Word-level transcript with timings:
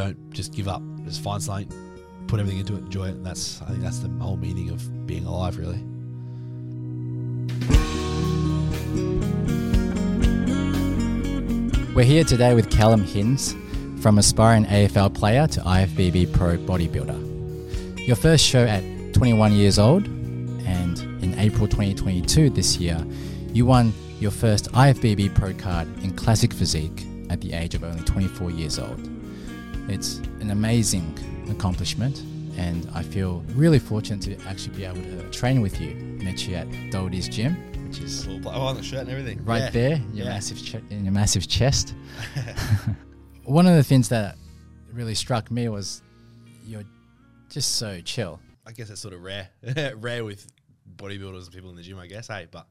don't 0.00 0.30
just 0.32 0.54
give 0.54 0.66
up. 0.66 0.82
Just 1.04 1.22
find 1.22 1.42
something, 1.42 1.68
put 2.26 2.40
everything 2.40 2.60
into 2.60 2.74
it, 2.74 2.78
enjoy 2.78 3.08
it. 3.08 3.16
And 3.16 3.26
that's 3.26 3.60
I 3.62 3.66
think 3.66 3.82
that's 3.82 3.98
the 3.98 4.08
whole 4.08 4.36
meaning 4.36 4.70
of 4.70 5.06
being 5.06 5.26
alive, 5.26 5.58
really. 5.58 5.82
We're 11.94 12.04
here 12.04 12.24
today 12.24 12.54
with 12.54 12.70
Callum 12.70 13.04
Hinze, 13.04 13.54
from 14.00 14.16
aspiring 14.16 14.64
AFL 14.64 15.12
player 15.12 15.46
to 15.48 15.60
IFBB 15.60 16.32
pro 16.32 16.56
bodybuilder. 16.56 18.06
Your 18.06 18.16
first 18.16 18.44
show 18.44 18.64
at 18.64 18.82
21 19.12 19.52
years 19.52 19.78
old, 19.78 20.06
and 20.06 20.98
in 21.22 21.38
April 21.38 21.68
2022 21.68 22.48
this 22.48 22.78
year, 22.78 23.04
you 23.52 23.66
won 23.66 23.92
your 24.18 24.30
first 24.30 24.72
IFBB 24.72 25.34
pro 25.34 25.52
card 25.52 25.88
in 26.02 26.14
classic 26.14 26.54
physique 26.54 27.04
at 27.28 27.42
the 27.42 27.52
age 27.52 27.74
of 27.74 27.84
only 27.84 28.02
24 28.04 28.50
years 28.50 28.78
old. 28.78 29.19
It's 29.92 30.18
an 30.40 30.50
amazing 30.50 31.18
accomplishment, 31.50 32.20
and 32.56 32.88
I 32.94 33.02
feel 33.02 33.40
really 33.54 33.78
fortunate 33.80 34.22
to 34.22 34.48
actually 34.48 34.76
be 34.76 34.84
able 34.84 35.02
to 35.02 35.28
train 35.30 35.60
with 35.60 35.80
you. 35.80 35.94
Met 36.22 36.46
you 36.46 36.54
at 36.54 36.68
Doherty's 36.90 37.28
gym, 37.28 37.54
which 37.88 37.98
is 38.00 38.26
Oh, 38.28 38.48
on 38.50 38.76
the 38.76 38.82
shirt 38.82 39.00
and 39.00 39.10
everything. 39.10 39.44
right 39.44 39.58
Yeah. 39.62 39.70
there, 39.70 39.96
your 40.14 40.26
Yeah. 40.26 40.30
massive 40.30 40.62
che- 40.62 40.82
in 40.90 41.04
your 41.04 41.12
massive 41.12 41.48
chest. 41.48 41.94
One 43.44 43.66
of 43.66 43.74
the 43.74 43.82
things 43.82 44.08
that 44.10 44.36
really 44.92 45.14
struck 45.14 45.50
me 45.50 45.68
was 45.68 46.02
you're 46.64 46.84
just 47.48 47.72
so 47.76 48.00
chill. 48.00 48.38
I 48.66 48.72
guess 48.72 48.88
that's 48.88 49.00
sort 49.00 49.14
of 49.14 49.22
rare, 49.22 49.48
rare 49.96 50.24
with 50.24 50.46
bodybuilders 50.96 51.44
and 51.46 51.52
people 51.52 51.70
in 51.70 51.76
the 51.76 51.82
gym. 51.82 51.98
I 51.98 52.06
guess, 52.06 52.28
hey, 52.28 52.46
but 52.48 52.68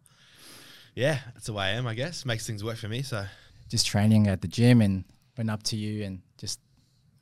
yeah, 0.95 1.19
that's 1.33 1.47
the 1.47 1.53
way 1.53 1.65
I 1.65 1.69
am. 1.71 1.85
I 1.85 1.95
guess 1.95 2.25
makes 2.25 2.47
things 2.47 2.63
work 2.63 2.77
for 2.77 2.87
me. 2.87 3.01
So 3.01 3.25
Just 3.67 3.87
training 3.87 4.27
at 4.27 4.39
the 4.41 4.47
gym 4.47 4.81
and 4.81 5.03
went 5.37 5.49
up 5.49 5.63
to 5.63 5.75
you 5.75 6.03
and 6.05 6.21
just 6.37 6.59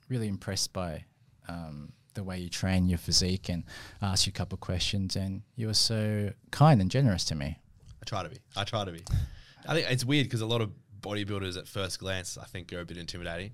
really 0.09 0.27
impressed 0.27 0.73
by 0.73 1.05
um, 1.47 1.91
the 2.13 2.23
way 2.23 2.39
you 2.39 2.49
train 2.49 2.87
your 2.89 2.97
physique 2.97 3.49
and 3.49 3.63
asked 4.01 4.25
you 4.25 4.31
a 4.31 4.33
couple 4.33 4.55
of 4.55 4.61
questions 4.61 5.15
and 5.15 5.41
you 5.55 5.67
were 5.67 5.73
so 5.73 6.31
kind 6.51 6.81
and 6.81 6.89
generous 6.91 7.23
to 7.25 7.35
me. 7.35 7.57
I 8.01 8.05
try 8.05 8.23
to 8.23 8.29
be. 8.29 8.37
I 8.55 8.63
try 8.63 8.85
to 8.85 8.91
be. 8.91 9.03
I 9.67 9.73
think 9.73 9.89
it's 9.91 10.05
weird 10.05 10.25
because 10.25 10.41
a 10.41 10.45
lot 10.45 10.61
of 10.61 10.71
bodybuilders 11.01 11.57
at 11.57 11.67
first 11.67 11.99
glance, 11.99 12.37
I 12.37 12.45
think, 12.45 12.71
are 12.73 12.79
a 12.79 12.85
bit 12.85 12.97
intimidating. 12.97 13.51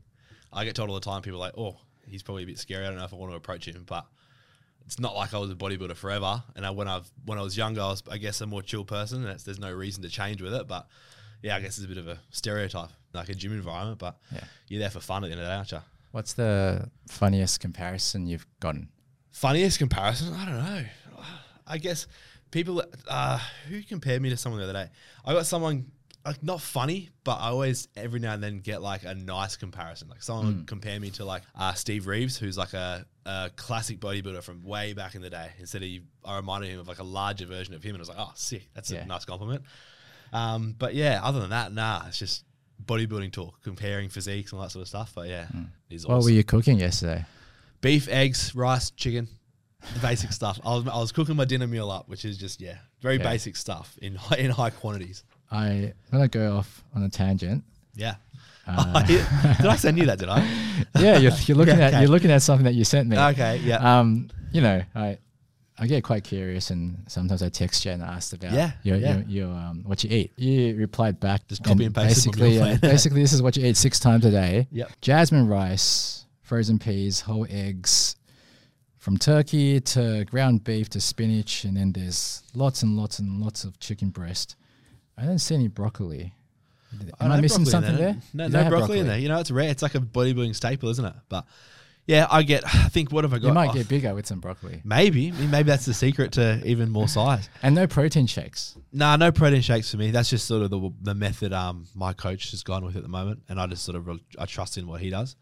I 0.51 0.63
get 0.65 0.75
told 0.75 0.89
all 0.89 0.95
the 0.95 1.01
time, 1.01 1.21
people 1.23 1.37
are 1.39 1.47
like, 1.47 1.57
oh, 1.57 1.77
he's 2.07 2.21
probably 2.23 2.43
a 2.43 2.45
bit 2.45 2.59
scary. 2.59 2.85
I 2.85 2.89
don't 2.89 2.97
know 2.97 3.05
if 3.05 3.13
I 3.13 3.17
want 3.17 3.31
to 3.31 3.35
approach 3.37 3.67
him, 3.67 3.83
but 3.87 4.05
it's 4.85 4.99
not 4.99 5.15
like 5.15 5.33
I 5.33 5.39
was 5.39 5.49
a 5.49 5.55
bodybuilder 5.55 5.95
forever. 5.95 6.43
And 6.55 6.65
I, 6.65 6.69
when 6.69 6.87
I 6.87 7.01
when 7.25 7.39
I 7.39 7.41
was 7.41 7.57
younger, 7.57 7.81
I 7.81 7.87
was, 7.87 8.03
I 8.11 8.17
guess, 8.17 8.41
a 8.41 8.45
more 8.45 8.61
chill 8.61 8.85
person. 8.85 9.19
And 9.19 9.27
that's, 9.27 9.43
there's 9.43 9.59
no 9.59 9.71
reason 9.71 10.03
to 10.03 10.09
change 10.09 10.41
with 10.41 10.53
it. 10.53 10.67
But 10.67 10.87
yeah, 11.41 11.55
I 11.55 11.59
guess 11.59 11.77
it's 11.79 11.85
a 11.85 11.87
bit 11.87 11.97
of 11.97 12.07
a 12.07 12.19
stereotype, 12.29 12.89
like 13.13 13.29
a 13.29 13.33
gym 13.33 13.53
environment. 13.53 13.97
But 13.97 14.17
Yeah. 14.31 14.43
you're 14.67 14.79
there 14.79 14.89
for 14.91 14.99
fun 14.99 15.23
at 15.23 15.27
the 15.27 15.31
end 15.31 15.41
of 15.41 15.47
the 15.47 15.51
day, 15.51 15.55
aren't 15.57 15.71
you? 15.71 15.79
What's 16.13 16.33
the 16.33 16.91
funniest 17.07 17.59
comparison 17.59 18.27
you've 18.27 18.45
gotten? 18.59 18.89
Funniest 19.31 19.79
comparison? 19.79 20.31
I 20.35 20.45
don't 20.45 20.63
know. 20.63 20.83
I 21.65 21.79
guess 21.79 22.05
people 22.51 22.83
uh, 23.07 23.39
who 23.67 23.81
compared 23.81 24.21
me 24.21 24.29
to 24.29 24.37
someone 24.37 24.61
the 24.61 24.69
other 24.69 24.85
day. 24.85 24.91
I 25.25 25.33
got 25.33 25.47
someone 25.47 25.87
like 26.23 26.43
not 26.43 26.61
funny, 26.61 27.09
but 27.23 27.37
I 27.39 27.47
always 27.47 27.87
every 27.95 28.19
now 28.19 28.35
and 28.35 28.43
then 28.43 28.59
get 28.59 28.83
like 28.83 29.05
a 29.05 29.15
nice 29.15 29.55
comparison. 29.57 30.07
Like 30.07 30.21
someone 30.21 30.45
would 30.57 30.67
compare 30.67 30.99
me 30.99 31.09
to 31.11 31.25
like 31.25 31.41
uh, 31.55 31.73
Steve 31.73 32.05
Reeves, 32.05 32.37
who's 32.37 32.59
like 32.59 32.73
a, 32.73 33.07
a 33.25 33.49
classic 33.55 33.99
bodybuilder 33.99 34.43
from 34.43 34.61
way 34.61 34.93
back 34.93 35.15
in 35.15 35.23
the 35.23 35.31
day. 35.31 35.49
Instead 35.57 35.81
of 35.81 35.89
I 36.23 36.35
reminded 36.35 36.69
him 36.69 36.79
of 36.79 36.87
like 36.87 36.99
a 36.99 37.03
larger 37.03 37.47
version 37.47 37.73
of 37.73 37.81
him, 37.81 37.95
and 37.95 38.01
I 38.01 38.03
was 38.03 38.09
like, 38.09 38.19
oh, 38.19 38.31
sick. 38.35 38.69
That's 38.75 38.91
Yeah. 38.91 38.99
a 39.01 39.07
nice 39.07 39.25
compliment. 39.25 39.63
Um, 40.31 40.75
but 40.77 40.93
yeah, 40.93 41.21
other 41.23 41.39
than 41.39 41.49
that, 41.49 41.73
nah, 41.73 42.03
it's 42.07 42.19
just 42.19 42.43
bodybuilding 42.85 43.31
talk, 43.31 43.61
comparing 43.63 44.09
physiques 44.09 44.51
and 44.51 44.59
all 44.59 44.65
that 44.65 44.71
sort 44.71 44.81
of 44.83 44.87
stuff. 44.89 45.11
But 45.15 45.27
yeah, 45.29 45.45
What 45.89 46.05
awesome 46.05 46.23
were 46.23 46.29
you 46.31 46.43
cooking 46.43 46.79
yesterday? 46.79 47.25
beef, 47.81 48.07
eggs, 48.07 48.55
rice, 48.55 48.91
chicken, 48.91 49.27
the 49.93 49.99
basic 49.99 50.31
stuff. 50.39 50.59
I 50.65 50.75
was, 50.75 50.87
I 50.87 50.97
was 50.97 51.11
cooking 51.11 51.35
my 51.35 51.45
dinner 51.45 51.67
meal 51.67 51.91
up, 51.91 52.07
which 52.09 52.23
is 52.25 52.37
just 52.37 52.61
yeah, 52.61 52.77
very 53.01 53.17
Yeah. 53.17 53.23
basic 53.23 53.55
stuff 53.55 53.97
in 54.01 54.15
high, 54.15 54.37
in 54.37 54.51
high 54.51 54.69
quantities. 54.69 55.23
I, 55.51 55.93
I'm 56.11 56.21
to 56.21 56.27
go 56.27 56.55
off 56.57 56.83
on 56.95 57.03
a 57.03 57.09
tangent. 57.09 57.63
Yeah. 57.95 58.15
Uh, 58.65 59.03
did 59.05 59.21
I 59.65 59.75
send 59.75 59.97
you 59.97 60.05
that? 60.05 60.17
Did 60.19 60.29
I? 60.29 60.39
yeah, 60.99 61.17
you're, 61.17 61.31
you're 61.45 61.57
looking 61.57 61.77
Yeah, 61.77 61.87
at 61.87 62.01
you're 62.01 62.09
looking 62.09 62.31
at 62.31 62.41
something 62.41 62.63
that 62.63 62.73
you 62.73 62.85
sent 62.85 63.07
me. 63.09 63.17
Okay. 63.17 63.57
Yeah. 63.57 63.99
Um, 63.99 64.29
you 64.51 64.61
know, 64.61 64.81
I 64.95 65.17
I 65.83 65.87
get 65.87 66.01
quite 66.01 66.23
curious, 66.23 66.69
and 66.69 67.03
sometimes 67.07 67.43
I 67.43 67.49
text 67.49 67.83
you 67.83 67.91
and 67.91 68.01
ask 68.01 68.31
about 68.31 68.53
Yeah, 68.53 68.71
your, 68.83 68.95
yeah. 68.95 69.17
your, 69.17 69.25
your 69.27 69.49
um 69.49 69.83
what 69.85 70.01
you 70.01 70.09
eat. 70.09 70.31
You 70.37 70.77
replied 70.77 71.19
back, 71.19 71.45
Just 71.49 71.61
copy 71.61 71.83
and 71.83 71.93
paste 71.93 72.25
basically, 72.25 72.57
uh, 72.61 72.77
basically 72.77 73.21
this 73.21 73.33
is 73.33 73.41
what 73.41 73.57
you 73.57 73.65
eat 73.65 73.75
six 73.75 73.99
times 73.99 74.23
a 74.23 74.31
day. 74.31 74.69
Yep. 74.71 74.91
Jasmine 75.01 75.49
rice, 75.49 76.25
frozen 76.41 76.79
peas, 76.79 77.19
whole 77.19 77.45
eggs. 77.49 78.15
From 78.97 79.17
turkey 79.17 79.81
to 79.81 80.23
ground 80.23 80.63
beef 80.63 80.87
to 80.91 81.01
spinach, 81.01 81.65
and 81.65 81.75
then 81.75 81.91
there's 81.91 82.43
lots 82.55 82.81
and 82.83 82.95
lots 82.95 83.19
and 83.19 83.41
lots 83.41 83.65
of 83.65 83.77
chicken 83.77 84.09
breast. 84.09 84.55
I 85.17 85.25
don't 85.25 85.39
see 85.39 85.55
any 85.55 85.67
broccoli. 85.67 86.33
Am 87.19 87.31
I, 87.31 87.35
no 87.35 87.41
missing 87.41 87.65
something 87.65 87.97
there? 87.97 88.15
No, 88.33 88.47
no 88.47 88.61
don't 88.61 88.69
broccoli, 88.69 88.99
in 88.99 89.07
there. 89.07 89.17
You 89.17 89.27
know, 89.27 89.39
it's 89.41 89.51
rare. 89.51 89.69
It's 89.69 89.81
like 89.83 89.95
a 89.95 89.99
bodybuilding 89.99 90.55
staple, 90.55 90.87
isn't 90.87 91.03
it? 91.03 91.13
But 91.27 91.45
yeah, 92.05 92.27
I 92.29 92.43
get. 92.43 92.63
I 92.75 92.89
think 92.89 93.11
what 93.11 93.23
have 93.23 93.33
I 93.33 93.37
got? 93.39 93.47
You 93.47 93.53
might 93.53 93.69
Oh, 93.69 93.73
get 93.73 93.87
bigger 93.87 94.13
with 94.13 94.27
some 94.27 94.39
broccoli. 94.39 94.81
maybe. 94.83 95.31
Maybe 95.31 95.63
that's 95.67 95.85
the 95.85 95.93
secret 95.93 96.33
to 96.33 96.61
even 96.65 96.89
more 96.89 97.07
size. 97.07 97.49
And 97.63 97.75
no 97.75 97.87
protein 97.87 98.27
shakes. 98.27 98.75
Nah, 98.91 99.15
no 99.15 99.31
protein 99.31 99.61
shakes 99.61 99.89
for 99.91 99.97
me. 99.97 100.11
That's 100.11 100.29
just 100.29 100.45
sort 100.45 100.63
of 100.63 100.69
the 100.69 100.91
the 101.01 101.13
method 101.15 101.53
um 101.53 101.85
my 101.95 102.13
coach 102.13 102.51
has 102.51 102.63
gone 102.63 102.83
with 102.85 102.95
at 102.95 103.03
the 103.03 103.09
moment, 103.09 103.43
and 103.49 103.59
I 103.59 103.67
just 103.67 103.83
sort 103.83 103.95
of 103.95 104.19
I 104.37 104.45
trust 104.45 104.77
in 104.77 104.87
what 104.87 105.01
he 105.01 105.09
does. 105.09 105.35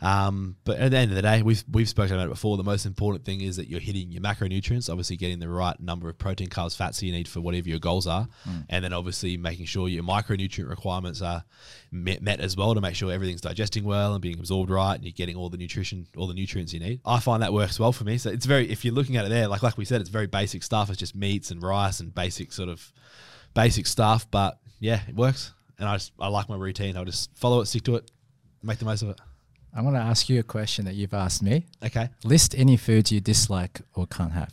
Um, 0.00 0.56
but 0.64 0.78
at 0.78 0.92
the 0.92 0.96
end 0.96 1.10
of 1.10 1.16
the 1.16 1.22
day, 1.22 1.42
we've 1.42 1.64
we've 1.70 1.88
spoken 1.88 2.14
about 2.14 2.26
it 2.26 2.30
before. 2.30 2.56
The 2.56 2.62
most 2.62 2.86
important 2.86 3.24
thing 3.24 3.40
is 3.40 3.56
that 3.56 3.68
you're 3.68 3.80
hitting 3.80 4.12
your 4.12 4.22
macronutrients, 4.22 4.88
obviously 4.88 5.16
getting 5.16 5.40
the 5.40 5.48
right 5.48 5.78
number 5.80 6.08
of 6.08 6.16
protein, 6.18 6.48
carbs, 6.48 6.76
fats 6.76 7.00
that 7.00 7.06
you 7.06 7.12
need 7.12 7.26
for 7.26 7.40
whatever 7.40 7.68
your 7.68 7.80
goals 7.80 8.06
are, 8.06 8.28
and 8.68 8.84
then 8.84 8.92
obviously 8.92 9.36
making 9.36 9.66
sure 9.66 9.88
your 9.88 10.04
micronutrient 10.04 10.68
requirements 10.68 11.20
are 11.20 11.42
met, 11.90 12.22
met 12.22 12.40
as 12.40 12.56
well 12.56 12.74
to 12.74 12.80
make 12.80 12.94
sure 12.94 13.10
everything's 13.10 13.40
digesting 13.40 13.82
well 13.82 14.12
and 14.12 14.22
being 14.22 14.38
absorbed 14.38 14.70
right, 14.70 14.94
and 14.94 15.04
you're 15.04 15.12
getting 15.12 15.34
all 15.34 15.48
the 15.48 15.56
nutrition, 15.56 16.06
all 16.16 16.28
the 16.28 16.34
nutrients 16.34 16.72
you 16.72 16.78
need. 16.78 17.00
I 17.04 17.18
find 17.18 17.42
that 17.42 17.52
works 17.52 17.80
well 17.80 17.92
for 17.92 18.04
me. 18.04 18.18
So 18.18 18.30
it's 18.30 18.46
very, 18.46 18.70
if 18.70 18.84
you're 18.84 18.94
looking 18.94 19.16
at 19.16 19.24
it 19.24 19.30
there, 19.30 19.48
like 19.48 19.64
like 19.64 19.76
we 19.76 19.84
said, 19.84 20.00
it's 20.00 20.10
very 20.10 20.28
basic 20.28 20.62
stuff. 20.62 20.90
It's 20.90 20.98
just 20.98 21.16
meats 21.16 21.50
and 21.50 21.60
rice 21.60 21.98
and 21.98 22.14
basic 22.14 22.52
sort 22.52 22.68
of 22.68 22.92
basic 23.54 23.86
stuff, 23.86 24.30
but 24.30 24.60
yeah, 24.78 25.00
it 25.08 25.16
works. 25.16 25.52
And 25.80 25.88
I 25.88 25.96
just 25.96 26.12
I 26.20 26.28
like 26.28 26.48
my 26.48 26.56
routine. 26.56 26.96
I'll 26.96 27.04
just 27.04 27.36
follow 27.36 27.60
it, 27.60 27.66
stick 27.66 27.82
to 27.84 27.96
it, 27.96 28.10
make 28.62 28.78
the 28.78 28.84
most 28.84 29.02
of 29.02 29.10
it. 29.10 29.20
I 29.74 29.82
want 29.82 29.96
to 29.96 30.00
ask 30.00 30.28
you 30.28 30.40
a 30.40 30.42
question 30.42 30.84
that 30.86 30.94
you've 30.94 31.14
asked 31.14 31.42
me. 31.42 31.66
Okay. 31.84 32.08
List 32.24 32.54
any 32.56 32.76
foods 32.76 33.12
you 33.12 33.20
dislike 33.20 33.80
or 33.94 34.06
can't 34.06 34.32
have. 34.32 34.52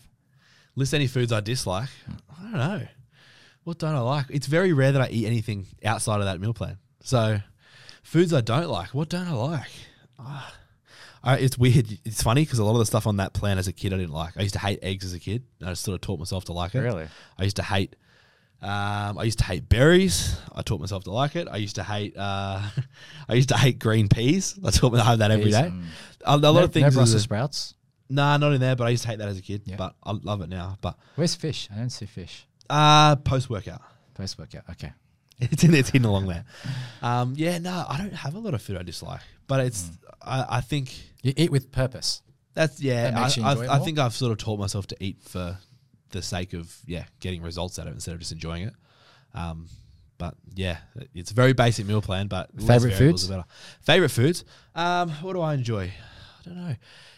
List 0.75 0.93
any 0.93 1.07
foods 1.07 1.31
I 1.31 1.39
dislike. 1.39 1.89
I 2.37 2.41
don't 2.43 2.53
know. 2.53 2.81
What 3.63 3.79
don't 3.79 3.95
I 3.95 3.99
like? 3.99 4.25
It's 4.29 4.47
very 4.47 4.73
rare 4.73 4.91
that 4.91 5.01
I 5.01 5.07
eat 5.09 5.25
anything 5.25 5.67
outside 5.83 6.19
of 6.19 6.25
that 6.25 6.39
meal 6.39 6.53
plan. 6.53 6.77
So, 7.01 7.39
foods 8.03 8.33
I 8.33 8.41
don't 8.41 8.67
like. 8.67 8.93
What 8.93 9.09
don't 9.09 9.27
I 9.27 9.33
like? 9.33 9.71
Ah. 10.19 10.53
I, 11.23 11.37
it's 11.37 11.57
weird. 11.57 11.97
It's 12.05 12.21
funny 12.21 12.43
because 12.43 12.59
a 12.59 12.63
lot 12.63 12.73
of 12.73 12.79
the 12.79 12.85
stuff 12.85 13.07
on 13.07 13.17
that 13.17 13.33
plan 13.33 13.57
as 13.57 13.67
a 13.67 13.73
kid 13.73 13.91
I 13.93 13.97
didn't 13.97 14.13
like. 14.13 14.37
I 14.37 14.43
used 14.43 14.53
to 14.53 14.59
hate 14.59 14.79
eggs 14.83 15.03
as 15.03 15.13
a 15.13 15.19
kid. 15.19 15.43
I 15.63 15.69
just 15.69 15.83
sort 15.83 15.95
of 15.95 16.01
taught 16.01 16.19
myself 16.19 16.45
to 16.45 16.53
like 16.53 16.75
it. 16.75 16.81
Really? 16.81 17.07
I 17.39 17.43
used 17.43 17.55
to 17.55 17.63
hate. 17.63 17.95
Um, 18.65 19.19
I 19.19 19.23
used 19.23 19.37
to 19.39 19.45
hate 19.45 19.69
berries. 19.69 20.37
I 20.53 20.61
taught 20.63 20.79
myself 20.79 21.03
to 21.03 21.11
like 21.11 21.35
it. 21.35 21.47
I 21.51 21.57
used 21.57 21.75
to 21.75 21.83
hate. 21.83 22.17
Uh, 22.17 22.61
I 23.29 23.33
used 23.35 23.49
to 23.49 23.57
hate 23.57 23.77
green 23.79 24.07
peas. 24.09 24.57
I 24.65 24.71
taught 24.71 24.91
me 24.93 24.99
I 24.99 25.03
have 25.05 25.19
that 25.19 25.29
every 25.31 25.45
Peas, 25.45 25.53
day. 25.55 25.69
mm. 25.71 25.83
A, 26.25 26.35
a 26.35 26.37
lot 26.37 26.53
no, 26.55 26.63
of 26.63 26.73
things. 26.73 26.95
No 26.95 26.99
Brussels 26.99 27.21
sprouts. 27.21 27.75
Nah, 28.09 28.37
not 28.37 28.53
in 28.53 28.59
there. 28.61 28.75
But 28.75 28.87
I 28.87 28.89
used 28.89 29.03
to 29.03 29.09
hate 29.09 29.19
that 29.19 29.27
as 29.27 29.37
a 29.37 29.41
kid. 29.43 29.61
Yeah. 29.65 29.75
But 29.75 29.93
I 30.03 30.11
love 30.13 30.41
it 30.41 30.49
now. 30.49 30.77
But 30.81 30.97
Where's 31.15 31.35
fish? 31.35 31.69
I 31.71 31.77
don't 31.77 31.91
see 31.91 32.07
fish. 32.07 32.47
uh, 32.69 33.17
post 33.17 33.49
workout, 33.51 33.81
Post 34.15 34.39
workout. 34.39 34.63
Okay. 34.71 34.91
it's 35.39 35.63
in, 35.63 35.73
it's 35.75 35.89
hidden 35.89 36.07
along 36.07 36.27
there. 36.27 36.45
Um, 37.03 37.33
yeah, 37.37 37.59
no, 37.59 37.85
I 37.87 37.97
don't 37.97 38.13
have 38.13 38.33
a 38.35 38.39
lot 38.39 38.53
of 38.55 38.61
food 38.63 38.77
I 38.77 38.83
dislike. 38.83 39.21
But 39.47 39.59
it's 39.59 39.83
Mm. 39.83 39.97
I, 40.23 40.57
I 40.57 40.61
think 40.61 40.91
You 41.21 41.33
eat 41.37 41.51
with 41.51 41.71
purpose. 41.71 42.23
that's 42.55 42.81
yeah. 42.81 43.11
That 43.11 43.21
makes 43.21 43.37
you 43.37 43.43
I, 43.43 43.51
enjoy 43.51 43.63
it 43.65 43.67
I, 43.67 43.73
I 43.73 43.77
more? 43.77 43.85
think 43.85 43.99
I've 43.99 44.13
sort 44.15 44.31
of 44.31 44.39
taught 44.39 44.59
myself 44.59 44.87
to 44.87 44.95
eat 44.99 45.17
for 45.21 45.57
the 46.11 46.21
sake 46.21 46.53
of 46.53 46.75
yeah 46.85 47.05
getting 47.19 47.41
results 47.41 47.79
out 47.79 47.87
of 47.87 47.93
it 47.93 47.95
instead 47.95 48.13
of 48.13 48.19
just 48.19 48.31
enjoying 48.31 48.63
it. 48.63 48.73
Um, 49.33 49.67
but 50.17 50.35
yeah, 50.53 50.77
it's 51.13 51.31
a 51.31 51.33
very 51.33 51.53
basic 51.53 51.85
meal 51.85 52.01
plan. 52.01 52.27
But 52.27 52.51
variables 52.53 52.97
foods? 52.97 53.27
better. 53.27 53.45
Favorite 53.81 54.09
foods? 54.09 54.45
Um, 54.73 55.09
what 55.09 55.33
do 55.33 55.41
I 55.41 55.53
enjoy? 55.53 55.91
I 56.41 56.49
don't 56.49 56.57
know. 56.57 56.75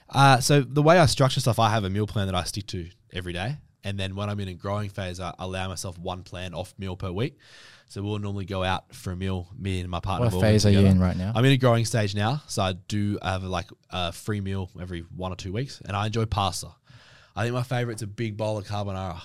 Uh, 0.09 0.39
so 0.39 0.61
the 0.61 0.81
way 0.81 0.97
I 0.97 1.05
structure 1.05 1.39
stuff, 1.39 1.59
I 1.59 1.69
have 1.69 1.83
a 1.83 1.89
meal 1.89 2.07
plan 2.07 2.27
that 2.27 2.35
I 2.35 2.43
stick 2.43 2.65
to 2.67 2.89
every 3.13 3.33
day, 3.33 3.57
and 3.83 3.99
then 3.99 4.15
when 4.15 4.29
I'm 4.29 4.39
in 4.39 4.47
a 4.47 4.53
growing 4.53 4.89
phase, 4.89 5.19
I 5.19 5.33
allow 5.37 5.67
myself 5.67 5.97
one 5.97 6.23
plan 6.23 6.53
off 6.53 6.73
meal 6.77 6.95
per 6.95 7.11
week. 7.11 7.37
So 7.89 8.01
we'll 8.01 8.19
normally 8.19 8.45
go 8.45 8.63
out 8.63 8.93
for 8.93 9.11
a 9.11 9.15
meal. 9.15 9.47
Me 9.57 9.79
and 9.79 9.89
my 9.89 10.01
partner. 10.01 10.25
What 10.25 10.33
meet 10.33 10.41
phase 10.41 10.65
are 10.65 10.69
you 10.69 10.79
in 10.79 10.99
right 10.99 11.15
now? 11.15 11.31
I'm 11.33 11.45
in 11.45 11.53
a 11.53 11.57
growing 11.57 11.85
stage 11.85 12.15
now, 12.15 12.41
so 12.47 12.61
I 12.61 12.73
do 12.73 13.17
have 13.21 13.43
like 13.43 13.67
a 13.89 14.11
free 14.11 14.41
meal 14.41 14.69
every 14.79 15.01
one 15.15 15.31
or 15.31 15.35
two 15.35 15.53
weeks, 15.53 15.81
and 15.85 15.95
I 15.95 16.05
enjoy 16.05 16.25
pasta. 16.25 16.67
I 17.37 17.43
think 17.43 17.53
my 17.53 17.63
favorite's 17.63 18.01
a 18.01 18.07
big 18.07 18.35
bowl 18.35 18.57
of 18.57 18.65
carbonara. 18.67 19.21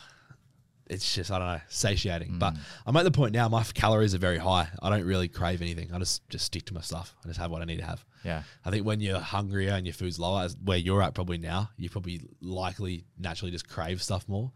it's 0.91 1.15
just 1.15 1.31
I 1.31 1.39
don't 1.39 1.49
know 1.49 1.61
satiating. 1.69 2.39
But 2.39 2.53
Mm. 2.55 2.59
I'm 2.87 2.97
at 2.97 3.05
the 3.05 3.11
point 3.11 3.33
now. 3.33 3.49
My 3.49 3.63
calories 3.65 4.15
are 4.15 4.19
very 4.19 4.37
high. 4.37 4.69
I 4.83 4.91
don't 4.91 5.05
really 5.07 5.27
crave 5.29 5.63
anything. 5.63 5.91
I 5.93 5.99
just 5.99 6.29
just 6.29 6.45
stick 6.45 6.67
to 6.67 6.75
my 6.75 6.83
stuff. 6.83 7.15
I 7.25 7.29
just 7.29 7.41
have 7.41 7.51
what 7.51 7.63
I 7.63 7.65
need 7.65 7.79
to 7.79 7.85
have. 7.87 8.05
Yeah. 8.25 8.43
I 8.65 8.71
think 8.71 8.85
when 8.85 9.01
you're 9.01 9.19
hungrier 9.19 9.73
and 9.73 9.87
your 9.87 9.95
food's 9.95 10.19
lower, 10.19 10.43
as 10.45 10.55
where 10.63 10.77
you're 10.77 11.03
at 11.03 11.15
probably 11.15 11.39
now, 11.39 11.71
you 11.79 11.89
probably 11.89 12.21
likely 12.43 13.05
naturally 13.19 13.51
just 13.51 13.67
crave 13.69 14.03
stuff 14.03 14.29
more. 14.29 14.53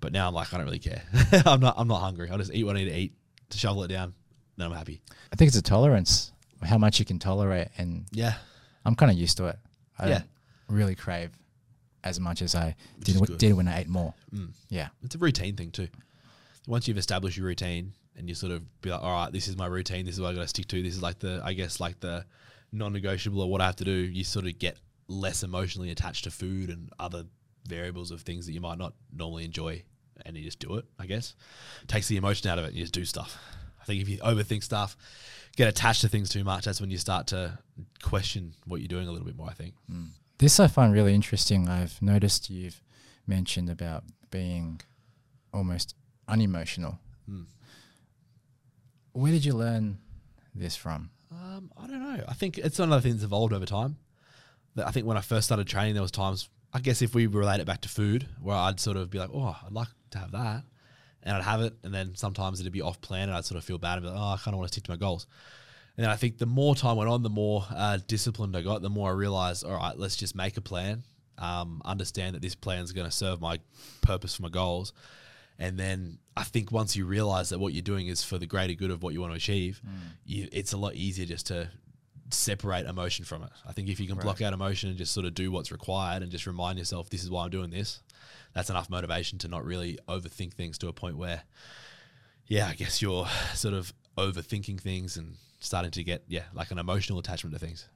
But 0.00 0.12
now 0.12 0.28
I'm 0.28 0.34
like, 0.34 0.54
I 0.54 0.56
don't 0.58 0.66
really 0.66 0.78
care. 0.78 1.02
I'm 1.46 1.58
not. 1.60 1.74
I'm 1.76 1.88
not 1.88 1.98
hungry. 2.00 2.30
I'll 2.30 2.38
just 2.38 2.54
eat 2.54 2.64
what 2.64 2.76
I 2.76 2.80
need 2.80 2.90
to 2.90 2.96
eat 2.96 3.14
to 3.50 3.58
shovel 3.58 3.82
it 3.82 3.88
down. 3.88 4.14
Then 4.56 4.68
I'm 4.70 4.76
happy. 4.76 5.02
I 5.32 5.36
think 5.36 5.48
it's 5.48 5.56
a 5.56 5.62
tolerance, 5.62 6.30
how 6.62 6.78
much 6.78 7.00
you 7.00 7.04
can 7.04 7.18
tolerate, 7.18 7.68
and 7.76 8.04
Yeah, 8.12 8.34
I'm 8.84 8.94
kind 8.94 9.10
of 9.10 9.18
used 9.18 9.36
to 9.38 9.46
it. 9.46 9.58
I 9.98 10.08
Yeah. 10.10 10.22
really 10.68 10.94
crave 10.94 11.30
as 12.04 12.18
much 12.18 12.42
as 12.42 12.54
I 12.54 12.74
Which 12.98 13.28
did, 13.28 13.38
did 13.38 13.52
when 13.54 13.68
I 13.68 13.80
ate 13.80 13.88
more. 13.88 14.14
Mm. 14.34 14.50
Yeah. 14.68 14.88
it's 15.02 15.14
a 15.14 15.18
routine 15.18 15.56
thing 15.56 15.70
too. 15.70 15.88
Once 16.66 16.88
you've 16.88 16.98
established 16.98 17.36
your 17.36 17.46
routine 17.46 17.92
and 18.16 18.28
you 18.28 18.34
sort 18.34 18.52
of 18.52 18.62
be 18.82 18.90
like, 18.90 19.02
all 19.02 19.12
right, 19.12 19.32
this 19.32 19.48
is 19.48 19.56
my 19.56 19.66
routine. 19.66 20.04
This 20.04 20.14
is 20.16 20.20
what 20.20 20.30
I 20.30 20.34
got 20.34 20.42
to 20.42 20.48
stick 20.48 20.68
to. 20.68 20.82
This 20.82 20.94
is 20.94 21.02
like 21.02 21.18
the, 21.18 21.40
I 21.44 21.52
guess, 21.52 21.80
like 21.80 22.00
the 22.00 22.24
non-negotiable 22.72 23.40
or 23.40 23.50
what 23.50 23.60
I 23.60 23.66
have 23.66 23.76
to 23.76 23.84
do. 23.84 23.92
You 23.92 24.24
sort 24.24 24.46
of 24.46 24.58
get 24.58 24.76
less 25.08 25.42
emotionally 25.42 25.90
attached 25.90 26.24
to 26.24 26.30
food 26.30 26.70
and 26.70 26.90
other 26.98 27.24
variables 27.66 28.10
of 28.10 28.22
things 28.22 28.46
that 28.46 28.52
you 28.52 28.60
might 28.60 28.78
not 28.78 28.94
normally 29.14 29.44
enjoy, 29.44 29.82
and 30.24 30.36
you 30.36 30.42
just 30.42 30.58
do 30.58 30.76
it. 30.76 30.84
I 30.98 31.06
guess 31.06 31.34
takes 31.86 32.08
the 32.08 32.16
emotion 32.16 32.50
out 32.50 32.58
of 32.58 32.64
it. 32.64 32.68
And 32.68 32.76
you 32.76 32.82
just 32.82 32.94
do 32.94 33.04
stuff. 33.04 33.38
I 33.80 33.84
think 33.84 34.00
if 34.00 34.08
you 34.08 34.18
overthink 34.18 34.62
stuff, 34.62 34.96
get 35.56 35.68
attached 35.68 36.02
to 36.02 36.08
things 36.08 36.28
too 36.28 36.44
much, 36.44 36.64
that's 36.64 36.80
when 36.80 36.90
you 36.90 36.98
start 36.98 37.28
to 37.28 37.58
question 38.02 38.54
what 38.66 38.80
you're 38.80 38.88
doing 38.88 39.08
a 39.08 39.10
little 39.10 39.26
bit 39.26 39.36
more. 39.36 39.48
I 39.48 39.54
think. 39.54 39.74
This 40.42 40.58
I 40.58 40.66
find 40.66 40.92
really 40.92 41.14
interesting. 41.14 41.68
I've 41.68 42.02
noticed 42.02 42.50
you've 42.50 42.82
mentioned 43.28 43.70
about 43.70 44.02
being 44.32 44.80
almost 45.54 45.94
unemotional. 46.26 46.98
Mm. 47.30 47.44
Where 49.12 49.30
did 49.30 49.44
you 49.44 49.52
learn 49.52 49.98
this 50.52 50.74
from? 50.74 51.10
Um, 51.30 51.70
I 51.78 51.86
don't 51.86 52.02
know. 52.02 52.24
I 52.26 52.34
think 52.34 52.58
it's 52.58 52.80
one 52.80 52.92
of 52.92 53.00
the 53.00 53.08
things 53.08 53.20
that's 53.20 53.26
evolved 53.26 53.52
over 53.52 53.64
time. 53.64 53.98
I 54.76 54.90
think 54.90 55.06
when 55.06 55.16
I 55.16 55.20
first 55.20 55.46
started 55.46 55.68
training, 55.68 55.94
there 55.94 56.02
was 56.02 56.10
times. 56.10 56.48
I 56.72 56.80
guess 56.80 57.02
if 57.02 57.14
we 57.14 57.28
relate 57.28 57.60
it 57.60 57.66
back 57.66 57.82
to 57.82 57.88
food, 57.88 58.26
where 58.40 58.56
I'd 58.56 58.80
sort 58.80 58.96
of 58.96 59.10
be 59.10 59.20
like, 59.20 59.30
"Oh, 59.32 59.56
I'd 59.64 59.70
like 59.70 59.90
to 60.10 60.18
have 60.18 60.32
that," 60.32 60.64
and 61.22 61.36
I'd 61.36 61.44
have 61.44 61.60
it, 61.60 61.74
and 61.84 61.94
then 61.94 62.16
sometimes 62.16 62.58
it'd 62.58 62.72
be 62.72 62.82
off 62.82 63.00
plan, 63.00 63.28
and 63.28 63.38
I'd 63.38 63.44
sort 63.44 63.58
of 63.58 63.64
feel 63.64 63.78
bad 63.78 63.98
and 63.98 64.02
be 64.02 64.08
like, 64.08 64.18
"Oh, 64.18 64.34
I 64.34 64.38
kind 64.38 64.54
of 64.54 64.58
want 64.58 64.72
to 64.72 64.74
stick 64.74 64.82
to 64.84 64.90
my 64.90 64.96
goals." 64.96 65.28
And 65.96 66.06
I 66.06 66.16
think 66.16 66.38
the 66.38 66.46
more 66.46 66.74
time 66.74 66.96
went 66.96 67.10
on, 67.10 67.22
the 67.22 67.30
more 67.30 67.64
uh, 67.70 67.98
disciplined 68.06 68.56
I 68.56 68.62
got. 68.62 68.80
The 68.82 68.90
more 68.90 69.10
I 69.10 69.12
realized, 69.12 69.64
all 69.64 69.76
right, 69.76 69.96
let's 69.98 70.16
just 70.16 70.34
make 70.34 70.56
a 70.56 70.62
plan. 70.62 71.02
Um, 71.38 71.82
understand 71.84 72.34
that 72.34 72.42
this 72.42 72.54
plan 72.54 72.84
is 72.84 72.92
going 72.92 73.06
to 73.06 73.10
serve 73.10 73.40
my 73.40 73.58
purpose 74.00 74.36
for 74.36 74.42
my 74.42 74.48
goals, 74.48 74.92
and 75.58 75.78
then 75.78 76.18
I 76.36 76.44
think 76.44 76.70
once 76.70 76.94
you 76.94 77.04
realize 77.04 77.48
that 77.50 77.58
what 77.58 77.72
you're 77.72 77.82
doing 77.82 78.06
is 78.06 78.22
for 78.22 78.38
the 78.38 78.46
greater 78.46 78.74
good 78.74 78.90
of 78.90 79.02
what 79.02 79.12
you 79.12 79.20
want 79.20 79.32
to 79.32 79.36
achieve, 79.36 79.80
you, 80.24 80.48
it's 80.52 80.72
a 80.72 80.76
lot 80.76 80.94
easier 80.94 81.26
just 81.26 81.46
to 81.46 81.68
separate 82.30 82.86
emotion 82.86 83.24
from 83.24 83.42
it. 83.42 83.50
I 83.66 83.72
think 83.72 83.88
if 83.88 83.98
you 83.98 84.06
can 84.06 84.16
block 84.16 84.40
out 84.42 84.52
emotion 84.52 84.88
and 84.88 84.98
just 84.98 85.12
sort 85.12 85.26
of 85.26 85.34
do 85.34 85.50
what's 85.50 85.72
required 85.72 86.22
and 86.22 86.30
just 86.30 86.46
remind 86.46 86.78
yourself, 86.78 87.10
this 87.10 87.22
is 87.22 87.30
why 87.30 87.44
I'm 87.44 87.50
doing 87.50 87.70
this, 87.70 88.02
that's 88.54 88.70
enough 88.70 88.88
motivation 88.88 89.38
to 89.40 89.48
not 89.48 89.64
really 89.64 89.98
overthink 90.08 90.54
things 90.54 90.78
to 90.78 90.88
a 90.88 90.92
point 90.92 91.16
where, 91.16 91.42
yeah, 92.46 92.68
I 92.68 92.74
guess 92.74 93.02
you're 93.02 93.26
sort 93.54 93.74
of 93.74 93.92
overthinking 94.16 94.80
things 94.80 95.16
and 95.16 95.36
starting 95.62 95.90
to 95.92 96.04
get, 96.04 96.22
yeah, 96.28 96.42
like 96.52 96.70
an 96.70 96.78
emotional 96.78 97.18
attachment 97.18 97.54
to 97.54 97.58
things. 97.58 97.88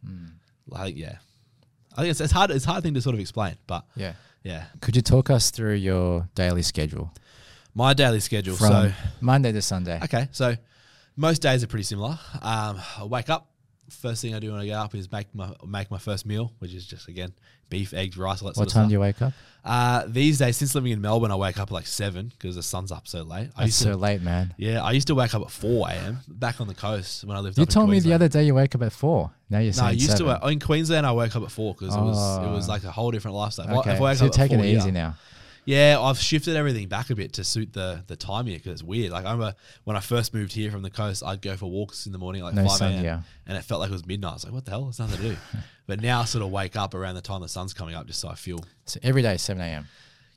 Like, 0.66 0.96
yeah. 0.96 1.16
I 1.96 2.00
think 2.02 2.10
it's, 2.10 2.20
it's 2.20 2.32
hard. 2.32 2.50
It's 2.50 2.64
a 2.66 2.70
hard 2.70 2.82
thing 2.82 2.94
to 2.94 3.00
sort 3.02 3.14
of 3.14 3.20
explain, 3.20 3.56
but 3.66 3.84
Yeah. 3.96 4.14
yeah, 4.42 4.64
Could 4.80 4.96
you 4.96 5.02
talk 5.02 5.30
us 5.30 5.50
through 5.50 5.74
your 5.74 6.28
daily 6.34 6.62
schedule 6.62 7.12
my 7.74 7.92
daily 7.92 8.20
schedule. 8.20 8.56
from 8.56 8.68
so 8.70 8.92
Monday 9.20 9.52
to 9.52 9.60
Sunday? 9.60 10.00
Okay, 10.04 10.28
so 10.32 10.54
most 11.14 11.42
days 11.42 11.62
are 11.62 11.66
pretty 11.66 11.82
similar. 11.82 12.18
Um, 12.40 12.80
I 12.98 13.04
wake 13.04 13.28
up. 13.28 13.50
First 13.88 14.22
thing 14.22 14.34
I 14.34 14.38
do 14.40 14.50
when 14.52 14.60
I 14.60 14.66
get 14.66 14.74
up 14.76 14.94
is 14.94 15.10
make 15.12 15.32
my 15.34 15.50
make 15.66 15.90
my 15.90 15.98
first 15.98 16.26
meal, 16.26 16.52
which 16.58 16.74
is 16.74 16.86
just 16.86 17.08
again 17.08 17.32
beef, 17.68 17.92
eggs, 17.94 18.16
rice, 18.16 18.42
all 18.42 18.48
that 18.48 18.56
What 18.58 18.68
sort 18.70 18.70
time 18.70 18.82
of 18.84 18.88
do 18.90 18.92
you 18.94 19.00
wake 19.00 19.20
up? 19.22 19.32
Uh, 19.64 20.04
these 20.06 20.38
days, 20.38 20.56
since 20.56 20.74
living 20.76 20.92
in 20.92 21.00
Melbourne, 21.00 21.32
I 21.32 21.36
wake 21.36 21.58
up 21.58 21.68
at 21.68 21.72
like 21.72 21.86
seven 21.88 22.28
because 22.28 22.54
the 22.54 22.62
sun's 22.62 22.92
up 22.92 23.08
so 23.08 23.22
late. 23.22 23.50
I 23.56 23.62
That's 23.64 23.66
used 23.66 23.78
so 23.78 23.94
late, 23.94 24.22
man. 24.22 24.54
yeah, 24.56 24.82
I 24.82 24.92
used 24.92 25.08
to 25.08 25.14
wake 25.16 25.34
up 25.34 25.42
at 25.42 25.50
four 25.50 25.88
a.m. 25.88 26.18
back 26.28 26.60
on 26.60 26.68
the 26.68 26.74
coast 26.74 27.24
when 27.24 27.36
I 27.36 27.40
lived. 27.40 27.58
You 27.58 27.66
told 27.66 27.90
me 27.90 27.98
the 28.00 28.12
other 28.12 28.28
day 28.28 28.44
you 28.44 28.54
wake 28.54 28.74
up 28.74 28.82
at 28.82 28.92
four. 28.92 29.32
Now 29.50 29.58
you're 29.58 29.72
No, 29.74 29.84
I 29.84 29.90
used 29.92 30.16
seven. 30.16 30.40
to. 30.40 30.46
In 30.48 30.60
Queensland, 30.60 31.06
I 31.06 31.12
woke 31.12 31.34
up 31.34 31.42
at 31.42 31.50
four 31.50 31.74
because 31.74 31.94
it 31.94 32.00
was 32.00 32.38
it 32.44 32.50
was 32.50 32.68
Oh. 32.68 32.72
like 32.72 32.84
a 32.84 32.90
whole 32.92 33.10
different 33.10 33.36
lifestyle. 33.36 33.66
If 33.66 33.72
I- 33.72 33.78
Okay, 33.78 33.92
If 33.94 34.00
I 34.00 34.14
so 34.14 34.24
you're 34.26 34.32
taking 34.32 34.60
it 34.60 34.66
easy 34.66 34.90
now. 34.92 35.16
Yeah, 35.66 35.98
I've 36.00 36.18
shifted 36.18 36.54
everything 36.54 36.86
back 36.86 37.10
a 37.10 37.16
bit 37.16 37.34
to 37.34 37.44
suit 37.44 37.72
the 37.72 38.04
the 38.06 38.14
time 38.14 38.46
here 38.46 38.56
because 38.56 38.72
it's 38.72 38.82
weird. 38.84 39.10
Like 39.10 39.26
I 39.26 39.32
remember 39.32 39.56
when 39.82 39.96
I 39.96 40.00
first 40.00 40.32
moved 40.32 40.52
here 40.52 40.70
from 40.70 40.82
the 40.82 40.90
coast, 40.90 41.24
I'd 41.26 41.42
go 41.42 41.56
for 41.56 41.66
walks 41.66 42.06
in 42.06 42.12
the 42.12 42.18
morning 42.18 42.44
like 42.44 42.54
No 42.54 42.66
five 42.68 42.78
sun, 42.78 42.92
a.m. 42.92 43.04
yeah. 43.04 43.22
and 43.48 43.58
it 43.58 43.62
felt 43.62 43.80
like 43.80 43.90
it 43.90 43.92
was 43.92 44.06
midnight. 44.06 44.30
I 44.30 44.34
was 44.34 44.44
like, 44.44 44.52
"What 44.54 44.64
the 44.64 44.70
hell? 44.70 44.84
There's 44.84 45.00
nothing 45.00 45.16
to 45.16 45.28
do." 45.30 45.36
but 45.88 46.00
now 46.00 46.20
I 46.20 46.24
sort 46.24 46.44
of 46.44 46.52
wake 46.52 46.76
up 46.76 46.94
around 46.94 47.16
the 47.16 47.20
time 47.20 47.40
the 47.42 47.48
sun's 47.48 47.74
coming 47.74 47.96
up, 47.96 48.06
just 48.06 48.20
so 48.20 48.28
I 48.28 48.36
feel. 48.36 48.64
So 48.84 49.00
every 49.02 49.22
day, 49.22 49.36
seven 49.38 49.60
a.m. 49.60 49.88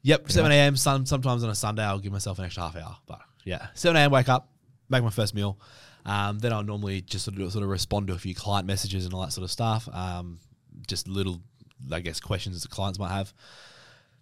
Yep, 0.02 0.32
seven 0.32 0.52
a.m. 0.52 0.76
Some 0.76 1.06
sometimes 1.06 1.44
on 1.44 1.52
a 1.52 1.56
Sunday 1.56 1.84
I'll 1.84 2.00
give 2.00 2.12
myself 2.12 2.40
an 2.40 2.46
extra 2.46 2.64
half 2.64 2.76
hour, 2.76 2.98
but 3.06 3.20
yeah, 3.44 3.68
seven 3.76 3.98
a.m. 3.98 4.10
Wake 4.10 4.30
up, 4.30 4.50
make 4.90 5.04
my 5.04 5.12
first 5.12 5.36
meal. 5.36 5.60
Um, 6.06 6.40
then 6.40 6.54
I'll 6.54 6.64
normally 6.64 7.02
just 7.02 7.26
sort 7.26 7.38
of 7.38 7.52
sort 7.52 7.64
of 7.64 7.70
respond 7.70 8.08
to 8.08 8.14
a 8.14 8.18
few 8.18 8.34
client 8.34 8.66
messages 8.66 9.06
and 9.06 9.14
all 9.14 9.22
that 9.22 9.34
sort 9.34 9.44
of 9.44 9.52
stuff. 9.52 9.88
Um, 9.94 10.40
just 10.88 11.08
little, 11.08 11.40
I 11.92 12.00
guess, 12.00 12.20
questions 12.20 12.64
that 12.64 12.72
clients 12.72 12.98
might 12.98 13.12
have. 13.12 13.32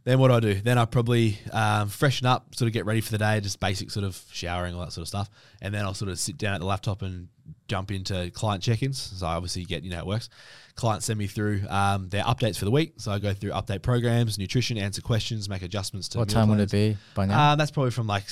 Then 0.04 0.20
what 0.20 0.30
do 0.30 0.36
I 0.36 0.40
do? 0.40 0.54
Then 0.54 0.78
I 0.78 0.86
probably 0.86 1.38
um, 1.52 1.90
freshen 1.90 2.26
up, 2.28 2.56
sort 2.56 2.68
of 2.68 2.74
get 2.74 2.86
ready 2.86 3.02
for 3.02 3.12
the 3.12 3.18
day, 3.18 3.42
just 3.42 3.60
basic 3.60 3.92
sort 3.92 4.06
of 4.06 4.22
showering, 4.32 4.74
all 4.74 4.82
that 4.82 4.94
sort 4.94 5.02
of 5.02 5.10
stuff. 5.10 5.30
And 5.62 5.74
then 5.74 5.84
I'll 5.84 5.94
sort 5.94 6.10
of 6.10 6.18
sit 6.18 6.38
down 6.38 6.54
at 6.54 6.60
the 6.62 6.66
laptop 6.66 7.02
and 7.02 7.28
jump 7.68 7.92
into 7.92 8.32
client 8.32 8.64
check-ins. 8.64 8.98
So 8.98 9.26
I 9.28 9.34
obviously 9.36 9.66
get, 9.66 9.84
you 9.84 9.90
know, 9.90 9.98
how 9.98 10.04
it 10.04 10.08
works. 10.08 10.30
Clients 10.76 11.08
send 11.08 11.20
me 11.20 11.28
through 11.28 11.64
um, 11.68 12.08
their 12.08 12.24
updates 12.24 12.58
for 12.58 12.64
the 12.64 12.72
week. 12.72 12.94
So 12.98 13.12
I 13.12 13.20
go 13.20 13.34
through 13.34 13.52
update 13.52 13.82
programs, 13.82 14.38
nutrition, 14.40 14.78
answer 14.78 15.02
questions, 15.02 15.50
make 15.50 15.62
adjustments 15.62 16.08
to 16.10 16.20
What 16.20 16.30
time 16.30 16.48
would 16.50 16.62
it 16.62 16.72
be 16.72 16.96
by 17.14 17.26
now? 17.26 17.52
Uh, 17.52 17.56
that's 17.58 17.72
probably 17.72 17.92
from 17.92 18.08
like 18.08 18.24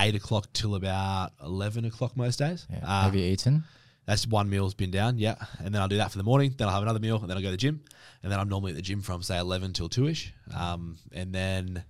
eight 0.00 0.16
o'clock 0.16 0.48
till 0.52 0.74
about 0.74 1.30
eleven 1.40 1.84
o'clock 1.84 2.16
most 2.16 2.40
days. 2.40 2.66
yeah. 2.70 2.78
Uh, 2.82 3.02
Have 3.02 3.14
you 3.14 3.24
eaten? 3.24 3.62
That's 4.10 4.26
one 4.26 4.50
meal's 4.50 4.74
been 4.74 4.90
down, 4.90 5.18
yeah. 5.18 5.36
And 5.64 5.72
then 5.72 5.80
I'll 5.80 5.88
do 5.88 5.98
that 5.98 6.10
for 6.10 6.18
the 6.18 6.24
morning. 6.24 6.52
Then 6.56 6.66
I'll 6.66 6.74
have 6.74 6.82
another 6.82 6.98
meal, 6.98 7.18
and 7.20 7.30
then 7.30 7.36
I'll 7.36 7.42
go 7.42 7.48
to 7.48 7.52
the 7.52 7.56
gym. 7.56 7.80
And 8.24 8.32
then 8.32 8.40
I'm 8.40 8.48
normally 8.48 8.72
at 8.72 8.76
the 8.76 8.82
gym 8.82 9.02
from 9.02 9.22
say 9.22 9.38
eleven 9.38 9.72
till 9.72 9.88
two 9.88 10.08
ish. 10.08 10.34
Um, 10.52 10.98
and 11.12 11.32
then 11.32 11.84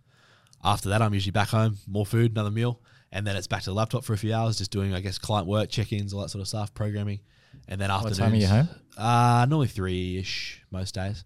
after 0.62 0.90
that, 0.90 1.00
I'm 1.00 1.14
usually 1.14 1.32
back 1.32 1.48
home, 1.48 1.78
more 1.88 2.04
food, 2.04 2.32
another 2.32 2.50
meal, 2.50 2.78
and 3.10 3.26
then 3.26 3.36
it's 3.36 3.46
back 3.46 3.62
to 3.62 3.70
the 3.70 3.74
laptop 3.74 4.04
for 4.04 4.12
a 4.12 4.18
few 4.18 4.34
hours, 4.34 4.58
just 4.58 4.70
doing 4.70 4.92
I 4.92 5.00
guess 5.00 5.16
client 5.16 5.48
work, 5.48 5.70
check-ins, 5.70 6.12
all 6.12 6.20
that 6.20 6.28
sort 6.28 6.42
of 6.42 6.48
stuff, 6.48 6.74
programming. 6.74 7.20
And 7.68 7.80
then 7.80 7.90
after 7.90 8.10
What 8.10 8.18
time 8.18 8.32
are 8.34 8.36
you 8.36 8.46
home? 8.46 8.68
Uh, 8.98 9.46
normally 9.48 9.68
three 9.68 10.18
ish 10.18 10.62
most 10.70 10.94
days. 10.94 11.24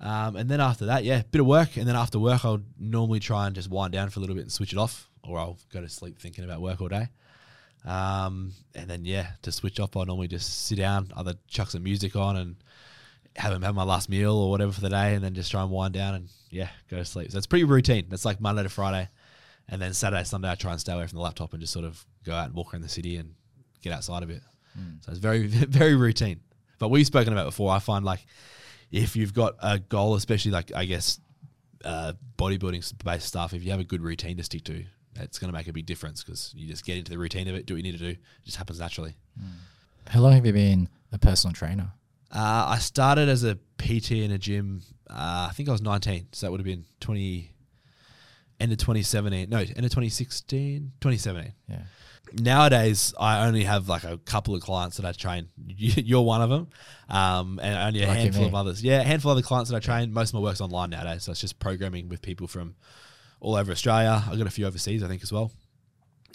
Um, 0.00 0.36
and 0.36 0.50
then 0.50 0.60
after 0.60 0.86
that, 0.86 1.04
yeah, 1.04 1.22
bit 1.30 1.40
of 1.40 1.46
work. 1.46 1.78
And 1.78 1.88
then 1.88 1.96
after 1.96 2.18
work, 2.18 2.44
I'll 2.44 2.62
normally 2.78 3.20
try 3.20 3.46
and 3.46 3.54
just 3.54 3.70
wind 3.70 3.92
down 3.92 4.10
for 4.10 4.18
a 4.18 4.20
little 4.20 4.36
bit 4.36 4.42
and 4.42 4.52
switch 4.52 4.72
it 4.72 4.78
off, 4.78 5.08
or 5.24 5.38
I'll 5.38 5.58
go 5.72 5.80
to 5.80 5.88
sleep 5.88 6.18
thinking 6.18 6.44
about 6.44 6.60
work 6.60 6.82
all 6.82 6.88
day. 6.88 7.08
Um, 7.84 8.52
and 8.74 8.88
then 8.88 9.04
yeah, 9.04 9.28
to 9.42 9.52
switch 9.52 9.80
off, 9.80 9.96
I'll 9.96 10.04
normally 10.06 10.28
just 10.28 10.66
sit 10.66 10.76
down, 10.76 11.10
either 11.16 11.34
chuck 11.48 11.70
some 11.70 11.82
music 11.82 12.14
on 12.16 12.36
and 12.36 12.56
have 13.36 13.62
have 13.62 13.74
my 13.74 13.84
last 13.84 14.08
meal 14.08 14.34
or 14.34 14.50
whatever 14.50 14.72
for 14.72 14.80
the 14.80 14.90
day, 14.90 15.14
and 15.14 15.24
then 15.24 15.34
just 15.34 15.50
try 15.50 15.62
and 15.62 15.70
wind 15.70 15.94
down 15.94 16.14
and 16.14 16.28
yeah, 16.50 16.68
go 16.90 16.96
to 16.96 17.04
sleep. 17.04 17.30
So 17.30 17.38
it's 17.38 17.46
pretty 17.46 17.64
routine. 17.64 18.06
That's 18.08 18.24
like 18.24 18.40
Monday 18.40 18.62
to 18.62 18.68
Friday, 18.68 19.08
and 19.68 19.80
then 19.80 19.94
Saturday, 19.94 20.24
Sunday, 20.24 20.50
I 20.50 20.54
try 20.56 20.72
and 20.72 20.80
stay 20.80 20.92
away 20.92 21.06
from 21.06 21.16
the 21.16 21.22
laptop 21.22 21.52
and 21.52 21.60
just 21.60 21.72
sort 21.72 21.84
of 21.84 22.04
go 22.24 22.34
out 22.34 22.46
and 22.46 22.54
walk 22.54 22.74
around 22.74 22.82
the 22.82 22.88
city 22.88 23.16
and 23.16 23.34
get 23.82 23.92
outside 23.92 24.22
a 24.22 24.26
bit. 24.26 24.42
So 25.00 25.12
it's 25.12 25.20
very 25.20 25.46
very 25.46 25.94
routine. 25.94 26.40
But 26.78 26.88
we've 26.88 27.06
spoken 27.06 27.32
about 27.32 27.46
before. 27.46 27.72
I 27.72 27.78
find 27.78 28.04
like 28.04 28.24
if 28.90 29.16
you've 29.16 29.34
got 29.34 29.54
a 29.62 29.78
goal, 29.78 30.16
especially 30.16 30.50
like 30.50 30.72
I 30.74 30.84
guess 30.84 31.20
uh, 31.84 32.12
bodybuilding 32.36 33.04
based 33.04 33.26
stuff, 33.26 33.54
if 33.54 33.64
you 33.64 33.70
have 33.70 33.80
a 33.80 33.84
good 33.84 34.02
routine 34.02 34.36
to 34.36 34.42
stick 34.44 34.64
to, 34.64 34.84
it's 35.16 35.38
going 35.38 35.50
to 35.52 35.56
make 35.56 35.68
a 35.68 35.72
big 35.72 35.86
difference 35.86 36.22
because 36.22 36.52
you 36.56 36.66
just 36.68 36.84
get 36.84 36.96
into 36.98 37.10
the 37.10 37.18
routine 37.18 37.48
of 37.48 37.54
it, 37.54 37.66
do 37.66 37.74
what 37.74 37.78
you 37.78 37.82
need 37.92 37.98
to 37.98 38.04
do. 38.04 38.10
It 38.10 38.44
just 38.44 38.56
happens 38.56 38.78
naturally. 38.80 39.14
How 40.08 40.20
long 40.20 40.32
have 40.32 40.46
you 40.46 40.52
been 40.52 40.88
a 41.12 41.18
personal 41.18 41.52
trainer? 41.54 41.92
Uh, 42.32 42.66
I 42.68 42.78
started 42.78 43.28
as 43.28 43.42
a 43.44 43.58
PT 43.78 44.12
in 44.12 44.30
a 44.30 44.38
gym. 44.38 44.82
Uh, 45.08 45.48
I 45.50 45.52
think 45.54 45.68
I 45.68 45.72
was 45.72 45.82
19, 45.82 46.28
so 46.32 46.46
that 46.46 46.50
would 46.52 46.60
have 46.60 46.64
been 46.66 46.84
20, 47.00 47.50
end 48.60 48.72
of 48.72 48.78
2017. 48.78 49.48
No, 49.50 49.58
end 49.58 49.68
of 49.70 49.74
2016, 49.76 50.92
2017. 51.00 51.52
Yeah. 51.68 51.78
Nowadays, 52.38 53.12
I 53.18 53.46
only 53.46 53.64
have 53.64 53.88
like 53.88 54.04
a 54.04 54.16
couple 54.18 54.54
of 54.54 54.62
clients 54.62 54.96
that 54.98 55.06
I 55.06 55.12
train. 55.12 55.48
You- 55.66 56.02
You're 56.04 56.22
one 56.22 56.42
of 56.42 56.50
them, 56.50 56.68
um, 57.08 57.58
and 57.60 57.76
only 57.76 58.02
a 58.02 58.06
Lucky 58.06 58.20
handful 58.20 58.42
me. 58.42 58.48
of 58.48 58.54
others. 58.54 58.82
Yeah, 58.82 59.00
a 59.00 59.04
handful 59.04 59.32
of 59.32 59.38
other 59.38 59.46
clients 59.46 59.70
that 59.70 59.76
I 59.76 59.80
train. 59.80 60.12
Most 60.12 60.30
of 60.30 60.34
my 60.34 60.40
work's 60.40 60.60
online 60.60 60.90
nowadays, 60.90 61.24
so 61.24 61.32
it's 61.32 61.40
just 61.40 61.58
programming 61.58 62.08
with 62.08 62.22
people 62.22 62.46
from 62.46 62.76
all 63.40 63.56
over 63.56 63.72
Australia. 63.72 64.22
I've 64.28 64.38
got 64.38 64.46
a 64.46 64.50
few 64.50 64.66
overseas, 64.66 65.02
I 65.02 65.08
think, 65.08 65.22
as 65.22 65.32
well. 65.32 65.50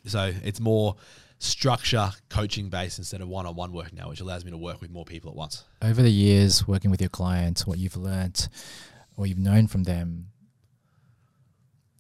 So 0.06 0.32
it's 0.44 0.60
more 0.60 0.96
structure 1.40 2.12
coaching 2.30 2.70
based 2.70 2.98
instead 2.98 3.22
of 3.22 3.28
one 3.28 3.46
on 3.46 3.56
one 3.56 3.72
work 3.72 3.94
now, 3.94 4.10
which 4.10 4.22
allows 4.22 4.46
me 4.46 4.52
to 4.52 4.58
work 4.58 4.82
with 4.82 4.90
more 4.90 5.06
people 5.06 5.30
at 5.30 5.36
once. 5.36 5.64
Over 5.82 6.02
the 6.02 6.12
years, 6.12 6.68
working 6.68 6.92
with 6.92 7.02
your 7.02 7.10
clients, 7.10 7.68
what 7.68 7.78
you've 7.78 7.98
learnt, 7.98 8.50
what 9.16 9.30
you've 9.30 9.38
known 9.38 9.68
from 9.68 9.84
them, 9.84 10.28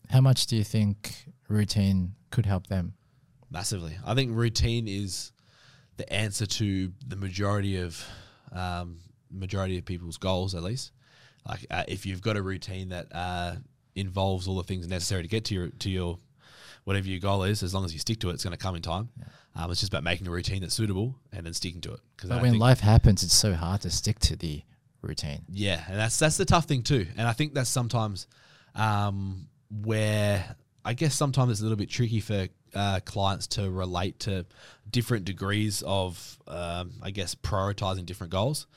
how 0.09 0.21
much 0.21 0.45
do 0.47 0.55
you 0.55 0.63
think 0.63 1.25
routine 1.47 2.13
could 2.29 2.45
help 2.45 2.67
them? 2.67 2.93
Massively. 3.49 3.97
I 4.05 4.13
think 4.13 4.35
routine 4.35 4.87
is 4.87 5.31
the 5.97 6.11
answer 6.11 6.45
to 6.45 6.91
the 7.07 7.15
majority 7.15 7.77
of 7.77 8.03
um, 8.51 8.99
majority 9.31 9.77
of 9.77 9.85
people's 9.85 10.17
goals, 10.17 10.55
at 10.55 10.63
least. 10.63 10.91
Like 11.47 11.65
uh, 11.69 11.83
if 11.87 12.05
you've 12.05 12.21
got 12.21 12.37
a 12.37 12.41
routine 12.41 12.89
that 12.89 13.07
uh, 13.13 13.55
involves 13.95 14.47
all 14.47 14.57
the 14.57 14.63
things 14.63 14.87
necessary 14.87 15.23
to 15.23 15.27
get 15.27 15.45
to 15.45 15.53
your 15.53 15.69
to 15.69 15.89
your 15.89 16.17
whatever 16.83 17.07
your 17.07 17.19
goal 17.19 17.43
is, 17.43 17.63
as 17.63 17.73
long 17.73 17.83
as 17.83 17.93
you 17.93 17.99
stick 17.99 18.19
to 18.19 18.29
it, 18.29 18.33
it's 18.33 18.43
going 18.43 18.55
to 18.55 18.63
come 18.63 18.75
in 18.75 18.81
time. 18.81 19.09
Um, 19.55 19.71
it's 19.71 19.79
just 19.79 19.91
about 19.91 20.03
making 20.03 20.27
a 20.27 20.31
routine 20.31 20.61
that's 20.61 20.75
suitable 20.75 21.15
and 21.31 21.45
then 21.45 21.53
sticking 21.53 21.81
to 21.81 21.93
it. 21.93 21.99
Because 22.15 22.29
when 22.41 22.59
life 22.59 22.79
happens, 22.79 23.23
it's 23.23 23.33
so 23.33 23.53
hard 23.53 23.81
to 23.81 23.89
stick 23.89 24.19
to 24.19 24.35
the 24.35 24.61
routine. 25.01 25.41
Yeah, 25.49 25.83
and 25.87 25.97
that's 25.97 26.17
that's 26.17 26.37
the 26.37 26.45
tough 26.45 26.65
thing 26.65 26.83
too. 26.83 27.07
And 27.17 27.27
I 27.27 27.33
think 27.33 27.53
that's 27.53 27.69
sometimes 27.69 28.27
um, 28.75 29.47
where 29.69 30.55
I 30.85 30.93
guess 30.93 31.15
sometimes 31.15 31.51
it's 31.51 31.61
a 31.61 31.63
little 31.63 31.77
bit 31.77 31.89
tricky 31.89 32.19
for 32.19 32.47
uh, 32.75 32.99
clients 33.05 33.47
to 33.47 33.71
relate 33.71 34.19
to 34.21 34.45
different 34.91 35.25
degrees 35.25 35.83
of, 35.85 36.37
um, 36.47 36.93
I 37.01 37.09
guess, 37.09 37.33
prioritizing 37.33 38.05
different 38.05 38.31
goals. 38.31 38.67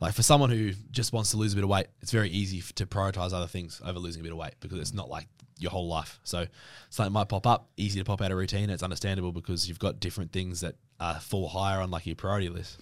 Like 0.00 0.14
for 0.14 0.22
someone 0.22 0.50
who 0.50 0.72
just 0.92 1.12
wants 1.12 1.32
to 1.32 1.36
lose 1.36 1.52
a 1.52 1.56
bit 1.56 1.64
of 1.64 1.70
weight, 1.70 1.88
it's 2.00 2.12
very 2.12 2.30
easy 2.30 2.62
to 2.76 2.86
prioritize 2.86 3.32
other 3.32 3.48
things 3.48 3.82
over 3.84 3.98
losing 3.98 4.20
a 4.20 4.22
bit 4.22 4.32
of 4.32 4.38
weight 4.38 4.54
because 4.60 4.78
it's 4.78 4.94
not 4.94 5.10
like 5.10 5.26
your 5.58 5.72
whole 5.72 5.88
life. 5.88 6.20
So 6.22 6.46
something 6.88 7.12
might 7.12 7.28
pop 7.28 7.46
up, 7.46 7.68
easy 7.76 7.98
to 7.98 8.04
pop 8.04 8.22
out 8.22 8.30
of 8.30 8.38
routine. 8.38 8.70
It's 8.70 8.82
understandable 8.82 9.32
because 9.32 9.68
you've 9.68 9.80
got 9.80 9.98
different 9.98 10.30
things 10.30 10.60
that 10.60 10.76
uh, 11.00 11.18
fall 11.18 11.48
higher 11.48 11.80
on 11.80 11.90
like 11.90 12.06
your 12.06 12.16
priority 12.16 12.48
list 12.48 12.80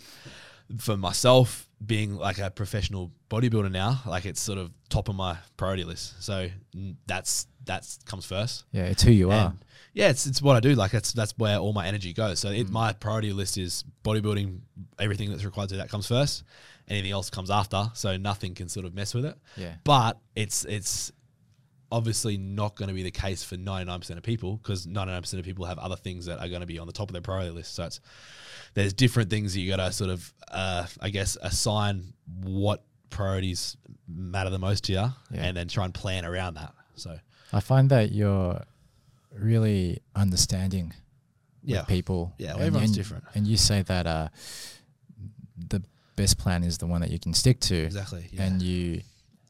for 0.79 0.97
myself 0.97 1.69
being 1.85 2.17
like 2.17 2.39
a 2.39 2.51
professional 2.51 3.11
bodybuilder 3.31 3.71
now 3.71 4.01
like 4.07 4.27
it's 4.27 4.41
sort 4.41 4.59
of 4.59 4.71
top 4.89 5.09
of 5.09 5.15
my 5.15 5.37
priority 5.57 5.85
list. 5.85 6.23
So 6.23 6.49
mm, 6.77 6.97
that's 7.07 7.47
that's 7.65 7.99
comes 8.05 8.25
first. 8.25 8.65
Yeah, 8.73 8.85
it's 8.85 9.03
who 9.03 9.13
you 9.13 9.31
are. 9.31 9.55
yeah 9.93 10.09
it's, 10.09 10.27
it's 10.27 10.41
what 10.41 10.57
i 10.57 10.61
do. 10.61 10.75
Like 10.75 10.91
that's 10.91 11.13
that's 11.13 11.37
where 11.39 11.59
all 11.59 11.73
my 11.73 11.87
energy 11.87 12.13
goes. 12.13 12.41
So 12.41 12.51
it, 12.51 12.71
my 12.71 12.93
priority 12.93 13.33
list 13.33 13.59
is 13.59 13.85
bodybuilding 14.05 14.61
everything 14.99 15.31
that's 15.31 15.45
required 15.45 15.71
to 15.71 15.77
that 15.77 15.89
comes 15.89 16.07
first. 16.07 16.45
Anything 16.89 17.13
else 17.13 17.29
comes 17.29 17.51
after. 17.51 17.91
So 17.95 18.17
nothing 18.17 18.55
can 18.55 18.69
sort 18.69 18.87
of 18.87 18.95
mess 18.95 19.15
with 19.15 19.27
it. 19.27 19.37
Yeah. 19.57 19.75
but 19.85 20.19
it's 20.35 20.65
it's 20.65 21.13
obviously 21.91 22.37
not 22.37 22.77
going 22.77 22.89
to 22.89 22.95
be 22.95 23.03
the 23.03 23.11
case 23.11 23.43
for 23.43 23.57
99% 23.57 24.11
of 24.17 24.23
people 24.23 24.57
because 24.57 24.87
99% 24.87 25.39
of 25.39 25.45
people 25.45 25.65
have 25.65 25.79
other 25.79 25.97
things 25.97 26.27
that 26.27 26.39
are 26.39 26.49
going 26.49 26.61
to 26.61 26.67
be 26.67 26.79
on 26.79 26.87
the 26.87 26.93
top 26.93 27.09
of 27.09 27.13
their 27.15 27.23
priority 27.23 27.51
list 27.51 27.75
so 27.75 27.85
it's 27.85 28.01
there's 28.75 28.93
different 28.93 29.31
things 29.31 29.55
that 29.55 29.61
you 29.61 29.71
got 29.75 29.77
to 29.85 29.91
sort 29.93 30.11
of 30.11 30.33
uh, 30.53 30.87
i 31.01 31.09
guess 31.09 31.39
assign 31.43 32.13
what 32.43 32.85
priorities 33.09 33.77
matter 34.07 34.51
the 34.51 34.59
most 34.59 34.85
to 34.85 34.93
you 34.93 34.99
Yeah. 35.31 35.45
and 35.45 35.57
then 35.57 35.67
try 35.69 35.85
and 35.87 35.95
plan 35.95 36.25
around 36.27 36.55
that 36.55 36.75
so 36.95 37.19
I 37.53 37.61
find 37.61 37.89
that 37.91 38.13
you're 38.13 38.63
really 39.33 40.01
understanding 40.15 40.93
yeah 41.65 41.83
people. 41.85 42.35
Yeah, 42.39 42.55
well, 42.55 42.65
everyone's 42.65 42.91
and- 42.91 42.97
different. 42.97 43.25
And 43.35 43.47
you 43.47 43.57
say 43.57 43.83
that 43.83 44.07
uh, 44.07 44.29
the 45.69 45.83
best 46.17 46.39
plan 46.39 46.63
is 46.65 46.79
the 46.79 46.87
one 46.87 47.01
that 47.01 47.11
you 47.11 47.19
can 47.19 47.33
stick 47.35 47.61
to. 47.61 47.75
exactly 47.77 48.29
yeah. 48.33 48.43
And 48.45 48.61
you 48.63 49.01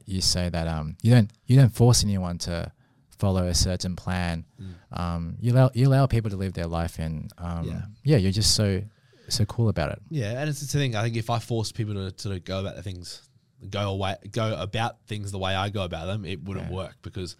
you 0.08 0.20
say 0.20 0.48
that 0.48 0.66
um 0.66 0.96
you 1.02 1.10
don't 1.14 1.30
you 1.46 1.56
don't 1.56 1.74
force 1.74 2.02
anyone 2.04 2.38
to 2.38 2.72
follow 3.18 3.46
a 3.46 3.54
certain 3.54 3.96
plan. 3.96 4.44
Mm. 4.60 5.00
Um, 5.00 5.36
you 5.40 5.52
allow 5.52 5.70
you 5.74 5.88
allow 5.88 6.06
people 6.06 6.30
to 6.30 6.36
live 6.36 6.52
their 6.54 6.66
life, 6.66 6.98
and 6.98 7.30
um, 7.38 7.66
Yeah. 7.66 7.82
yeah, 8.04 8.16
you're 8.16 8.32
just 8.32 8.54
so 8.54 8.82
so 9.28 9.44
cool 9.44 9.68
about 9.68 9.90
it. 9.92 10.00
Yeah, 10.10 10.40
and 10.40 10.48
it's 10.48 10.60
the 10.60 10.78
thing. 10.78 10.94
I 10.96 11.02
think 11.02 11.16
if 11.16 11.28
I 11.28 11.38
forced 11.38 11.74
people 11.74 11.94
to 11.94 12.12
sort 12.16 12.36
of 12.36 12.44
go 12.44 12.60
about 12.60 12.76
the 12.76 12.82
things, 12.82 13.28
go 13.68 13.90
away, 13.90 14.16
go 14.30 14.56
about 14.58 14.92
things 15.06 15.30
the 15.32 15.38
way 15.38 15.54
I 15.54 15.68
go 15.68 15.82
about 15.82 16.06
them, 16.06 16.24
it 16.24 16.42
wouldn't 16.44 16.68
Yeah. 16.70 16.76
work 16.76 16.96
because 17.02 17.36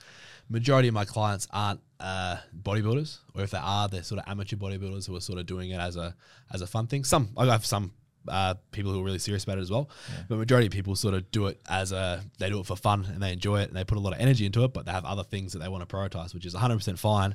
majority 0.50 0.88
of 0.88 0.94
my 0.94 1.04
clients 1.04 1.46
aren't 1.52 1.80
uh, 2.00 2.36
bodybuilders, 2.62 3.18
or 3.34 3.42
if 3.42 3.50
they 3.52 3.58
are, 3.62 3.88
they're 3.88 4.02
sort 4.02 4.20
of 4.20 4.28
amateur 4.28 4.56
bodybuilders 4.56 5.06
who 5.06 5.16
are 5.16 5.20
sort 5.20 5.38
of 5.38 5.46
doing 5.46 5.70
it 5.70 5.80
as 5.80 5.96
a 5.96 6.14
as 6.52 6.60
a 6.60 6.66
fun 6.66 6.86
thing. 6.88 7.04
Some 7.04 7.30
I 7.36 7.46
have 7.46 7.64
some 7.64 7.92
uh, 8.30 8.54
people 8.72 8.92
who 8.92 9.00
are 9.00 9.04
really 9.04 9.18
serious 9.18 9.44
about 9.44 9.58
it 9.58 9.62
as 9.62 9.70
well, 9.70 9.88
but 10.28 10.36
majority 10.36 10.66
of 10.66 10.72
people 10.72 10.94
sort 10.96 11.14
of 11.14 11.30
do 11.30 11.46
it 11.46 11.60
as 11.68 11.92
a 11.92 12.24
they 12.38 12.48
do 12.48 12.60
it 12.60 12.66
for 12.66 12.76
fun 12.76 13.06
and 13.06 13.22
they 13.22 13.32
enjoy 13.32 13.60
it 13.60 13.68
and 13.68 13.76
they 13.76 13.84
put 13.84 13.98
a 13.98 14.00
lot 14.00 14.12
of 14.12 14.20
energy 14.20 14.46
into 14.46 14.64
it, 14.64 14.72
but 14.72 14.86
they 14.86 14.92
have 14.92 15.04
other 15.04 15.24
things 15.24 15.52
that 15.52 15.60
they 15.60 15.68
want 15.68 15.86
to 15.86 15.96
prioritize, 15.96 16.34
which 16.34 16.46
is 16.46 16.54
100 16.54 16.76
percent 16.76 16.98
fine. 16.98 17.34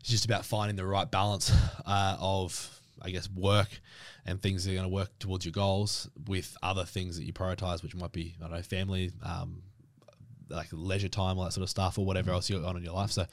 It's 0.00 0.08
just 0.08 0.24
about 0.24 0.44
finding 0.44 0.76
the 0.76 0.86
right 0.86 1.10
balance 1.10 1.52
uh, 1.86 2.16
of 2.18 2.80
I 3.02 3.10
guess 3.10 3.30
work 3.30 3.68
and 4.26 4.40
things 4.40 4.64
that 4.64 4.72
are 4.72 4.74
going 4.74 4.84
to 4.84 4.94
work 4.94 5.18
towards 5.18 5.44
your 5.44 5.52
goals 5.52 6.08
with 6.26 6.56
other 6.62 6.84
things 6.84 7.16
that 7.16 7.24
you 7.24 7.32
prioritize, 7.32 7.82
which 7.82 7.94
might 7.94 8.12
be 8.12 8.34
I 8.38 8.48
don't 8.48 8.56
know 8.56 8.62
family, 8.62 9.12
um, 9.22 9.62
like 10.48 10.68
leisure 10.72 11.08
time, 11.08 11.38
all 11.38 11.44
that 11.44 11.52
sort 11.52 11.62
of 11.62 11.70
stuff, 11.70 11.98
or 11.98 12.04
whatever 12.04 12.30
else 12.30 12.50
you're 12.50 12.64
on 12.64 12.76
in 12.76 12.82
your 12.82 12.94
life. 12.94 13.10
So 13.10 13.26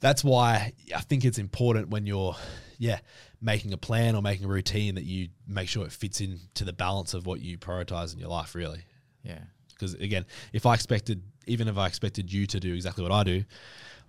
that's 0.00 0.24
why 0.24 0.72
I 0.94 1.00
think 1.00 1.24
it's 1.24 1.38
important 1.38 1.88
when 1.90 2.06
you're, 2.06 2.34
yeah, 2.78 2.98
making 3.40 3.72
a 3.72 3.76
plan 3.76 4.14
or 4.14 4.22
making 4.22 4.46
a 4.46 4.48
routine 4.48 4.94
that 4.94 5.04
you 5.04 5.28
make 5.46 5.68
sure 5.68 5.84
it 5.84 5.92
fits 5.92 6.20
into 6.20 6.64
the 6.64 6.72
balance 6.72 7.14
of 7.14 7.26
what 7.26 7.40
you 7.40 7.58
prioritize 7.58 8.12
in 8.12 8.18
your 8.18 8.28
life, 8.28 8.54
really. 8.54 8.84
Yeah. 9.22 9.38
Because 9.68 9.94
again, 9.94 10.24
if 10.52 10.64
I 10.66 10.74
expected, 10.74 11.22
even 11.46 11.68
if 11.68 11.76
I 11.76 11.86
expected 11.86 12.32
you 12.32 12.46
to 12.46 12.60
do 12.60 12.74
exactly 12.74 13.02
what 13.02 13.12
I 13.12 13.24
do, 13.24 13.44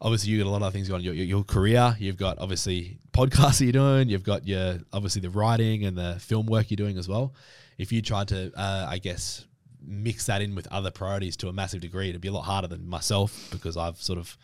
obviously 0.02 0.32
you 0.32 0.38
got 0.44 0.48
a 0.48 0.52
lot 0.52 0.62
of 0.62 0.74
things 0.74 0.88
going 0.88 1.00
on. 1.00 1.04
Your, 1.04 1.14
your, 1.14 1.26
your 1.26 1.44
career, 1.44 1.96
you've 2.00 2.18
got 2.18 2.40
obviously 2.40 3.00
podcasts 3.12 3.60
that 3.60 3.66
you're 3.66 3.74
doing, 3.74 4.10
you've 4.10 4.24
got 4.24 4.48
your 4.48 4.80
obviously 4.94 5.22
the 5.22 5.30
writing 5.30 5.86
and 5.86 5.98
the 5.98 6.18
film 6.20 6.46
work 6.46 6.72
you're 6.72 6.78
doing 6.78 6.98
as 6.98 7.08
well. 7.08 7.34
If 7.78 7.92
you 7.92 8.02
tried 8.02 8.30
to, 8.30 8.52
uh, 8.56 8.88
I 8.90 8.98
guess, 8.98 9.46
mix 9.82 10.26
that 10.26 10.42
in 10.42 10.56
with 10.56 10.68
other 10.72 10.92
priorities 10.92 11.38
to 11.38 11.50
a 11.50 11.54
massive 11.54 11.82
degree, 11.82 12.10
it'd 12.10 12.22
be 12.22 12.28
a 12.28 12.34
lot 12.34 12.44
harder 12.44 12.68
than 12.68 12.88
myself 12.88 13.50
because 13.52 13.78
I've 13.78 14.02
sort 14.02 14.20
of 14.20 14.38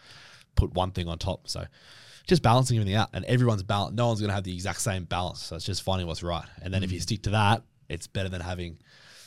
put 0.56 0.74
one 0.74 0.92
thing 0.92 1.08
on 1.08 1.18
top. 1.18 1.48
So 1.48 1.66
just 2.28 2.42
balancing 2.42 2.78
everything 2.78 2.96
out, 2.96 3.10
and 3.14 3.26
everyone's 3.26 3.64
balance. 3.64 3.96
No 3.96 4.08
one's 4.08 4.20
going 4.20 4.30
to 4.30 4.36
have 4.36 4.44
the 4.44 4.54
exact 4.54 4.82
same 4.82 5.04
balance. 5.04 5.42
So 5.44 5.56
it's 5.56 5.66
just 5.66 5.84
finding 5.84 6.08
what's 6.08 6.24
right. 6.24 6.46
And 6.62 6.74
then 6.74 6.84
if 6.84 6.92
you 6.92 7.00
stick 7.00 7.24
to 7.24 7.32
that, 7.32 7.64
it's 7.90 8.08
better 8.08 8.30
than 8.30 8.42
having 8.42 8.78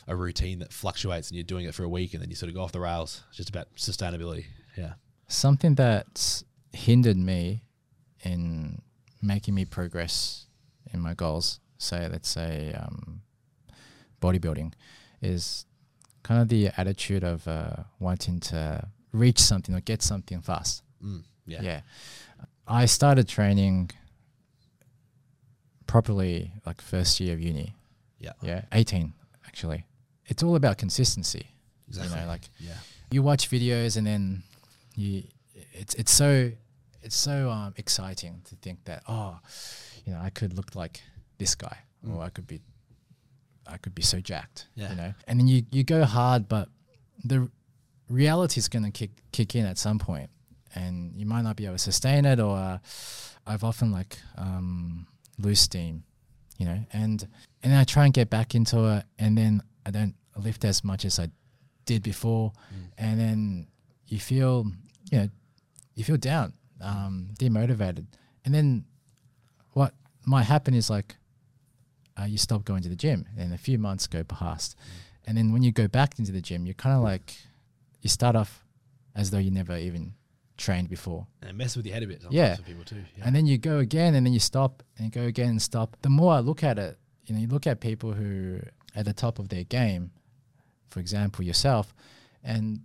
a 0.09 0.17
routine 0.17 0.61
that 0.61 0.73
fluctuates 0.73 1.29
and 1.29 1.37
you're 1.37 1.45
doing 1.45 1.67
it 1.67 1.75
for 1.75 1.83
a 1.83 1.89
week 1.89 2.15
and 2.15 2.23
then 2.23 2.31
you 2.31 2.37
sort 2.37 2.49
of 2.49 2.55
go 2.55 2.63
off 2.63 2.73
the 2.73 2.81
rails. 2.81 3.23
It's 3.29 3.39
just 3.39 3.49
about 3.49 3.75
sustainability. 3.77 4.47
Yeah. 4.77 4.95
Something 5.29 5.75
that's 5.75 6.45
hindered 6.73 7.17
me 7.17 7.63
in 8.23 8.83
making 9.21 9.55
me 9.55 9.65
progress 9.65 10.47
in 10.93 11.01
my 11.01 11.15
goals, 11.15 11.61
say, 11.79 12.09
let's 12.09 12.29
say, 12.29 12.73
um, 12.79 13.23
bodybuilding, 14.21 14.73
is 15.21 15.67
kind 16.23 16.41
of 16.41 16.49
the 16.49 16.71
attitude 16.77 17.25
of 17.25 17.47
uh, 17.49 17.77
wanting 17.99 18.41
to 18.41 18.89
reach 19.13 19.41
something 19.41 19.75
or 19.75 19.81
get 19.81 20.03
something 20.03 20.41
fast. 20.41 20.83
Mm, 21.05 21.25
yeah. 21.47 21.63
Yeah. 21.63 21.81
I 22.69 22.87
started 22.87 23.29
training 23.29 23.91
properly 25.87 26.53
like 26.65 26.81
first 26.81 27.21
year 27.21 27.35
of 27.35 27.41
uni. 27.41 27.75
Yeah. 28.19 28.33
Yeah. 28.43 28.63
18, 28.73 29.13
actually. 29.47 29.85
It's 30.27 30.43
all 30.43 30.57
about 30.57 30.79
consistency. 30.79 31.49
Exactly. 31.89 32.15
You 32.17 32.23
know, 32.23 32.29
like 32.29 32.43
Yeah. 32.59 32.75
you 33.11 33.23
watch 33.23 33.49
videos 33.51 33.97
and 33.97 34.07
then 34.07 34.43
you 34.97 35.25
it's 35.73 35.95
it's 35.95 36.11
so 36.13 36.51
it's 37.03 37.17
so 37.17 37.51
um, 37.51 37.75
exciting 37.77 38.43
to 38.47 38.57
think 38.57 38.85
that 38.87 39.03
oh 39.09 39.39
you 40.05 40.13
know 40.13 40.19
I 40.21 40.31
could 40.31 40.55
look 40.55 40.75
like 40.75 41.03
this 41.39 41.55
guy 41.55 41.79
or 42.09 42.23
I 42.23 42.31
could 42.31 42.47
be 42.47 42.61
I 43.67 43.77
could 43.77 43.95
be 43.95 44.03
so 44.03 44.21
jacked 44.21 44.67
Yeah. 44.75 44.91
you 44.91 44.97
know 44.97 45.15
and 45.29 45.39
then 45.39 45.47
you 45.47 45.65
you 45.71 45.85
go 45.85 46.05
hard 46.05 46.49
but 46.49 46.69
the 47.23 47.49
reality 48.09 48.59
is 48.59 48.69
going 48.69 48.85
to 48.85 48.91
kick 48.91 49.11
kick 49.33 49.55
in 49.55 49.67
at 49.67 49.79
some 49.79 49.99
point 49.99 50.31
and 50.77 51.19
you 51.19 51.27
might 51.27 51.43
not 51.43 51.57
be 51.57 51.65
able 51.65 51.75
to 51.75 51.83
sustain 51.83 52.25
it 52.25 52.39
or 52.39 52.57
uh, 52.57 52.79
I've 53.47 53.65
often 53.65 53.91
like 53.91 54.19
um, 54.37 55.07
lose 55.39 55.61
steam 55.61 56.05
you 56.59 56.67
know 56.67 56.79
and 56.93 57.27
and 57.63 57.73
then 57.73 57.81
I 57.81 57.85
try 57.85 58.05
and 58.05 58.15
get 58.15 58.31
back 58.31 58.55
into 58.55 58.85
it 58.97 59.05
and 59.19 59.37
then 59.37 59.63
I 59.85 59.91
don't 59.91 60.15
lift 60.37 60.65
as 60.65 60.85
much 60.85 61.05
as 61.05 61.19
I 61.19 61.29
did 61.85 62.03
before. 62.03 62.53
And 62.99 63.19
then 63.19 63.67
you 64.07 64.19
feel 64.19 64.67
you 65.11 65.19
know 65.19 65.29
you 65.95 66.05
feel 66.05 66.17
down 66.17 66.53
um, 66.83 67.31
demotivated. 67.39 68.07
And 68.45 68.55
then 68.55 68.85
what 69.73 69.95
might 70.25 70.45
happen 70.45 70.75
is 70.75 70.91
like 70.91 71.17
uh, 72.21 72.25
you 72.25 72.39
stop 72.39 72.65
going 72.65 72.83
to 72.83 72.89
the 72.89 72.97
gym 72.97 73.27
and 73.39 73.53
a 73.53 73.59
few 73.59 73.79
months 73.79 74.07
go 74.07 74.25
past. 74.25 74.77
And 75.27 75.37
then 75.37 75.53
when 75.53 75.63
you 75.63 75.73
go 75.73 75.89
back 75.89 76.19
into 76.19 76.33
the 76.33 76.41
gym 76.41 76.67
you're 76.67 76.75
kind 76.75 76.97
of 76.97 77.03
like 77.03 77.37
you 78.03 78.09
start 78.09 78.37
off 78.37 78.65
as 79.15 79.31
though 79.31 79.39
you 79.39 79.51
never 79.51 79.77
even 79.77 80.15
trained 80.57 80.89
before 80.89 81.27
And 81.43 81.51
it 81.51 81.55
messes 81.57 81.77
with 81.77 81.87
your 81.87 81.95
head 81.95 82.03
a 82.03 82.07
bit 82.07 82.23
sometimes 82.23 82.35
Yeah. 82.35 82.57
for 82.57 82.63
people 82.63 82.85
too. 82.85 83.05
Yeah. 83.17 83.25
and 83.27 83.35
then 83.37 83.47
you 83.47 83.59
go 83.59 83.79
again 83.79 84.15
and 84.15 84.25
then 84.27 84.33
you 84.33 84.41
stop 84.41 84.83
and 84.97 85.05
you 85.07 85.11
go 85.11 85.23
again 85.27 85.51
and 85.51 85.63
stop. 85.63 85.97
The 86.03 86.09
more 86.11 86.33
I 86.35 86.41
look 86.41 86.63
at 86.65 86.79
it, 86.79 86.99
you 87.27 87.35
know, 87.35 87.41
you 87.41 87.47
look 87.49 87.67
at 87.67 87.81
people 87.81 88.13
who 88.13 88.57
are 88.57 88.71
at 88.95 89.05
the 89.05 89.13
top 89.13 89.39
of 89.39 89.49
their 89.49 89.65
game, 89.65 90.13
for 90.89 91.01
example, 91.01 91.45
yourself, 91.45 91.95
and 92.43 92.81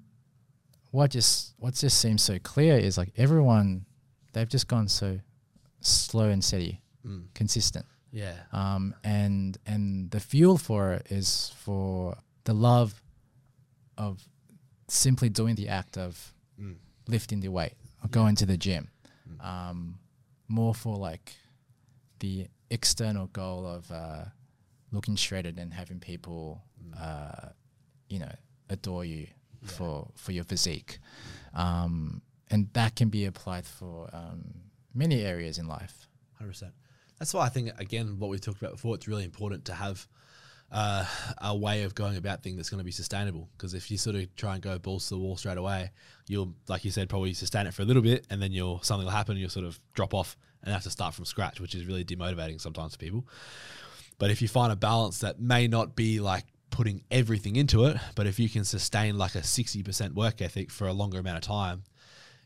what 0.91 1.11
just 1.11 1.53
what 1.59 1.73
just 1.75 1.97
seems 1.99 2.21
so 2.21 2.37
clear 2.39 2.77
is 2.77 2.97
like 2.97 3.13
everyone 3.15 3.85
they've 4.33 4.49
just 4.49 4.67
gone 4.67 4.87
so 4.89 5.19
slow 5.81 6.29
and 6.29 6.43
steady, 6.43 6.81
Mm. 7.05 7.25
consistent. 7.33 7.85
yeah. 8.11 8.35
Um, 8.51 8.93
and 9.03 9.57
and 9.65 10.11
the 10.11 10.19
fuel 10.19 10.57
for 10.57 10.93
it 10.93 11.07
is 11.11 11.53
for 11.57 12.17
the 12.43 12.53
love 12.53 13.01
of 13.97 14.27
simply 14.87 15.29
doing 15.29 15.55
the 15.55 15.69
act 15.69 15.97
of 15.97 16.33
Mm. 16.59 16.75
Lifting 17.11 17.41
the 17.41 17.49
weight 17.49 17.73
or 18.03 18.09
going 18.09 18.35
to 18.35 18.45
the 18.45 18.57
gym. 18.57 18.89
um, 19.39 19.99
more 20.47 20.75
for 20.75 20.97
like 20.97 21.33
the 22.19 22.47
external 22.69 23.27
goal 23.27 23.65
of 23.65 23.89
uh, 23.91 24.25
looking 24.91 25.15
shredded 25.15 25.57
and 25.59 25.73
having 25.73 25.99
people, 25.99 26.61
uh, 26.99 27.49
you 28.09 28.19
know, 28.19 28.31
adore 28.69 29.05
you 29.05 29.27
for 29.63 30.07
for 30.15 30.31
your 30.31 30.43
physique, 30.43 30.99
um, 31.53 32.21
and 32.49 32.67
that 32.73 32.95
can 32.95 33.09
be 33.09 33.25
applied 33.25 33.65
for 33.65 34.09
um, 34.13 34.41
many 34.93 35.23
areas 35.23 35.57
in 35.57 35.67
life. 35.67 36.07
Hundred 36.37 36.51
percent. 36.51 36.73
That's 37.19 37.33
why 37.33 37.45
I 37.45 37.49
think 37.49 37.69
again 37.79 38.17
what 38.19 38.29
we 38.29 38.39
talked 38.39 38.61
about 38.61 38.73
before. 38.73 38.95
It's 38.95 39.07
really 39.07 39.23
important 39.23 39.65
to 39.65 39.73
have 39.73 40.07
uh, 40.71 41.05
a 41.41 41.55
way 41.55 41.83
of 41.83 41.93
going 41.93 42.15
about 42.15 42.41
things 42.41 42.55
that's 42.55 42.69
going 42.69 42.79
to 42.79 42.85
be 42.85 42.91
sustainable. 42.91 43.49
Because 43.57 43.73
if 43.73 43.91
you 43.91 43.97
sort 43.97 44.15
of 44.15 44.33
try 44.35 44.53
and 44.53 44.63
go 44.63 44.77
balls 44.79 45.09
to 45.09 45.15
the 45.15 45.19
wall 45.19 45.35
straight 45.35 45.57
away, 45.57 45.91
you'll, 46.27 46.53
like 46.69 46.85
you 46.85 46.91
said, 46.91 47.09
probably 47.09 47.33
sustain 47.33 47.67
it 47.67 47.73
for 47.73 47.81
a 47.81 47.85
little 47.85 48.01
bit, 48.01 48.25
and 48.29 48.41
then 48.41 48.51
you'll 48.51 48.81
something 48.81 49.05
will 49.05 49.11
happen, 49.11 49.33
and 49.33 49.41
you'll 49.41 49.49
sort 49.49 49.65
of 49.65 49.79
drop 49.93 50.13
off 50.13 50.37
and 50.63 50.73
have 50.73 50.83
to 50.83 50.89
start 50.89 51.13
from 51.13 51.25
scratch, 51.25 51.59
which 51.59 51.75
is 51.75 51.85
really 51.85 52.05
demotivating 52.05 52.61
sometimes 52.61 52.93
for 52.93 52.99
people. 52.99 53.27
But 54.17 54.31
if 54.31 54.41
you 54.41 54.47
find 54.47 54.71
a 54.71 54.75
balance 54.75 55.19
that 55.19 55.41
may 55.41 55.67
not 55.67 55.95
be 55.95 56.19
like 56.19 56.45
putting 56.69 57.03
everything 57.11 57.57
into 57.57 57.85
it, 57.85 57.97
but 58.15 58.27
if 58.27 58.39
you 58.39 58.47
can 58.47 58.63
sustain 58.63 59.17
like 59.17 59.35
a 59.35 59.43
sixty 59.43 59.83
percent 59.83 60.15
work 60.15 60.41
ethic 60.41 60.71
for 60.71 60.87
a 60.87 60.93
longer 60.93 61.19
amount 61.19 61.37
of 61.37 61.43
time, 61.43 61.83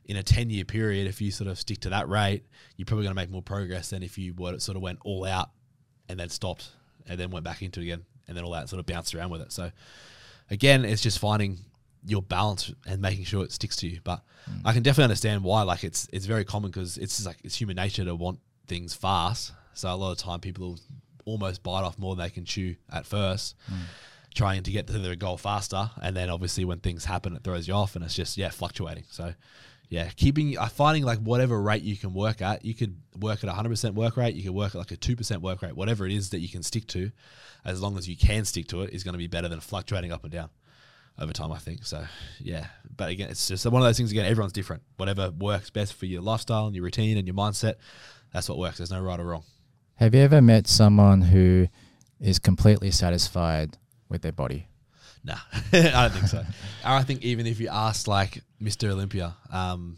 in 0.06 0.18
a 0.18 0.24
10 0.24 0.50
year 0.52 0.66
period, 0.66 1.08
if 1.08 1.20
you 1.20 1.32
sort 1.32 1.50
of 1.50 1.60
stick 1.60 1.80
to 1.82 1.90
that 1.90 2.08
rate, 2.08 2.46
you're 2.78 2.86
probably 2.86 3.04
going 3.06 3.16
to 3.16 3.22
make 3.22 3.32
more 3.32 3.42
progress 3.42 3.90
than 3.90 4.04
if 4.04 4.20
you 4.20 4.36
were, 4.36 4.60
sort 4.60 4.76
of 4.76 4.84
went 4.84 5.00
all 5.04 5.26
out 5.26 5.50
and 6.08 6.20
then 6.20 6.30
stopped 6.30 6.70
and 7.08 7.20
then 7.20 7.32
went 7.32 7.44
back 7.44 7.64
into 7.64 7.80
it 7.80 7.84
again 7.84 8.06
and 8.28 8.36
then 8.36 8.44
all 8.44 8.52
that 8.52 8.70
sort 8.70 8.80
of 8.80 8.86
bounced 8.86 9.16
around 9.16 9.30
with 9.30 9.42
it. 9.42 9.52
So 9.52 9.72
again, 10.50 10.86
it's 10.86 11.02
just 11.02 11.20
finding 11.20 11.60
your 12.06 12.22
balance 12.22 12.72
and 12.86 13.02
making 13.02 13.26
sure 13.26 13.44
it 13.44 13.52
sticks 13.52 13.76
to 13.78 13.88
you. 13.88 14.00
But 14.04 14.22
mm. 14.50 14.62
I 14.64 14.74
can 14.74 14.84
definitely 14.84 15.06
understand 15.06 15.44
why. 15.44 15.64
Like 15.64 15.84
it's 15.84 16.08
it's 16.12 16.26
very 16.26 16.46
common 16.46 16.72
because 16.72 16.98
it's 16.98 17.26
like 17.26 17.38
it's 17.44 17.60
human 17.60 17.76
nature 17.76 18.06
to 18.06 18.16
want 18.16 18.40
things 18.68 18.94
fast. 18.94 19.54
So 19.74 19.94
a 19.94 19.96
lot 19.96 20.12
of 20.12 20.18
time 20.18 20.40
people 20.40 20.70
will 20.70 20.80
almost 21.26 21.64
bite 21.64 21.84
off 21.84 21.98
more 21.98 22.16
than 22.16 22.26
they 22.26 22.30
can 22.30 22.46
chew 22.46 22.76
at 22.92 23.06
first. 23.06 23.56
Mm 23.72 23.80
trying 24.36 24.62
to 24.62 24.72
get 24.72 24.86
to 24.88 25.00
their 25.00 25.16
goal 25.16 25.38
faster. 25.38 25.90
And 26.02 26.16
then 26.16 26.30
obviously 26.30 26.66
when 26.66 26.80
things 26.80 27.06
happen, 27.06 27.36
it 27.36 27.44
throws 27.44 27.68
you 27.68 27.74
off, 27.74 27.96
and 27.96 28.06
it's 28.06 28.14
just 28.14 28.38
yeah 28.38 28.50
fluctuating. 28.50 29.06
So 29.10 29.34
yeah, 29.90 30.10
keeping 30.16 30.58
uh, 30.58 30.68
finding 30.68 31.04
like 31.04 31.20
whatever 31.20 31.62
rate 31.62 31.84
you 31.84 31.96
can 31.96 32.14
work 32.14 32.42
at. 32.42 32.66
You 32.66 32.74
could 32.74 32.98
work 33.20 33.44
at 33.44 33.50
100% 33.50 33.94
work 33.94 34.18
rate. 34.18 34.36
You 34.36 34.44
could 34.44 34.54
work 34.54 34.76
at 34.76 34.80
like 34.80 34.92
a 34.92 34.98
2% 34.98 35.42
work 35.42 35.62
rate. 35.62 35.76
Whatever 35.76 36.06
it 36.06 36.12
is 36.12 36.32
that 36.32 36.40
you 36.40 36.50
can 36.50 36.64
stick 36.64 36.88
to, 36.88 37.12
as 37.64 37.82
long 37.82 37.98
as 37.98 38.10
you 38.10 38.18
can 38.18 38.46
stick 38.46 38.68
to 38.68 38.82
it, 38.82 38.94
is 38.94 39.04
going 39.04 39.14
to 39.14 39.20
be 39.20 39.28
better 39.28 39.48
than 39.48 39.60
fluctuating 39.60 40.12
up 40.12 40.24
and 40.24 40.32
down 40.32 40.50
over 41.20 41.34
time. 41.34 41.52
I 41.52 41.60
think 41.60 41.86
so. 41.86 42.06
Yeah, 42.40 42.68
but 42.96 43.10
again, 43.10 43.30
it's 43.30 43.48
just 43.48 43.66
one 43.66 43.82
of 43.82 43.88
those 43.88 43.98
things. 43.98 44.12
Again, 44.12 44.26
everyone's 44.26 44.54
different. 44.54 44.84
Whatever 44.98 45.32
works 45.32 45.70
best 45.70 45.94
for 45.94 46.06
your 46.06 46.22
lifestyle 46.22 46.66
and 46.68 46.76
your 46.76 46.84
routine 46.84 47.18
and 47.18 47.28
your 47.28 47.36
mindset, 47.36 47.76
that's 48.34 48.50
what 48.50 48.58
works. 48.58 48.78
There's 48.78 48.92
no 48.92 49.02
right 49.02 49.20
or 49.20 49.26
wrong. 49.26 49.44
Have 49.96 50.14
you 50.14 50.22
ever 50.22 50.42
met 50.42 50.68
someone 50.68 51.22
who 51.22 51.68
is 52.20 52.40
completely 52.40 52.92
satisfied 52.92 53.78
with 54.10 54.24
their 54.24 54.32
body? 54.32 54.68
Nah, 55.26 55.38
I 55.74 56.08
don't 56.08 56.12
think 56.12 56.28
so. 56.28 56.46
I 56.84 57.02
think 57.04 57.24
even 57.24 57.48
if 57.48 57.60
you 57.60 57.70
asked 57.70 58.08
like 58.08 58.44
Mr. 58.62 58.90
Olympia, 58.90 59.36
um, 59.52 59.98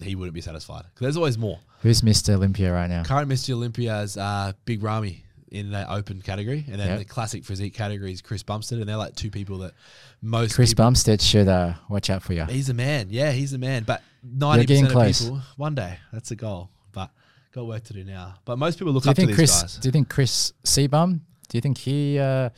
he 0.00 0.14
wouldn't 0.14 0.34
be 0.34 0.40
satisfied 0.40 0.84
because 0.84 1.00
there's 1.00 1.16
always 1.16 1.36
more. 1.36 1.58
Who's 1.82 2.02
Mr. 2.02 2.34
Olympia 2.34 2.72
right 2.72 2.88
now? 2.88 3.02
Current 3.02 3.28
Mr. 3.28 3.54
Olympia 3.54 4.00
is 4.00 4.16
uh, 4.16 4.52
Big 4.64 4.82
Ramy 4.82 5.24
in 5.50 5.70
the 5.70 5.90
open 5.92 6.22
category, 6.22 6.64
and 6.68 6.78
then 6.78 6.88
yep. 6.88 6.98
the 6.98 7.04
classic 7.04 7.44
physique 7.44 7.74
category 7.74 8.12
is 8.12 8.22
Chris 8.22 8.42
Bumstead, 8.44 8.78
and 8.78 8.88
they're 8.88 8.96
like 8.96 9.16
two 9.16 9.30
people 9.30 9.58
that 9.58 9.74
most 10.22 10.54
Chris 10.54 10.74
Bumstead 10.74 11.20
should 11.20 11.48
uh, 11.48 11.74
watch 11.88 12.08
out 12.08 12.22
for 12.22 12.32
you. 12.32 12.44
He's 12.44 12.68
a 12.68 12.74
man, 12.74 13.08
yeah, 13.10 13.32
he's 13.32 13.52
a 13.54 13.58
man. 13.58 13.82
But 13.82 14.02
ninety 14.22 14.66
percent 14.66 14.86
of 14.88 14.92
close. 14.92 15.22
people, 15.22 15.40
one 15.56 15.74
day, 15.74 15.98
that's 16.12 16.30
a 16.30 16.36
goal. 16.36 16.70
But 16.92 17.10
got 17.52 17.66
work 17.66 17.82
to 17.84 17.92
do 17.92 18.04
now. 18.04 18.34
But 18.44 18.58
most 18.58 18.78
people 18.78 18.92
look 18.92 19.06
up 19.06 19.16
to 19.16 19.26
these 19.26 19.34
Chris, 19.34 19.62
guys. 19.62 19.76
Do 19.78 19.88
you 19.88 19.92
think 19.92 20.08
Chris 20.08 20.52
CBum? 20.64 21.20
Do 21.48 21.56
you 21.56 21.60
think 21.60 21.78
he? 21.78 22.18
Uh, 22.18 22.50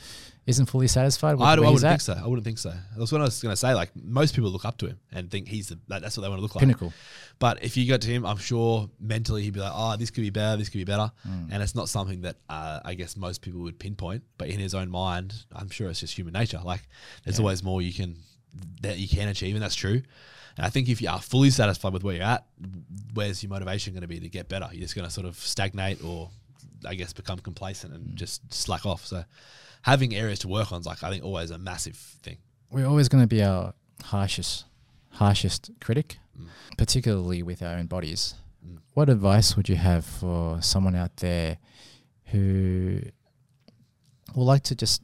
isn't 0.50 0.66
fully 0.66 0.86
satisfied 0.86 1.32
with 1.32 1.42
I, 1.42 1.58
where 1.58 1.66
I 1.66 1.70
wouldn't 1.70 1.80
think 1.80 2.00
so. 2.02 2.20
I 2.22 2.26
wouldn't 2.26 2.44
think 2.44 2.58
so. 2.58 2.74
That's 2.96 3.10
what 3.10 3.22
I 3.22 3.24
was 3.24 3.42
going 3.42 3.52
to 3.52 3.56
say. 3.56 3.74
Like 3.74 3.90
most 3.96 4.34
people 4.34 4.50
look 4.50 4.64
up 4.66 4.76
to 4.78 4.86
him 4.86 5.00
and 5.12 5.30
think 5.30 5.48
he's 5.48 5.68
the, 5.68 5.78
like, 5.88 6.02
that's 6.02 6.16
what 6.16 6.22
they 6.22 6.28
want 6.28 6.38
to 6.38 6.42
look 6.42 6.54
like. 6.54 6.60
Pinnacle. 6.60 6.92
But 7.38 7.64
if 7.64 7.76
you 7.76 7.88
got 7.88 8.02
to 8.02 8.08
him, 8.08 8.26
I'm 8.26 8.36
sure 8.36 8.90
mentally 9.00 9.42
he'd 9.42 9.54
be 9.54 9.60
like, 9.60 9.72
oh, 9.74 9.96
this 9.96 10.10
could 10.10 10.20
be 10.20 10.30
better. 10.30 10.58
This 10.58 10.68
could 10.68 10.78
be 10.78 10.84
better. 10.84 11.10
Mm. 11.26 11.48
And 11.52 11.62
it's 11.62 11.74
not 11.74 11.88
something 11.88 12.20
that 12.22 12.36
uh, 12.50 12.80
I 12.84 12.94
guess 12.94 13.16
most 13.16 13.40
people 13.40 13.60
would 13.62 13.78
pinpoint. 13.78 14.22
But 14.36 14.48
in 14.48 14.60
his 14.60 14.74
own 14.74 14.90
mind, 14.90 15.34
I'm 15.54 15.70
sure 15.70 15.88
it's 15.88 16.00
just 16.00 16.14
human 16.14 16.34
nature. 16.34 16.60
Like 16.62 16.82
there's 17.24 17.38
yeah. 17.38 17.44
always 17.44 17.62
more 17.62 17.80
you 17.80 17.94
can 17.94 18.16
that 18.82 18.98
you 18.98 19.08
can 19.08 19.28
achieve, 19.28 19.54
and 19.54 19.62
that's 19.62 19.74
true. 19.74 20.02
And 20.56 20.66
I 20.66 20.68
think 20.68 20.88
if 20.88 21.00
you 21.00 21.08
are 21.08 21.20
fully 21.20 21.50
satisfied 21.50 21.92
with 21.92 22.02
where 22.02 22.16
you're 22.16 22.24
at, 22.24 22.44
where's 23.14 23.42
your 23.42 23.50
motivation 23.50 23.94
going 23.94 24.02
to 24.02 24.08
be 24.08 24.20
to 24.20 24.28
get 24.28 24.48
better? 24.48 24.68
You're 24.72 24.82
just 24.82 24.94
going 24.94 25.06
to 25.06 25.10
sort 25.10 25.26
of 25.26 25.36
stagnate 25.36 26.04
or, 26.04 26.28
I 26.84 26.96
guess, 26.96 27.12
become 27.12 27.38
complacent 27.38 27.94
and 27.94 28.08
mm. 28.08 28.14
just 28.14 28.52
slack 28.52 28.84
off. 28.84 29.06
So 29.06 29.24
having 29.82 30.14
areas 30.14 30.40
to 30.40 30.48
work 30.48 30.72
on 30.72 30.80
is 30.80 30.86
like 30.86 31.02
I 31.02 31.10
think 31.10 31.24
always 31.24 31.50
a 31.50 31.58
massive 31.58 31.96
thing. 31.96 32.38
We're 32.70 32.86
always 32.86 33.08
going 33.08 33.22
to 33.22 33.28
be 33.28 33.42
our 33.42 33.74
harshest 34.04 34.64
harshest 35.10 35.70
critic, 35.80 36.18
mm. 36.38 36.48
particularly 36.78 37.42
with 37.42 37.62
our 37.62 37.76
own 37.76 37.86
bodies. 37.86 38.34
Mm. 38.66 38.78
What 38.94 39.08
advice 39.08 39.56
would 39.56 39.68
you 39.68 39.76
have 39.76 40.04
for 40.04 40.62
someone 40.62 40.94
out 40.94 41.16
there 41.16 41.58
who 42.26 43.00
would 44.34 44.44
like 44.44 44.62
to 44.64 44.74
just 44.74 45.02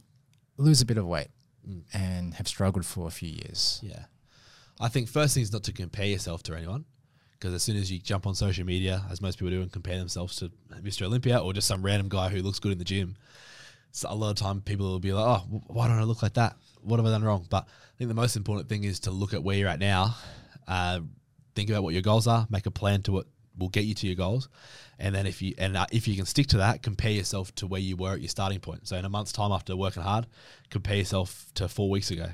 lose 0.57 0.81
a 0.81 0.85
bit 0.85 0.97
of 0.97 1.05
weight 1.05 1.29
mm. 1.67 1.83
and 1.93 2.33
have 2.35 2.47
struggled 2.47 2.85
for 2.85 3.07
a 3.07 3.11
few 3.11 3.29
years? 3.29 3.79
Yeah. 3.83 4.05
I 4.79 4.89
think 4.89 5.09
first 5.09 5.33
thing 5.33 5.43
is 5.43 5.51
not 5.51 5.63
to 5.63 5.73
compare 5.73 6.05
yourself 6.05 6.43
to 6.43 6.55
anyone 6.55 6.85
because 7.33 7.53
as 7.53 7.63
soon 7.63 7.77
as 7.77 7.91
you 7.91 7.99
jump 7.99 8.25
on 8.25 8.35
social 8.35 8.65
media, 8.65 9.03
as 9.11 9.21
most 9.21 9.37
people 9.37 9.51
do, 9.51 9.61
and 9.61 9.71
compare 9.71 9.97
themselves 9.97 10.35
to 10.37 10.51
Mr. 10.81 11.03
Olympia 11.03 11.37
or 11.37 11.53
just 11.53 11.67
some 11.67 11.83
random 11.83 12.09
guy 12.09 12.29
who 12.29 12.41
looks 12.41 12.59
good 12.59 12.71
in 12.71 12.77
the 12.77 12.83
gym, 12.83 13.15
so 13.97 14.07
a 14.11 14.15
lot 14.15 14.29
of 14.29 14.35
time 14.35 14.61
people 14.61 14.85
will 14.85 14.99
be 14.99 15.11
like, 15.11 15.25
oh, 15.25 15.61
why 15.67 15.87
don't 15.87 15.97
I 15.97 16.03
look 16.03 16.21
like 16.21 16.35
that? 16.35 16.55
What 16.81 16.97
have 16.97 17.05
I 17.05 17.09
done 17.09 17.23
wrong? 17.23 17.47
But 17.49 17.63
I 17.65 17.97
think 17.97 18.09
the 18.09 18.13
most 18.13 18.35
important 18.35 18.69
thing 18.69 18.83
is 18.83 18.99
to 19.01 19.11
look 19.11 19.33
at 19.33 19.43
where 19.43 19.57
you're 19.57 19.67
at 19.67 19.79
now, 19.79 20.15
uh, 20.67 20.99
think 21.55 21.69
about 21.71 21.81
what 21.81 21.93
your 21.93 22.03
goals 22.03 22.27
are, 22.27 22.45
make 22.51 22.67
a 22.67 22.71
plan 22.71 23.01
to 23.03 23.11
what 23.11 23.25
will 23.57 23.69
get 23.69 23.85
you 23.85 23.95
to 23.95 24.05
your 24.05 24.15
goals, 24.15 24.49
and 24.99 25.15
then 25.15 25.25
if 25.25 25.41
you 25.41 25.55
and 25.57 25.75
uh, 25.75 25.87
if 25.91 26.07
you 26.07 26.15
can 26.15 26.27
stick 26.27 26.45
to 26.47 26.57
that, 26.57 26.83
compare 26.83 27.09
yourself 27.09 27.53
to 27.55 27.65
where 27.65 27.81
you 27.81 27.95
were 27.97 28.13
at 28.13 28.21
your 28.21 28.29
starting 28.29 28.59
point. 28.59 28.87
So 28.87 28.95
in 28.97 29.05
a 29.05 29.09
month's 29.09 29.31
time 29.31 29.51
after 29.51 29.75
working 29.75 30.03
hard, 30.03 30.27
compare 30.69 30.97
yourself 30.97 31.47
to 31.55 31.67
four 31.67 31.89
weeks 31.89 32.11
ago, 32.11 32.27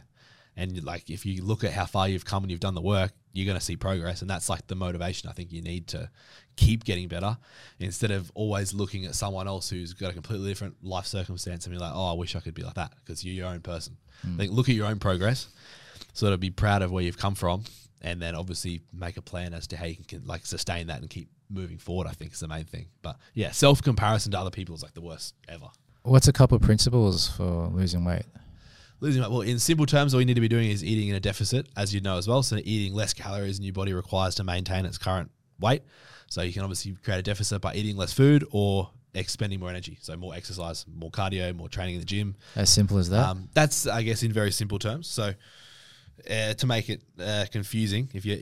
and 0.55 0.83
like 0.83 1.09
if 1.09 1.25
you 1.25 1.43
look 1.43 1.63
at 1.63 1.71
how 1.73 1.85
far 1.85 2.07
you've 2.07 2.25
come 2.25 2.43
and 2.43 2.51
you've 2.51 2.59
done 2.59 2.75
the 2.75 2.81
work, 2.81 3.11
you're 3.31 3.45
going 3.45 3.57
to 3.57 3.63
see 3.63 3.75
progress, 3.75 4.21
and 4.21 4.29
that's 4.29 4.49
like 4.49 4.67
the 4.67 4.75
motivation 4.75 5.29
I 5.29 5.33
think 5.33 5.51
you 5.51 5.61
need 5.61 5.87
to 5.87 6.09
keep 6.55 6.83
getting 6.83 7.07
better 7.07 7.37
instead 7.79 8.11
of 8.11 8.31
always 8.35 8.73
looking 8.73 9.05
at 9.05 9.15
someone 9.15 9.47
else 9.47 9.69
who's 9.69 9.93
got 9.93 10.11
a 10.11 10.13
completely 10.13 10.47
different 10.47 10.75
life 10.83 11.07
circumstance 11.07 11.65
and 11.65 11.73
be 11.73 11.79
like, 11.79 11.91
oh, 11.93 12.11
I 12.11 12.13
wish 12.13 12.35
I 12.35 12.39
could 12.39 12.53
be 12.53 12.63
like 12.63 12.75
that 12.75 12.93
because 12.97 13.25
you're 13.25 13.33
your 13.33 13.47
own 13.47 13.61
person. 13.61 13.97
Mm. 14.25 14.37
Think 14.37 14.51
look 14.51 14.69
at 14.69 14.75
your 14.75 14.87
own 14.87 14.99
progress, 14.99 15.47
sort 16.13 16.33
of 16.33 16.39
be 16.39 16.51
proud 16.51 16.81
of 16.81 16.91
where 16.91 17.03
you've 17.03 17.17
come 17.17 17.35
from, 17.35 17.63
and 18.01 18.21
then 18.21 18.35
obviously 18.35 18.81
make 18.93 19.17
a 19.17 19.21
plan 19.21 19.53
as 19.53 19.67
to 19.67 19.77
how 19.77 19.85
you 19.85 19.97
can 20.07 20.23
like 20.25 20.45
sustain 20.45 20.87
that 20.87 21.01
and 21.01 21.09
keep 21.09 21.29
moving 21.49 21.79
forward. 21.79 22.07
I 22.07 22.11
think 22.11 22.33
is 22.33 22.39
the 22.39 22.47
main 22.47 22.65
thing. 22.65 22.87
But 23.01 23.17
yeah, 23.33 23.51
self 23.51 23.81
comparison 23.81 24.31
to 24.33 24.39
other 24.39 24.51
people 24.51 24.75
is 24.75 24.83
like 24.83 24.93
the 24.93 25.01
worst 25.01 25.33
ever. 25.47 25.67
What's 26.03 26.27
a 26.27 26.33
couple 26.33 26.57
of 26.57 26.61
principles 26.61 27.29
for 27.29 27.69
losing 27.69 28.03
weight? 28.03 28.25
Losing 28.99 29.21
weight. 29.21 29.31
Well, 29.31 29.41
in 29.41 29.59
simple 29.59 29.85
terms, 29.85 30.13
all 30.13 30.19
you 30.19 30.25
need 30.25 30.35
to 30.35 30.41
be 30.41 30.47
doing 30.47 30.69
is 30.69 30.83
eating 30.83 31.09
in 31.09 31.15
a 31.15 31.19
deficit, 31.19 31.67
as 31.75 31.93
you 31.93 32.01
know 32.01 32.17
as 32.17 32.27
well. 32.27 32.43
So 32.43 32.57
eating 32.63 32.93
less 32.93 33.13
calories 33.13 33.57
than 33.57 33.65
your 33.65 33.73
body 33.73 33.93
requires 33.93 34.35
to 34.35 34.43
maintain 34.43 34.85
its 34.85 34.97
current 34.97 35.31
weight. 35.59 35.83
So 36.27 36.41
you 36.41 36.53
can 36.53 36.63
obviously 36.63 36.95
create 37.03 37.19
a 37.19 37.23
deficit 37.23 37.61
by 37.61 37.73
eating 37.75 37.97
less 37.97 38.13
food 38.13 38.45
or 38.51 38.89
expending 39.13 39.59
more 39.59 39.69
energy. 39.69 39.97
So 40.01 40.15
more 40.15 40.33
exercise, 40.33 40.85
more 40.87 41.11
cardio, 41.11 41.55
more 41.55 41.69
training 41.69 41.95
in 41.95 41.99
the 41.99 42.05
gym. 42.05 42.35
As 42.55 42.69
simple 42.69 42.97
as 42.97 43.09
that. 43.09 43.27
Um, 43.27 43.49
that's, 43.53 43.85
I 43.87 44.01
guess, 44.01 44.23
in 44.23 44.31
very 44.31 44.51
simple 44.51 44.79
terms. 44.79 45.07
So 45.07 45.33
uh, 46.29 46.53
to 46.53 46.65
make 46.65 46.89
it 46.89 47.01
uh, 47.19 47.45
confusing, 47.51 48.09
if 48.13 48.25
you're 48.25 48.39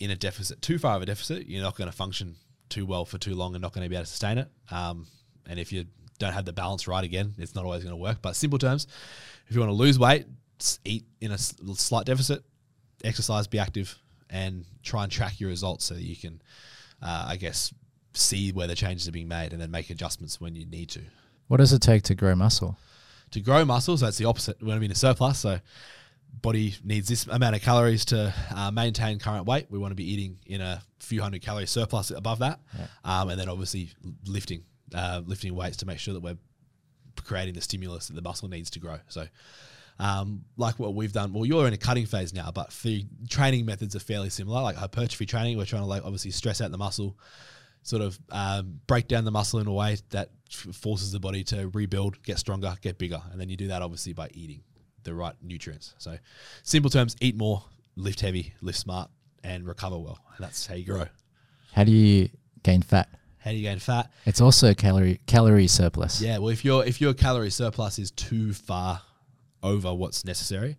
in 0.00 0.10
a 0.10 0.16
deficit, 0.16 0.62
too 0.62 0.78
far 0.78 0.96
of 0.96 1.02
a 1.02 1.06
deficit, 1.06 1.46
you're 1.46 1.62
not 1.62 1.76
going 1.76 1.90
to 1.90 1.96
function 1.96 2.36
too 2.68 2.86
well 2.86 3.04
for 3.04 3.18
too 3.18 3.34
long 3.34 3.54
and 3.54 3.62
not 3.62 3.72
going 3.72 3.84
to 3.84 3.88
be 3.88 3.96
able 3.96 4.04
to 4.04 4.10
sustain 4.10 4.38
it. 4.38 4.48
Um, 4.70 5.06
and 5.46 5.58
if 5.58 5.72
you 5.72 5.86
don't 6.18 6.32
have 6.32 6.44
the 6.44 6.52
balance 6.52 6.88
right 6.88 7.04
again, 7.04 7.34
it's 7.38 7.54
not 7.54 7.64
always 7.64 7.82
going 7.82 7.92
to 7.92 8.02
work. 8.02 8.18
But 8.22 8.36
simple 8.36 8.58
terms, 8.58 8.86
if 9.48 9.54
you 9.54 9.60
want 9.60 9.70
to 9.70 9.74
lose 9.74 9.98
weight, 9.98 10.26
eat 10.84 11.04
in 11.20 11.32
a 11.32 11.38
slight 11.38 12.06
deficit, 12.06 12.42
exercise, 13.04 13.46
be 13.46 13.58
active, 13.58 13.96
and 14.30 14.64
try 14.82 15.04
and 15.04 15.12
track 15.12 15.40
your 15.40 15.48
results 15.48 15.84
so 15.84 15.94
that 15.94 16.02
you 16.02 16.16
can 16.16 16.40
uh, 17.02 17.26
I 17.28 17.36
guess, 17.36 17.72
see 18.12 18.52
where 18.52 18.66
the 18.66 18.74
changes 18.74 19.08
are 19.08 19.12
being 19.12 19.28
made 19.28 19.52
and 19.52 19.60
then 19.60 19.70
make 19.70 19.90
adjustments 19.90 20.40
when 20.40 20.54
you 20.54 20.66
need 20.66 20.88
to. 20.90 21.00
What 21.46 21.58
does 21.58 21.72
it 21.72 21.80
take 21.80 22.02
to 22.04 22.14
grow 22.14 22.34
muscle? 22.34 22.76
To 23.32 23.40
grow 23.40 23.64
muscle, 23.64 23.96
so 23.96 24.06
that's 24.06 24.18
the 24.18 24.24
opposite. 24.24 24.60
We 24.60 24.68
want 24.68 24.76
to 24.76 24.80
be 24.80 24.86
in 24.86 24.92
a 24.92 24.96
surplus. 24.96 25.38
So 25.38 25.60
body 26.40 26.74
needs 26.84 27.08
this 27.08 27.26
amount 27.26 27.56
of 27.56 27.62
calories 27.62 28.04
to 28.06 28.34
uh, 28.54 28.70
maintain 28.70 29.18
current 29.18 29.46
weight. 29.46 29.66
We 29.70 29.78
want 29.78 29.92
to 29.92 29.96
be 29.96 30.10
eating 30.10 30.38
in 30.46 30.60
a 30.60 30.82
few 30.98 31.22
hundred 31.22 31.42
calorie 31.42 31.66
surplus 31.66 32.10
above 32.10 32.40
that, 32.40 32.60
yeah. 32.76 32.86
um, 33.04 33.28
and 33.30 33.40
then 33.40 33.48
obviously 33.48 33.90
lifting, 34.26 34.64
uh, 34.94 35.22
lifting 35.26 35.54
weights 35.54 35.78
to 35.78 35.86
make 35.86 35.98
sure 35.98 36.14
that 36.14 36.20
we're 36.22 36.38
creating 37.24 37.54
the 37.54 37.60
stimulus 37.60 38.08
that 38.08 38.14
the 38.14 38.22
muscle 38.22 38.48
needs 38.48 38.70
to 38.70 38.78
grow. 38.78 38.98
So 39.08 39.26
Um, 40.00 40.44
like 40.56 40.78
what 40.78 40.94
we've 40.94 41.12
done. 41.12 41.32
Well, 41.32 41.44
you're 41.44 41.66
in 41.66 41.74
a 41.74 41.76
cutting 41.76 42.06
phase 42.06 42.32
now, 42.32 42.52
but 42.52 42.70
the 42.84 43.04
training 43.28 43.66
methods 43.66 43.96
are 43.96 44.00
fairly 44.00 44.30
similar. 44.30 44.62
Like 44.62 44.76
hypertrophy 44.76 45.26
training, 45.26 45.58
we're 45.58 45.64
trying 45.64 45.82
to 45.82 45.88
like 45.88 46.04
obviously 46.04 46.30
stress 46.30 46.60
out 46.60 46.70
the 46.70 46.78
muscle, 46.78 47.18
sort 47.82 48.02
of 48.02 48.16
um, 48.30 48.80
break 48.86 49.08
down 49.08 49.24
the 49.24 49.32
muscle 49.32 49.58
in 49.58 49.66
a 49.66 49.72
way 49.72 49.96
that 50.10 50.30
forces 50.48 51.10
the 51.10 51.18
body 51.18 51.42
to 51.44 51.68
rebuild, 51.70 52.22
get 52.22 52.38
stronger, 52.38 52.76
get 52.80 52.96
bigger, 52.96 53.20
and 53.32 53.40
then 53.40 53.48
you 53.48 53.56
do 53.56 53.66
that 53.68 53.82
obviously 53.82 54.12
by 54.12 54.28
eating 54.34 54.62
the 55.02 55.12
right 55.14 55.34
nutrients. 55.42 55.94
So, 55.98 56.16
simple 56.62 56.90
terms: 56.90 57.16
eat 57.20 57.36
more, 57.36 57.64
lift 57.96 58.20
heavy, 58.20 58.54
lift 58.60 58.78
smart, 58.78 59.10
and 59.42 59.66
recover 59.66 59.98
well. 59.98 60.20
And 60.36 60.44
that's 60.44 60.64
how 60.64 60.76
you 60.76 60.84
grow. 60.84 61.06
How 61.72 61.82
do 61.82 61.90
you 61.90 62.30
gain 62.62 62.82
fat? 62.82 63.08
How 63.40 63.50
do 63.50 63.56
you 63.56 63.62
gain 63.62 63.78
fat? 63.78 64.10
It's 64.26 64.40
also 64.40 64.74
calorie 64.74 65.20
calorie 65.26 65.68
surplus. 65.68 66.20
Yeah, 66.20 66.38
well, 66.38 66.50
if 66.50 66.64
your 66.64 66.84
if 66.84 67.00
your 67.00 67.14
calorie 67.14 67.50
surplus 67.50 67.98
is 67.98 68.10
too 68.10 68.52
far 68.52 69.02
over 69.62 69.94
what's 69.94 70.24
necessary, 70.24 70.76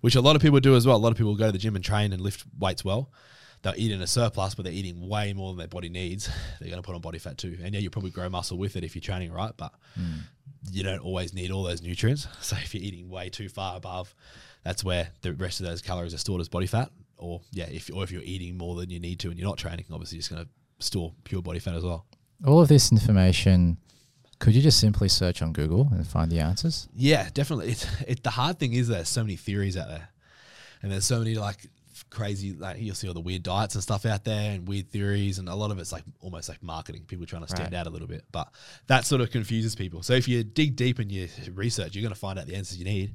which 0.00 0.14
a 0.14 0.20
lot 0.20 0.36
of 0.36 0.42
people 0.42 0.60
do 0.60 0.76
as 0.76 0.86
well. 0.86 0.96
A 0.96 0.98
lot 0.98 1.12
of 1.12 1.18
people 1.18 1.34
go 1.34 1.46
to 1.46 1.52
the 1.52 1.58
gym 1.58 1.76
and 1.76 1.84
train 1.84 2.12
and 2.12 2.20
lift 2.20 2.44
weights 2.58 2.84
well. 2.84 3.10
They'll 3.62 3.74
eat 3.76 3.92
in 3.92 4.02
a 4.02 4.06
surplus, 4.08 4.56
but 4.56 4.64
they're 4.64 4.74
eating 4.74 5.08
way 5.08 5.32
more 5.32 5.50
than 5.50 5.58
their 5.58 5.68
body 5.68 5.88
needs. 5.88 6.28
They're 6.60 6.68
going 6.68 6.82
to 6.82 6.86
put 6.86 6.96
on 6.96 7.00
body 7.00 7.20
fat 7.20 7.38
too, 7.38 7.56
and 7.62 7.72
yeah, 7.72 7.80
you 7.80 7.90
probably 7.90 8.10
grow 8.10 8.28
muscle 8.28 8.58
with 8.58 8.74
it 8.74 8.82
if 8.82 8.96
you're 8.96 9.00
training 9.00 9.32
right, 9.32 9.52
but 9.56 9.72
hmm. 9.94 10.18
you 10.72 10.82
don't 10.82 10.98
always 10.98 11.32
need 11.32 11.52
all 11.52 11.62
those 11.62 11.80
nutrients. 11.80 12.26
So 12.40 12.56
if 12.56 12.74
you're 12.74 12.82
eating 12.82 13.08
way 13.08 13.28
too 13.28 13.48
far 13.48 13.76
above, 13.76 14.14
that's 14.64 14.82
where 14.82 15.10
the 15.22 15.32
rest 15.32 15.60
of 15.60 15.66
those 15.66 15.80
calories 15.80 16.12
are 16.12 16.18
stored 16.18 16.40
as 16.40 16.48
body 16.48 16.66
fat. 16.66 16.90
Or 17.16 17.40
yeah, 17.52 17.66
if 17.70 17.88
or 17.94 18.02
if 18.02 18.10
you're 18.10 18.22
eating 18.22 18.58
more 18.58 18.74
than 18.74 18.90
you 18.90 18.98
need 18.98 19.20
to 19.20 19.28
and 19.28 19.38
you're 19.38 19.48
not 19.48 19.58
training, 19.58 19.84
obviously 19.92 20.16
you're 20.16 20.22
just 20.22 20.32
going 20.32 20.44
to 20.44 20.50
store 20.82 21.12
pure 21.24 21.42
body 21.42 21.58
fat 21.58 21.74
as 21.74 21.84
well. 21.84 22.06
All 22.46 22.60
of 22.60 22.68
this 22.68 22.90
information, 22.92 23.78
could 24.38 24.54
you 24.54 24.62
just 24.62 24.80
simply 24.80 25.08
search 25.08 25.42
on 25.42 25.52
Google 25.52 25.88
and 25.92 26.06
find 26.06 26.30
the 26.30 26.40
answers? 26.40 26.88
Yeah, 26.94 27.28
definitely. 27.32 27.70
It's 27.72 27.86
it. 28.06 28.22
The 28.22 28.30
hard 28.30 28.58
thing 28.58 28.72
is 28.72 28.88
there's 28.88 29.08
so 29.08 29.22
many 29.22 29.36
theories 29.36 29.76
out 29.76 29.88
there, 29.88 30.08
and 30.82 30.90
there's 30.90 31.04
so 31.04 31.18
many 31.20 31.34
like 31.34 31.66
crazy 32.10 32.52
like 32.52 32.78
you'll 32.78 32.94
see 32.94 33.08
all 33.08 33.14
the 33.14 33.20
weird 33.20 33.42
diets 33.42 33.74
and 33.74 33.82
stuff 33.82 34.04
out 34.04 34.22
there 34.24 34.50
and 34.52 34.68
weird 34.68 34.90
theories 34.90 35.38
and 35.38 35.48
a 35.48 35.54
lot 35.54 35.70
of 35.70 35.78
it's 35.78 35.92
like 35.92 36.02
almost 36.20 36.46
like 36.48 36.62
marketing 36.62 37.02
people 37.06 37.24
trying 37.24 37.40
to 37.42 37.48
stand 37.48 37.72
Right. 37.72 37.78
out 37.80 37.86
a 37.86 37.90
little 37.90 38.08
bit 38.08 38.24
but 38.32 38.48
that 38.88 39.06
sort 39.06 39.22
of 39.22 39.30
confuses 39.30 39.74
people 39.74 40.02
so 40.02 40.12
if 40.12 40.28
you 40.28 40.42
dig 40.44 40.76
deep 40.76 41.00
in 41.00 41.08
your 41.08 41.28
research 41.54 41.94
you're 41.94 42.02
going 42.02 42.12
to 42.12 42.18
find 42.18 42.38
out 42.38 42.46
the 42.46 42.54
answers 42.54 42.76
you 42.76 42.84
need 42.84 43.14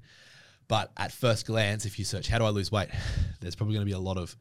but 0.67 0.91
at 0.97 1.11
first 1.11 1.45
glance 1.45 1.85
if 1.85 1.99
you 1.99 2.05
search 2.05 2.27
how 2.27 2.39
do 2.39 2.45
i 2.45 2.49
lose 2.49 2.71
weight 2.71 2.87
there's 3.39 3.55
probably 3.55 3.75
going 3.75 3.85
to 3.85 3.89
be 3.89 3.95
a 3.95 3.99
lot 3.99 4.17
of 4.17 4.35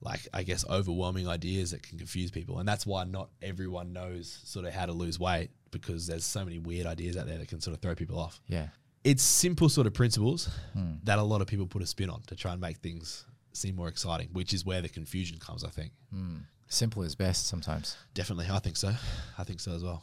like 0.00 0.20
i 0.34 0.42
guess 0.42 0.64
overwhelming 0.68 1.26
ideas 1.26 1.70
that 1.70 1.82
can 1.82 1.96
confuse 1.98 2.30
people 2.30 2.58
and 2.58 2.68
that's 2.68 2.84
why 2.86 3.04
not 3.04 3.28
everyone 3.42 3.92
knows 3.92 4.40
sort 4.44 4.64
of 4.66 4.72
how 4.74 4.84
to 4.86 4.92
lose 4.92 5.18
weight 5.18 5.50
because 5.70 6.06
there's 6.06 6.24
so 6.24 6.44
many 6.44 6.58
weird 6.58 6.86
ideas 6.86 7.16
out 7.16 7.26
there 7.26 7.38
that 7.38 7.48
can 7.48 7.60
sort 7.60 7.74
of 7.74 7.80
throw 7.80 7.94
people 7.94 8.18
off 8.18 8.40
Yeah. 8.46 8.68
it's 9.04 9.22
simple 9.22 9.68
sort 9.68 9.86
of 9.86 9.94
principles 9.94 10.48
hmm. 10.74 10.94
that 11.04 11.18
a 11.18 11.22
lot 11.22 11.40
of 11.40 11.46
people 11.46 11.66
put 11.66 11.82
a 11.82 11.86
spin 11.86 12.10
on 12.10 12.22
to 12.26 12.36
try 12.36 12.52
and 12.52 12.60
make 12.60 12.76
things 12.78 13.24
seem 13.52 13.74
more 13.74 13.88
exciting, 13.88 14.28
which 14.32 14.52
is 14.52 14.66
where 14.66 14.82
the 14.82 14.88
confusion 14.90 15.38
comes, 15.38 15.64
I 15.64 15.70
think. 15.70 15.92
Hmm. 16.12 16.36
Simple 16.68 17.02
is 17.04 17.14
best 17.14 17.46
sometimes. 17.46 17.96
Definitely, 18.12 18.48
I 18.50 18.58
think 18.58 18.76
so. 18.76 18.92
I 19.38 19.44
think 19.44 19.60
so 19.60 19.72
as 19.72 19.82
well. 19.82 20.02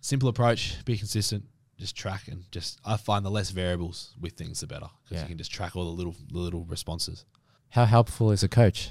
Simple 0.00 0.28
approach, 0.28 0.76
be 0.84 0.96
consistent, 0.96 1.44
just 1.76 1.96
track 1.96 2.28
and 2.28 2.44
just 2.52 2.78
I 2.84 2.96
find 2.96 3.24
the 3.24 3.30
less 3.30 3.50
variables 3.50 4.14
with 4.20 4.34
things 4.34 4.60
the 4.60 4.68
better 4.68 4.86
because 5.04 5.16
Yeah. 5.16 5.22
you 5.22 5.28
can 5.28 5.38
just 5.38 5.50
track 5.50 5.74
all 5.74 5.86
the 5.86 5.90
little 5.90 6.14
the 6.30 6.38
little 6.38 6.64
responses. 6.66 7.24
How 7.70 7.84
helpful 7.84 8.30
is 8.30 8.42
a 8.44 8.48
coach? 8.48 8.90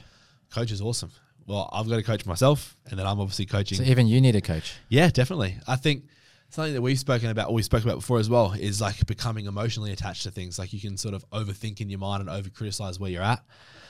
Coach 0.50 0.72
is 0.72 0.82
awesome. 0.82 1.12
Well, 1.46 1.70
I've 1.72 1.88
got 1.88 1.96
to 1.96 2.04
coach 2.04 2.26
myself, 2.26 2.76
and 2.90 3.00
then 3.00 3.08
I'm 3.08 3.20
obviously 3.20 3.46
coaching 3.46 3.78
So 3.78 3.84
even 3.84 4.08
you 4.08 4.20
need 4.20 4.36
a 4.36 4.42
coach. 4.42 4.74
Yeah, 4.90 5.10
definitely. 5.10 5.56
I 5.66 5.78
think 5.78 6.04
something 6.50 6.74
that 6.74 6.82
we've 6.82 7.00
spoken 7.00 7.30
about, 7.30 7.50
or 7.50 7.54
we 7.54 7.62
spoke 7.62 7.84
about 7.84 7.96
before 7.96 8.20
as 8.20 8.30
well, 8.30 8.52
is 8.52 8.82
like 8.82 9.06
becoming 9.08 9.46
emotionally 9.46 9.92
attached 9.94 10.24
to 10.24 10.32
things. 10.32 10.60
Like 10.60 10.74
you 10.74 10.82
can 10.82 10.98
sort 10.98 11.14
of 11.14 11.28
overthink 11.30 11.80
in 11.80 11.90
your 11.90 12.00
mind 12.00 12.22
and 12.22 12.30
over 12.30 12.50
criticize 12.50 13.00
where 13.00 13.10
you're 13.10 13.24
at. 13.24 13.44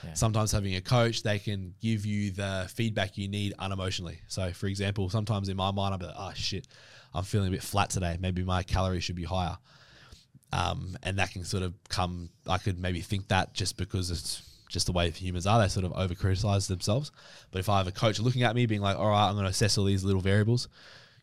Yeah. 0.04 0.14
Sometimes 0.14 0.52
having 0.52 0.76
a 0.76 0.82
coach, 0.82 1.24
they 1.24 1.40
can 1.40 1.74
give 1.82 2.06
you 2.06 2.32
the 2.32 2.70
feedback 2.74 3.18
you 3.18 3.28
need 3.28 3.56
unemotionally. 3.60 4.18
So, 4.28 4.52
for 4.52 4.68
example, 4.68 5.10
sometimes 5.10 5.50
in 5.50 5.58
my 5.58 5.72
mind, 5.72 5.96
I'm 5.96 6.00
like, 6.00 6.16
oh 6.16 6.34
shit, 6.36 6.68
I'm 7.14 7.24
feeling 7.24 7.48
a 7.48 7.52
bit 7.52 7.64
flat 7.64 7.90
today. 7.90 8.18
Maybe 8.20 8.44
my 8.44 8.62
calories 8.62 9.04
should 9.04 9.16
be 9.16 9.24
higher. 9.24 9.58
Um, 10.54 10.96
and 11.04 11.18
that 11.18 11.32
can 11.32 11.44
sort 11.44 11.64
of 11.64 11.74
come, 11.90 12.30
I 12.48 12.58
could 12.58 12.80
maybe 12.80 13.02
think 13.02 13.28
that 13.30 13.54
just 13.54 13.78
because 13.78 14.12
it's 14.12 14.44
just 14.70 14.86
the 14.86 14.92
way 14.92 15.10
humans 15.12 15.48
are, 15.48 15.60
they 15.62 15.68
sort 15.68 15.86
of 15.86 15.94
over 15.94 16.14
criticize 16.16 16.68
themselves. 16.68 17.12
But 17.52 17.60
if 17.60 17.70
I 17.70 17.78
have 17.78 17.88
a 17.88 17.92
coach 17.92 18.20
looking 18.20 18.44
at 18.44 18.56
me 18.56 18.66
being 18.66 18.82
like, 18.82 18.98
all 18.98 19.10
right, 19.10 19.28
I'm 19.28 19.34
going 19.34 19.46
to 19.46 19.50
assess 19.52 19.78
all 19.78 19.86
these 19.86 20.04
little 20.04 20.22
variables, 20.22 20.68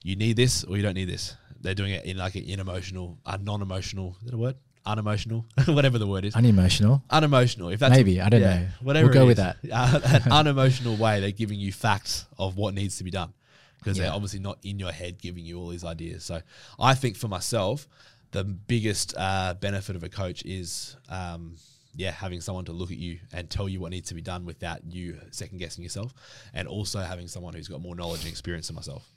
you 0.02 0.16
need 0.16 0.36
this 0.36 0.64
or 0.64 0.76
you 0.76 0.82
don't 0.82 0.94
need 0.94 1.08
this. 1.08 1.36
They're 1.60 1.74
doing 1.74 1.92
it 1.92 2.04
in 2.04 2.16
like 2.18 2.34
an 2.34 2.44
unemotional, 2.50 3.18
a 3.26 3.38
non 3.38 3.62
emotional, 3.62 4.16
is 4.20 4.26
that 4.30 4.34
a 4.34 4.38
word? 4.38 4.56
Unemotional, 4.86 5.46
whatever 5.66 5.98
the 5.98 6.06
word 6.06 6.26
is. 6.26 6.34
Unemotional. 6.36 7.02
Unemotional. 7.08 7.70
If 7.70 7.80
that's 7.80 7.94
Maybe, 7.96 8.20
I 8.20 8.28
don't 8.28 8.42
know. 8.42 8.66
Whatever. 8.82 9.06
We'll 9.06 9.14
go 9.14 9.22
it 9.22 9.26
with 9.28 9.36
that. 9.38 9.56
Uh, 9.72 9.98
an 10.04 10.22
unemotional 10.32 10.96
way, 10.96 11.20
they're 11.20 11.30
giving 11.30 11.58
you 11.58 11.72
facts 11.72 12.26
of 12.38 12.58
what 12.58 12.74
needs 12.74 12.98
to 12.98 13.04
be 13.04 13.10
done 13.10 13.32
because 13.78 13.96
Yeah. 13.96 14.04
they're 14.04 14.12
obviously 14.12 14.40
not 14.40 14.58
in 14.62 14.78
your 14.78 14.92
head 14.92 15.18
giving 15.20 15.44
you 15.44 15.58
all 15.58 15.68
these 15.68 15.84
ideas. 15.84 16.22
So 16.24 16.42
I 16.78 16.94
think 16.94 17.16
for 17.16 17.28
myself, 17.28 17.88
the 18.32 18.44
biggest 18.44 19.14
uh, 19.16 19.54
benefit 19.54 19.96
of 19.96 20.02
a 20.02 20.08
coach 20.10 20.44
is, 20.44 20.96
um, 21.08 21.56
yeah, 21.96 22.10
having 22.10 22.40
someone 22.40 22.64
to 22.66 22.72
look 22.72 22.90
at 22.90 22.96
you 22.96 23.18
and 23.32 23.48
tell 23.48 23.68
you 23.68 23.80
what 23.80 23.90
needs 23.90 24.08
to 24.08 24.14
be 24.14 24.22
done 24.22 24.44
without 24.44 24.80
you 24.84 25.18
second 25.30 25.58
guessing 25.58 25.84
yourself, 25.84 26.12
and 26.52 26.68
also 26.68 27.00
having 27.00 27.28
someone 27.28 27.54
who's 27.54 27.68
got 27.68 27.80
more 27.80 27.94
knowledge 27.94 28.20
and 28.20 28.28
experience 28.28 28.68
than 28.68 28.76
myself. 28.76 29.08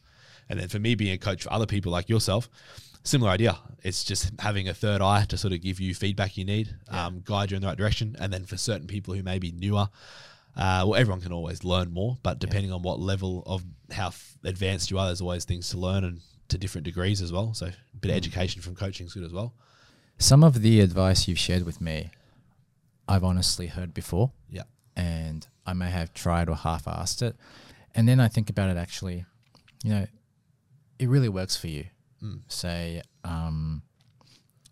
And 0.50 0.60
then 0.60 0.70
for 0.70 0.80
me, 0.80 0.96
being 0.96 1.14
a 1.14 1.18
coach 1.18 1.44
for 1.44 1.52
other 1.52 1.66
people 1.66 1.92
like 1.92 2.08
yourself, 2.08 2.50
similar 3.04 3.32
idea. 3.32 3.58
It's 3.84 4.04
just 4.04 4.32
having 4.40 4.68
a 4.68 4.74
third 4.74 5.02
eye 5.02 5.26
to 5.26 5.38
sort 5.38 5.54
of 5.54 5.62
give 5.62 5.80
you 5.80 5.94
feedback 5.94 6.38
you 6.38 6.46
need, 6.46 6.76
um, 6.90 7.22
guide 7.24 7.52
you 7.52 7.56
in 7.56 7.62
the 7.62 7.68
right 7.68 7.78
direction. 7.78 8.16
And 8.20 8.32
then 8.32 8.46
for 8.46 8.58
certain 8.58 8.88
people 8.88 9.14
who 9.14 9.24
may 9.24 9.40
be 9.40 9.52
newer, 9.52 9.90
uh, 10.56 10.84
well, 10.86 10.96
everyone 10.96 11.22
can 11.22 11.32
always 11.32 11.64
learn 11.64 11.92
more, 11.92 12.18
but 12.24 12.40
depending 12.40 12.72
on 12.72 12.82
what 12.82 13.00
level 13.00 13.44
of 13.46 13.64
how 13.92 14.08
f- 14.08 14.38
advanced 14.44 14.90
you 14.90 14.98
are, 14.98 15.06
there's 15.06 15.22
always 15.22 15.46
things 15.46 15.70
to 15.70 15.78
learn 15.78 16.04
and 16.04 16.22
to 16.48 16.58
different 16.58 16.86
degrees 16.86 17.22
as 17.22 17.32
well. 17.32 17.54
So 17.54 17.68
a 17.68 17.98
bit 18.00 18.12
of 18.12 18.18
education 18.18 18.62
from 18.62 18.76
coaching 18.76 19.06
is 19.06 19.14
good 19.14 19.24
as 19.24 19.34
well. 19.34 19.54
Some 20.18 20.44
of 20.44 20.62
the 20.62 20.82
advice 20.82 21.28
you've 21.28 21.38
shared 21.38 21.64
with 21.64 21.80
me, 21.80 22.10
I've 23.08 23.24
honestly 23.24 23.68
heard 23.68 23.94
before, 23.94 24.32
Yeah. 24.50 24.64
and 24.96 25.48
I 25.66 25.74
may 25.74 25.90
have 25.90 26.14
tried 26.14 26.50
or 26.50 26.56
half 26.56 26.88
asked 26.88 27.22
it, 27.22 27.36
and 27.96 28.08
then 28.08 28.20
I 28.20 28.28
think 28.28 28.50
about 28.50 28.70
it. 28.70 28.78
Actually, 28.78 29.26
you 29.84 29.92
know, 29.92 30.08
it 31.00 31.08
really 31.10 31.30
works 31.30 31.56
for 31.56 31.68
you. 31.68 31.86
Mm. 32.22 32.42
Say, 32.48 33.02
um, 33.24 33.84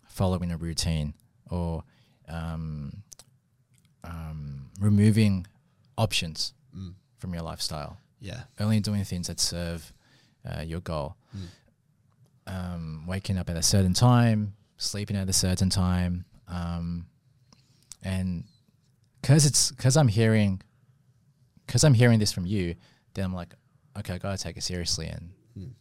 following 0.06 0.50
a 0.52 0.56
routine 0.56 1.14
or 1.50 1.84
um, 2.28 3.02
um, 4.04 4.70
removing 4.80 5.46
options 5.96 6.52
Mm. 6.76 6.94
from 7.18 7.32
your 7.34 7.42
lifestyle. 7.42 7.98
Yeah. 8.20 8.44
only 8.58 8.80
doing 8.80 9.04
things 9.04 9.26
that 9.28 9.38
serve 9.40 9.92
uh, 10.44 10.62
your 10.62 10.80
goal. 10.80 11.16
Um, 12.48 13.06
waking 13.06 13.38
up 13.38 13.50
at 13.50 13.56
a 13.56 13.62
certain 13.62 13.92
time, 13.94 14.54
sleeping 14.76 15.16
at 15.16 15.28
a 15.28 15.32
certain 15.32 15.68
time, 15.68 16.24
um, 16.48 17.06
and 18.06 18.44
because 19.20 19.46
it's 19.46 19.70
because 19.72 19.96
I'm 19.96 20.08
hearing 20.08 20.62
because 21.66 21.84
I'm 21.84 21.94
hearing 21.94 22.18
this 22.18 22.32
from 22.32 22.46
you, 22.46 22.74
then 23.14 23.24
I'm 23.24 23.34
like, 23.34 23.54
okay, 23.98 24.14
I 24.14 24.18
gotta 24.18 24.38
take 24.38 24.56
it 24.56 24.62
seriously 24.62 25.06
and 25.06 25.30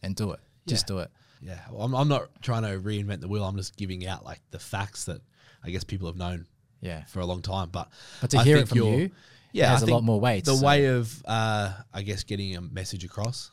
and 0.04 0.16
do 0.16 0.32
it. 0.32 0.40
Just 0.68 0.88
do 0.88 1.00
it. 1.00 1.12
Yeah. 1.42 1.60
Well, 1.70 1.84
I'm, 1.86 1.94
I'm 1.94 2.08
not 2.08 2.30
trying 2.42 2.64
to 2.64 2.80
reinvent 2.80 3.22
the 3.22 3.28
wheel. 3.28 3.44
I'm 3.44 3.56
just 3.58 3.76
giving 3.78 4.08
out 4.08 4.26
like 4.26 4.40
the 4.52 4.58
facts 4.60 5.06
that 5.06 5.22
I 5.64 5.70
guess 5.70 5.84
people 5.84 6.08
have 6.08 6.16
known 6.18 6.48
Yeah. 6.82 7.04
for 7.06 7.20
a 7.20 7.26
long 7.26 7.42
time. 7.42 7.70
But 7.72 7.90
But 8.22 8.32
to 8.32 8.38
I 8.40 8.44
hear 8.44 8.58
it 8.58 8.68
from 8.70 8.78
you're- 8.80 9.12
yeah, 9.52 9.70
has 9.70 9.84
a 9.84 9.86
lot 9.86 10.04
more 10.04 10.20
weight. 10.20 10.46
The 10.46 10.56
so- 10.56 10.66
way 10.66 10.86
of, 10.88 11.24
uh, 11.26 11.74
I 11.94 12.02
guess, 12.02 12.24
getting 12.24 12.56
a 12.56 12.62
message 12.62 13.04
across, 13.06 13.52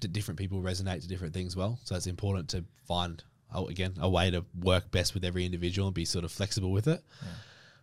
d- 0.00 0.08
different 0.08 0.36
people 0.38 0.60
resonate 0.60 1.00
to 1.02 1.08
different 1.08 1.32
things 1.32 1.54
well. 1.56 1.78
So 1.84 1.94
it's 1.96 2.06
important 2.06 2.48
to 2.50 2.64
find, 2.86 3.22
oh, 3.54 3.68
again, 3.68 3.94
a 4.00 4.08
way 4.10 4.30
to 4.30 4.44
work 4.60 4.90
best 4.90 5.14
with 5.14 5.24
every 5.24 5.46
individual 5.46 5.88
and 5.88 5.94
be 5.94 6.04
sort 6.04 6.24
of 6.24 6.32
flexible 6.32 6.70
with 6.72 6.88
it. 6.88 7.02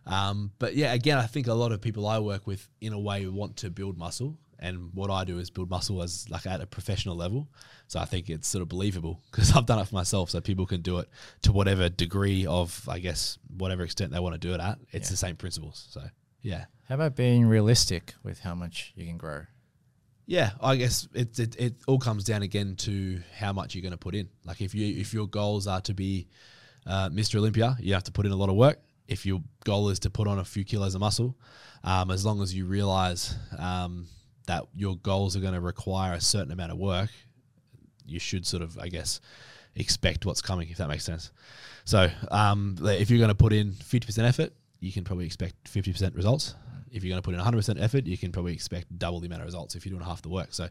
Um, 0.06 0.52
but 0.58 0.76
yeah, 0.76 0.92
again, 0.92 1.18
I 1.18 1.26
think 1.26 1.46
a 1.48 1.54
lot 1.54 1.72
of 1.72 1.80
people 1.80 2.06
I 2.06 2.18
work 2.18 2.46
with, 2.46 2.68
in 2.80 2.92
a 2.92 2.98
way, 2.98 3.26
want 3.26 3.56
to 3.58 3.70
build 3.70 3.98
muscle. 3.98 4.38
And 4.58 4.94
what 4.94 5.10
I 5.10 5.24
do 5.24 5.38
is 5.38 5.50
build 5.50 5.68
muscle 5.68 6.02
as 6.02 6.30
like 6.30 6.46
at 6.46 6.60
a 6.62 6.66
professional 6.66 7.14
level. 7.16 7.48
So 7.88 8.00
I 8.00 8.06
think 8.06 8.30
it's 8.30 8.48
sort 8.48 8.62
of 8.62 8.68
believable 8.68 9.20
because 9.30 9.54
I've 9.54 9.66
done 9.66 9.78
it 9.78 9.86
for 9.88 9.94
myself. 9.94 10.30
So 10.30 10.40
people 10.40 10.64
can 10.66 10.80
do 10.80 10.98
it 10.98 11.08
to 11.42 11.52
whatever 11.52 11.88
degree 11.88 12.46
of, 12.46 12.88
I 12.88 12.98
guess, 13.00 13.36
whatever 13.56 13.82
extent 13.82 14.12
they 14.12 14.20
want 14.20 14.34
to 14.34 14.38
do 14.38 14.54
it 14.54 14.60
at. 14.60 14.78
It's 14.92 15.08
Yeah. 15.08 15.12
the 15.12 15.16
same 15.18 15.36
principles. 15.36 15.86
So 15.90 16.02
yeah. 16.40 16.66
How 16.88 16.94
about 16.94 17.16
being 17.16 17.46
realistic 17.46 18.14
with 18.22 18.40
how 18.40 18.54
much 18.54 18.92
you 18.96 19.04
can 19.06 19.18
grow? 19.18 19.42
Yeah, 20.28 20.52
I 20.60 20.76
guess 20.76 21.06
it, 21.14 21.38
it 21.38 21.54
it 21.60 21.74
all 21.86 21.98
comes 21.98 22.24
down 22.24 22.42
again 22.42 22.74
to 22.76 23.20
how 23.38 23.52
much 23.52 23.74
you're 23.74 23.82
going 23.82 23.92
to 23.92 23.96
put 23.98 24.14
in. 24.14 24.28
Like 24.44 24.60
if 24.60 24.74
you 24.74 25.00
if 25.00 25.12
your 25.14 25.28
goals 25.28 25.66
are 25.68 25.80
to 25.82 25.94
be 25.94 26.26
uh, 26.86 27.10
Mr. 27.10 27.36
Olympia, 27.36 27.76
you 27.80 27.94
have 27.94 28.04
to 28.04 28.12
put 28.12 28.26
in 28.26 28.32
a 28.32 28.36
lot 28.36 28.48
of 28.48 28.56
work. 28.56 28.80
If 29.08 29.24
your 29.24 29.42
goal 29.64 29.88
is 29.90 29.98
to 30.00 30.10
put 30.10 30.26
on 30.26 30.38
a 30.38 30.44
few 30.44 30.64
kilos 30.64 30.94
of 30.94 31.00
muscle, 31.00 31.36
um, 31.84 32.10
as 32.10 32.24
long 32.24 32.42
as 32.42 32.54
you 32.54 32.66
realize 32.66 33.34
um, 33.58 34.06
that 34.46 34.64
your 34.74 34.96
goals 34.96 35.36
are 35.36 35.40
going 35.40 35.54
to 35.54 35.60
require 35.60 36.14
a 36.14 36.20
certain 36.20 36.52
amount 36.52 36.72
of 36.72 36.78
work, 36.78 37.10
you 38.04 38.18
should 38.18 38.46
sort 38.46 38.62
of, 38.62 38.78
I 38.78 38.88
guess, 38.88 39.20
expect 39.74 40.26
what's 40.26 40.42
coming, 40.42 40.68
if 40.70 40.78
that 40.78 40.88
makes 40.88 41.04
sense. 41.04 41.30
So 41.84 42.08
um, 42.30 42.76
if 42.82 43.10
you're 43.10 43.18
going 43.18 43.28
to 43.28 43.34
put 43.34 43.52
in 43.52 43.72
50% 43.72 44.26
effort, 44.26 44.52
you 44.80 44.92
can 44.92 45.04
probably 45.04 45.26
expect 45.26 45.64
50% 45.64 46.16
results. 46.16 46.54
If 46.90 47.04
you're 47.04 47.10
going 47.10 47.22
to 47.22 47.26
put 47.26 47.34
in 47.34 47.40
100% 47.40 47.80
effort, 47.82 48.06
you 48.06 48.16
can 48.16 48.32
probably 48.32 48.54
expect 48.54 48.96
double 48.98 49.20
the 49.20 49.26
amount 49.26 49.42
of 49.42 49.46
results 49.46 49.74
if 49.74 49.84
you're 49.84 49.96
doing 49.96 50.06
half 50.06 50.22
the 50.22 50.28
work. 50.28 50.54
So 50.54 50.68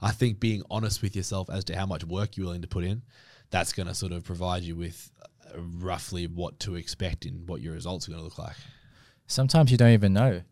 I 0.00 0.10
think 0.10 0.40
being 0.40 0.62
honest 0.70 1.02
with 1.02 1.14
yourself 1.14 1.48
as 1.50 1.64
to 1.64 1.76
how 1.76 1.86
much 1.86 2.04
work 2.04 2.36
you're 2.36 2.46
willing 2.46 2.62
to 2.62 2.68
put 2.68 2.84
in, 2.84 3.02
that's 3.50 3.72
going 3.72 3.86
to 3.86 3.94
sort 3.94 4.12
of 4.12 4.24
provide 4.24 4.62
you 4.62 4.76
with 4.76 5.10
roughly 5.56 6.26
what 6.26 6.58
to 6.60 6.74
expect 6.76 7.26
in 7.26 7.46
what 7.46 7.60
your 7.60 7.74
results 7.74 8.06
are 8.08 8.12
going 8.12 8.20
to 8.20 8.24
look 8.24 8.38
like. 8.38 8.56
Sometimes 9.26 9.70
you 9.70 9.76
don't 9.76 9.92
even 9.92 10.12
know 10.12 10.42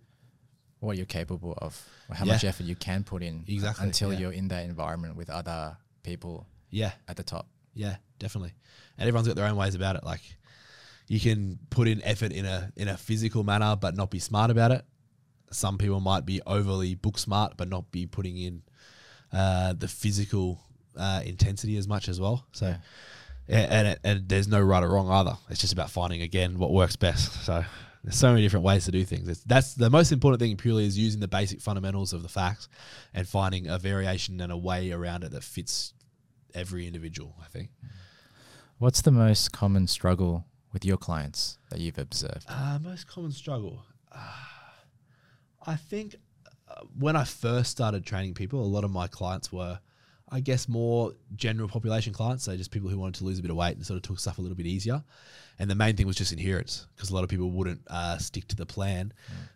what 0.81 0.97
you're 0.97 1.07
capable 1.07 1.55
of 1.59 1.89
or 2.09 2.15
how 2.15 2.25
Yeah. 2.25 2.33
much 2.35 2.45
effort 2.45 2.65
you 2.65 2.77
can 2.77 3.03
put 3.05 3.23
in 3.23 3.45
Exactly, 3.49 3.87
until 3.87 4.13
yeah. 4.13 4.19
you're 4.21 4.33
in 4.33 4.49
that 4.49 4.65
environment 4.65 5.17
with 5.17 5.29
other 5.31 5.77
people 6.03 6.47
Yeah, 6.71 6.93
at 7.09 7.17
the 7.17 7.23
top. 7.25 7.49
Yeah, 7.75 7.97
definitely. 8.19 8.53
And 8.97 9.09
everyone's 9.09 9.27
got 9.27 9.37
their 9.37 9.47
own 9.47 9.57
ways 9.57 9.75
about 9.75 9.97
it. 9.97 10.05
Like 10.05 10.21
you 11.09 11.19
can 11.21 11.59
put 11.71 11.89
in 11.89 12.03
effort 12.05 12.33
in 12.33 12.45
a 12.45 12.71
in 12.77 12.89
a 12.89 12.97
physical 12.97 13.43
manner 13.43 13.75
but 13.77 13.97
not 13.97 14.11
be 14.11 14.19
smart 14.19 14.51
about 14.51 14.71
it. 14.73 14.85
Some 15.51 15.79
people 15.79 16.01
might 16.01 16.27
be 16.27 16.41
overly 16.47 16.95
book 16.95 17.19
smart 17.19 17.55
but 17.57 17.69
not 17.69 17.91
be 17.91 18.07
putting 18.07 18.37
in 18.37 18.63
uh, 19.33 19.73
the 19.73 19.89
physical 19.89 20.61
uh, 20.97 21.23
intensity 21.25 21.77
as 21.77 21.87
much 21.89 22.09
as 22.09 22.21
well. 22.21 22.47
So 22.53 22.67
yeah, 22.69 22.77
and 23.49 23.89
it, 23.89 24.01
and 24.05 24.29
there's 24.29 24.49
no 24.49 24.61
right 24.61 24.83
or 24.83 24.89
wrong 24.89 25.11
either. 25.11 25.37
It's 25.51 25.61
just 25.61 25.73
about 25.73 25.91
finding 25.91 26.23
again 26.23 26.59
what 26.59 26.73
works 26.73 26.97
best. 26.97 27.45
So 27.45 27.65
there's 28.05 28.17
so 28.17 28.31
many 28.31 28.43
different 28.43 28.65
ways 28.65 28.85
to 28.85 28.93
do 28.93 29.05
things. 29.05 29.29
It's, 29.29 29.43
that's 29.45 29.75
the 29.75 29.91
most 29.91 30.13
important 30.13 30.41
thing 30.41 30.57
purely 30.57 30.87
is 30.87 30.99
using 30.99 31.21
the 31.21 31.29
basic 31.29 31.61
fundamentals 31.61 32.13
of 32.13 32.23
the 32.23 32.29
facts 32.29 32.69
and 33.15 33.27
finding 33.27 33.67
a 33.67 33.79
variation 33.79 34.41
and 34.41 34.53
a 34.53 34.57
way 34.57 34.93
around 34.93 35.25
it 35.25 35.33
that 35.33 35.45
fits 35.45 35.95
every 36.55 36.87
individual. 36.87 37.35
I 37.43 37.47
think. 37.49 37.71
What's 38.79 39.03
the 39.03 39.11
most 39.11 39.53
common 39.53 39.89
struggle 39.89 40.47
with 40.73 40.85
your 40.85 40.97
clients 40.97 41.59
that 41.71 41.81
you've 41.81 41.99
observed? 41.99 42.45
Uh, 42.49 42.79
most 42.81 43.09
common 43.09 43.33
struggle. 43.33 43.83
Uh, 44.13 44.19
I 45.67 45.77
think 45.77 46.15
uh, 46.69 46.83
when 46.97 47.17
I 47.17 47.25
first 47.25 47.71
started 47.71 48.05
training 48.05 48.35
people, 48.35 48.63
a 48.63 48.67
lot 48.67 48.85
of 48.85 48.91
my 48.91 49.09
clients 49.09 49.53
were, 49.53 49.81
I 50.31 50.41
guess, 50.41 50.69
more 50.69 51.13
general 51.37 51.69
population 51.69 52.13
clients. 52.13 52.45
So 52.45 52.57
just 52.57 52.71
people 52.71 52.89
who 52.89 52.99
wanted 52.99 53.15
to 53.17 53.25
lose 53.25 53.39
a 53.39 53.43
bit 53.43 53.51
of 53.51 53.57
weight 53.57 53.77
and 53.77 53.87
sort 53.87 53.97
of 53.97 54.03
took 54.03 54.19
stuff 54.19 54.39
a 54.39 54.43
little 54.43 54.57
bit 54.57 54.67
easier. 54.67 55.03
And 55.59 55.71
the 55.71 55.75
main 55.75 55.97
thing 55.97 56.07
was 56.07 56.17
just 56.17 56.33
adherence 56.33 56.87
because 56.95 57.11
a 57.11 57.15
lot 57.15 57.25
of 57.25 57.31
people 57.31 57.51
wouldn't 57.51 57.81
uh, 57.89 58.19
stick 58.19 58.47
to 58.49 58.57
the 58.57 58.67
plan 58.67 59.13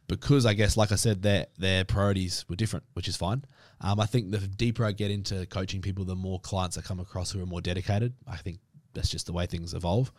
because 0.08 0.46
I 0.46 0.54
guess, 0.54 0.76
like 0.76 0.90
I 0.90 0.96
said, 0.96 1.22
their 1.22 1.46
their 1.58 1.84
priorities 1.84 2.44
were 2.48 2.56
different, 2.56 2.84
which 2.94 3.08
is 3.08 3.16
fine. 3.16 3.44
Um, 3.80 4.00
I 4.00 4.06
think 4.06 4.30
the 4.30 4.38
deeper 4.38 4.84
I 4.84 4.92
get 4.92 5.10
into 5.10 5.46
coaching 5.46 5.80
people, 5.80 6.04
the 6.04 6.16
more 6.16 6.40
clients 6.40 6.76
I 6.76 6.80
come 6.80 7.00
across 7.00 7.30
who 7.30 7.42
are 7.42 7.46
more 7.46 7.60
dedicated. 7.60 8.14
I 8.26 8.36
think 8.36 8.58
that's 8.94 9.08
just 9.08 9.26
the 9.26 9.32
way 9.32 9.46
things 9.46 9.74
evolve. 9.74 10.12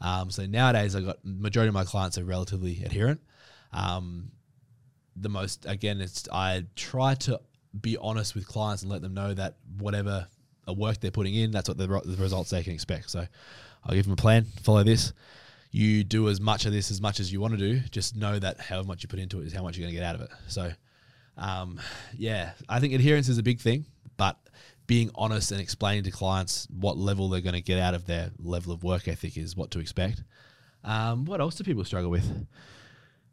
Um, 0.00 0.30
so 0.30 0.46
nowadays, 0.46 0.96
I 0.96 1.00
got 1.00 1.18
majority 1.24 1.68
of 1.68 1.74
my 1.74 1.84
clients 1.84 2.18
are 2.18 2.24
relatively 2.24 2.82
adherent. 2.84 3.20
Um, 3.72 4.30
the 5.16 5.28
most 5.28 5.66
again, 5.66 6.00
it's 6.00 6.28
I 6.32 6.64
try 6.76 7.14
to 7.14 7.40
be 7.82 7.96
honest 7.96 8.34
with 8.34 8.46
clients 8.46 8.82
and 8.82 8.90
let 8.90 9.02
them 9.02 9.14
know 9.14 9.34
that 9.34 9.56
whatever 9.78 10.26
a 10.66 10.72
work 10.72 11.00
they're 11.00 11.10
putting 11.10 11.34
in, 11.34 11.50
that's 11.50 11.68
what 11.68 11.78
the, 11.78 11.86
the 11.86 12.16
results 12.20 12.50
they 12.50 12.62
can 12.62 12.72
expect. 12.72 13.10
So 13.10 13.26
I'll 13.84 13.94
give 13.94 14.04
them 14.04 14.12
a 14.12 14.16
plan, 14.16 14.46
follow 14.62 14.82
this. 14.82 15.12
You 15.70 16.04
do 16.04 16.28
as 16.28 16.40
much 16.40 16.64
of 16.64 16.72
this 16.72 16.90
as 16.90 17.00
much 17.00 17.20
as 17.20 17.32
you 17.32 17.40
want 17.40 17.52
to 17.52 17.58
do. 17.58 17.80
Just 17.90 18.16
know 18.16 18.38
that 18.38 18.58
however 18.60 18.88
much 18.88 19.02
you 19.02 19.08
put 19.08 19.18
into 19.18 19.40
it 19.40 19.46
is 19.46 19.52
how 19.52 19.62
much 19.62 19.76
you're 19.76 19.84
going 19.84 19.94
to 19.94 20.00
get 20.00 20.06
out 20.06 20.14
of 20.14 20.22
it. 20.22 20.30
So, 20.48 20.72
um, 21.36 21.80
yeah, 22.16 22.52
I 22.68 22.80
think 22.80 22.94
adherence 22.94 23.28
is 23.28 23.38
a 23.38 23.42
big 23.42 23.60
thing, 23.60 23.84
but 24.16 24.38
being 24.86 25.10
honest 25.14 25.52
and 25.52 25.60
explaining 25.60 26.04
to 26.04 26.10
clients 26.10 26.66
what 26.70 26.96
level 26.96 27.28
they're 27.28 27.40
going 27.40 27.54
to 27.54 27.60
get 27.60 27.78
out 27.78 27.94
of 27.94 28.06
their 28.06 28.30
level 28.38 28.72
of 28.72 28.84
work 28.84 29.08
ethic 29.08 29.36
is 29.36 29.56
what 29.56 29.70
to 29.72 29.80
expect. 29.80 30.22
Um, 30.84 31.24
what 31.24 31.40
else 31.40 31.56
do 31.56 31.64
people 31.64 31.84
struggle 31.84 32.10
with? 32.10 32.46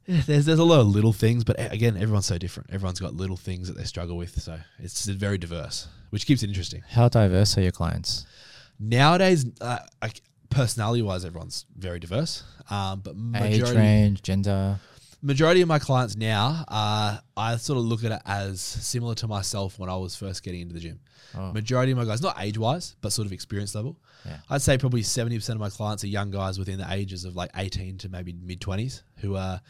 There's 0.08 0.46
there's 0.46 0.60
a 0.60 0.64
lot 0.64 0.82
of 0.82 0.88
little 0.88 1.14
things, 1.14 1.44
but 1.44 1.56
again, 1.72 1.96
everyone's 1.96 2.26
so 2.26 2.38
different. 2.38 2.72
Everyone's 2.72 3.00
got 3.00 3.14
little 3.14 3.38
things 3.38 3.68
that 3.68 3.78
they 3.78 3.86
struggle 3.86 4.18
with, 4.18 4.42
so 4.42 4.60
it's 4.80 5.06
very 5.06 5.38
diverse, 5.38 5.88
which 6.10 6.26
keeps 6.26 6.44
it 6.44 6.48
interesting. 6.48 6.82
How 6.90 7.08
diverse 7.10 7.58
are 7.58 7.62
your 7.62 7.72
clients? 7.72 8.26
Nowadays, 8.80 9.46
uh, 9.62 9.80
like 10.02 10.22
personality 10.50 11.02
wise, 11.02 11.24
everyone's 11.26 11.66
very 11.78 12.00
diverse, 12.00 12.44
um, 12.70 13.02
but 13.02 13.16
Age 13.42 13.62
range, 13.72 14.22
gender. 14.24 14.78
majority 15.22 15.62
of 15.62 15.68
my 15.70 15.80
clients 15.80 16.18
now, 16.18 16.66
uh, 16.68 17.18
I 17.38 17.56
sort 17.58 17.78
of 17.78 17.86
look 17.86 18.04
at 18.04 18.12
it 18.12 18.22
as 18.26 18.60
similar 18.62 19.16
to 19.16 19.28
myself 19.28 19.80
when 19.80 19.90
I 19.90 19.96
was 19.96 20.16
first 20.16 20.44
getting 20.44 20.62
into 20.62 20.74
the 20.74 20.82
gym. 20.82 21.00
Oh. 21.36 21.54
Majority 21.54 21.94
of 21.94 21.98
my 21.98 22.06
guys, 22.06 22.22
not 22.22 22.36
age 22.40 22.58
wise, 22.58 22.96
but 23.02 23.14
sort 23.14 23.26
of 23.26 23.32
experience 23.32 23.74
level. 23.74 23.98
Yeah. 24.26 24.38
I'd 24.50 24.62
say 24.62 24.78
probably 24.78 25.02
70% 25.02 25.50
of 25.50 25.58
my 25.60 25.70
clients 25.70 26.04
are 26.04 26.08
young 26.08 26.30
guys 26.30 26.60
within 26.60 26.78
the 26.78 26.88
ages 26.92 27.26
of 27.26 27.36
like 27.36 27.52
18 27.56 27.98
to 28.00 28.10
maybe 28.10 28.34
mid 28.34 28.60
20s 28.62 29.02
who 29.18 29.36
are 29.36 29.62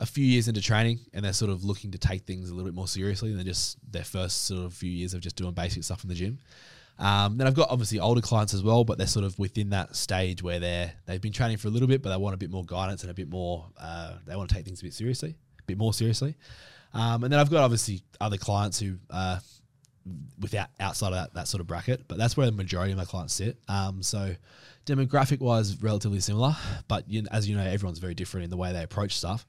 a 0.00 0.06
few 0.06 0.24
years 0.24 0.48
into 0.48 0.60
training 0.60 0.98
and 1.12 1.24
they're 1.24 1.32
sort 1.32 1.50
of 1.50 1.62
looking 1.62 1.90
to 1.92 1.98
take 1.98 2.22
things 2.22 2.48
a 2.48 2.54
little 2.54 2.68
bit 2.68 2.74
more 2.74 2.88
seriously 2.88 3.32
than 3.34 3.44
just 3.44 3.78
their 3.92 4.02
first 4.02 4.46
sort 4.46 4.64
of 4.64 4.72
few 4.72 4.90
years 4.90 5.12
of 5.14 5.20
just 5.20 5.36
doing 5.36 5.52
basic 5.52 5.84
stuff 5.84 6.02
in 6.02 6.08
the 6.08 6.14
gym. 6.14 6.38
Um, 6.98 7.36
then 7.36 7.46
I've 7.46 7.54
got 7.54 7.70
obviously 7.70 8.00
older 8.00 8.20
clients 8.20 8.52
as 8.54 8.62
well, 8.62 8.82
but 8.84 8.98
they're 8.98 9.06
sort 9.06 9.24
of 9.24 9.38
within 9.38 9.70
that 9.70 9.94
stage 9.94 10.42
where 10.42 10.58
they're 10.58 10.92
they've 11.06 11.20
been 11.20 11.32
training 11.32 11.58
for 11.58 11.68
a 11.68 11.70
little 11.70 11.88
bit, 11.88 12.02
but 12.02 12.10
they 12.10 12.16
want 12.16 12.34
a 12.34 12.38
bit 12.38 12.50
more 12.50 12.64
guidance 12.64 13.02
and 13.02 13.10
a 13.10 13.14
bit 13.14 13.30
more. 13.30 13.66
Uh, 13.78 14.14
they 14.26 14.36
want 14.36 14.48
to 14.48 14.54
take 14.54 14.64
things 14.64 14.80
a 14.80 14.84
bit 14.84 14.92
seriously, 14.92 15.36
a 15.58 15.62
bit 15.64 15.78
more 15.78 15.94
seriously. 15.94 16.34
Um, 16.92 17.22
and 17.24 17.32
then 17.32 17.38
I've 17.38 17.50
got 17.50 17.62
obviously 17.62 18.02
other 18.20 18.36
clients 18.36 18.80
who 18.80 18.96
uh, 19.10 19.38
without 20.38 20.68
outside 20.78 21.08
of 21.08 21.14
that, 21.14 21.34
that 21.34 21.48
sort 21.48 21.60
of 21.60 21.66
bracket, 21.66 22.06
but 22.08 22.18
that's 22.18 22.36
where 22.36 22.46
the 22.46 22.52
majority 22.52 22.92
of 22.92 22.98
my 22.98 23.04
clients 23.04 23.34
sit. 23.34 23.58
Um, 23.68 24.02
so 24.02 24.34
demographic 24.86 25.40
wise, 25.40 25.80
relatively 25.82 26.20
similar, 26.20 26.56
but 26.88 27.08
you, 27.08 27.24
as 27.30 27.48
you 27.48 27.56
know, 27.56 27.62
everyone's 27.62 27.98
very 27.98 28.14
different 28.14 28.44
in 28.44 28.50
the 28.50 28.56
way 28.56 28.72
they 28.72 28.82
approach 28.82 29.16
stuff. 29.16 29.46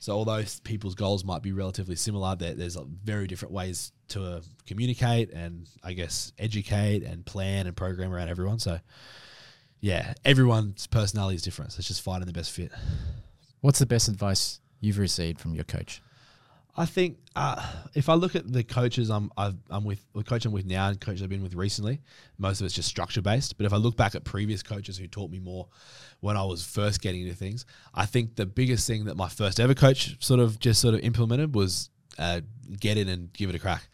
So 0.00 0.12
although 0.12 0.42
people's 0.62 0.94
goals 0.94 1.24
might 1.24 1.42
be 1.42 1.52
relatively 1.52 1.96
similar, 1.96 2.36
there, 2.36 2.54
there's 2.54 2.76
very 3.04 3.26
different 3.26 3.52
ways 3.52 3.92
to 4.08 4.24
uh, 4.24 4.40
communicate 4.66 5.32
and 5.32 5.68
I 5.82 5.92
guess 5.92 6.32
educate 6.38 7.02
and 7.02 7.26
plan 7.26 7.66
and 7.66 7.76
program 7.76 8.12
around 8.12 8.28
everyone. 8.28 8.58
So 8.60 8.78
yeah, 9.80 10.14
everyone's 10.24 10.86
personality 10.86 11.36
is 11.36 11.42
different. 11.42 11.72
So 11.72 11.80
it's 11.80 11.88
just 11.88 12.02
finding 12.02 12.26
the 12.26 12.32
best 12.32 12.52
fit. 12.52 12.72
What's 13.60 13.80
the 13.80 13.86
best 13.86 14.08
advice 14.08 14.60
you've 14.80 14.98
received 14.98 15.40
from 15.40 15.54
your 15.54 15.64
coach? 15.64 16.00
I 16.76 16.86
think 16.86 17.18
uh, 17.34 17.60
if 17.94 18.08
I 18.08 18.14
look 18.14 18.36
at 18.36 18.52
the 18.52 18.62
coaches 18.62 19.10
I'm 19.10 19.32
I've, 19.36 19.56
I'm 19.68 19.84
with, 19.84 20.04
the 20.14 20.22
coach 20.22 20.46
I'm 20.46 20.52
with 20.52 20.64
now 20.64 20.88
and 20.88 21.00
coaches 21.00 21.24
I've 21.24 21.28
been 21.28 21.42
with 21.42 21.54
recently, 21.54 22.00
most 22.38 22.60
of 22.60 22.66
it's 22.66 22.74
just 22.74 22.88
structure 22.88 23.20
based. 23.20 23.56
But 23.56 23.66
if 23.66 23.72
I 23.72 23.76
look 23.78 23.96
back 23.96 24.14
at 24.14 24.22
previous 24.22 24.62
coaches 24.62 24.96
who 24.96 25.08
taught 25.08 25.28
me 25.32 25.40
more 25.40 25.66
when 26.20 26.36
I 26.36 26.44
was 26.44 26.64
first 26.64 27.00
getting 27.00 27.22
into 27.22 27.34
things, 27.34 27.64
I 27.94 28.06
think 28.06 28.34
the 28.36 28.46
biggest 28.46 28.86
thing 28.86 29.04
that 29.04 29.16
my 29.16 29.28
first 29.28 29.60
ever 29.60 29.74
coach 29.74 30.16
sort 30.24 30.40
of 30.40 30.58
just 30.58 30.80
sort 30.80 30.94
of 30.94 31.00
implemented 31.00 31.54
was 31.54 31.90
uh, 32.18 32.40
get 32.80 32.96
in 32.98 33.08
and 33.08 33.32
give 33.32 33.48
it 33.50 33.54
a 33.56 33.58
crack. 33.58 33.86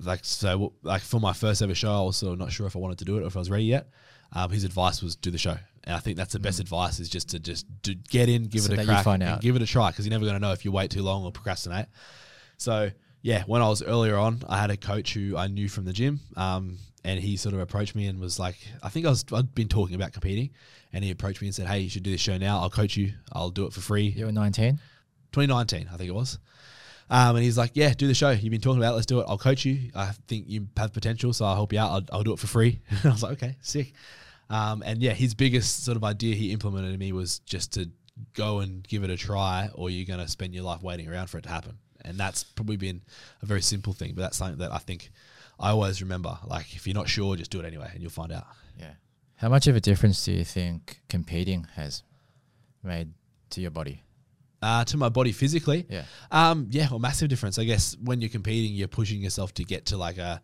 Like 0.00 0.20
so, 0.24 0.72
like 0.82 1.02
for 1.02 1.20
my 1.20 1.32
first 1.32 1.62
ever 1.62 1.74
show, 1.74 1.92
I 1.92 2.02
was 2.02 2.16
sort 2.16 2.32
of 2.32 2.38
not 2.38 2.50
sure 2.50 2.66
if 2.66 2.74
I 2.74 2.80
wanted 2.80 2.98
to 2.98 3.04
do 3.04 3.16
it 3.18 3.22
or 3.22 3.26
if 3.26 3.36
I 3.36 3.38
was 3.38 3.50
ready 3.50 3.64
yet. 3.64 3.86
Um, 4.32 4.50
his 4.50 4.64
advice 4.64 5.02
was 5.02 5.14
do 5.14 5.30
the 5.30 5.38
show, 5.38 5.56
and 5.84 5.94
I 5.94 5.98
think 6.00 6.16
that's 6.16 6.32
the 6.32 6.40
best 6.40 6.58
advice 6.58 6.98
is 6.98 7.08
just 7.08 7.28
to 7.30 7.38
just 7.38 7.66
do, 7.82 7.94
get 7.94 8.28
in, 8.28 8.44
give 8.46 8.62
Mm. 8.62 8.66
So 8.68 8.72
it 8.72 8.78
a 8.80 8.84
crack, 8.86 9.04
find 9.04 9.22
and 9.22 9.32
out. 9.34 9.40
give 9.42 9.54
it 9.56 9.62
a 9.62 9.66
try 9.66 9.90
because 9.90 10.04
you're 10.06 10.10
never 10.10 10.24
going 10.24 10.34
to 10.34 10.40
know 10.40 10.52
if 10.52 10.64
you 10.64 10.72
wait 10.72 10.90
too 10.90 11.02
long 11.02 11.22
or 11.24 11.30
procrastinate. 11.30 11.86
So 12.56 12.90
yeah, 13.20 13.44
when 13.46 13.62
I 13.62 13.68
was 13.68 13.82
earlier 13.82 14.16
on, 14.16 14.42
I 14.48 14.58
had 14.58 14.70
a 14.70 14.76
coach 14.76 15.12
who 15.14 15.36
I 15.36 15.46
knew 15.46 15.68
from 15.68 15.84
the 15.84 15.92
gym, 15.92 16.18
um, 16.36 16.78
and 17.04 17.18
he 17.18 17.36
sort 17.36 17.54
of 17.54 17.60
approached 17.60 17.94
me 17.94 18.06
and 18.06 18.20
was 18.20 18.38
like, 18.38 18.56
I 18.82 18.88
think 18.88 19.06
I 19.06 19.10
was 19.10 19.24
I'd 19.32 19.54
been 19.54 19.68
talking 19.68 19.94
about 19.94 20.12
competing, 20.12 20.50
and 20.92 21.04
he 21.04 21.10
approached 21.10 21.40
me 21.40 21.48
and 21.48 21.54
said, 21.54 21.66
Hey, 21.66 21.80
you 21.80 21.90
should 21.90 22.02
do 22.02 22.10
this 22.10 22.20
show 22.20 22.38
now. 22.38 22.60
I'll 22.60 22.70
coach 22.70 22.96
you. 22.96 23.12
I'll 23.32 23.50
do 23.50 23.66
it 23.66 23.72
for 23.72 23.80
free. 23.80 24.08
You 24.08 24.26
were 24.26 24.32
19. 24.32 24.78
2019, 25.32 25.88
I 25.92 25.96
think 25.96 26.08
it 26.08 26.14
was. 26.14 26.38
Um, 27.10 27.36
and 27.36 27.44
he's 27.44 27.58
like, 27.58 27.72
"Yeah, 27.74 27.92
do 27.92 28.06
the 28.06 28.14
show. 28.14 28.30
You've 28.30 28.50
been 28.50 28.60
talking 28.60 28.78
about. 28.78 28.92
it. 28.92 28.96
Let's 28.96 29.06
do 29.06 29.20
it. 29.20 29.26
I'll 29.28 29.36
coach 29.36 29.66
you. 29.66 29.90
I 29.94 30.12
think 30.28 30.46
you 30.48 30.68
have 30.78 30.94
potential, 30.94 31.32
so 31.34 31.44
I'll 31.44 31.54
help 31.54 31.72
you 31.72 31.78
out. 31.78 31.90
I'll, 31.90 32.16
I'll 32.18 32.22
do 32.22 32.32
it 32.32 32.38
for 32.38 32.46
free." 32.46 32.80
And 32.90 33.06
I 33.06 33.10
was 33.10 33.22
like, 33.22 33.32
"Okay, 33.32 33.56
sick." 33.60 33.92
Um, 34.48 34.82
and 34.84 35.02
yeah, 35.02 35.12
his 35.12 35.34
biggest 35.34 35.84
sort 35.84 35.96
of 35.96 36.04
idea 36.04 36.34
he 36.34 36.52
implemented 36.52 36.92
in 36.92 36.98
me 36.98 37.12
was 37.12 37.40
just 37.40 37.72
to 37.74 37.90
go 38.34 38.60
and 38.60 38.86
give 38.86 39.04
it 39.04 39.10
a 39.10 39.16
try, 39.16 39.68
or 39.74 39.90
you're 39.90 40.06
going 40.06 40.24
to 40.24 40.30
spend 40.30 40.54
your 40.54 40.64
life 40.64 40.82
waiting 40.82 41.08
around 41.08 41.28
for 41.28 41.38
it 41.38 41.42
to 41.42 41.48
happen. 41.48 41.78
And 42.02 42.18
that's 42.18 42.44
probably 42.44 42.76
been 42.76 43.02
a 43.42 43.46
very 43.46 43.62
simple 43.62 43.92
thing, 43.92 44.14
but 44.14 44.22
that's 44.22 44.36
something 44.38 44.58
that 44.58 44.72
I 44.72 44.78
think 44.78 45.10
I 45.62 45.70
always 45.70 46.02
remember. 46.02 46.36
Like, 46.44 46.74
if 46.74 46.86
you're 46.86 46.94
not 46.94 47.08
sure, 47.08 47.36
just 47.36 47.50
do 47.50 47.60
it 47.60 47.64
anyway, 47.64 47.88
and 47.92 48.02
you'll 48.02 48.10
find 48.10 48.32
out. 48.32 48.46
Yeah. 48.78 48.92
How 49.36 49.48
much 49.48 49.66
of 49.68 49.76
a 49.76 49.80
difference 49.80 50.24
do 50.24 50.32
you 50.32 50.44
think 50.44 51.00
competing 51.08 51.68
has 51.76 52.02
made 52.82 53.12
to 53.50 53.60
your 53.60 53.70
body? 53.70 54.02
Uh, 54.60 54.84
to 54.84 54.96
my 54.96 55.08
body 55.08 55.32
physically, 55.32 55.86
Yeah. 55.88 56.04
Um, 56.30 56.68
yeah, 56.70 56.88
well, 56.90 57.00
massive 57.00 57.28
difference. 57.28 57.58
I 57.58 57.64
guess 57.64 57.96
when 58.02 58.20
you're 58.20 58.30
competing, 58.30 58.74
you're 58.74 58.86
pushing 58.88 59.20
yourself 59.20 59.54
to 59.54 59.64
get 59.64 59.86
to 59.86 59.96
like 59.96 60.18
a 60.18 60.40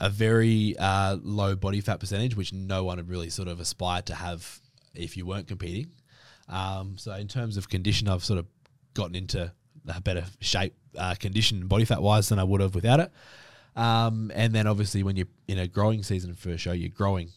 a 0.00 0.08
very 0.08 0.76
uh, 0.78 1.16
low 1.22 1.56
body 1.56 1.80
fat 1.80 1.98
percentage, 1.98 2.36
which 2.36 2.52
no 2.52 2.84
one 2.84 2.98
would 2.98 3.08
really 3.08 3.30
sort 3.30 3.48
of 3.48 3.58
aspire 3.58 4.00
to 4.02 4.14
have 4.14 4.60
if 4.94 5.16
you 5.16 5.26
weren't 5.26 5.48
competing. 5.48 5.90
Um, 6.48 6.96
so 6.98 7.12
in 7.14 7.26
terms 7.26 7.56
of 7.56 7.68
condition, 7.68 8.06
I've 8.08 8.24
sort 8.24 8.38
of 8.38 8.46
gotten 8.94 9.16
into 9.16 9.52
a 9.88 10.00
better 10.00 10.24
shape, 10.40 10.74
uh, 10.96 11.16
condition, 11.16 11.66
body 11.66 11.84
fat 11.84 12.00
wise 12.00 12.28
than 12.28 12.38
I 12.38 12.44
would 12.44 12.60
have 12.60 12.76
without 12.76 13.00
it. 13.00 13.10
Um, 13.78 14.32
and 14.34 14.52
then 14.52 14.66
obviously 14.66 15.02
when 15.02 15.16
you're 15.16 15.28
in 15.46 15.58
a 15.58 15.68
growing 15.68 16.02
season 16.02 16.34
for 16.34 16.50
a 16.50 16.58
show, 16.58 16.72
you're 16.72 16.88
growing 16.88 17.30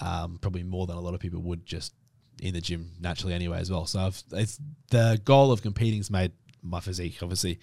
um, 0.00 0.38
probably 0.40 0.64
more 0.64 0.86
than 0.86 0.96
a 0.96 1.00
lot 1.00 1.14
of 1.14 1.20
people 1.20 1.40
would 1.42 1.64
just 1.64 1.94
in 2.42 2.52
the 2.52 2.60
gym 2.60 2.90
naturally 3.00 3.32
anyway 3.32 3.58
as 3.58 3.70
well. 3.70 3.86
So 3.86 4.00
I've, 4.00 4.22
it's 4.32 4.60
the 4.90 5.20
goal 5.24 5.52
of 5.52 5.62
competing's 5.62 6.10
made 6.10 6.32
my 6.62 6.80
physique 6.80 7.18
obviously 7.22 7.60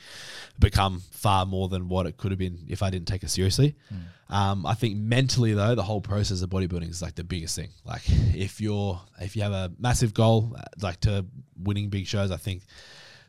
become 0.59 1.01
far 1.11 1.45
more 1.45 1.67
than 1.67 1.89
what 1.89 2.05
it 2.05 2.15
could 2.15 2.31
have 2.31 2.39
been 2.39 2.65
if 2.69 2.81
I 2.81 2.89
didn't 2.89 3.07
take 3.07 3.23
it 3.23 3.29
seriously. 3.29 3.75
Um, 4.29 4.65
I 4.65 4.73
think 4.75 4.95
mentally 4.95 5.53
though, 5.53 5.75
the 5.75 5.83
whole 5.83 5.99
process 5.99 6.41
of 6.41 6.49
bodybuilding 6.49 6.89
is 6.89 7.01
like 7.01 7.15
the 7.15 7.23
biggest 7.25 7.55
thing. 7.55 7.69
Like 7.83 8.03
if 8.07 8.61
you're 8.61 9.01
if 9.19 9.35
you 9.35 9.43
have 9.43 9.51
a 9.51 9.71
massive 9.77 10.13
goal, 10.13 10.55
uh, 10.57 10.63
like 10.81 11.01
to 11.01 11.25
winning 11.61 11.89
big 11.89 12.07
shows, 12.07 12.31
I 12.31 12.37
think 12.37 12.63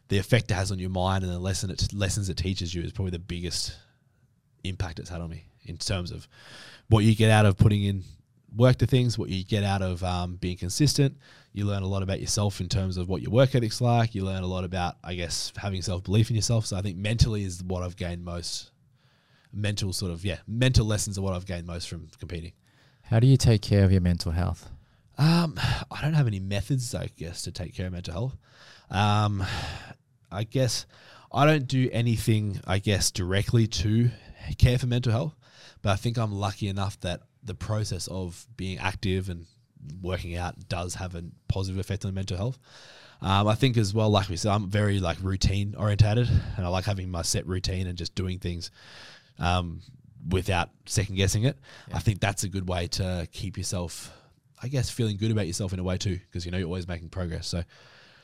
the 0.08 0.18
effect 0.18 0.50
it 0.50 0.54
has 0.54 0.70
on 0.70 0.78
your 0.78 0.90
mind 0.90 1.24
and 1.24 1.32
the 1.32 1.38
lesson 1.38 1.70
it 1.70 1.92
lessons 1.92 2.28
it 2.28 2.36
teaches 2.36 2.72
you 2.72 2.82
is 2.82 2.92
probably 2.92 3.10
the 3.10 3.18
biggest 3.18 3.76
impact 4.64 4.98
it's 4.98 5.10
had 5.10 5.20
on 5.20 5.30
me 5.30 5.44
in 5.64 5.76
terms 5.76 6.10
of 6.10 6.28
what 6.88 7.04
you 7.04 7.14
get 7.14 7.30
out 7.30 7.46
of 7.46 7.56
putting 7.56 7.84
in 7.84 8.02
work 8.56 8.76
to 8.76 8.86
things, 8.86 9.18
what 9.18 9.28
you 9.28 9.44
get 9.44 9.64
out 9.64 9.82
of 9.82 10.02
um, 10.04 10.36
being 10.36 10.56
consistent. 10.56 11.16
You 11.52 11.64
learn 11.64 11.82
a 11.82 11.86
lot 11.86 12.02
about 12.02 12.20
yourself 12.20 12.60
in 12.60 12.68
terms 12.68 12.96
of 12.96 13.08
what 13.08 13.22
your 13.22 13.30
work 13.30 13.54
ethic's 13.54 13.80
like. 13.80 14.14
You 14.14 14.24
learn 14.24 14.42
a 14.42 14.46
lot 14.46 14.64
about, 14.64 14.96
I 15.04 15.14
guess, 15.14 15.52
having 15.56 15.82
self 15.82 16.02
belief 16.04 16.30
in 16.30 16.36
yourself. 16.36 16.66
So 16.66 16.76
I 16.76 16.82
think 16.82 16.96
mentally 16.96 17.44
is 17.44 17.62
what 17.62 17.82
I've 17.82 17.96
gained 17.96 18.24
most. 18.24 18.70
Mental 19.52 19.92
sort 19.92 20.10
of 20.10 20.24
yeah, 20.24 20.38
mental 20.48 20.84
lessons 20.84 21.16
are 21.16 21.22
what 21.22 21.34
I've 21.34 21.46
gained 21.46 21.66
most 21.66 21.88
from 21.88 22.08
competing. 22.18 22.52
How 23.02 23.20
do 23.20 23.26
you 23.26 23.36
take 23.36 23.62
care 23.62 23.84
of 23.84 23.92
your 23.92 24.00
mental 24.00 24.32
health? 24.32 24.68
Um, 25.16 25.54
I 25.90 26.02
don't 26.02 26.14
have 26.14 26.26
any 26.26 26.40
methods, 26.40 26.92
I 26.94 27.08
guess, 27.16 27.42
to 27.42 27.52
take 27.52 27.74
care 27.74 27.86
of 27.86 27.92
mental 27.92 28.12
health. 28.12 28.36
Um, 28.90 29.44
I 30.32 30.42
guess 30.42 30.86
I 31.32 31.46
don't 31.46 31.68
do 31.68 31.88
anything, 31.92 32.60
I 32.66 32.78
guess, 32.80 33.12
directly 33.12 33.68
to 33.68 34.10
care 34.52 34.78
for 34.78 34.86
mental 34.86 35.12
health, 35.12 35.34
but 35.82 35.90
I 35.90 35.96
think 35.96 36.18
I'm 36.18 36.32
lucky 36.32 36.68
enough 36.68 37.00
that 37.00 37.22
the 37.42 37.54
process 37.54 38.06
of 38.08 38.46
being 38.56 38.78
active 38.78 39.28
and 39.28 39.46
working 40.02 40.36
out 40.36 40.68
does 40.68 40.94
have 40.94 41.14
a 41.14 41.24
positive 41.48 41.78
effect 41.78 42.04
on 42.04 42.14
mental 42.14 42.36
health. 42.36 42.58
Um, 43.22 43.48
I 43.48 43.54
think 43.54 43.76
as 43.76 43.94
well, 43.94 44.10
like 44.10 44.28
we 44.28 44.36
said, 44.36 44.52
I'm 44.52 44.68
very 44.68 45.00
like 45.00 45.18
routine 45.22 45.74
orientated, 45.78 46.28
and 46.56 46.66
I 46.66 46.68
like 46.68 46.84
having 46.84 47.10
my 47.10 47.22
set 47.22 47.46
routine 47.46 47.86
and 47.86 47.96
just 47.96 48.14
doing 48.14 48.38
things 48.38 48.70
um, 49.38 49.80
without 50.28 50.70
second 50.86 51.16
guessing 51.16 51.44
it. 51.44 51.56
Yeah. 51.88 51.96
I 51.96 52.00
think 52.00 52.20
that's 52.20 52.44
a 52.44 52.48
good 52.48 52.68
way 52.68 52.86
to 52.88 53.26
keep 53.32 53.56
yourself, 53.56 54.12
I 54.62 54.68
guess, 54.68 54.90
feeling 54.90 55.16
good 55.16 55.30
about 55.30 55.46
yourself 55.46 55.72
in 55.72 55.78
a 55.78 55.84
way 55.84 55.96
too, 55.96 56.18
because 56.18 56.44
you 56.44 56.50
know 56.50 56.58
you're 56.58 56.66
always 56.66 56.88
making 56.88 57.08
progress. 57.10 57.46
So 57.46 57.62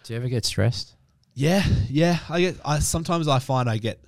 Do 0.04 0.12
you 0.12 0.18
ever 0.18 0.28
get 0.28 0.44
stressed? 0.44 0.94
yeah, 1.34 1.64
yeah, 1.88 2.18
I 2.28 2.40
get. 2.40 2.56
I 2.64 2.80
sometimes 2.80 3.28
I 3.28 3.38
find 3.38 3.70
I 3.70 3.78
get 3.78 4.04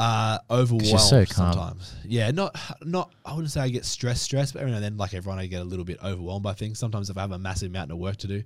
uh, 0.00 0.38
overwhelmed. 0.50 1.00
so 1.00 1.24
sometimes, 1.26 1.94
yeah, 2.04 2.30
not 2.30 2.58
not. 2.82 3.12
I 3.24 3.32
wouldn't 3.34 3.50
say 3.52 3.60
I 3.60 3.68
get 3.68 3.84
stressed, 3.84 4.22
stressed, 4.22 4.54
but 4.54 4.60
every 4.60 4.70
now 4.72 4.76
and 4.78 4.84
then, 4.84 4.96
like 4.96 5.14
everyone, 5.14 5.38
I 5.38 5.46
get 5.46 5.60
a 5.60 5.64
little 5.64 5.84
bit 5.84 5.98
overwhelmed 6.02 6.42
by 6.42 6.54
things. 6.54 6.78
Sometimes 6.78 7.10
if 7.10 7.16
I 7.16 7.20
have 7.20 7.32
a 7.32 7.38
massive 7.38 7.70
mountain 7.70 7.92
of 7.92 7.98
work 7.98 8.16
to 8.18 8.26
do, 8.26 8.42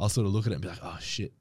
I'll 0.00 0.08
sort 0.08 0.26
of 0.26 0.32
look 0.32 0.46
at 0.46 0.52
it 0.52 0.56
and 0.56 0.62
be 0.62 0.68
like, 0.68 0.80
oh 0.82 0.98
shit, 1.00 1.32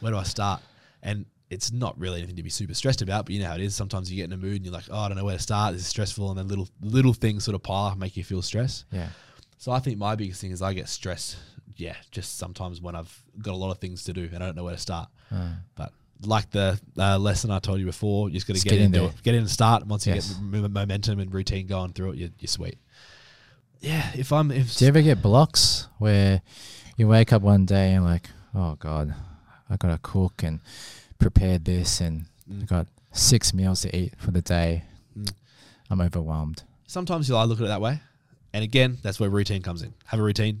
where 0.00 0.12
do 0.12 0.18
I 0.18 0.24
start? 0.24 0.60
And 1.02 1.26
it's 1.50 1.72
not 1.72 1.98
really 1.98 2.18
anything 2.18 2.36
to 2.36 2.42
be 2.42 2.50
super 2.50 2.74
stressed 2.74 3.02
about, 3.02 3.26
but 3.26 3.34
you 3.34 3.40
know 3.40 3.48
how 3.48 3.54
it 3.54 3.60
is. 3.60 3.74
Sometimes 3.74 4.10
you 4.10 4.16
get 4.16 4.24
in 4.24 4.32
a 4.32 4.36
mood 4.36 4.56
and 4.56 4.64
you're 4.64 4.74
like, 4.74 4.84
oh, 4.90 4.98
I 4.98 5.08
don't 5.08 5.16
know 5.16 5.24
where 5.24 5.36
to 5.36 5.42
start. 5.42 5.72
This 5.72 5.82
is 5.82 5.88
stressful, 5.88 6.28
and 6.30 6.38
then 6.38 6.48
little 6.48 6.68
little 6.80 7.14
things 7.14 7.44
sort 7.44 7.54
of 7.54 7.62
pile 7.62 7.86
up, 7.86 7.98
make 7.98 8.16
you 8.16 8.24
feel 8.24 8.42
stress. 8.42 8.84
Yeah. 8.92 9.08
So 9.58 9.72
I 9.72 9.78
think 9.78 9.98
my 9.98 10.14
biggest 10.16 10.40
thing 10.40 10.50
is 10.52 10.62
I 10.62 10.72
get 10.74 10.88
stressed. 10.88 11.36
Yeah, 11.76 11.94
just 12.10 12.38
sometimes 12.38 12.80
when 12.80 12.94
I've 12.96 13.22
got 13.40 13.52
a 13.52 13.56
lot 13.56 13.70
of 13.70 13.78
things 13.78 14.04
to 14.04 14.12
do 14.12 14.28
and 14.32 14.42
I 14.42 14.46
don't 14.46 14.56
know 14.56 14.64
where 14.64 14.74
to 14.74 14.80
start. 14.80 15.08
Uh, 15.30 15.52
But 15.76 15.92
like 16.24 16.50
the 16.50 16.78
uh, 16.98 17.18
lesson 17.18 17.50
I 17.50 17.58
told 17.60 17.80
you 17.80 17.86
before, 17.86 18.28
you 18.28 18.34
just 18.34 18.46
got 18.46 18.56
to 18.56 18.62
get, 18.62 18.74
in 18.74 18.82
into 18.86 18.98
there. 19.00 19.08
it. 19.08 19.22
Get 19.22 19.34
in 19.34 19.40
and 19.42 19.50
start. 19.50 19.86
Once 19.86 20.06
you 20.06 20.14
Yes. 20.14 20.30
get 20.34 20.38
m- 20.38 20.64
m- 20.64 20.72
momentum 20.72 21.18
and 21.20 21.32
routine 21.32 21.66
going 21.66 21.92
through 21.92 22.12
it, 22.12 22.16
you're, 22.18 22.28
you're 22.38 22.48
sweet. 22.48 22.78
Yeah, 23.80 24.10
if 24.14 24.32
I'm 24.32 24.50
if 24.50 24.76
do 24.76 24.84
you 24.84 24.88
ever 24.88 25.00
get 25.00 25.22
blocks 25.22 25.88
where 25.98 26.42
you 26.98 27.08
wake 27.08 27.32
up 27.32 27.40
one 27.42 27.64
day 27.64 27.94
and 27.94 28.04
like, 28.04 28.28
oh 28.54 28.74
God, 28.74 29.14
I 29.70 29.76
gotta 29.76 29.98
cook 30.02 30.42
and 30.42 30.60
prepare 31.18 31.58
this 31.58 32.00
and 32.00 32.26
I 32.48 32.52
Mm. 32.52 32.66
got 32.66 32.86
six 33.12 33.54
meals 33.54 33.80
to 33.82 33.96
eat 33.96 34.12
for 34.18 34.32
the 34.32 34.42
day. 34.42 34.82
Mm. 35.18 35.32
I'm 35.88 36.00
overwhelmed. 36.00 36.62
sometimes 36.86 37.28
you'll 37.28 37.38
I 37.38 37.44
look 37.44 37.60
at 37.60 37.64
it 37.64 37.68
that 37.68 37.80
way, 37.80 38.00
and 38.52 38.62
again, 38.64 38.98
that's 39.02 39.18
where 39.20 39.30
routine 39.30 39.62
comes 39.62 39.82
in. 39.82 39.94
Have 40.06 40.20
a 40.20 40.22
routine. 40.22 40.60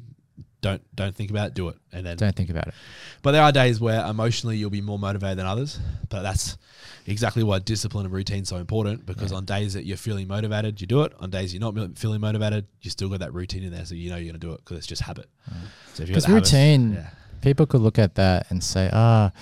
Don't 0.62 0.82
don't 0.94 1.14
think 1.14 1.30
about 1.30 1.48
it. 1.48 1.54
Do 1.54 1.68
it, 1.68 1.76
and 1.92 2.04
then 2.04 2.16
Don't 2.18 2.36
think 2.36 2.50
about 2.50 2.66
it. 2.68 2.74
But 3.22 3.32
there 3.32 3.42
are 3.42 3.50
days 3.52 3.80
where 3.80 4.04
emotionally 4.06 4.56
you'll 4.58 4.68
be 4.70 4.82
more 4.82 4.98
motivated 4.98 5.38
than 5.38 5.46
others. 5.46 5.78
But 6.10 6.22
that's 6.22 6.58
exactly 7.06 7.42
why 7.42 7.60
discipline 7.60 8.04
and 8.04 8.14
routine 8.14 8.44
so 8.44 8.56
important 8.56 9.06
because 9.06 9.30
Yeah. 9.30 9.38
on 9.38 9.44
days 9.46 9.72
that 9.72 9.86
you're 9.86 9.96
feeling 9.96 10.28
motivated, 10.28 10.80
you 10.80 10.86
do 10.86 11.02
it. 11.02 11.12
On 11.18 11.30
days 11.30 11.54
you're 11.54 11.60
not 11.72 11.96
feeling 11.98 12.20
motivated, 12.20 12.66
you 12.82 12.90
still 12.90 13.08
got 13.08 13.20
that 13.20 13.32
routine 13.32 13.62
in 13.62 13.72
there. 13.72 13.86
So 13.86 13.94
you 13.94 14.10
know 14.10 14.16
you're 14.16 14.32
going 14.32 14.40
to 14.40 14.46
do 14.46 14.52
it 14.52 14.58
because 14.58 14.76
it's 14.78 14.86
just 14.86 15.02
habit. 15.02 15.28
So 15.94 16.04
got 16.04 16.08
Because 16.08 16.24
habits- 16.26 16.52
routine, 16.52 16.92
yeah. 16.92 17.10
people 17.40 17.64
could 17.66 17.80
look 17.80 17.98
at 17.98 18.16
that 18.16 18.46
and 18.50 18.62
say, 18.62 18.90
ah, 18.92 19.32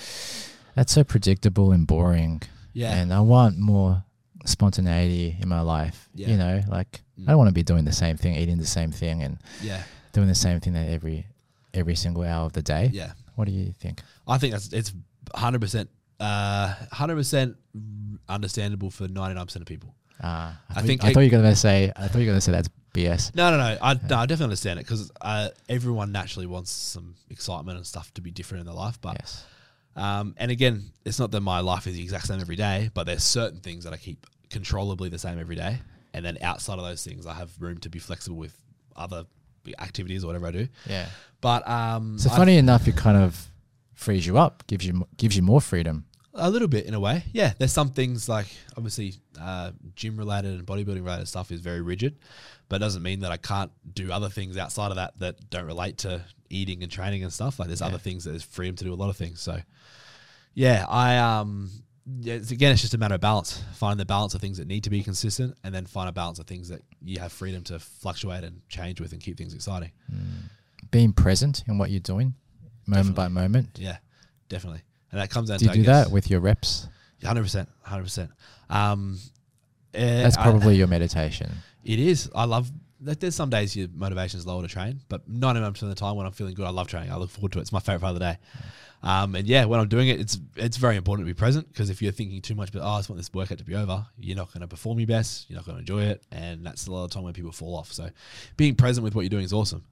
that's 0.76 0.92
so 0.92 1.02
predictable 1.02 1.72
and 1.72 1.84
boring. 1.86 2.42
Yeah. 2.74 2.94
And 2.94 3.12
I 3.12 3.20
want 3.20 3.58
more 3.58 4.04
spontaneity 4.44 5.36
in 5.40 5.48
my 5.48 5.60
life. 5.60 6.08
Yeah. 6.14 6.28
You 6.30 6.36
know, 6.36 6.62
like 6.68 7.02
Mm. 7.20 7.24
I 7.26 7.32
don't 7.32 7.38
want 7.38 7.48
to 7.48 7.54
be 7.54 7.64
doing 7.64 7.84
the 7.84 7.92
same 7.92 8.16
thing, 8.16 8.36
eating 8.36 8.58
the 8.58 8.66
same 8.66 8.92
thing, 8.92 9.24
and 9.24 9.38
yeah. 9.60 9.82
Doing 10.12 10.28
the 10.28 10.34
same 10.34 10.60
thing 10.60 10.76
at 10.76 10.88
every 10.88 11.26
every 11.74 11.94
single 11.96 12.22
hour 12.24 12.46
of 12.46 12.52
the 12.52 12.62
day. 12.62 12.90
Yeah. 12.92 13.12
What 13.34 13.46
do 13.46 13.52
you 13.52 13.72
think? 13.78 14.02
I 14.26 14.38
think 14.38 14.52
that's 14.52 14.72
it's 14.72 14.92
100%, 15.34 15.88
uh, 16.18 16.74
100% 16.92 17.54
understandable 18.28 18.90
for 18.90 19.06
99% 19.06 19.56
of 19.56 19.66
people. 19.66 19.94
Uh, 20.22 20.26
I, 20.26 20.54
I 20.70 20.74
thought- 20.74 20.84
think 20.84 21.04
I 21.04 21.08
it- 21.10 21.14
thought 21.14 21.20
you 21.20 21.30
were 21.30 21.36
gonna 21.42 21.54
say 21.56 21.92
I 21.94 22.08
thought 22.08 22.18
you 22.18 22.26
were 22.26 22.32
gonna 22.32 22.40
say 22.40 22.52
that's 22.52 22.68
BS. 22.94 23.34
No, 23.34 23.50
no, 23.50 23.58
no. 23.58 23.78
I, 23.80 23.94
no, 23.94 24.16
I 24.16 24.26
definitely 24.26 24.44
understand 24.44 24.80
it 24.80 24.86
because 24.86 25.12
uh, 25.20 25.50
everyone 25.68 26.10
naturally 26.10 26.46
wants 26.46 26.72
some 26.72 27.14
excitement 27.30 27.76
and 27.76 27.86
stuff 27.86 28.12
to 28.14 28.20
be 28.20 28.30
different 28.30 28.60
in 28.62 28.66
their 28.66 28.74
life. 28.74 28.98
But 29.00 29.18
yes. 29.20 29.44
Um, 29.94 30.34
and 30.38 30.50
again, 30.50 30.90
it's 31.04 31.18
not 31.18 31.30
that 31.32 31.40
my 31.40 31.60
life 31.60 31.86
is 31.86 31.94
the 31.94 32.02
exact 32.02 32.26
same 32.26 32.40
every 32.40 32.56
day, 32.56 32.90
but 32.94 33.04
there's 33.04 33.22
certain 33.22 33.60
things 33.60 33.84
that 33.84 33.92
I 33.92 33.96
keep 33.96 34.26
controllably 34.48 35.08
the 35.08 35.18
same 35.18 35.38
every 35.38 35.56
day. 35.56 35.78
And 36.14 36.24
then 36.24 36.38
outside 36.40 36.78
of 36.78 36.84
those 36.84 37.04
things, 37.04 37.26
I 37.26 37.34
have 37.34 37.50
room 37.60 37.78
to 37.78 37.90
be 37.90 37.98
flexible 37.98 38.36
with 38.38 38.56
other 38.96 39.24
activities 39.78 40.24
or 40.24 40.28
whatever 40.28 40.46
I 40.46 40.50
do. 40.52 40.68
Yeah. 40.88 41.06
But 41.40 41.68
um, 41.68 42.18
So 42.18 42.30
I- 42.30 42.36
funny 42.36 42.56
enough, 42.56 42.88
it 42.88 42.96
kind 42.96 43.16
of 43.16 43.46
frees 43.94 44.26
you 44.26 44.38
up, 44.38 44.66
gives 44.66 44.86
you 44.86 45.06
gives 45.16 45.36
you 45.36 45.42
more 45.42 45.60
freedom. 45.60 46.04
a 46.34 46.48
little 46.50 46.68
bit 46.68 46.86
in 46.86 46.94
a 46.94 47.00
way. 47.00 47.24
Yeah, 47.32 47.52
there's 47.58 47.72
some 47.72 47.90
things 47.90 48.28
like 48.28 48.46
obviously 48.76 49.14
uh, 49.40 49.72
gym 49.96 50.16
related 50.16 50.52
and 50.54 50.64
bodybuilding 50.66 51.04
related 51.04 51.26
stuff 51.26 51.50
is 51.50 51.60
very 51.60 51.80
rigid, 51.80 52.16
but 52.68 52.76
it 52.76 52.78
doesn't 52.78 53.02
mean 53.02 53.20
that 53.20 53.32
I 53.32 53.36
can't 53.38 53.72
do 53.92 54.12
other 54.12 54.28
things 54.28 54.56
outside 54.56 54.90
of 54.90 54.96
that 54.96 55.18
that 55.18 55.50
don't 55.50 55.66
relate 55.66 55.98
to 55.98 56.22
eating 56.48 56.82
and 56.84 56.92
training 56.92 57.24
and 57.24 57.32
stuff. 57.32 57.58
Like 57.58 57.66
there's 57.68 57.80
Yeah. 57.80 57.88
other 57.88 57.98
things 57.98 58.22
that 58.24 58.30
there's 58.30 58.44
freedom 58.44 58.76
to 58.76 58.84
do 58.84 58.92
a 58.92 58.94
lot 59.02 59.10
of 59.10 59.16
things. 59.16 59.40
So 59.40 59.60
yeah, 60.54 60.84
I 60.88 61.18
um 61.18 61.70
yeah, 61.70 61.80
it's, 62.22 62.50
again 62.50 62.72
it's 62.72 62.80
just 62.80 62.94
a 62.94 62.98
matter 62.98 63.14
of 63.14 63.20
balance. 63.20 63.62
Find 63.74 63.98
the 63.98 64.04
balance 64.06 64.34
of 64.34 64.40
things 64.40 64.58
that 64.58 64.66
need 64.66 64.84
to 64.84 64.90
be 64.90 65.02
consistent, 65.02 65.56
and 65.64 65.74
then 65.74 65.86
find 65.86 66.08
a 66.08 66.12
balance 66.12 66.38
of 66.38 66.46
things 66.46 66.68
that 66.68 66.82
you 67.02 67.18
have 67.20 67.32
freedom 67.32 67.62
to 67.64 67.78
fluctuate 67.78 68.44
and 68.44 68.60
change 68.68 69.00
with 69.00 69.12
and 69.12 69.20
keep 69.22 69.36
things 69.36 69.54
exciting. 69.54 69.90
Being 70.90 71.12
present 71.12 71.64
in 71.66 71.76
what 71.78 71.90
you're 71.90 72.00
doing, 72.00 72.34
moment 72.86 73.14
by 73.14 73.28
moment. 73.28 73.78
Yeah, 73.78 73.98
definitely. 74.48 74.82
And 75.12 75.20
that 75.20 75.30
comes 75.30 75.48
down 75.48 75.58
Do 75.58 75.64
you 75.66 75.70
to 75.70 75.72
I 75.72 75.76
do 75.76 75.82
that 75.84 76.10
with 76.10 76.30
your 76.30 76.40
reps? 76.40 76.88
Hundred 77.24 77.42
percent, 77.42 77.68
hundred 77.82 78.04
percent. 78.04 78.30
Um, 78.70 79.18
eh, 79.94 80.22
That's 80.22 80.36
I- 80.36 80.42
probably 80.42 80.76
your 80.76 80.86
meditation. 80.86 81.50
it 81.84 81.98
is. 81.98 82.30
I 82.34 82.44
love. 82.44 82.70
Like, 83.00 83.20
there's 83.20 83.36
some 83.36 83.48
days 83.48 83.76
your 83.76 83.86
motivation 83.94 84.38
is 84.40 84.46
lower 84.46 84.60
to 84.62 84.66
train, 84.68 85.00
but 85.08 85.28
99 85.28 85.72
percent 85.72 85.90
of 85.92 85.96
the 85.96 86.00
time 86.00 86.16
when 86.16 86.26
I'm 86.26 86.32
feeling 86.32 86.54
good, 86.54 86.66
I 86.66 86.70
love 86.70 86.88
training. 86.88 87.12
I 87.12 87.16
look 87.16 87.30
forward 87.30 87.52
to 87.52 87.58
it. 87.58 87.62
It's 87.62 87.72
my 87.72 87.78
favorite 87.78 88.00
part 88.00 88.14
of 88.14 88.18
the 88.18 88.24
day. 88.32 88.38
Um, 89.02 89.36
and 89.36 89.46
yeah, 89.46 89.64
when 89.66 89.78
I'm 89.78 89.88
doing 89.88 90.08
it, 90.08 90.18
it's 90.20 90.38
it's 90.56 90.76
very 90.76 90.96
important 90.96 91.26
to 91.26 91.32
be 91.32 91.38
present 91.38 91.68
because 91.68 91.88
if 91.88 92.02
you're 92.02 92.10
thinking 92.12 92.42
too 92.42 92.54
much, 92.56 92.72
but 92.72 92.82
oh, 92.82 92.86
I 92.88 92.98
just 92.98 93.08
want 93.08 93.18
this 93.18 93.32
workout 93.32 93.58
to 93.58 93.64
be 93.64 93.76
over, 93.76 94.04
you're 94.18 94.36
not 94.36 94.52
going 94.52 94.62
to 94.62 94.66
perform 94.68 94.98
your 94.98 95.06
best. 95.06 95.48
You're 95.48 95.56
not 95.56 95.66
going 95.66 95.76
to 95.76 95.80
enjoy 95.80 96.02
it, 96.02 96.22
and 96.32 96.66
that's 96.66 96.88
a 96.88 96.92
lot 96.92 97.04
of 97.04 97.10
time 97.10 97.22
when 97.22 97.32
people 97.32 97.52
fall 97.52 97.76
off. 97.76 97.92
So, 97.92 98.10
being 98.56 98.74
present 98.74 99.04
with 99.04 99.14
what 99.14 99.22
you're 99.22 99.30
doing 99.30 99.44
is 99.44 99.52
awesome. 99.52 99.84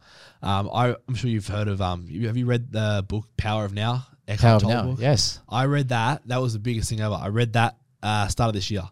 Um, 0.42 0.68
I, 0.72 0.96
I'm 1.08 1.14
sure 1.14 1.30
you've 1.30 1.46
heard 1.46 1.68
of. 1.68 1.80
Um, 1.80 2.06
you- 2.08 2.26
have 2.26 2.36
you 2.36 2.46
read 2.46 2.72
the 2.72 3.04
book 3.06 3.26
Power 3.36 3.64
of 3.64 3.72
Now? 3.72 4.06
Eckhart 4.26 4.62
Power 4.62 4.72
of 4.72 4.76
now. 4.76 4.90
book? 4.90 5.00
Yes. 5.00 5.38
I 5.48 5.66
read 5.66 5.90
that. 5.90 6.22
That 6.26 6.40
was 6.42 6.52
the 6.52 6.58
biggest 6.58 6.90
thing 6.90 7.00
ever. 7.00 7.14
I 7.14 7.28
read 7.28 7.52
that 7.52 7.76
uh, 8.02 8.26
start 8.26 8.48
of 8.48 8.54
this 8.54 8.70
year. 8.72 8.82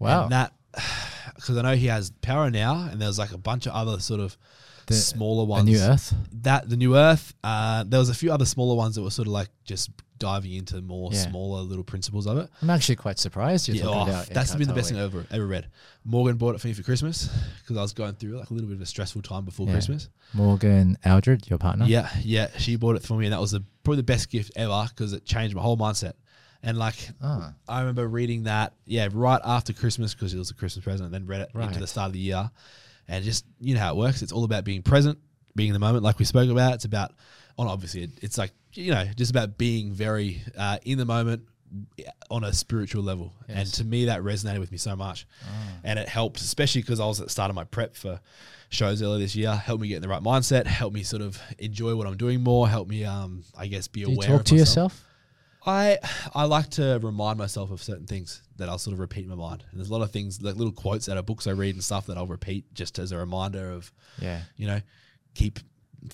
Wow. 0.00 0.24
And 0.24 0.32
that 0.32 0.52
because 1.36 1.56
I 1.56 1.62
know 1.62 1.76
he 1.76 1.86
has 1.86 2.10
Power 2.22 2.50
Now, 2.50 2.88
and 2.90 3.00
there's 3.00 3.18
like 3.20 3.30
a 3.32 3.38
bunch 3.38 3.66
of 3.66 3.72
other 3.72 4.00
sort 4.00 4.18
of 4.20 4.36
The- 4.86 4.94
smaller 4.94 5.44
A 5.58 5.62
The 5.62 5.70
new 5.70 5.78
Earth. 5.78 6.14
That 6.42 6.68
the 6.68 6.76
New 6.76 6.96
Earth. 6.96 7.34
Uh, 7.42 7.84
there 7.86 7.98
was 8.00 8.08
a 8.10 8.14
few 8.14 8.32
other 8.32 8.44
smaller 8.44 8.74
ones 8.76 8.94
that 8.96 9.02
were 9.02 9.10
sort 9.10 9.28
of 9.28 9.32
like 9.32 9.48
just 9.64 9.90
diving 10.18 10.52
into 10.52 10.80
more 10.80 11.10
Yeah. 11.12 11.18
smaller 11.28 11.62
little 11.62 11.82
principles 11.84 12.26
of 12.26 12.38
it. 12.38 12.48
I'm 12.62 12.70
actually 12.70 12.96
quite 12.96 13.18
surprised 13.18 13.66
you're 13.66 13.76
Yeah, 13.78 13.82
talking 13.84 14.00
oh, 14.00 14.02
about. 14.20 14.26
that's 14.28 14.54
been 14.54 14.68
the 14.68 14.74
best 14.74 14.88
thing 14.90 14.98
I've 14.98 15.12
ever 15.14 15.26
ever 15.30 15.46
read. 15.46 15.68
Morgan 16.04 16.36
bought 16.36 16.54
it 16.54 16.60
for 16.60 16.68
me 16.68 16.72
for 16.72 16.82
Christmas 16.82 17.28
because 17.62 17.76
I 17.76 17.82
was 17.82 17.92
going 17.92 18.14
through 18.14 18.38
like 18.38 18.50
a 18.50 18.54
little 18.54 18.68
bit 18.68 18.76
of 18.76 18.82
a 18.82 18.86
stressful 18.86 19.22
time 19.22 19.44
before 19.44 19.66
Yeah. 19.66 19.72
Christmas. 19.72 20.08
Morgan 20.32 20.96
Eldred, 21.04 21.48
your 21.50 21.58
partner. 21.58 21.86
Yeah, 21.86 22.08
yeah, 22.22 22.48
she 22.58 22.76
bought 22.76 22.96
it 22.96 23.02
for 23.02 23.16
me, 23.18 23.26
and 23.26 23.32
that 23.32 23.40
was 23.40 23.50
the, 23.52 23.62
probably 23.82 23.96
the 23.98 24.02
best 24.04 24.30
gift 24.30 24.52
ever 24.56 24.86
because 24.88 25.12
it 25.12 25.24
changed 25.24 25.54
my 25.56 25.62
whole 25.62 25.76
mindset. 25.76 26.12
And 26.62 26.78
like, 26.78 26.96
Ah. 27.20 27.52
I 27.68 27.80
remember 27.80 28.06
reading 28.08 28.44
that, 28.44 28.72
yeah, 28.86 29.08
right 29.12 29.40
after 29.44 29.72
Christmas 29.74 30.14
because 30.14 30.32
it 30.32 30.38
was 30.38 30.50
a 30.50 30.54
Christmas 30.54 30.82
present, 30.84 31.06
and 31.06 31.14
then 31.14 31.26
read 31.26 31.40
it 31.42 31.50
into 31.54 31.58
Right. 31.58 31.78
the 31.78 31.86
start 31.86 32.06
of 32.06 32.12
the 32.14 32.20
year. 32.20 32.50
And 33.08 33.24
just, 33.24 33.44
you 33.60 33.74
know 33.74 33.80
how 33.80 33.90
it 33.92 33.96
works. 33.96 34.22
It's 34.22 34.32
all 34.32 34.44
about 34.44 34.64
being 34.64 34.82
present 34.82 35.18
being 35.56 35.68
in 35.68 35.72
the 35.74 35.78
moment, 35.78 36.02
like 36.02 36.18
we 36.18 36.24
spoke 36.24 36.50
about. 36.50 36.74
It's 36.74 36.84
about, 36.84 37.12
on 37.58 37.66
obviously, 37.66 38.04
it, 38.04 38.10
it's 38.22 38.38
like 38.38 38.52
you 38.72 38.90
know, 38.92 39.04
just 39.16 39.30
about 39.30 39.56
being 39.56 39.92
very 39.92 40.42
uh, 40.58 40.78
in 40.84 40.98
the 40.98 41.04
moment 41.04 41.42
on 42.30 42.44
a 42.44 42.52
spiritual 42.52 43.02
level. 43.02 43.32
And 43.48 43.72
to 43.74 43.84
me, 43.84 44.06
that 44.06 44.20
resonated 44.22 44.58
with 44.60 44.72
me 44.72 44.78
so 44.78 44.96
much, 44.96 45.26
and 45.84 45.98
it 45.98 46.08
helped, 46.08 46.40
especially 46.40 46.80
because 46.82 47.00
I 47.00 47.06
was 47.06 47.20
at 47.20 47.26
the 47.26 47.30
start 47.32 47.50
of 47.50 47.56
my 47.56 47.64
prep 47.64 47.94
for 47.94 48.20
shows 48.70 49.02
earlier 49.02 49.18
this 49.20 49.36
year. 49.36 49.54
Helped 49.54 49.82
me 49.82 49.88
get 49.88 49.96
in 49.96 50.02
the 50.02 50.08
right 50.08 50.22
mindset. 50.22 50.66
Helped 50.66 50.94
me 50.94 51.02
sort 51.02 51.22
of 51.22 51.40
enjoy 51.58 51.94
what 51.94 52.06
I'm 52.06 52.16
doing 52.16 52.42
more. 52.42 52.68
Helped 52.68 52.90
me, 52.90 53.04
um, 53.04 53.44
I 53.56 53.66
guess, 53.68 53.86
be 53.86 54.04
Do 54.04 54.10
you 54.10 54.16
aware. 54.16 54.28
talk 54.28 54.40
of 54.40 54.44
to 54.46 54.54
myself. 54.54 54.58
yourself? 54.66 55.04
I 55.66 55.98
I 56.34 56.44
like 56.44 56.70
to 56.70 56.98
remind 57.02 57.38
myself 57.38 57.70
of 57.70 57.82
certain 57.82 58.06
things 58.06 58.42
that 58.56 58.68
I'll 58.68 58.78
sort 58.78 58.92
of 58.94 59.00
repeat 59.00 59.24
in 59.24 59.30
my 59.30 59.34
mind. 59.36 59.64
And 59.70 59.80
there's 59.80 59.88
a 59.88 59.92
lot 59.92 60.02
of 60.02 60.10
things, 60.10 60.40
like 60.42 60.56
little 60.56 60.72
quotes 60.72 61.08
out 61.08 61.16
of 61.16 61.26
books 61.26 61.46
I 61.46 61.52
read 61.52 61.74
and 61.74 61.82
stuff 61.82 62.06
that 62.06 62.16
I'll 62.16 62.26
repeat 62.26 62.72
just 62.74 62.98
as 62.98 63.12
a 63.12 63.16
reminder 63.18 63.70
of, 63.72 63.90
Yeah. 64.20 64.42
you 64.56 64.66
know, 64.66 64.80
keep, 65.34 65.58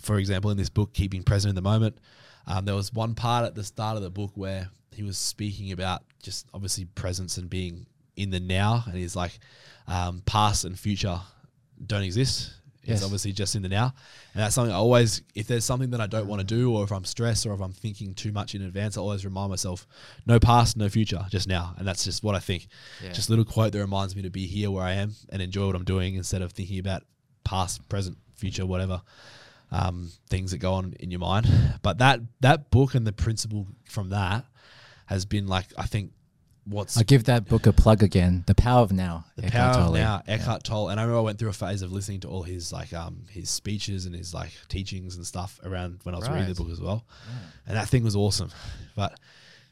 for 0.00 0.18
example, 0.18 0.50
in 0.50 0.56
this 0.56 0.70
book, 0.70 0.92
keeping 0.92 1.22
present 1.22 1.50
in 1.50 1.54
the 1.56 1.62
moment. 1.62 1.98
Um, 2.46 2.64
there 2.64 2.74
was 2.74 2.92
one 2.92 3.14
part 3.14 3.44
at 3.44 3.54
the 3.54 3.64
start 3.64 3.96
of 3.96 4.02
the 4.02 4.10
book 4.10 4.30
where 4.34 4.70
he 4.92 5.02
was 5.02 5.18
speaking 5.18 5.72
about 5.72 6.02
just 6.22 6.46
obviously 6.54 6.84
presence 6.86 7.36
and 7.36 7.50
being 7.50 7.86
in 8.16 8.30
the 8.30 8.40
now. 8.40 8.84
And 8.86 8.94
he's 8.96 9.14
like, 9.16 9.38
um, 9.86 10.22
past 10.26 10.64
and 10.64 10.78
future 10.78 11.20
don't 11.84 12.02
exist. 12.02 12.52
It's 12.82 12.88
Yes. 12.88 13.04
obviously 13.04 13.32
just 13.32 13.54
in 13.56 13.62
the 13.62 13.68
now. 13.68 13.92
And 14.32 14.42
that's 14.42 14.54
something 14.54 14.72
I 14.72 14.76
always, 14.76 15.22
if 15.34 15.46
there's 15.46 15.64
something 15.66 15.90
that 15.90 16.00
I 16.00 16.06
don't 16.06 16.26
want 16.26 16.40
to 16.40 16.46
do, 16.46 16.74
or 16.74 16.82
if 16.82 16.90
I'm 16.92 17.04
stressed, 17.04 17.44
or 17.46 17.52
if 17.52 17.60
I'm 17.60 17.72
thinking 17.72 18.14
too 18.14 18.32
much 18.32 18.54
in 18.54 18.62
advance, 18.62 18.96
I 18.96 19.00
always 19.00 19.24
remind 19.24 19.50
myself, 19.50 19.86
no 20.26 20.40
past, 20.40 20.76
no 20.76 20.88
future, 20.88 21.24
just 21.28 21.46
now. 21.46 21.74
And 21.76 21.86
that's 21.86 22.04
just 22.04 22.22
what 22.22 22.34
I 22.34 22.38
think. 22.38 22.68
Yeah. 23.04 23.12
Just 23.12 23.28
a 23.28 23.32
little 23.32 23.44
quote 23.44 23.72
that 23.72 23.78
reminds 23.80 24.16
me 24.16 24.22
to 24.22 24.30
be 24.30 24.46
here 24.46 24.70
where 24.70 24.84
I 24.84 24.92
am 24.92 25.14
and 25.28 25.42
enjoy 25.42 25.66
what 25.66 25.76
I'm 25.76 25.84
doing 25.84 26.14
instead 26.14 26.40
of 26.42 26.52
thinking 26.52 26.78
about 26.78 27.02
past, 27.44 27.86
present, 27.88 28.16
future, 28.34 28.64
whatever 28.64 29.02
um, 29.70 30.10
things 30.28 30.50
that 30.50 30.58
go 30.58 30.72
on 30.72 30.94
in 31.00 31.10
your 31.10 31.20
mind. 31.20 31.46
But 31.82 31.98
that 31.98 32.20
that 32.40 32.70
book 32.70 32.94
and 32.94 33.06
the 33.06 33.12
principle 33.12 33.66
from 33.84 34.08
that 34.10 34.44
has 35.06 35.24
been 35.24 35.46
like 35.46 35.66
I 35.76 35.86
think 35.86 36.12
what's 36.70 36.96
I'll 36.96 37.04
give 37.04 37.24
that 37.24 37.46
book 37.48 37.66
a 37.66 37.72
plug 37.72 38.02
again. 38.02 38.44
The 38.46 38.54
Power 38.54 38.82
of 38.82 38.92
Now. 38.92 39.24
the 39.36 39.46
Eckhart 39.46 39.52
power 39.74 39.80
of 39.82 39.86
Tolle. 39.88 39.94
now, 39.94 40.22
Yeah. 40.26 40.34
Eckhart 40.34 40.64
Tolle, 40.64 40.88
and 40.88 40.98
I 40.98 41.02
remember 41.02 41.18
I 41.18 41.22
went 41.22 41.38
through 41.38 41.50
a 41.50 41.52
phase 41.52 41.82
of 41.82 41.92
listening 41.92 42.20
to 42.20 42.28
all 42.28 42.42
his 42.42 42.72
like 42.72 42.92
um 42.92 43.24
his 43.28 43.50
speeches 43.50 44.06
and 44.06 44.14
his 44.14 44.32
like 44.32 44.52
teachings 44.68 45.16
and 45.16 45.26
stuff 45.26 45.60
around 45.64 46.00
when 46.04 46.14
I 46.14 46.18
was 46.18 46.28
reading 46.28 46.48
the 46.48 46.54
book 46.54 46.70
as 46.70 46.80
well, 46.80 47.04
and 47.66 47.76
that 47.76 47.88
thing 47.88 48.02
was 48.04 48.16
awesome. 48.16 48.50
But 48.96 49.18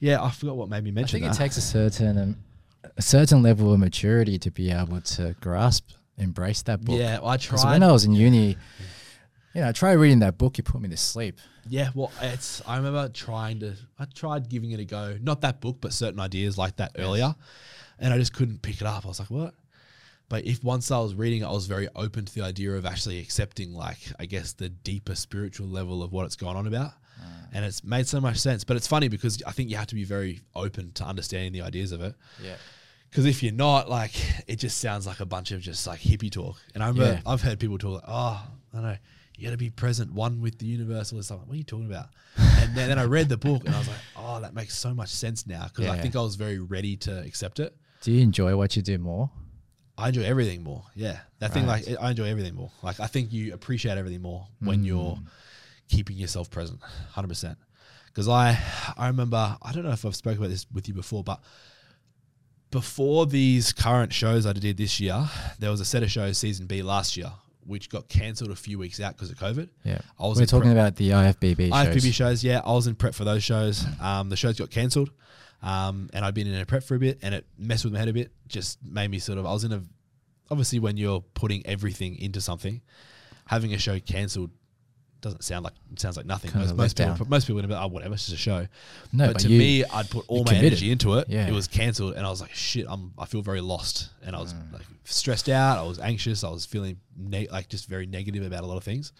yeah, 0.00 0.22
I 0.22 0.30
forgot 0.30 0.56
what 0.56 0.68
made 0.68 0.84
me 0.84 0.90
I 0.90 0.94
mention 0.94 1.20
think 1.20 1.30
that. 1.32 1.38
it 1.40 1.42
takes 1.42 1.56
a 1.56 1.60
certain 1.62 2.18
um, 2.18 2.36
a 2.96 3.02
certain 3.02 3.42
level 3.42 3.72
of 3.72 3.80
maturity 3.80 4.38
to 4.38 4.50
be 4.50 4.70
able 4.70 5.00
to 5.00 5.34
grasp, 5.40 5.90
embrace 6.16 6.62
that 6.62 6.84
book. 6.84 6.98
yeah, 6.98 7.18
I 7.22 7.36
Because 7.36 7.62
tried. 7.62 7.72
when 7.72 7.82
I 7.82 7.92
was 7.92 8.04
in 8.04 8.12
uni, 8.12 8.56
you 9.54 9.60
know, 9.60 9.68
I 9.68 9.72
tried 9.72 9.94
reading 9.94 10.20
that 10.20 10.38
book. 10.38 10.58
You 10.58 10.64
put 10.64 10.80
me 10.80 10.88
to 10.88 10.96
sleep. 10.96 11.38
Yeah, 11.68 11.90
well, 11.94 12.12
it's. 12.22 12.62
I 12.66 12.76
remember 12.76 13.08
trying 13.08 13.60
to. 13.60 13.74
I 13.98 14.04
tried 14.06 14.48
giving 14.48 14.70
it 14.70 14.80
a 14.80 14.84
go. 14.84 15.16
Not 15.20 15.42
that 15.42 15.60
book, 15.60 15.78
but 15.80 15.92
certain 15.92 16.20
ideas 16.20 16.56
like 16.56 16.76
that 16.76 16.92
earlier, 16.98 17.34
and 17.98 18.12
I 18.12 18.18
just 18.18 18.32
couldn't 18.32 18.62
pick 18.62 18.80
it 18.80 18.86
up. 18.86 19.04
I 19.04 19.08
was 19.08 19.20
like, 19.20 19.30
what? 19.30 19.54
But 20.28 20.44
if 20.44 20.62
once 20.62 20.90
I 20.90 20.98
was 20.98 21.14
reading 21.14 21.42
it, 21.42 21.46
I 21.46 21.52
was 21.52 21.66
very 21.66 21.88
open 21.96 22.26
to 22.26 22.34
the 22.34 22.42
idea 22.42 22.72
of 22.72 22.84
actually 22.84 23.18
accepting, 23.18 23.72
like, 23.72 23.98
I 24.18 24.26
guess, 24.26 24.52
the 24.52 24.68
deeper 24.68 25.14
spiritual 25.14 25.68
level 25.68 26.02
of 26.02 26.12
what 26.12 26.26
it's 26.26 26.36
going 26.36 26.54
on 26.54 26.66
about, 26.66 26.92
ah. 27.18 27.24
and 27.54 27.64
it's 27.64 27.82
made 27.82 28.06
so 28.06 28.20
much 28.20 28.36
sense. 28.36 28.62
But 28.62 28.76
it's 28.76 28.86
funny 28.86 29.08
because 29.08 29.42
I 29.46 29.52
think 29.52 29.70
you 29.70 29.76
have 29.76 29.86
to 29.86 29.94
be 29.94 30.04
very 30.04 30.42
open 30.54 30.92
to 30.92 31.04
understanding 31.04 31.52
the 31.52 31.62
ideas 31.62 31.92
of 31.92 32.02
it. 32.02 32.14
Yeah. 32.42 32.56
Because 33.08 33.24
if 33.24 33.42
you're 33.42 33.54
not, 33.54 33.88
like, 33.88 34.12
it 34.46 34.56
just 34.56 34.78
sounds 34.78 35.06
like 35.06 35.20
a 35.20 35.26
bunch 35.26 35.50
of 35.50 35.62
just 35.62 35.86
like 35.86 36.00
hippie 36.00 36.30
talk. 36.30 36.58
And 36.74 36.82
I 36.82 36.88
remember 36.88 37.14
Yeah. 37.14 37.20
I've 37.24 37.40
heard 37.40 37.58
people 37.58 37.78
talk, 37.78 37.94
like, 37.94 38.04
oh, 38.06 38.46
I 38.72 38.76
don't 38.76 38.82
know, 38.82 38.96
you 39.38 39.46
got 39.46 39.52
to 39.52 39.56
be 39.56 39.70
present, 39.70 40.12
one 40.12 40.40
with 40.40 40.58
the 40.58 40.66
universe, 40.66 41.10
this 41.10 41.26
stuff. 41.26 41.38
What 41.46 41.54
are 41.54 41.56
you 41.56 41.62
talking 41.62 41.86
about? 41.86 42.08
and 42.36 42.74
then, 42.74 42.88
then 42.88 42.98
I 42.98 43.04
read 43.04 43.28
the 43.28 43.36
book 43.36 43.64
and 43.64 43.74
I 43.74 43.78
was 43.78 43.88
like, 43.88 43.98
oh, 44.16 44.40
that 44.40 44.52
makes 44.52 44.76
so 44.76 44.92
much 44.92 45.10
sense 45.10 45.46
now. 45.46 45.68
Because 45.68 45.86
I 45.86 45.98
think 45.98 46.16
I 46.16 46.20
was 46.20 46.34
very 46.34 46.58
ready 46.58 46.96
to 46.98 47.20
accept 47.20 47.60
it. 47.60 47.74
Do 48.02 48.10
you 48.10 48.20
enjoy 48.20 48.56
what 48.56 48.74
you 48.74 48.82
do 48.82 48.98
more? 48.98 49.30
I 49.96 50.08
enjoy 50.08 50.24
everything 50.24 50.64
more. 50.64 50.82
Yeah. 50.94 51.18
That 51.38 51.52
thing, 51.52 51.66
like, 51.66 51.84
I 52.00 52.10
enjoy 52.10 52.28
everything 52.28 52.54
more. 52.54 52.70
Like, 52.82 52.98
I 52.98 53.06
think 53.06 53.32
you 53.32 53.54
appreciate 53.54 53.96
everything 53.96 54.22
more 54.22 54.46
when 54.60 54.82
mm. 54.82 54.86
you're 54.86 55.18
keeping 55.88 56.16
yourself 56.16 56.50
present, 56.50 56.80
100%. 57.14 57.56
Because 58.06 58.28
I, 58.28 58.58
I 58.96 59.06
remember, 59.06 59.56
I 59.62 59.72
don't 59.72 59.84
know 59.84 59.92
if 59.92 60.04
I've 60.04 60.16
spoken 60.16 60.38
about 60.38 60.50
this 60.50 60.66
with 60.72 60.88
you 60.88 60.94
before, 60.94 61.22
but 61.22 61.40
before 62.70 63.26
these 63.26 63.72
current 63.72 64.12
shows 64.12 64.46
I 64.46 64.52
did 64.52 64.76
this 64.76 64.98
year, 64.98 65.28
there 65.60 65.70
was 65.70 65.80
a 65.80 65.84
set 65.84 66.02
of 66.02 66.10
shows, 66.10 66.38
season 66.38 66.66
B 66.66 66.82
last 66.82 67.16
year, 67.16 67.32
which 67.68 67.90
got 67.90 68.08
cancelled 68.08 68.50
a 68.50 68.56
few 68.56 68.78
weeks 68.78 68.98
out 69.00 69.14
because 69.14 69.30
of 69.30 69.36
COVID. 69.36 69.68
Yeah. 69.84 69.98
I 70.18 70.26
was 70.26 70.38
We're 70.38 70.46
talking 70.46 70.72
about 70.72 70.96
the 70.96 71.10
IFBB 71.10 71.68
shows. 71.68 71.72
IFBB 71.72 72.12
shows, 72.12 72.42
yeah. 72.42 72.62
I 72.64 72.72
was 72.72 72.86
in 72.86 72.94
prep 72.94 73.14
for 73.14 73.24
those 73.24 73.44
shows. 73.44 73.84
Um, 74.00 74.30
the 74.30 74.36
shows 74.36 74.58
got 74.58 74.70
cancelled. 74.70 75.10
Um, 75.62 76.08
and 76.12 76.24
I'd 76.24 76.34
been 76.34 76.46
in 76.46 76.60
a 76.60 76.64
prep 76.64 76.82
for 76.82 76.94
a 76.94 76.98
bit 76.98 77.18
and 77.22 77.34
it 77.34 77.44
messed 77.58 77.84
with 77.84 77.92
my 77.92 77.98
head 77.98 78.08
a 78.08 78.12
bit. 78.12 78.32
Just 78.48 78.78
made 78.82 79.10
me 79.10 79.18
sort 79.18 79.38
of, 79.38 79.46
I 79.46 79.52
was 79.52 79.64
in 79.64 79.72
a, 79.72 79.82
obviously 80.50 80.78
when 80.78 80.96
you're 80.96 81.20
putting 81.34 81.66
everything 81.66 82.16
into 82.16 82.40
something, 82.40 82.80
having 83.46 83.74
a 83.74 83.78
show 83.78 83.98
cancelled 84.00 84.50
doesn't 85.20 85.42
sound 85.42 85.64
like, 85.64 85.74
it 85.92 86.00
sounds 86.00 86.16
like 86.16 86.26
nothing. 86.26 86.50
Kind 86.50 86.64
Most, 86.66 86.76
most 86.76 86.96
people, 86.96 87.14
down. 87.16 87.26
most 87.28 87.44
people 87.46 87.56
would 87.56 87.66
be 87.68 87.74
like, 87.74 87.82
oh, 87.84 87.88
whatever, 87.88 88.14
it's 88.14 88.24
just 88.26 88.34
a 88.34 88.38
show. 88.40 88.66
No, 89.12 89.26
but, 89.26 89.32
but 89.34 89.42
to 89.42 89.48
you- 89.48 89.58
me, 89.58 89.84
I'd 89.84 90.08
put 90.10 90.24
all 90.28 90.44
my 90.44 90.50
committed. 90.52 90.66
energy 90.72 90.90
into 90.92 91.14
it. 91.18 91.28
Yeah. 91.28 91.46
It 91.48 91.52
was 91.52 91.66
cancelled 91.66 92.14
and 92.14 92.24
I 92.26 92.30
was 92.30 92.40
like, 92.40 92.54
shit, 92.54 92.86
I'm, 92.88 93.12
I 93.18 93.26
feel 93.26 93.42
very 93.42 93.60
lost. 93.60 94.10
And 94.24 94.36
I 94.36 94.40
was 94.40 94.54
Mm. 94.54 94.72
like 94.74 94.82
stressed 95.04 95.48
out. 95.48 95.78
I 95.78 95.82
was 95.82 95.98
anxious. 95.98 96.44
I 96.44 96.50
was 96.50 96.66
feeling 96.66 96.98
ne- 97.16 97.48
like 97.48 97.68
just 97.68 97.88
very 97.88 98.06
negative 98.06 98.44
about 98.46 98.62
a 98.62 98.66
lot 98.66 98.76
of 98.76 98.84
things. 98.84 99.12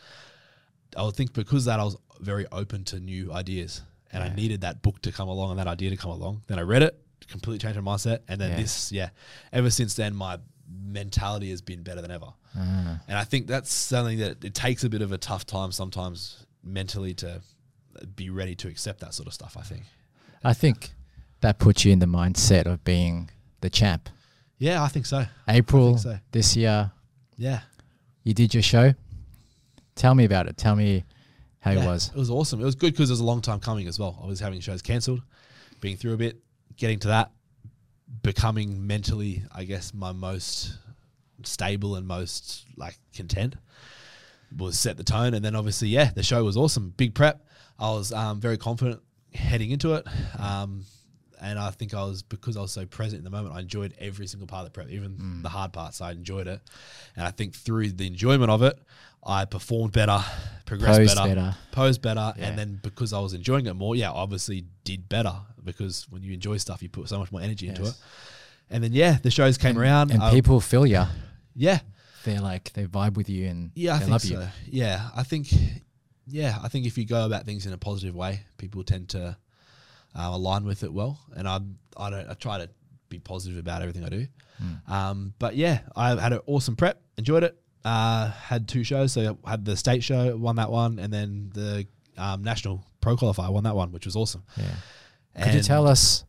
I 0.97 1.03
would 1.03 1.15
think 1.17 1.33
because 1.33 1.63
of 1.67 1.73
that 1.73 1.81
I 1.81 1.85
was 1.85 1.97
very 2.21 2.47
open 2.53 2.85
to 2.85 2.99
new 3.01 3.33
ideas, 3.33 3.83
and 4.13 4.23
I 4.25 4.29
needed 4.35 4.63
that 4.63 4.81
book 4.83 5.03
to 5.03 5.13
come 5.13 5.29
along 5.29 5.51
and 5.51 5.59
that 5.59 5.67
idea 5.67 5.91
to 5.91 5.97
come 5.97 6.11
along. 6.11 6.43
Then 6.47 6.59
I 6.59 6.63
read 6.63 6.83
it, 6.83 6.99
completely 7.29 7.59
changed 7.59 7.79
my 7.81 7.93
mindset, 7.95 8.21
and 8.27 8.41
then 8.41 8.51
Yeah. 8.53 8.57
this, 8.57 8.91
yeah, 8.91 9.11
ever 9.53 9.69
since 9.71 9.95
then 9.95 10.15
my 10.15 10.39
mentality 10.71 11.51
has 11.51 11.61
been 11.61 11.83
better 11.83 12.01
than 12.01 12.11
ever. 12.11 12.33
Ah. 12.57 13.01
And 13.09 13.19
I 13.19 13.25
think 13.25 13.47
that's 13.47 13.73
something 13.73 14.19
that 14.19 14.45
it 14.45 14.55
takes 14.55 14.85
a 14.85 14.89
bit 14.89 15.03
of 15.03 15.13
a 15.13 15.19
tough 15.19 15.47
time 15.47 15.73
sometimes 15.73 16.47
mentally 16.63 17.15
to 17.15 17.41
be 18.17 18.31
ready 18.31 18.55
to 18.57 18.69
accept 18.69 19.01
that 19.01 19.15
sort 19.15 19.27
of 19.27 19.35
stuff. 19.35 19.57
I 19.59 19.63
think. 19.63 19.83
I 20.45 20.55
think 20.55 20.91
that 21.41 21.59
puts 21.59 21.85
you 21.85 21.93
in 21.93 21.99
the 21.99 22.07
mindset 22.07 22.67
of 22.67 22.85
being 22.85 23.31
the 23.61 23.71
champ. 23.71 24.09
Yeah, 24.59 24.83
I 24.83 24.89
think 24.89 25.07
so. 25.07 25.25
April 25.49 25.99
so. 25.99 26.19
this 26.33 26.57
year, 26.57 26.91
Yeah, 27.37 27.61
you 28.25 28.35
did 28.35 28.55
your 28.55 28.63
show. 28.63 28.95
Tell 29.95 30.15
me 30.15 30.25
about 30.25 30.47
it. 30.47 30.57
Tell 30.57 30.77
me 30.77 31.05
how 31.61 31.73
Yeah, 31.73 31.83
it 31.83 31.87
was. 31.87 32.09
It 32.09 32.17
was 32.17 32.31
awesome. 32.31 32.61
It 32.61 32.65
was 32.65 32.75
good 32.75 32.93
because 32.93 33.11
it 33.11 33.13
was 33.13 33.21
a 33.21 33.25
long 33.25 33.41
time 33.41 33.61
coming 33.61 33.89
as 33.89 33.99
well. 33.99 34.19
I 34.23 34.27
was 34.27 34.41
having 34.41 34.61
shows 34.61 34.83
cancelled, 34.83 35.23
being 35.81 35.97
through 35.97 36.15
a 36.15 36.17
bit, 36.17 36.37
getting 36.77 36.99
to 37.01 37.09
that, 37.09 37.31
becoming 38.23 38.87
mentally, 38.87 39.43
I 39.55 39.65
guess, 39.65 39.93
my 39.95 40.13
most 40.13 40.77
stable 41.43 41.97
and 41.97 42.07
most 42.07 42.67
like 42.77 42.99
content 43.15 43.57
was 44.57 44.79
set 44.79 44.97
the 44.97 45.05
tone. 45.05 45.35
And 45.35 45.45
then 45.45 45.55
obviously, 45.55 45.89
yeah, 45.89 46.11
the 46.15 46.23
show 46.23 46.43
was 46.45 46.57
awesome. 46.57 46.95
Big 46.97 47.15
prep. 47.15 47.45
I 47.79 47.91
was 47.91 48.13
um, 48.13 48.41
very 48.41 48.57
confident 48.57 49.01
heading 49.35 49.71
into 49.71 49.95
it. 49.95 50.07
Um, 50.39 50.85
and 51.41 51.59
I 51.59 51.71
think 51.71 51.95
I 51.95 52.05
was 52.05 52.23
because 52.23 52.57
I 52.57 52.61
was 52.61 52.73
so 52.73 52.87
present 52.87 53.19
in 53.19 53.25
the 53.25 53.31
moment. 53.31 53.55
I 53.55 53.61
enjoyed 53.61 53.95
every 53.99 54.27
single 54.27 54.47
part 54.47 54.67
of 54.67 54.67
the 54.67 54.71
prep, 54.73 54.91
even 54.91 55.41
the 55.43 55.49
hard 55.49 55.73
parts. 55.73 56.01
I 56.01 56.11
enjoyed 56.11 56.49
it, 56.49 56.61
and 57.17 57.25
I 57.25 57.31
think 57.31 57.55
through 57.55 57.93
the 57.93 58.07
enjoyment 58.07 58.51
of 58.51 58.63
it, 58.63 58.79
I 59.25 59.45
performed 59.45 59.93
better, 59.93 60.23
progressed 60.65 60.99
Posed 61.01 61.17
better, 61.17 61.35
better. 61.35 61.57
posed 61.73 62.03
better, 62.03 62.33
Yeah. 62.37 62.47
and 62.49 62.59
then 62.59 62.79
because 62.83 63.13
I 63.13 63.21
was 63.21 63.35
enjoying 63.35 63.67
it 63.67 63.75
more, 63.75 63.95
yeah, 63.97 64.11
obviously 64.11 64.65
did 64.85 65.09
better 65.09 65.35
because 65.65 66.07
when 66.11 66.23
you 66.23 66.33
enjoy 66.33 66.57
stuff, 66.57 66.83
you 66.83 66.89
put 66.89 67.09
so 67.09 67.19
much 67.19 67.31
more 67.33 67.41
energy 67.43 67.69
into 67.69 67.85
it. 67.85 67.95
And 68.71 68.83
then 68.85 68.93
yeah, 68.93 69.19
the 69.23 69.31
shows 69.31 69.59
came 69.59 69.79
around, 69.79 70.11
and 70.13 70.23
uh, 70.23 70.31
people 70.31 70.61
feel 70.61 70.87
you. 70.87 71.05
yeah, 71.55 71.81
They're 72.25 72.41
like 72.41 72.73
they 72.75 72.85
vibe 72.87 73.15
with 73.17 73.29
you 73.29 73.47
and 73.49 73.71
yeah, 73.75 73.95
I 73.95 73.99
they 73.99 74.05
think 74.05 74.13
love 74.13 74.23
so. 74.23 74.41
you. 74.41 74.49
Yeah, 74.81 75.09
I 75.17 75.23
think, 75.25 75.49
yeah, 76.27 76.59
I 76.63 76.69
think 76.69 76.87
if 76.87 76.97
you 76.99 77.05
go 77.05 77.25
about 77.27 77.45
things 77.45 77.67
in 77.67 77.73
a 77.73 77.79
positive 77.79 78.15
way, 78.15 78.41
people 78.59 78.83
tend 78.85 79.09
to 79.11 79.37
uh, 80.15 80.31
align 80.33 80.65
with 80.65 80.83
it 80.85 80.93
well. 80.93 81.19
And 81.37 81.49
I, 81.49 81.61
I 81.97 82.11
don't, 82.11 82.29
I 82.31 82.35
try 82.35 82.59
to 82.59 82.69
be 83.09 83.19
positive 83.19 83.59
about 83.59 83.81
everything 83.83 84.05
I 84.05 84.09
do. 84.11 84.27
Hmm. 84.59 84.93
Um, 84.93 85.35
but 85.39 85.57
yeah, 85.57 85.81
I 85.97 86.11
had 86.21 86.33
an 86.33 86.41
awesome 86.47 86.77
prep, 86.77 87.01
enjoyed 87.17 87.45
it. 87.45 87.59
Uh, 87.85 88.31
had 88.31 88.69
two 88.69 88.85
shows, 88.85 89.13
so 89.13 89.39
I 89.45 89.51
had 89.51 89.65
the 89.65 89.77
state 89.77 90.03
show, 90.03 90.37
won 90.37 90.57
that 90.57 90.71
one, 90.71 90.99
and 90.99 91.13
then 91.13 91.51
the 91.55 91.87
um, 92.17 92.43
national 92.43 92.85
pro 93.01 93.17
qualifier, 93.17 93.51
won 93.53 93.65
that 93.65 93.77
one, 93.77 93.93
which 93.93 94.05
was 94.05 94.17
awesome. 94.17 94.43
Yeah. 94.57 95.45
Could 95.45 95.55
you 95.55 95.63
tell 95.63 95.87
us, 95.87 96.25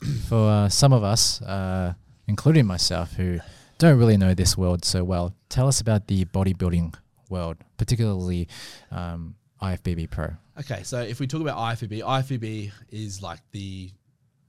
for 0.28 0.48
uh, 0.48 0.68
some 0.68 0.92
of 0.92 1.04
us, 1.04 1.42
uh, 1.42 1.94
including 2.26 2.66
myself, 2.66 3.12
who 3.12 3.38
don't 3.78 3.98
really 3.98 4.16
know 4.16 4.34
this 4.34 4.56
world 4.56 4.84
so 4.84 5.04
well, 5.04 5.34
tell 5.48 5.68
us 5.68 5.80
about 5.80 6.06
the 6.08 6.24
bodybuilding 6.26 6.94
world, 7.28 7.56
particularly 7.76 8.48
um, 8.90 9.36
IFBB 9.62 10.10
Pro. 10.10 10.30
Okay, 10.58 10.82
so 10.82 11.00
if 11.00 11.20
we 11.20 11.26
talk 11.26 11.40
about 11.40 11.56
IFBB, 11.56 12.02
IFBB 12.02 12.72
is 12.90 13.22
like 13.22 13.38
the 13.52 13.90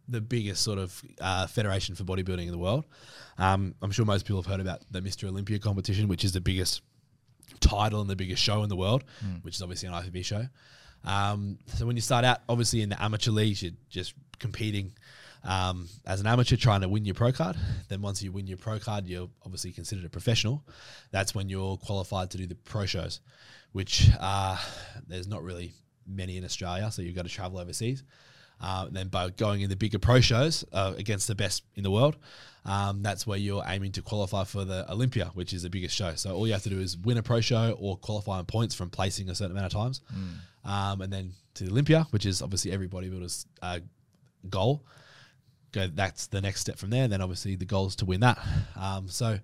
the 0.10 0.22
biggest 0.22 0.64
sort 0.64 0.80
of 0.80 1.02
uh, 1.22 1.48
federation 1.48 1.96
for 1.96 2.04
bodybuilding 2.04 2.46
in 2.46 2.52
the 2.52 2.58
world. 2.58 2.86
Um, 3.38 3.76
I'm 3.82 3.92
sure 3.92 4.06
most 4.06 4.26
people 4.26 4.42
have 4.42 4.52
heard 4.52 4.60
about 4.62 4.82
the 4.92 5.02
Mr. 5.02 5.28
Olympia 5.28 5.60
competition, 5.60 6.08
which 6.08 6.24
is 6.24 6.32
the 6.32 6.42
biggest 6.42 6.82
title 7.60 8.02
and 8.02 8.10
the 8.10 8.16
biggest 8.16 8.42
show 8.42 8.64
in 8.64 8.70
the 8.70 8.76
world, 8.76 9.04
which 9.44 9.56
is 9.56 9.62
obviously 9.62 9.88
an 9.88 9.94
IFBB 9.94 10.26
show. 10.26 10.46
Um, 11.06 11.60
so 11.68 11.86
when 11.86 11.96
you 11.96 12.02
start 12.02 12.26
out, 12.26 12.40
obviously 12.50 12.82
in 12.82 12.90
the 12.90 13.02
amateur 13.02 13.32
leagues, 13.32 13.64
you're 13.64 13.72
just 13.90 14.14
competing 14.40 14.92
um, 15.44 15.88
as 16.06 16.20
an 16.20 16.28
amateur 16.28 16.58
trying 16.58 16.82
to 16.82 16.90
win 16.90 17.06
your 17.06 17.16
pro 17.16 17.32
card. 17.32 17.56
Then 17.88 18.02
once 18.02 18.22
you 18.22 18.32
win 18.32 18.48
your 18.48 18.58
pro 18.58 18.80
card, 18.80 19.08
you're 19.08 19.30
obviously 19.46 19.72
considered 19.72 20.06
a 20.06 20.10
professional. 20.10 20.66
That's 21.12 21.34
when 21.34 21.50
you're 21.50 21.78
qualified 21.78 22.32
to 22.32 22.38
do 22.38 22.48
the 22.48 22.56
pro 22.56 22.86
shows, 22.86 23.22
which 23.72 24.10
uh, 24.20 24.58
there's 25.08 25.28
not 25.28 25.44
really 25.44 25.72
many 26.06 26.38
in 26.38 26.44
Australia, 26.44 26.92
so 26.92 27.02
you've 27.02 27.16
got 27.16 27.26
to 27.26 27.32
travel 27.32 27.60
overseas. 27.60 28.04
Uh, 28.62 28.88
then 28.92 29.08
by 29.08 29.30
going 29.30 29.62
in 29.62 29.70
the 29.70 29.76
bigger 29.76 30.00
pro 30.00 30.20
shows 30.20 30.66
uh, 30.74 30.94
against 30.98 31.28
the 31.28 31.36
best 31.36 31.64
in 31.76 31.84
the 31.84 31.92
world, 31.92 32.18
um, 32.66 33.02
that's 33.02 33.26
where 33.26 33.38
you're 33.38 33.64
aiming 33.66 33.92
to 33.94 34.02
qualify 34.02 34.44
for 34.44 34.66
the 34.66 34.90
Olympia, 34.92 35.32
which 35.34 35.54
is 35.54 35.64
the 35.64 35.70
biggest 35.70 35.96
show. 35.96 36.14
So 36.16 36.36
all 36.36 36.46
you 36.46 36.54
have 36.54 36.64
to 36.64 36.70
do 36.70 36.80
is 36.80 36.98
win 36.98 37.18
a 37.18 37.24
pro 37.24 37.40
show 37.42 37.78
or 37.80 37.98
qualify 37.98 38.38
on 38.38 38.46
points 38.46 38.76
from 38.76 38.90
placing 38.90 39.30
a 39.30 39.36
certain 39.36 39.56
amount 39.56 39.74
of 39.74 39.80
times, 39.80 40.02
um, 40.66 41.02
and 41.02 41.12
then 41.12 41.32
to 41.54 41.64
the 41.64 41.72
Olympia, 41.72 42.06
which 42.12 42.26
is 42.26 42.42
obviously 42.42 42.72
every 42.72 42.88
bodybuilder's 42.88 43.46
uh, 43.62 43.80
goal. 44.50 44.84
Go. 45.72 45.88
That's 45.88 46.28
the 46.28 46.42
next 46.42 46.62
step 46.62 46.78
from 46.78 46.90
there. 46.90 47.04
And 47.04 47.14
then 47.14 47.22
obviously 47.22 47.56
the 47.56 47.66
goal 47.66 47.86
is 47.88 47.96
to 47.98 48.06
win 48.06 48.22
that. 48.22 48.40
Um, 48.76 49.08
so 49.08 49.38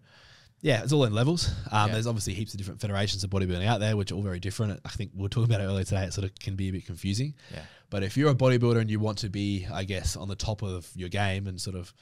yeah, 0.66 0.82
it's 0.82 0.92
all 0.92 1.04
in 1.06 1.14
levels. 1.14 1.48
Um, 1.72 1.88
Yeah. 1.88 1.94
There's 1.94 2.08
obviously 2.08 2.34
heaps 2.34 2.54
of 2.54 2.58
different 2.58 2.82
federations 2.82 3.24
of 3.24 3.30
bodybuilding 3.30 3.68
out 3.68 3.80
there, 3.80 3.96
which 3.96 4.12
are 4.12 4.16
all 4.16 4.24
very 4.24 4.40
different. 4.40 4.80
I 4.84 4.90
think 4.90 5.12
we 5.16 5.22
were 5.22 5.30
talking 5.30 5.50
about 5.54 5.62
it 5.62 5.66
earlier 5.66 5.84
today. 5.84 6.04
It 6.06 6.14
sort 6.14 6.26
of 6.26 6.34
can 6.40 6.56
be 6.56 6.70
a 6.70 6.72
bit 6.72 6.86
confusing. 6.88 7.36
Yeah. 7.54 7.62
But 7.92 8.02
if 8.02 8.18
you're 8.18 8.32
a 8.32 8.36
bodybuilder 8.36 8.82
and 8.82 8.90
you 8.90 9.00
want 9.00 9.20
to 9.20 9.30
be, 9.30 9.68
I 9.72 9.84
guess, 9.84 10.16
on 10.16 10.28
the 10.28 10.36
top 10.36 10.64
of 10.64 10.90
your 10.96 11.10
game 11.10 11.46
and 11.48 11.62
sort 11.62 11.76
of 11.76 11.94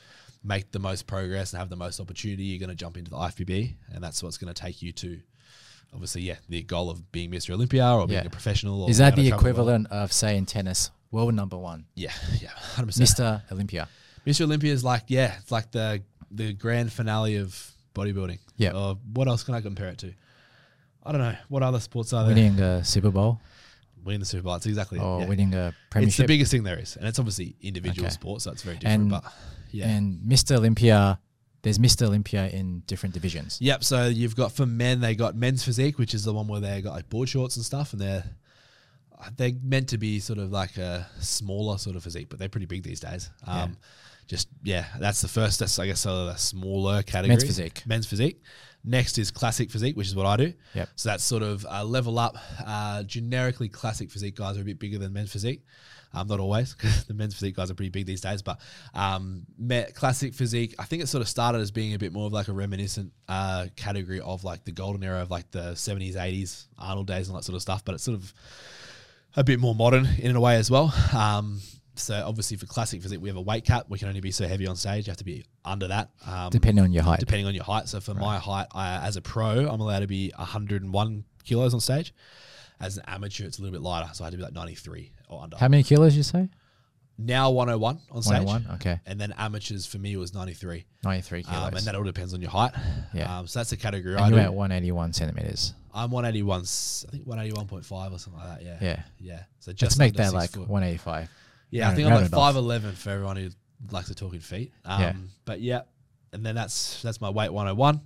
make 0.45 0.72
the 0.72 0.80
most 0.80 1.07
progress 1.07 1.51
and 1.51 1.59
have 1.59 1.70
the 1.70 1.76
most 1.76 1.99
opportunity, 1.99 2.43
you're 2.45 2.59
going 2.59 2.70
to 2.70 2.76
jump 2.76 2.95
into 2.97 3.11
the 3.11 3.18
IFBB, 3.18 3.76
and 3.93 4.01
that's 4.03 4.24
what's 4.24 4.38
going 4.38 4.53
to 4.53 4.59
take 4.61 4.82
you 4.82 4.91
to, 4.93 5.20
obviously, 5.93 6.22
yeah, 6.22 6.36
the 6.49 6.64
goal 6.64 6.89
of 6.89 7.11
being 7.11 7.32
Mr. 7.32 7.51
Olympia 7.53 7.86
or 7.93 8.07
being 8.07 8.22
Yeah. 8.22 8.28
a 8.28 8.30
professional. 8.30 8.84
Or 8.84 8.89
Is 8.89 8.97
that 8.99 9.16
the 9.18 9.28
travel 9.28 9.32
world. 9.32 9.41
equivalent 9.55 9.88
of 9.88 10.14
say 10.14 10.38
in 10.38 10.45
tennis, 10.45 10.89
world 11.11 11.34
number 11.34 11.57
one, 11.57 11.86
Yeah, 11.95 12.14
yeah, 12.41 12.49
hundred 12.76 12.88
percent. 12.88 13.09
Mr. 13.09 13.41
Olympia? 13.51 13.88
Mr. 14.26 14.41
Olympia 14.41 14.72
is 14.74 14.84
like, 14.86 15.03
yeah, 15.07 15.36
it's 15.41 15.51
like 15.51 15.72
the 15.72 16.01
the 16.32 16.53
grand 16.53 16.91
finale 16.91 17.36
of 17.36 17.72
bodybuilding. 17.93 18.39
Yeah. 18.57 18.71
Or 18.75 18.97
what 19.13 19.27
else 19.27 19.43
can 19.43 19.55
I 19.55 19.61
compare 19.61 19.89
it 19.89 19.97
to? 19.99 20.13
I 21.03 21.11
don't 21.11 21.21
know. 21.21 21.35
What 21.49 21.63
other 21.63 21.79
sports 21.79 22.13
are 22.13 22.25
there? 22.25 22.35
Winning 22.35 22.59
a 22.59 22.83
Super 22.83 23.11
Bowl 23.11 23.41
Winning 24.03 24.19
the 24.19 24.25
Super 24.25 24.43
Bowl. 24.43 24.53
That's 24.53 24.65
exactly 24.65 24.99
or 24.99 25.21
yeah. 25.21 25.27
winning 25.27 25.53
a 25.53 25.73
premiership. 25.89 26.09
It's 26.09 26.17
the 26.17 26.27
biggest 26.27 26.51
thing 26.51 26.63
there 26.63 26.79
is, 26.79 26.97
and 26.97 27.07
it's 27.07 27.19
obviously 27.19 27.55
individual 27.61 28.07
Okay. 28.07 28.13
sports, 28.13 28.43
so 28.43 28.51
it's 28.51 28.63
very 28.63 28.77
different. 28.77 29.03
And- 29.03 29.11
but 29.11 29.23
yeah. 29.71 29.87
And 29.87 30.19
Mr. 30.21 30.57
Olympia, 30.57 31.19
there's 31.61 31.79
Mr. 31.79 32.05
Olympia 32.07 32.47
in 32.49 32.83
different 32.85 33.13
divisions. 33.13 33.57
Yep. 33.61 33.83
So 33.83 34.07
you've 34.07 34.35
got 34.35 34.51
for 34.51 34.65
men, 34.65 34.99
they 34.99 35.15
got 35.15 35.35
men's 35.35 35.63
physique, 35.63 35.97
which 35.97 36.13
is 36.13 36.23
the 36.23 36.33
one 36.33 36.47
where 36.47 36.59
they 36.59 36.81
got 36.81 36.93
like 36.93 37.09
board 37.09 37.29
shorts 37.29 37.55
and 37.55 37.65
stuff, 37.65 37.93
and 37.93 38.01
they're 38.01 38.23
they're 39.37 39.53
meant 39.63 39.89
to 39.89 39.97
be 39.97 40.19
sort 40.19 40.37
of 40.39 40.51
like 40.51 40.77
a 40.77 41.07
smaller 41.19 41.77
sort 41.77 41.95
of 41.95 42.03
physique, 42.03 42.27
but 42.29 42.39
they're 42.39 42.49
pretty 42.49 42.65
big 42.65 42.83
these 42.83 42.99
days. 42.99 43.29
Um, 43.47 43.77
Just 44.28 44.47
yeah, 44.63 44.86
that's 44.99 45.21
the 45.21 45.28
first. 45.28 45.59
That's 45.59 45.78
I 45.80 45.86
guess 45.88 46.05
of 46.05 46.30
a 46.30 46.38
smaller 46.38 47.03
category. 47.03 47.30
Men's 47.30 47.43
physique. 47.43 47.84
Men's 47.86 48.05
physique. 48.05 48.41
Next 48.86 49.17
is 49.17 49.32
classic 49.32 49.71
physique, 49.71 49.95
which 49.95 50.07
is 50.07 50.15
what 50.15 50.26
I 50.26 50.36
do. 50.36 50.53
Yep. 50.74 50.89
So 50.95 51.09
that's 51.09 51.24
sort 51.24 51.41
of 51.41 51.65
uh, 51.69 51.86
level 51.86 52.19
up. 52.19 52.36
Uh, 52.65 53.03
generically, 53.03 53.69
classic 53.69 54.11
physique 54.11 54.36
guys 54.36 54.57
are 54.57 54.61
a 54.61 54.65
bit 54.65 54.78
bigger 54.80 54.97
than 54.97 55.13
men's 55.13 55.32
physique. 55.32 55.63
Um, 56.15 56.28
not 56.28 56.39
always, 56.39 56.74
'cause 56.76 57.05
the 57.05 57.13
men's 57.13 57.34
physique 57.34 57.55
guys 57.55 57.71
are 57.71 57.76
pretty 57.76 57.89
big 57.89 58.05
these 58.05 58.21
days. 58.21 58.41
But 58.41 58.59
um, 58.93 59.45
classic 59.95 60.34
physique, 60.34 60.76
I 60.78 60.84
think 60.84 61.01
it 61.01 61.07
sort 61.07 61.21
of 61.21 61.30
started 61.30 61.59
as 61.59 61.71
being 61.71 61.93
a 61.93 61.97
bit 61.97 62.11
more 62.13 62.28
of 62.28 62.34
like 62.34 62.49
a 62.49 62.53
reminiscent 62.53 63.13
uh, 63.30 63.67
category 63.76 64.19
of 64.19 64.43
like 64.43 64.63
the 64.65 64.71
golden 64.74 65.01
era 65.03 65.21
of 65.21 65.32
like 65.32 65.49
the 65.51 65.71
70s, 65.71 66.15
80s, 66.15 66.65
Arnold 66.78 67.07
days, 67.07 67.30
and 67.30 67.38
that 67.38 67.43
sort 67.43 67.55
of 67.55 67.61
stuff. 67.61 67.84
But 67.86 67.95
it's 67.95 68.03
sort 68.03 68.17
of 68.17 68.34
a 69.36 69.43
bit 69.43 69.59
more 69.59 69.74
modern 69.74 70.05
in 70.19 70.36
a 70.36 70.41
way 70.41 70.57
as 70.57 70.69
well. 70.69 70.93
Um, 71.13 71.61
so 71.95 72.23
obviously 72.25 72.57
for 72.57 72.65
classic 72.65 73.01
physique, 73.01 73.21
we 73.21 73.29
have 73.29 73.37
a 73.37 73.41
weight 73.41 73.65
cap. 73.65 73.85
We 73.89 73.99
can 73.99 74.07
only 74.07 74.19
be 74.21 74.31
so 74.31 74.47
heavy 74.47 74.67
on 74.67 74.75
stage. 74.75 75.07
You 75.07 75.11
have 75.11 75.17
to 75.17 75.23
be 75.23 75.45
under 75.63 75.87
that. 75.87 76.09
Um, 76.25 76.49
Depending 76.49 76.83
on 76.83 76.91
your 76.91 77.03
height. 77.03 77.19
depending 77.19 77.45
on 77.47 77.53
your 77.53 77.63
height. 77.63 77.87
So 77.87 77.99
for 77.99 78.13
my 78.13 78.37
height, 78.39 78.67
I, 78.73 79.05
as 79.07 79.15
a 79.17 79.21
pro, 79.21 79.67
I'm 79.69 79.79
allowed 79.79 79.99
to 79.99 80.07
be 80.07 80.31
101 80.37 81.23
kilos 81.43 81.73
on 81.73 81.79
stage. 81.79 82.13
As 82.79 82.97
an 82.97 83.03
amateur, 83.07 83.45
it's 83.45 83.59
a 83.59 83.61
little 83.61 83.71
bit 83.77 83.81
lighter, 83.83 84.09
so 84.13 84.23
I 84.23 84.27
had 84.27 84.31
to 84.31 84.37
be 84.37 84.43
like 84.43 84.53
93 84.53 85.11
or 85.29 85.43
under. 85.43 85.57
How 85.57 85.67
many 85.67 85.83
kilos 85.83 86.15
you 86.17 86.23
say? 86.23 86.49
now 87.17 87.51
101 87.51 87.99
on 88.11 88.23
stage, 88.23 88.43
101? 88.43 88.75
Okay. 88.77 88.99
and 89.05 89.21
then 89.21 89.31
amateurs 89.37 89.85
for 89.85 89.99
me 89.99 90.15
was 90.17 90.33
93, 90.33 90.83
93 91.03 91.43
kilos. 91.43 91.55
um, 91.61 91.73
and 91.75 91.85
that 91.85 91.93
all 91.95 92.03
depends 92.03 92.33
on 92.33 92.41
your 92.41 92.49
height. 92.49 92.71
Yeah. 93.13 93.37
Um, 93.39 93.45
so 93.45 93.59
that's 93.59 93.69
the 93.69 93.77
category 93.77 94.15
and 94.15 94.23
I 94.25 94.29
you're 94.29 94.39
do. 94.39 94.43
at 94.45 94.53
181 94.55 95.13
centimeters. 95.13 95.75
I'm 95.93 96.09
181 96.09 96.61
I 96.61 97.11
think 97.11 97.27
181.5 97.27 98.11
or 98.11 98.17
something 98.17 98.41
like 98.41 98.57
that. 98.59 98.65
Yeah, 98.65 98.77
Yeah. 98.81 99.03
yeah. 99.19 99.39
So 99.59 99.69
Let's 99.69 99.79
just 99.79 99.99
make 99.99 100.15
that 100.15 100.33
like 100.33 100.49
foot. 100.49 100.67
185. 100.67 101.29
Yeah, 101.74 101.89
I 101.89 101.95
think 101.95 102.07
I'm 102.07 102.21
like 102.21 102.32
five 102.32 102.55
eleven 102.55 102.93
for 102.93 103.09
everyone 103.09 103.36
who 103.38 103.49
likes 103.91 104.07
to 104.07 104.15
talk 104.15 104.34
in 104.34 104.39
feet. 104.39 104.71
Um, 104.86 105.01
Yeah. 105.01 105.13
But 105.45 105.61
yeah, 105.61 105.82
and 106.32 106.45
then 106.45 106.55
that's 106.55 107.01
that's 107.01 107.19
my 107.21 107.30
weight 107.30 107.51
101, 107.51 108.01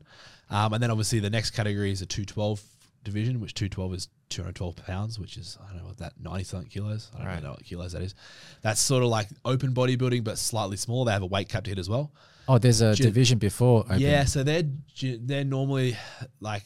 um, 0.49 0.73
and 0.73 0.81
then 0.83 0.89
obviously 0.91 1.19
the 1.19 1.29
next 1.29 1.51
category 1.51 1.91
is 1.91 2.01
a 2.01 2.05
212 2.05 2.61
division, 3.03 3.39
which 3.39 3.53
212 3.53 3.93
is 3.93 4.07
212 4.29 4.75
pounds, 4.85 5.19
which 5.19 5.37
is 5.37 5.57
I 5.63 5.67
don't 5.71 5.81
know 5.81 5.87
what 5.87 5.97
that 5.99 6.13
90 6.19 6.43
something 6.43 6.69
kilos. 6.69 7.09
I 7.13 7.17
don't 7.19 7.27
Right. 7.27 7.33
really 7.35 7.43
know 7.45 7.51
what 7.51 7.63
kilos 7.63 7.91
that 7.93 8.01
is. 8.01 8.15
That's 8.61 8.79
sort 8.81 9.03
of 9.03 9.09
like 9.09 9.29
open 9.45 9.73
bodybuilding, 9.73 10.23
but 10.23 10.37
slightly 10.37 10.77
smaller. 10.77 11.05
They 11.05 11.11
have 11.13 11.21
a 11.23 11.27
weight 11.27 11.47
cap 11.49 11.63
to 11.65 11.69
hit 11.71 11.79
as 11.79 11.89
well. 11.89 12.11
Oh, 12.49 12.57
there's 12.57 12.81
a 12.81 12.95
division 12.95 13.37
before. 13.39 13.81
Open. 13.81 13.99
Yeah, 13.99 14.23
so 14.25 14.43
they're 14.43 14.63
they're 15.01 15.43
normally 15.45 15.97
like 16.41 16.63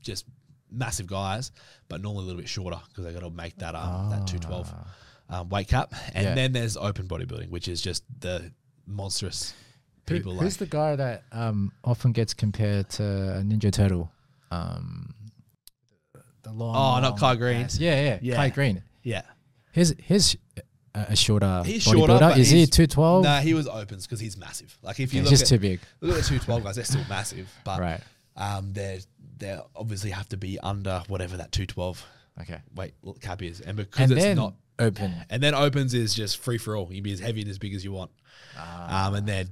just 0.00 0.26
massive 0.70 1.06
guys, 1.06 1.50
but 1.88 2.00
normally 2.02 2.22
a 2.24 2.26
little 2.26 2.40
bit 2.40 2.48
shorter 2.48 2.78
because 2.88 3.04
they 3.04 3.12
got 3.12 3.20
to 3.20 3.30
make 3.30 3.56
that 3.58 3.74
um, 3.74 4.10
that 4.10 4.26
212 4.26 4.72
um, 5.30 5.48
weight 5.48 5.68
cap. 5.68 5.94
And 6.14 6.24
Yeah. 6.24 6.34
then 6.34 6.52
there's 6.52 6.76
open 6.76 7.06
bodybuilding, 7.08 7.48
which 7.50 7.68
is 7.68 7.80
just 7.80 8.04
the 8.20 8.52
monstrous 8.86 9.54
Who- 10.08 10.14
people 10.16 10.32
who's 10.34 10.60
like. 10.60 10.68
the 10.70 10.76
guy 10.76 10.96
that 10.96 11.22
um, 11.32 11.72
often 11.84 12.12
gets 12.12 12.34
compared 12.34 12.90
to 12.90 13.04
a 13.38 13.42
Ninja 13.42 13.72
Turtle? 13.72 14.10
Um, 14.50 15.14
the 16.42 16.52
long. 16.52 16.74
Oh, 16.76 17.00
not 17.00 17.18
Kai 17.18 17.36
Greene. 17.36 17.62
ass. 17.62 17.78
Yeah, 17.78 18.00
yeah, 18.02 18.18
Yeah. 18.22 18.36
Kai 18.36 18.50
Greene. 18.50 18.82
yeah, 19.02 19.22
His 19.72 19.94
his 20.02 20.36
uh, 20.94 21.04
a 21.08 21.14
shorter 21.16 21.62
he's 21.64 21.82
shorter. 21.82 22.32
Is 22.36 22.50
he 22.50 22.66
two 22.66 22.86
twelve? 22.86 23.22
Nah, 23.24 23.40
he 23.40 23.54
was 23.54 23.68
opens 23.68 24.06
because 24.06 24.20
he's 24.20 24.36
massive. 24.36 24.76
Like 24.82 24.98
if 25.00 25.12
you 25.14 25.20
he's 25.20 25.30
look 25.30 25.38
just 25.38 25.52
at 25.52 25.56
too 25.56 25.60
big. 25.60 25.80
look 26.00 26.16
at 26.16 26.22
the 26.22 26.28
212 26.28 26.64
guys, 26.64 26.74
they're 26.76 26.84
still 26.84 27.04
massive, 27.08 27.48
but 27.64 27.78
Right. 27.80 28.00
um, 28.36 28.72
they're 28.72 28.98
they 29.38 29.58
obviously 29.76 30.10
have 30.10 30.28
to 30.30 30.36
be 30.36 30.58
under 30.60 31.02
whatever 31.08 31.36
that 31.38 31.52
212 31.52 32.04
Okay. 32.42 32.58
weight 32.74 32.94
cap 33.20 33.42
is, 33.42 33.60
and 33.60 33.76
because 33.76 34.00
And 34.10 34.12
it's 34.12 34.22
then 34.22 34.36
not 34.36 34.54
open. 34.80 35.14
And 35.30 35.42
then 35.42 35.54
opens 35.54 35.94
is 35.94 36.14
just 36.14 36.38
free 36.38 36.58
for 36.58 36.74
all. 36.76 36.88
You 36.90 36.96
can 36.96 37.02
be 37.04 37.12
as 37.12 37.20
heavy 37.20 37.42
and 37.42 37.50
as 37.50 37.58
big 37.58 37.74
as 37.74 37.84
you 37.84 37.92
want. 37.92 38.10
Ah. 38.56 39.06
Um, 39.08 39.14
and 39.14 39.26
they're 39.28 39.44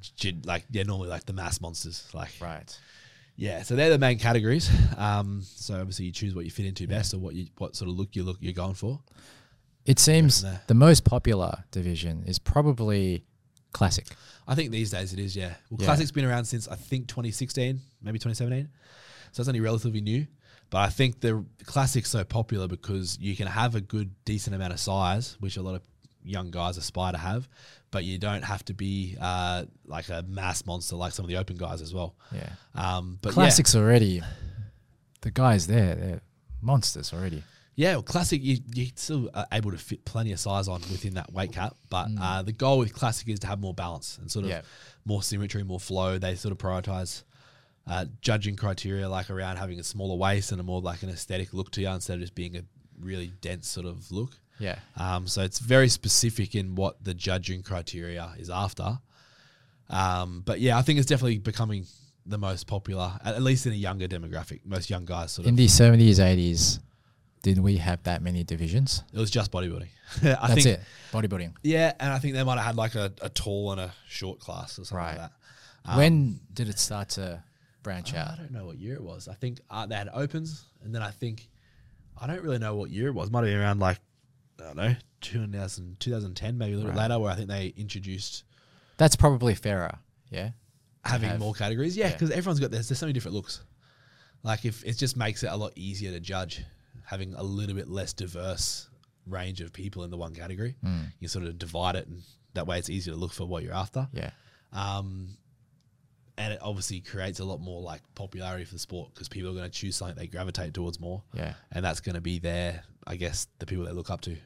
like 0.44 0.64
they're 0.70 0.84
normally 0.84 1.08
like 1.08 1.24
the 1.26 1.32
mass 1.32 1.60
monsters. 1.60 2.08
Like 2.12 2.32
Right. 2.40 2.78
yeah, 3.36 3.62
so 3.62 3.76
they're 3.76 3.90
the 3.90 3.98
main 3.98 4.18
categories. 4.18 4.68
Um, 4.96 5.42
so 5.44 5.78
obviously 5.78 6.06
you 6.06 6.12
choose 6.12 6.34
what 6.34 6.44
you 6.44 6.50
fit 6.50 6.66
into 6.66 6.86
best 6.88 7.14
or 7.14 7.18
what 7.18 7.34
you 7.34 7.46
what 7.58 7.76
sort 7.76 7.88
of 7.90 7.96
look 7.96 8.16
you 8.16 8.24
look 8.24 8.38
you're 8.40 8.52
going 8.52 8.74
for. 8.74 9.00
It 9.86 9.98
seems 9.98 10.44
the 10.66 10.74
most 10.74 11.04
popular 11.04 11.64
division 11.70 12.24
is 12.26 12.38
probably 12.38 13.24
classic. 13.72 14.06
I 14.46 14.54
think 14.54 14.70
these 14.70 14.90
days 14.90 15.12
it 15.12 15.18
is. 15.18 15.36
Yeah, 15.36 15.54
well, 15.70 15.78
Yeah. 15.80 15.86
classic's 15.86 16.10
been 16.10 16.24
around 16.24 16.44
since 16.46 16.66
I 16.68 16.74
think 16.74 17.06
2016, 17.08 17.80
maybe 18.02 18.18
2017. 18.18 18.68
So 19.32 19.40
it's 19.42 19.48
only 19.48 19.60
relatively 19.60 20.00
new. 20.00 20.26
But 20.70 20.78
I 20.78 20.88
think 20.90 21.20
the 21.20 21.44
classic's 21.64 22.10
so 22.10 22.24
popular 22.24 22.68
because 22.68 23.18
you 23.20 23.34
can 23.36 23.46
have 23.46 23.74
a 23.74 23.80
good 23.80 24.10
decent 24.24 24.54
amount 24.54 24.72
of 24.72 24.80
size, 24.80 25.36
which 25.40 25.56
a 25.56 25.62
lot 25.62 25.74
of 25.76 25.82
young 26.22 26.50
guys 26.50 26.76
aspire 26.76 27.12
to 27.12 27.18
have, 27.18 27.48
but 27.90 28.04
you 28.04 28.18
don't 28.18 28.42
have 28.42 28.62
to 28.66 28.74
be 28.74 29.16
uh, 29.20 29.64
like 29.86 30.10
a 30.10 30.22
mass 30.28 30.66
monster 30.66 30.94
like 30.96 31.12
some 31.12 31.24
of 31.24 31.30
the 31.30 31.36
open 31.38 31.56
guys 31.56 31.80
as 31.80 31.94
well. 31.94 32.14
Yeah. 32.32 32.50
Um, 32.74 33.18
but 33.22 33.32
Classics 33.32 33.74
already. 33.74 34.20
The 35.22 35.30
guys 35.30 35.66
there, 35.66 35.94
they're 35.94 36.20
monsters 36.60 37.12
already. 37.14 37.42
yeah, 37.74 37.88
yeah. 37.88 37.92
Well, 37.94 38.02
classic, 38.02 38.42
you 38.42 38.58
you 38.74 38.88
still 38.94 39.30
are 39.34 39.46
able 39.52 39.70
to 39.70 39.78
fit 39.78 40.04
plenty 40.04 40.32
of 40.32 40.38
size 40.40 40.68
on 40.68 40.80
within 40.92 41.14
that 41.14 41.32
weight 41.32 41.52
cap. 41.52 41.76
But 41.88 42.08
uh, 42.20 42.42
the 42.42 42.52
goal 42.52 42.78
with 42.78 42.92
classic 42.92 43.28
is 43.28 43.38
to 43.40 43.46
have 43.46 43.58
more 43.58 43.72
balance 43.74 44.18
and 44.20 44.30
sort 44.30 44.44
of 44.44 44.50
Mm. 44.50 44.54
Yeah. 44.54 44.60
more 45.06 45.22
symmetry, 45.22 45.62
more 45.64 45.80
flow. 45.80 46.18
They 46.18 46.34
sort 46.34 46.52
of 46.52 46.58
prioritize 46.58 47.22
uh, 47.88 48.04
judging 48.20 48.54
criteria 48.56 49.08
like 49.08 49.30
around 49.30 49.56
having 49.56 49.80
a 49.80 49.84
smaller 49.84 50.14
waist 50.16 50.52
and 50.52 50.60
a 50.60 50.64
more 50.64 50.80
like 50.80 51.02
an 51.02 51.08
aesthetic 51.08 51.54
look 51.54 51.70
to 51.72 51.80
you 51.80 51.88
instead 51.88 52.14
of 52.14 52.20
just 52.20 52.34
being 52.34 52.56
a 52.56 52.62
really 53.00 53.32
dense 53.40 53.66
sort 53.68 53.86
of 53.86 54.10
look. 54.12 54.32
Yeah. 54.58 54.78
Um, 54.96 55.26
so 55.26 55.42
it's 55.42 55.58
very 55.60 55.88
specific 55.88 56.54
in 56.54 56.74
what 56.74 57.02
the 57.02 57.14
judging 57.14 57.62
criteria 57.62 58.32
is 58.38 58.50
after. 58.50 58.98
Um, 59.90 60.42
but 60.44 60.60
yeah, 60.60 60.76
I 60.76 60.82
think 60.82 60.98
it's 60.98 61.06
definitely 61.08 61.38
becoming 61.38 61.86
the 62.26 62.38
most 62.38 62.66
popular, 62.66 63.12
at 63.24 63.42
least 63.42 63.66
in 63.66 63.72
a 63.72 63.76
younger 63.76 64.06
demographic. 64.06 64.60
Most 64.64 64.90
young 64.90 65.04
guys 65.04 65.32
sort 65.32 65.46
of. 65.46 65.48
In 65.50 65.56
the 65.56 65.66
70s, 65.66 66.16
80s, 66.18 66.80
did 67.42 67.58
we 67.58 67.76
have 67.78 68.02
that 68.02 68.20
many 68.20 68.44
divisions? 68.44 69.02
it 69.14 69.18
was 69.18 69.30
just 69.30 69.50
bodybuilding. 69.50 69.88
I 70.22 70.48
That's 70.48 70.54
think, 70.54 70.66
it. 70.66 70.80
Bodybuilding. 71.12 71.54
Yeah, 71.62 71.92
and 71.98 72.12
I 72.12 72.18
think 72.18 72.34
they 72.34 72.42
might 72.42 72.56
have 72.56 72.66
had 72.66 72.76
like 72.76 72.94
a, 72.96 73.12
a 73.22 73.28
tall 73.30 73.72
and 73.72 73.80
a 73.80 73.94
short 74.08 74.40
class 74.40 74.78
or 74.78 74.84
something 74.84 74.96
Right. 74.98 75.18
like 75.18 75.30
that. 75.30 75.32
Um, 75.90 75.96
when 75.96 76.40
did 76.52 76.68
it 76.68 76.78
start 76.78 77.10
to 77.10 77.42
branch 77.82 78.14
out? 78.14 78.32
I 78.32 78.36
don't 78.36 78.52
know 78.52 78.66
what 78.66 78.78
year 78.78 78.94
it 78.94 79.02
was. 79.02 79.28
I 79.28 79.34
think 79.34 79.60
uh, 79.70 79.86
they 79.86 79.94
had 79.94 80.08
opens, 80.12 80.64
and 80.82 80.94
then 80.94 81.02
I 81.02 81.10
think 81.10 81.48
I 82.20 82.26
don't 82.26 82.42
really 82.42 82.58
know 82.58 82.74
what 82.76 82.90
year 82.90 83.08
it 83.08 83.14
was. 83.14 83.30
Might 83.30 83.40
have 83.40 83.48
been 83.48 83.58
around 83.60 83.80
like 83.80 83.98
I 84.60 84.64
don't 84.64 84.76
know 84.76 84.94
2000, 85.20 85.98
2010, 86.00 86.58
maybe 86.58 86.72
a 86.72 86.76
little 86.76 86.90
bit 86.92 86.96
Right. 86.98 87.08
later, 87.08 87.20
where 87.20 87.32
I 87.32 87.36
think 87.36 87.48
they 87.48 87.72
introduced 87.76 88.44
That's 88.96 89.16
probably 89.16 89.54
fairer. 89.54 89.98
Yeah. 90.30 90.50
having 91.04 91.30
have- 91.30 91.38
more 91.40 91.54
categories. 91.54 91.96
Yeah, 91.96 92.06
yeah. 92.06 92.12
because 92.12 92.30
everyone's 92.30 92.60
got 92.60 92.70
this. 92.70 92.88
There's 92.88 92.98
so 92.98 93.06
many 93.06 93.12
different 93.14 93.34
looks. 93.36 93.62
Like 94.42 94.64
if 94.64 94.84
it 94.84 94.96
just 94.96 95.16
makes 95.16 95.42
it 95.42 95.48
a 95.50 95.56
lot 95.56 95.72
easier 95.76 96.10
to 96.12 96.20
judge, 96.20 96.62
having 97.04 97.34
a 97.34 97.42
little 97.42 97.74
bit 97.74 97.88
less 97.88 98.12
diverse 98.12 98.88
range 99.26 99.60
of 99.60 99.72
people 99.72 100.04
in 100.04 100.10
the 100.10 100.16
one 100.16 100.34
category. 100.34 100.76
Mm. 100.84 101.06
You 101.18 101.28
sort 101.28 101.44
of 101.46 101.58
divide 101.58 101.96
it, 101.96 102.06
and 102.06 102.22
that 102.54 102.66
way 102.66 102.78
it's 102.78 102.88
easier 102.90 103.14
to 103.14 103.18
look 103.18 103.32
for 103.32 103.46
what 103.46 103.62
you're 103.62 103.74
after. 103.74 104.08
Yeah. 104.12 104.30
Um, 104.72 105.36
and 106.38 106.52
it 106.54 106.60
obviously 106.62 107.00
creates 107.00 107.40
a 107.40 107.44
lot 107.44 107.60
more 107.60 107.82
like 107.82 108.00
popularity 108.14 108.64
for 108.64 108.72
the 108.74 108.78
sport 108.78 109.10
because 109.12 109.28
people 109.28 109.50
are 109.50 109.54
going 109.54 109.64
to 109.70 109.70
choose 109.70 109.96
something 109.96 110.16
they 110.16 110.26
gravitate 110.28 110.72
towards 110.72 110.98
more, 111.00 111.22
Yeah. 111.34 111.52
and 111.72 111.84
that's 111.84 112.00
going 112.00 112.14
to 112.14 112.20
be 112.22 112.38
their, 112.38 112.82
I 113.06 113.16
guess, 113.16 113.48
the 113.58 113.66
people 113.66 113.84
they 113.84 113.92
look 113.92 114.08
up 114.08 114.20
to. 114.22 114.36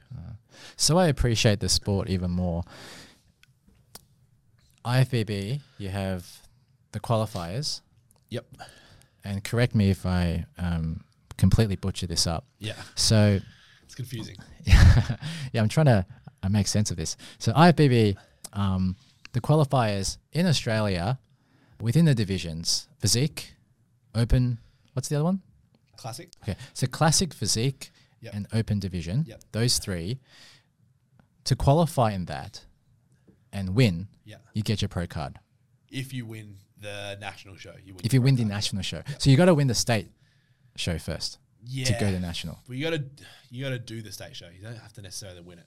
So 0.76 0.99
I 0.99 1.07
appreciate 1.07 1.61
the 1.61 1.68
sport 1.68 2.09
even 2.11 2.30
more. 2.30 2.64
IFBB, 4.84 5.61
you 5.78 5.88
have 5.90 6.26
the 6.93 7.01
qualifiers, 7.01 7.80
Yep. 8.30 8.47
and 9.24 9.45
correct 9.45 9.74
me 9.74 9.90
if 9.90 10.05
I 10.05 10.47
um, 10.59 11.05
completely 11.36 11.76
butcher 11.76 12.07
this 12.07 12.26
up. 12.26 12.45
Yeah. 12.59 12.74
So, 12.95 13.38
It's 13.84 13.95
confusing. 13.95 14.36
yeah, 14.64 15.16
I'm 15.62 15.68
trying 15.68 15.86
to 15.86 16.07
uh, 16.43 16.49
make 16.49 16.66
sense 16.66 16.90
of 16.90 16.97
this. 16.97 17.16
So 17.38 17.53
IFBB, 17.53 18.16
um, 18.55 18.97
the 19.32 19.40
qualifiers 19.40 20.18
in 20.32 20.47
Australia 20.47 21.18
within 21.82 22.04
the 22.04 22.14
divisions, 22.14 22.88
physique, 22.98 23.54
open. 24.14 24.58
What's 24.92 25.08
the 25.08 25.16
other 25.16 25.24
one? 25.24 25.42
Classic. 25.96 26.30
Okay, 26.42 26.56
so 26.72 26.86
classic 26.86 27.34
physique 27.34 27.90
Yep. 28.20 28.34
and 28.34 28.46
open 28.52 28.78
division. 28.78 29.24
Yep. 29.26 29.42
Those 29.50 29.78
three. 29.78 30.20
To 31.44 31.56
qualify 31.56 32.12
in 32.12 32.26
that 32.26 32.64
and 33.52 33.74
win, 33.74 34.06
Yeah. 34.24 34.36
you 34.54 34.62
get 34.62 34.80
your 34.80 34.88
pro 34.88 35.08
card. 35.08 35.40
If 35.90 36.14
you 36.14 36.24
win 36.24 36.58
the 36.78 37.18
national 37.20 37.56
show, 37.56 37.74
you 37.84 37.94
win. 37.94 38.04
If 38.04 38.14
you 38.14 38.22
win 38.22 38.36
pro 38.36 38.44
the 38.44 38.48
national 38.48 38.82
show, 38.82 39.02
so 39.18 39.28
you 39.28 39.36
got 39.36 39.46
to 39.46 39.54
win 39.54 39.66
the 39.66 39.74
state 39.74 40.08
show 40.76 40.98
first 40.98 41.38
yeah. 41.64 41.84
to 41.86 41.92
go 41.94 42.12
to 42.12 42.20
national. 42.20 42.60
Well, 42.68 42.76
you 42.78 42.84
gotta 42.84 43.04
you 43.50 43.64
gotta 43.64 43.80
do 43.80 44.02
the 44.02 44.12
state 44.12 44.36
show. 44.36 44.48
You 44.48 44.62
don't 44.62 44.76
have 44.76 44.92
to 44.94 45.02
necessarily 45.02 45.40
win 45.40 45.58
it. 45.58 45.66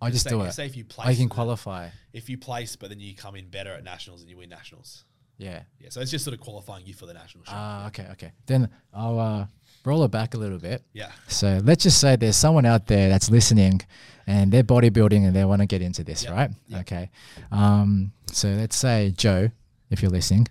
I 0.00 0.10
just 0.10 0.24
say, 0.24 0.30
do 0.30 0.40
it. 0.42 0.52
Say 0.52 0.66
if 0.66 0.76
you 0.76 0.84
place, 0.84 1.08
I 1.08 1.14
can 1.14 1.28
qualify. 1.28 1.90
If 2.12 2.28
you 2.28 2.38
place, 2.38 2.74
but 2.74 2.88
then 2.88 2.98
you 3.00 3.14
come 3.14 3.36
in 3.36 3.48
better 3.48 3.72
at 3.72 3.84
nationals 3.84 4.22
and 4.22 4.30
you 4.30 4.38
win 4.38 4.48
nationals. 4.48 5.04
Yeah. 5.42 5.62
Yeah, 5.80 5.88
so 5.90 6.00
it's 6.00 6.10
just 6.10 6.24
sort 6.24 6.34
of 6.34 6.40
qualifying 6.40 6.86
you 6.86 6.94
for 6.94 7.06
the 7.06 7.14
national 7.14 7.44
show. 7.44 7.52
Ah, 7.54 7.86
okay, 7.88 8.06
okay. 8.12 8.32
Then 8.46 8.68
I'll 8.94 9.18
uh, 9.18 9.46
roll 9.84 10.04
it 10.04 10.10
back 10.10 10.34
a 10.34 10.38
little 10.38 10.58
bit. 10.58 10.82
yeah, 10.92 11.10
So 11.28 11.60
let's 11.64 11.82
just 11.82 12.00
say 12.00 12.14
there's 12.16 12.36
someone 12.36 12.64
out 12.66 12.86
there 12.86 13.08
that's 13.08 13.28
listening 13.30 13.80
and 14.26 14.52
they're 14.52 14.62
bodybuilding 14.62 15.26
and 15.26 15.34
they 15.34 15.44
want 15.44 15.60
to 15.60 15.66
get 15.66 15.82
into 15.82 16.04
this, 16.04 16.22
Yep, 16.24 16.32
right? 16.32 16.50
yep. 16.68 16.80
Okay. 16.82 17.10
Um, 17.50 18.12
so 18.30 18.48
let's 18.48 18.76
say 18.76 19.12
Joe, 19.16 19.50
if 19.90 20.00
you're 20.02 20.10
listening, 20.12 20.46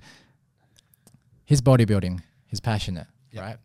he's 1.46 1.62
bodybuilding, 1.62 2.22
he's 2.48 2.60
passionate, 2.60 3.08
Yep. 3.32 3.44
right? 3.44 3.58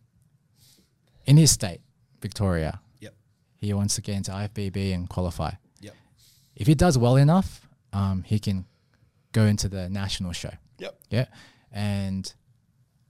In 1.25 1.37
his 1.37 1.51
state, 1.51 1.81
Victoria, 2.21 2.81
yep, 3.01 3.15
he 3.57 3.73
wants 3.75 3.97
to 3.97 4.01
get 4.01 4.15
into 4.17 4.31
IFBB 4.31 4.95
and 4.95 5.09
qualify. 5.09 5.51
yep, 5.81 5.95
If 6.55 6.69
he 6.69 6.75
does 6.77 6.97
well 6.97 7.17
enough, 7.17 7.67
um, 7.93 8.23
he 8.23 8.39
can 8.39 8.65
go 9.33 9.45
into 9.45 9.69
the 9.69 9.89
national 9.91 10.33
show. 10.33 10.53
Yep. 10.79 10.99
Yeah. 11.11 11.27
And 11.73 12.33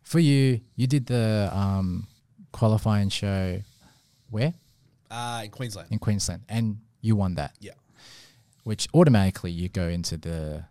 for 0.02 0.18
you, 0.18 0.60
you 0.74 0.86
did 0.86 1.06
the 1.06 1.50
um, 1.52 2.06
qualifying 2.52 3.08
show 3.08 3.60
where? 4.30 4.54
Uh, 5.10 5.42
in 5.44 5.50
Queensland. 5.50 5.88
In 5.90 5.98
Queensland. 5.98 6.42
And 6.48 6.78
you 7.00 7.16
won 7.16 7.34
that, 7.36 7.52
yeah, 7.60 7.72
which 8.64 8.88
automatically 8.94 9.50
you 9.52 9.68
go 9.68 9.88
into 9.88 10.16
the. 10.16 10.64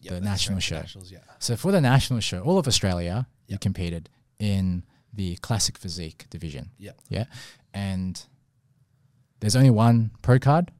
yeah. 0.00 0.12
The 0.12 0.20
national 0.20 0.60
show. 0.60 0.76
Nationals, 0.76 1.10
yeah, 1.10 1.18
So 1.40 1.56
for 1.56 1.72
the 1.72 1.80
national 1.80 2.20
show, 2.20 2.40
all 2.42 2.58
of 2.58 2.68
Australia, 2.68 3.26
you 3.48 3.58
competed 3.58 4.08
in 4.38 4.84
the 5.12 5.36
classic 5.36 5.78
physique 5.78 6.26
division. 6.30 6.70
yeah. 6.78 6.92
Yeah. 7.08 7.24
And 7.74 8.22
there's 9.40 9.56
only 9.56 9.70
one 9.70 10.12
pro 10.22 10.38
card 10.38 10.70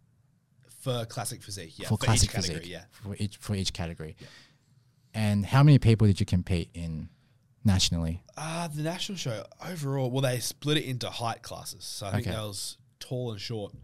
For 0.81 1.05
classic 1.07 1.43
physique, 1.43 1.79
yeah. 1.79 1.89
for, 1.89 1.97
For, 1.97 2.05
classic 2.05 2.29
each 2.31 2.35
category, 2.35 2.59
physique 2.61 2.73
yeah. 2.73 2.85
for 2.91 3.17
each 3.19 3.37
for 3.39 3.55
each 3.55 3.73
category. 3.73 4.17
Yeah. 4.19 4.29
And 5.17 5.47
how 5.47 5.63
many 5.63 5.79
people 5.79 6.07
did 6.07 6.21
you 6.21 6.27
compete 6.27 6.69
in 6.75 7.09
nationally? 7.65 8.23
Uh, 8.37 8.69
the 8.69 8.83
national 8.83 9.17
show 9.17 9.45
overall, 9.67 10.11
well, 10.11 10.21
they 10.21 10.39
split 10.41 10.77
it 10.77 10.85
into 10.85 11.09
height 11.09 11.43
classes. 11.43 11.85
So 11.85 12.07
I 12.07 12.11
think 12.13 12.27
Okay. 12.27 12.33
there 12.37 12.43
was 12.45 12.77
tall 13.01 13.33
and 13.33 13.41
short. 13.41 13.75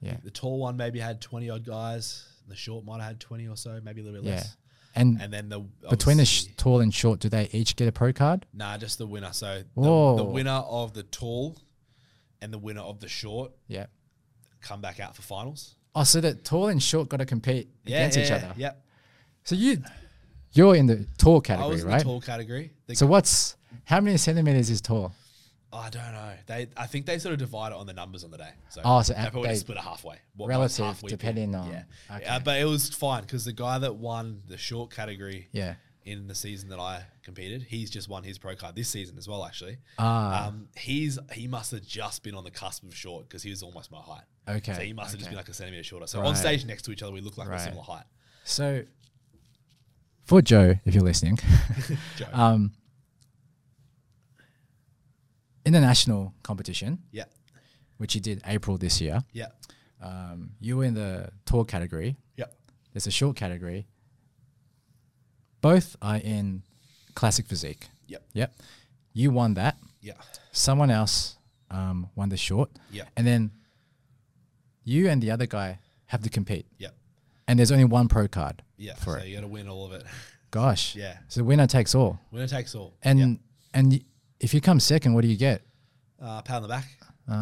Yeah. 0.00 0.16
The 0.24 0.30
tall 0.30 0.58
one 0.58 0.76
maybe 0.76 0.98
had 0.98 1.20
20 1.20 1.50
odd 1.50 1.64
guys. 1.66 2.24
The 2.48 2.56
short 2.56 2.84
might 2.86 3.00
have 3.00 3.08
had 3.08 3.20
20 3.20 3.46
or 3.48 3.56
so, 3.56 3.78
maybe 3.84 4.00
a 4.00 4.04
little 4.04 4.22
bit 4.22 4.28
Yeah. 4.28 4.34
less. 4.36 4.56
And, 4.94 5.20
And 5.20 5.30
then 5.32 5.50
the 5.50 5.60
between 5.90 6.16
the 6.16 6.24
sh- 6.24 6.40
obviously- 6.44 6.54
tall 6.56 6.80
and 6.80 6.92
short, 6.94 7.20
do 7.20 7.28
they 7.28 7.48
each 7.52 7.76
get 7.76 7.86
a 7.86 7.92
pro 7.92 8.12
card? 8.12 8.46
Nah, 8.54 8.78
just 8.78 8.96
the 8.98 9.06
winner. 9.06 9.32
So 9.34 9.58
the, 9.58 9.66
Whoa. 9.80 10.16
the 10.16 10.24
winner 10.24 10.50
of 10.50 10.94
the 10.94 11.02
tall 11.02 11.56
and 12.40 12.50
the 12.52 12.58
winner 12.58 12.80
of 12.80 13.00
the 13.00 13.08
short 13.08 13.52
Yeah. 13.68 13.86
come 14.62 14.80
back 14.80 14.98
out 15.00 15.14
for 15.14 15.22
finals. 15.22 15.74
Oh, 15.94 16.04
so 16.04 16.20
that 16.22 16.44
tall 16.44 16.68
and 16.68 16.82
short 16.82 17.08
got 17.10 17.18
to 17.18 17.26
compete 17.26 17.68
Yeah, 17.84 17.98
against 17.98 18.16
each 18.18 18.30
other. 18.30 18.54
Yep. 18.56 18.84
So 19.44 19.54
you, 19.54 19.82
you're 20.52 20.74
in 20.76 20.86
the 20.86 21.06
tall 21.18 21.40
category, 21.40 21.70
I 21.70 21.72
was 21.72 21.82
in 21.82 21.88
right? 21.88 21.98
the 21.98 22.04
tall 22.04 22.20
category. 22.20 22.72
The 22.86 22.96
So 22.96 23.06
what's 23.06 23.56
how 23.84 24.00
many 24.00 24.16
centimeters 24.16 24.70
is 24.70 24.80
tall? 24.80 25.12
I 25.70 25.90
don't 25.90 26.12
know. 26.12 26.32
They, 26.46 26.68
I 26.78 26.86
think 26.86 27.04
they 27.04 27.18
sort 27.18 27.34
of 27.34 27.38
divide 27.38 27.72
it 27.72 27.74
on 27.74 27.86
the 27.86 27.92
numbers 27.92 28.24
on 28.24 28.30
the 28.30 28.38
day. 28.38 28.50
So 28.70 28.80
Oh, 28.84 29.02
so 29.02 29.12
they 29.12 29.20
probably 29.30 29.50
they- 29.50 29.56
split 29.56 29.76
it 29.76 29.84
halfway. 29.84 30.16
What 30.34 30.48
Relative, 30.48 30.98
depending 31.06 31.54
on- 31.54 31.70
Yeah, 31.70 31.82
okay. 32.10 32.24
Uh, 32.24 32.38
but 32.40 32.58
it 32.58 32.64
was 32.64 32.88
fine 32.88 33.22
because 33.22 33.44
the 33.44 33.52
guy 33.52 33.78
that 33.78 33.96
won 33.96 34.42
the 34.46 34.56
short 34.56 34.90
category 34.90 35.48
Yeah. 35.52 35.74
in 36.06 36.26
the 36.26 36.34
season 36.34 36.70
that 36.70 36.78
I 36.80 37.04
competed, 37.22 37.64
he's 37.68 37.90
just 37.90 38.08
won 38.08 38.22
his 38.24 38.38
pro 38.38 38.56
card 38.56 38.76
this 38.76 38.88
season 38.88 39.18
as 39.18 39.28
well. 39.28 39.44
Actually, 39.44 39.76
Ah, 39.98 40.46
um, 40.46 40.68
he's 40.74 41.18
he 41.32 41.46
must 41.46 41.70
have 41.72 41.82
just 41.86 42.22
been 42.22 42.34
on 42.34 42.44
the 42.44 42.50
cusp 42.50 42.82
of 42.84 42.96
short 42.96 43.28
because 43.28 43.42
he 43.42 43.50
was 43.50 43.62
almost 43.62 43.90
my 43.90 44.00
height. 44.00 44.24
okay. 44.48 44.72
So 44.72 44.80
he 44.80 44.94
must 44.94 45.10
have 45.10 45.18
just 45.18 45.28
been 45.28 45.36
like 45.36 45.50
a 45.50 45.54
centimeter 45.54 45.82
shorter. 45.84 46.06
So 46.06 46.20
Right. 46.20 46.28
on 46.28 46.34
stage 46.36 46.64
next 46.64 46.82
to 46.86 46.92
each 46.92 47.02
other, 47.02 47.12
we 47.12 47.20
look 47.20 47.36
like 47.36 47.46
Right. 47.48 47.60
a 47.60 47.64
similar 47.64 47.82
height. 47.82 48.04
So 48.44 48.84
for 50.28 50.42
Joe, 50.42 50.74
if 50.84 50.94
you're 50.94 51.02
listening, 51.02 51.38
um, 52.32 52.72
in 55.64 55.72
the 55.72 55.80
national 55.80 56.34
competition, 56.42 56.98
yeah, 57.12 57.24
which 57.96 58.14
you 58.14 58.20
did 58.20 58.42
April 58.46 58.76
this 58.78 59.00
year, 59.00 59.24
yeah, 59.32 59.46
um, 60.02 60.50
you 60.60 60.76
were 60.76 60.84
in 60.84 60.94
the 60.94 61.30
tall 61.46 61.64
category. 61.64 62.16
yeah, 62.36 62.46
There's 62.92 63.06
a 63.06 63.10
short 63.10 63.36
category. 63.36 63.86
Both 65.60 65.96
are 66.00 66.16
in 66.22 66.62
classic 67.14 67.46
physique. 67.46 67.88
Yep. 68.06 68.22
Yep. 68.32 68.54
You 69.12 69.30
won 69.32 69.54
that. 69.54 69.76
yeah, 70.00 70.12
Someone 70.52 70.90
else 70.90 71.36
um, 71.70 72.08
won 72.14 72.28
the 72.28 72.36
short. 72.36 72.70
yeah, 72.92 73.04
And 73.16 73.26
then 73.26 73.50
you 74.84 75.08
and 75.08 75.20
the 75.20 75.30
other 75.32 75.46
guy 75.46 75.78
have 76.06 76.22
to 76.22 76.30
compete. 76.30 76.66
yeah, 76.78 76.90
And 77.48 77.58
there's 77.58 77.72
only 77.72 77.84
one 77.84 78.06
pro 78.08 78.28
card. 78.28 78.62
yeah. 78.76 78.94
For 78.94 79.18
so 79.18 79.24
it. 79.24 79.28
you 79.28 79.34
got 79.34 79.40
to 79.42 79.48
win 79.48 79.68
all 79.68 79.84
of 79.86 79.92
it. 79.92 80.04
Gosh. 80.50 80.94
yeah, 80.96 81.18
So 81.28 81.42
winner 81.42 81.66
takes 81.66 81.94
all. 81.94 82.18
winner 82.30 82.46
takes 82.46 82.74
all. 82.74 82.94
And 83.02 83.18
yeah. 83.18 83.26
and 83.74 83.92
y- 83.92 84.00
if 84.40 84.54
you 84.54 84.60
come 84.60 84.78
second, 84.80 85.12
what 85.14 85.22
do 85.22 85.28
you 85.28 85.36
get? 85.36 85.62
uh, 86.22 86.40
pat 86.42 86.56
on 86.56 86.62
the 86.62 86.68
back. 86.68 86.86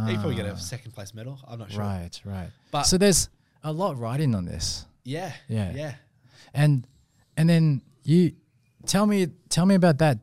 you 0.08 0.14
probably 0.18 0.34
get 0.34 0.46
a 0.46 0.56
second 0.56 0.92
place 0.92 1.14
medal. 1.14 1.38
I'm 1.46 1.58
not 1.58 1.70
sure. 1.70 1.80
Right, 1.82 2.20
right. 2.24 2.48
But- 2.72 2.84
so 2.84 2.96
there's 2.98 3.28
a 3.62 3.72
lot 3.72 3.98
riding 3.98 4.34
on 4.34 4.44
this. 4.44 4.86
Yeah, 5.04 5.32
Yeah. 5.48 5.72
yeah. 5.74 5.94
And 6.54 6.86
and 7.36 7.48
then 7.48 7.82
you 8.02 8.32
tell 8.86 9.06
me 9.06 9.28
tell 9.48 9.66
me 9.66 9.74
about 9.74 9.98
that 9.98 10.18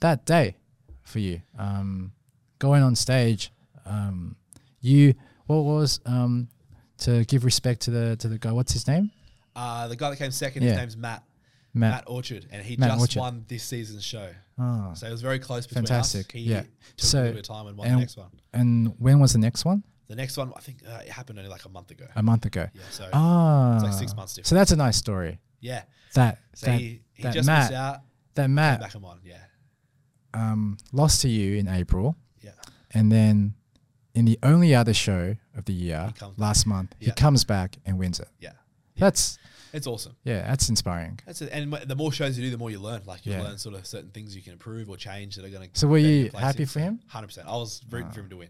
that 0.00 0.26
day 0.26 0.56
for 1.02 1.18
you. 1.20 1.40
Um, 1.58 2.12
going 2.58 2.82
on 2.82 2.94
stage, 2.96 3.52
um, 3.86 4.36
you 4.80 5.14
what 5.46 5.62
was 5.64 6.00
um, 6.04 6.48
to 6.98 7.24
give 7.24 7.44
respect 7.44 7.80
to 7.82 7.90
the 7.90 8.16
to 8.16 8.28
the 8.28 8.38
guy. 8.38 8.52
What's 8.52 8.72
his 8.72 8.86
name? 8.86 9.10
Uh, 9.58 9.88
the 9.88 9.96
guy 9.96 10.10
that 10.10 10.16
came 10.16 10.30
second, 10.30 10.62
Yeah. 10.62 10.70
his 10.70 10.78
name's 10.78 10.96
Matt. 10.96 11.24
Matt. 11.74 11.90
Matt 11.92 12.04
Orchard, 12.06 12.46
and 12.50 12.62
he 12.64 12.76
Matt 12.76 12.90
just 12.90 13.00
Orchard. 13.00 13.18
won 13.20 13.44
this 13.48 13.62
season's 13.64 14.04
show. 14.04 14.30
Oh. 14.58 14.92
So 14.94 15.06
it 15.06 15.10
was 15.10 15.20
very 15.22 15.38
close 15.38 15.66
between 15.66 15.84
Fantastic. 15.86 16.26
us. 16.26 16.32
He 16.32 16.40
Yeah. 16.40 16.62
took 16.62 16.70
So- 16.96 17.18
a 17.18 17.20
little 17.20 17.32
bit 17.34 17.48
of 17.50 17.56
time 17.56 17.66
and 17.66 17.76
won 17.76 17.86
and- 17.88 17.96
the 17.96 18.00
next 18.00 18.16
one. 18.16 18.30
And 18.52 18.94
when 18.98 19.20
was 19.20 19.32
the 19.32 19.38
next 19.38 19.64
one? 19.64 19.82
The 20.08 20.16
next 20.16 20.36
one, 20.38 20.52
I 20.56 20.60
think 20.60 20.78
uh, 20.86 21.02
it 21.04 21.10
happened 21.10 21.38
only 21.38 21.50
like 21.50 21.64
a 21.66 21.68
month 21.68 21.90
ago. 21.90 22.06
A 22.16 22.22
month 22.22 22.46
ago. 22.46 22.66
Yeah, 22.72 22.82
so 22.90 23.10
Ah, 23.12 23.80
like 23.82 23.92
six 23.92 24.14
months 24.16 24.32
difference. 24.34 24.48
So 24.48 24.54
that's 24.54 24.70
a 24.72 24.76
nice 24.76 24.96
story. 24.96 25.38
yeah. 25.60 25.82
That 26.14 26.38
So 26.54 26.66
that, 26.66 26.80
he, 26.80 27.02
he 27.12 27.22
that 27.24 27.34
just 27.34 27.46
Matt 27.46 27.64
missed 27.64 27.72
out. 27.74 28.00
that 28.34 28.48
Matt 28.48 28.80
back 28.80 28.94
and 28.94 29.02
won. 29.02 29.20
Yeah, 29.22 29.36
um, 30.34 30.78
lost 30.92 31.20
to 31.22 31.28
you 31.28 31.56
in 31.58 31.68
April, 31.68 32.16
yeah, 32.40 32.52
and 32.92 33.12
then 33.12 33.54
in 34.14 34.24
the 34.24 34.38
only 34.42 34.74
other 34.74 34.94
show 34.94 35.36
of 35.54 35.66
the 35.66 35.72
year 35.74 36.06
He 36.06 36.12
comes 36.18 36.38
last 36.38 36.66
month, 36.66 36.94
he 36.98 37.06
Yeah. 37.08 37.12
comes 37.14 37.44
back 37.44 37.76
and 37.84 37.98
wins 37.98 38.18
it. 38.20 38.28
yeah. 38.40 38.52
That's 38.96 39.38
It's 39.72 39.86
awesome. 39.86 40.16
Yeah, 40.24 40.42
that's 40.46 40.68
inspiring. 40.68 41.18
That's 41.26 41.42
it. 41.42 41.50
And 41.52 41.72
the 41.72 41.96
more 41.96 42.12
shows 42.12 42.38
you 42.38 42.44
do, 42.44 42.50
the 42.50 42.58
more 42.58 42.70
you 42.70 42.78
learn. 42.78 43.02
Like 43.06 43.26
you 43.26 43.32
Yeah. 43.32 43.42
learn 43.42 43.58
sort 43.58 43.74
of 43.74 43.86
certain 43.86 44.10
things 44.10 44.34
you 44.34 44.42
can 44.42 44.52
improve 44.54 44.88
or 44.88 44.96
change 44.96 45.36
that 45.36 45.44
are 45.44 45.48
going 45.50 45.68
to. 45.70 45.78
So 45.78 45.88
were 45.88 45.98
you 45.98 46.30
happy 46.30 46.64
for 46.64 46.80
him? 46.80 47.00
Hundred 47.08 47.28
percent. 47.28 47.48
I 47.48 47.52
was 47.52 47.82
rooting 47.90 48.10
for 48.12 48.20
him 48.20 48.30
to 48.30 48.36
win 48.36 48.48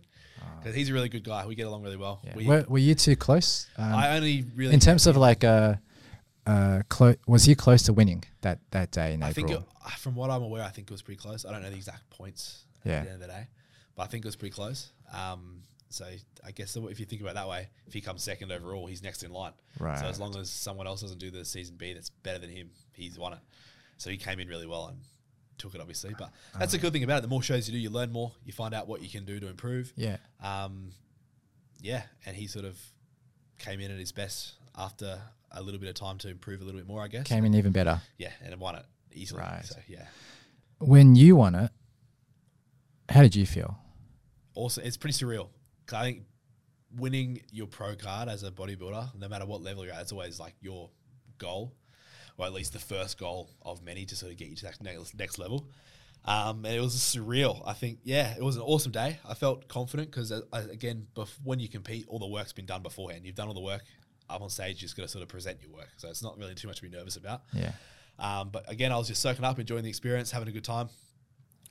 because 0.61 0.75
he's 0.75 0.89
a 0.91 0.93
really 0.93 1.09
good 1.09 1.25
guy. 1.25 1.45
We 1.47 1.55
get 1.55 1.67
along 1.67 1.83
really 1.83 1.97
well. 1.97 2.21
Yeah. 2.25 2.35
We, 2.37 2.47
Were, 2.47 2.65
were 2.69 2.79
you 2.79 2.95
two 2.95 3.17
close? 3.17 3.67
Um, 3.77 3.93
I 3.95 4.17
only 4.17 4.45
really 4.55 4.75
in 4.75 4.81
terms 4.81 5.07
of 5.07 5.17
like, 5.17 5.43
uh, 5.45 5.75
uh, 6.47 6.83
clo- 6.89 7.17
was 7.27 7.45
he 7.45 7.55
close 7.55 7.83
to 7.85 7.93
winning 7.93 8.25
that, 8.43 8.61
that 8.71 8.91
day 8.91 9.13
in 9.15 9.23
I 9.23 9.33
think 9.33 9.51
April? 9.51 9.69
it, 9.87 9.93
from 9.99 10.15
what 10.15 10.31
I'm 10.31 10.43
aware, 10.43 10.63
I 10.63 10.69
think 10.71 10.89
it 10.91 10.93
was 10.93 11.03
pretty 11.03 11.19
close. 11.21 11.45
I 11.45 11.53
don't 11.53 11.63
know 11.63 11.71
the 11.71 11.77
exact 11.77 12.09
points 12.11 12.65
Yeah. 12.85 12.99
at 13.01 13.05
the 13.05 13.11
end 13.13 13.23
of 13.23 13.29
the 13.29 13.35
day, 13.35 13.49
but 13.97 14.05
I 14.05 14.07
think 14.07 14.25
it 14.25 14.29
was 14.29 14.37
pretty 14.37 14.55
close. 14.55 14.93
Um, 15.13 15.63
so 15.91 16.07
I 16.45 16.51
guess 16.51 16.77
if 16.77 17.01
you 17.01 17.07
think 17.07 17.23
about 17.23 17.33
it 17.33 17.35
that 17.35 17.49
way, 17.49 17.69
if 17.87 17.95
he 17.95 18.01
comes 18.01 18.23
second 18.23 18.53
overall, 18.53 18.87
he's 18.87 19.03
next 19.03 19.23
in 19.23 19.33
line. 19.33 19.53
Right. 19.79 19.99
So 19.99 20.07
as 20.07 20.21
long 20.21 20.37
as 20.37 20.51
someone 20.51 20.87
else 20.87 21.01
doesn't 21.01 21.19
do 21.19 21.31
the 21.31 21.45
season 21.45 21.77
B 21.77 21.95
that's 21.95 22.11
better 22.11 22.39
than 22.39 22.51
him, 22.51 22.71
he's 22.93 23.19
won 23.19 23.33
it. 23.33 23.39
So 23.97 24.11
he 24.11 24.17
came 24.17 24.39
in 24.39 24.49
really 24.49 24.67
well 24.67 24.89
and 24.89 24.99
took 25.57 25.75
it, 25.75 25.81
obviously. 25.81 26.15
But 26.19 26.31
that's 26.59 26.73
the 26.73 26.79
good 26.79 26.93
thing 26.93 27.05
about 27.05 27.19
it. 27.19 27.23
The 27.23 27.29
more 27.29 27.43
shows 27.43 27.69
you 27.69 27.73
do, 27.73 27.79
you 27.79 27.91
learn 27.91 28.13
more. 28.13 28.33
You 28.45 28.53
find 28.53 28.75
out 28.75 28.87
what 28.87 29.03
you 29.03 29.09
can 29.09 29.25
do 29.25 29.41
to 29.41 29.49
improve. 29.49 29.93
yeah. 29.97 30.19
Um, 30.43 30.91
yeah, 31.81 32.03
and 32.27 32.35
he 32.35 32.49
sort 32.49 32.65
of 32.65 32.77
came 33.59 33.79
in 33.79 33.93
at 33.93 33.99
his 33.99 34.11
best 34.11 34.55
after 34.77 35.21
a 35.53 35.63
little 35.63 35.79
bit 35.79 35.89
of 35.89 35.95
time 35.95 36.19
to 36.19 36.29
improve 36.29 36.61
a 36.61 36.65
little 36.65 36.81
bit 36.81 36.89
more, 36.89 37.03
I 37.03 37.07
guess. 37.07 37.29
Came 37.29 37.45
in 37.45 37.55
even 37.55 37.71
better. 37.71 38.01
Yeah, 38.19 38.31
and 38.45 38.59
won 38.59 38.75
it 38.75 38.85
easily. 39.13 39.41
Right. 39.43 39.65
So 39.65 39.77
yeah. 39.87 40.07
When 40.79 41.15
you 41.15 41.37
won 41.37 41.55
it, 41.55 41.71
how 43.09 43.23
did 43.23 43.37
you 43.37 43.47
feel? 43.47 43.79
also 44.59 44.83
it's 44.83 44.97
pretty 44.97 45.15
surreal. 45.15 45.49
I 45.93 46.03
think 46.03 46.23
winning 46.97 47.43
your 47.53 47.67
pro 47.67 47.95
card 47.95 48.29
as 48.29 48.43
a 48.43 48.51
bodybuilder, 48.51 49.19
no 49.19 49.29
matter 49.29 49.47
what 49.47 49.63
level 49.63 49.85
you're 49.85 49.95
at, 49.95 50.03
it's 50.03 50.13
always 50.13 50.41
like 50.41 50.55
your 50.61 50.91
goal, 51.39 51.75
or 52.37 52.47
at 52.47 52.53
least 52.53 52.73
the 52.73 52.79
first 52.79 53.19
goal 53.19 53.51
of 53.63 53.83
many 53.83 54.05
to 54.07 54.17
sort 54.17 54.33
of 54.33 54.39
get 54.39 54.49
you 54.49 54.57
to 54.57 54.65
that 54.65 54.83
next, 54.83 55.17
next 55.17 55.39
level. 55.39 55.69
Um, 56.25 56.65
and 56.65 56.75
it 56.75 56.81
was 56.81 56.95
surreal. 56.95 57.63
I 57.67 57.73
think, 57.73 58.01
yeah, 58.03 58.35
it 58.37 58.43
was 58.43 58.57
an 58.57 58.63
awesome 58.63 58.93
day. 58.93 59.19
I 59.27 59.35
felt 59.35 59.69
confident 59.69 60.11
because, 60.11 60.33
uh, 60.33 60.43
again, 60.53 61.07
bef- 61.15 61.39
when 61.43 61.61
you 61.61 61.69
compete, 61.69 62.07
all 62.09 62.19
the 62.19 62.27
work's 62.27 62.53
been 62.53 62.67
done 62.67 62.83
beforehand. 62.83 63.25
You've 63.25 63.37
done 63.37 63.49
all 63.49 63.55
the 63.55 63.61
work 63.61 63.85
up 64.29 64.43
on 64.43 64.51
stage. 64.51 64.77
You 64.77 64.89
just 64.89 64.97
got 64.97 65.05
to 65.05 65.09
sort 65.09 65.23
of 65.23 65.29
present 65.29 65.59
your 65.63 65.71
work. 65.71 65.89
So 65.97 66.09
it's 66.09 66.23
not 66.23 66.37
really 66.37 66.55
too 66.55 66.69
much 66.69 66.77
to 66.77 66.83
be 66.83 66.89
nervous 66.89 67.17
about. 67.17 67.43
Yeah. 67.53 67.73
Um, 68.19 68.51
but 68.51 68.71
again, 68.71 68.93
I 68.93 68.99
was 68.99 69.07
just 69.09 69.23
soaking 69.23 69.45
up, 69.45 69.59
enjoying 69.59 69.85
the 69.85 69.89
experience, 69.89 70.31
having 70.31 70.49
a 70.49 70.53
good 70.53 70.65
time. 70.65 70.89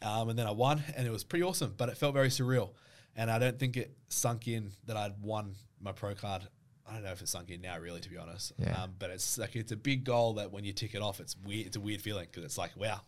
Um, 0.01 0.29
and 0.29 0.39
then 0.39 0.47
I 0.47 0.51
won, 0.51 0.81
and 0.95 1.05
it 1.05 1.11
was 1.11 1.23
pretty 1.23 1.43
awesome, 1.43 1.73
but 1.75 1.89
it 1.89 1.97
felt 1.97 2.13
very 2.13 2.29
surreal. 2.29 2.71
And 3.17 3.29
I 3.31 3.39
don't 3.39 3.57
think 3.59 3.75
it 3.75 3.91
sunk 4.09 4.47
in 4.47 4.71
that 4.85 4.95
I'd 4.95 5.19
won 5.21 5.55
my 5.81 5.91
pro 5.91 6.13
card. 6.15 6.43
I 6.87 6.93
don't 6.93 7.03
know 7.03 7.11
if 7.11 7.21
it 7.21 7.27
sunk 7.27 7.49
in 7.49 7.59
now, 7.61 7.77
really, 7.79 7.99
to 7.99 8.09
be 8.09 8.15
honest. 8.17 8.53
Yeah. 8.57 8.83
Um, 8.83 8.91
but 8.97 9.09
it's 9.09 9.37
like 9.37 9.55
it's 9.57 9.71
a 9.73 9.75
big 9.75 10.05
goal 10.05 10.35
that 10.35 10.51
when 10.51 10.63
you 10.63 10.71
tick 10.71 10.95
it 10.95 11.01
off, 11.01 11.19
it's 11.19 11.35
weird. 11.45 11.67
It's 11.67 11.75
a 11.75 11.81
weird 11.81 12.01
feeling 12.01 12.27
because 12.31 12.45
it's 12.45 12.57
like, 12.57 12.71
wow, 12.77 13.01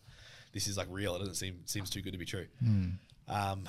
this 0.52 0.66
is 0.66 0.76
like 0.76 0.88
real. 0.90 1.14
It 1.16 1.20
doesn't 1.20 1.36
seem 1.36 1.60
seems 1.64 1.88
too 1.88 2.02
good 2.02 2.12
to 2.12 2.18
be 2.18 2.26
true. 2.26 2.46
Um, 3.28 3.62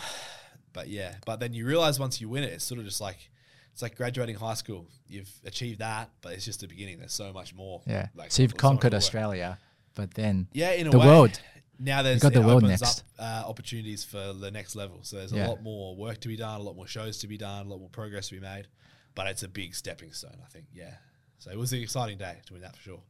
but 0.73 0.87
yeah, 0.89 1.13
but 1.25 1.39
then 1.39 1.53
you 1.53 1.65
realize 1.65 1.99
once 1.99 2.19
you 2.19 2.27
win 2.27 2.43
it, 2.43 2.51
it's 2.53 2.65
sort 2.65 2.79
of 2.79 2.85
just 2.85 2.99
like 2.99 3.29
it's 3.71 3.81
like 3.81 3.95
graduating 3.95 4.35
high 4.35 4.55
school. 4.55 4.87
You've 5.07 5.31
achieved 5.45 5.79
that, 5.79 6.09
but 6.21 6.33
it's 6.33 6.43
just 6.43 6.59
the 6.61 6.67
beginning. 6.67 6.99
There's 6.99 7.13
so 7.13 7.31
much 7.31 7.53
more. 7.53 7.81
Yeah. 7.87 8.07
Like, 8.15 8.31
so 8.31 8.41
you've 8.41 8.57
conquered. 8.57 8.93
Australia, 8.93 9.59
but 9.95 10.13
then 10.15 10.47
Yeah, 10.51 10.71
in 10.71 10.87
a 10.87 10.89
the 10.89 10.99
way. 10.99 11.05
world. 11.05 11.39
Now 11.83 12.01
there's 12.03 12.21
got 12.21 12.33
the 12.33 12.41
it 12.41 12.45
world 12.45 12.63
opens 12.63 12.81
next. 12.81 13.03
up 13.17 13.25
uh, 13.45 13.49
opportunities 13.49 14.03
for 14.03 14.33
the 14.33 14.51
next 14.51 14.75
level. 14.75 14.99
So 15.03 15.17
there's 15.17 15.33
Yeah. 15.33 15.47
a 15.47 15.49
lot 15.49 15.63
more 15.63 15.95
work 15.95 16.19
to 16.21 16.27
be 16.27 16.37
done, 16.37 16.59
a 16.61 16.63
lot 16.63 16.75
more 16.75 16.87
shows 16.87 17.17
to 17.19 17.27
be 17.27 17.37
done, 17.37 17.65
a 17.65 17.69
lot 17.69 17.79
more 17.79 17.89
progress 17.89 18.29
to 18.29 18.35
be 18.35 18.41
made. 18.41 18.67
But 19.15 19.27
it's 19.27 19.43
a 19.43 19.47
big 19.47 19.73
stepping 19.75 20.13
stone, 20.13 20.37
I 20.45 20.47
think. 20.49 20.67
Yeah. 20.73 20.93
So 21.39 21.49
it 21.51 21.57
was 21.57 21.73
an 21.73 21.79
exciting 21.81 22.17
day 22.17 22.37
to 22.45 22.53
win 22.53 22.61
that 22.61 22.75
for 22.75 22.81
sure. 22.83 23.01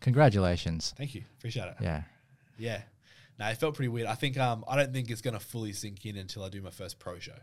Congratulations. 0.00 0.94
Thank 0.96 1.14
you. 1.14 1.24
Appreciate 1.38 1.68
it. 1.68 1.74
Yeah. 1.80 2.02
Yeah. 2.58 2.82
No, 3.38 3.46
it 3.48 3.58
felt 3.58 3.74
pretty 3.74 3.88
weird. 3.88 4.06
I 4.06 4.14
think 4.14 4.38
um 4.38 4.64
I 4.68 4.76
don't 4.76 4.92
think 4.92 5.10
it's 5.10 5.20
gonna 5.20 5.40
fully 5.40 5.72
sink 5.72 6.04
in 6.06 6.16
until 6.16 6.42
I 6.44 6.48
do 6.48 6.60
my 6.62 6.70
first 6.70 6.98
pro 6.98 7.18
show. 7.18 7.38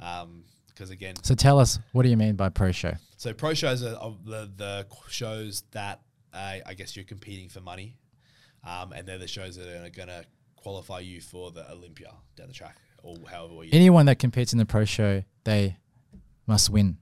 Um 0.00 0.44
because 0.68 0.88
again, 0.88 1.16
So 1.22 1.34
tell 1.34 1.58
us, 1.58 1.78
what 1.92 2.02
do 2.02 2.08
you 2.08 2.16
mean 2.16 2.34
by 2.34 2.48
pro 2.48 2.72
show? 2.72 2.94
So 3.18 3.34
pro 3.34 3.52
shows 3.52 3.82
are, 3.82 3.94
are 3.96 4.16
the 4.24 4.50
the 4.56 4.86
shows 5.10 5.64
that 5.72 6.00
uh, 6.32 6.56
I 6.64 6.72
guess 6.72 6.96
you're 6.96 7.04
competing 7.04 7.50
for 7.50 7.60
money, 7.60 7.98
um, 8.64 8.92
and 8.92 9.06
they're 9.06 9.18
the 9.18 9.26
shows 9.28 9.56
that 9.56 9.66
are 9.68 9.88
going 9.90 10.08
to 10.08 10.24
qualify 10.56 11.00
you 11.00 11.20
for 11.20 11.50
the 11.50 11.68
Olympia 11.70 12.12
down 12.36 12.48
the 12.48 12.54
track 12.54 12.76
or 13.02 13.16
however 13.30 13.64
you. 13.64 13.70
Anyone 13.72 14.06
that 14.06 14.18
competes 14.18 14.52
in 14.52 14.58
the 14.58 14.66
pro 14.66 14.84
show, 14.84 15.22
they 15.44 15.76
must 16.46 16.70
win. 16.70 16.98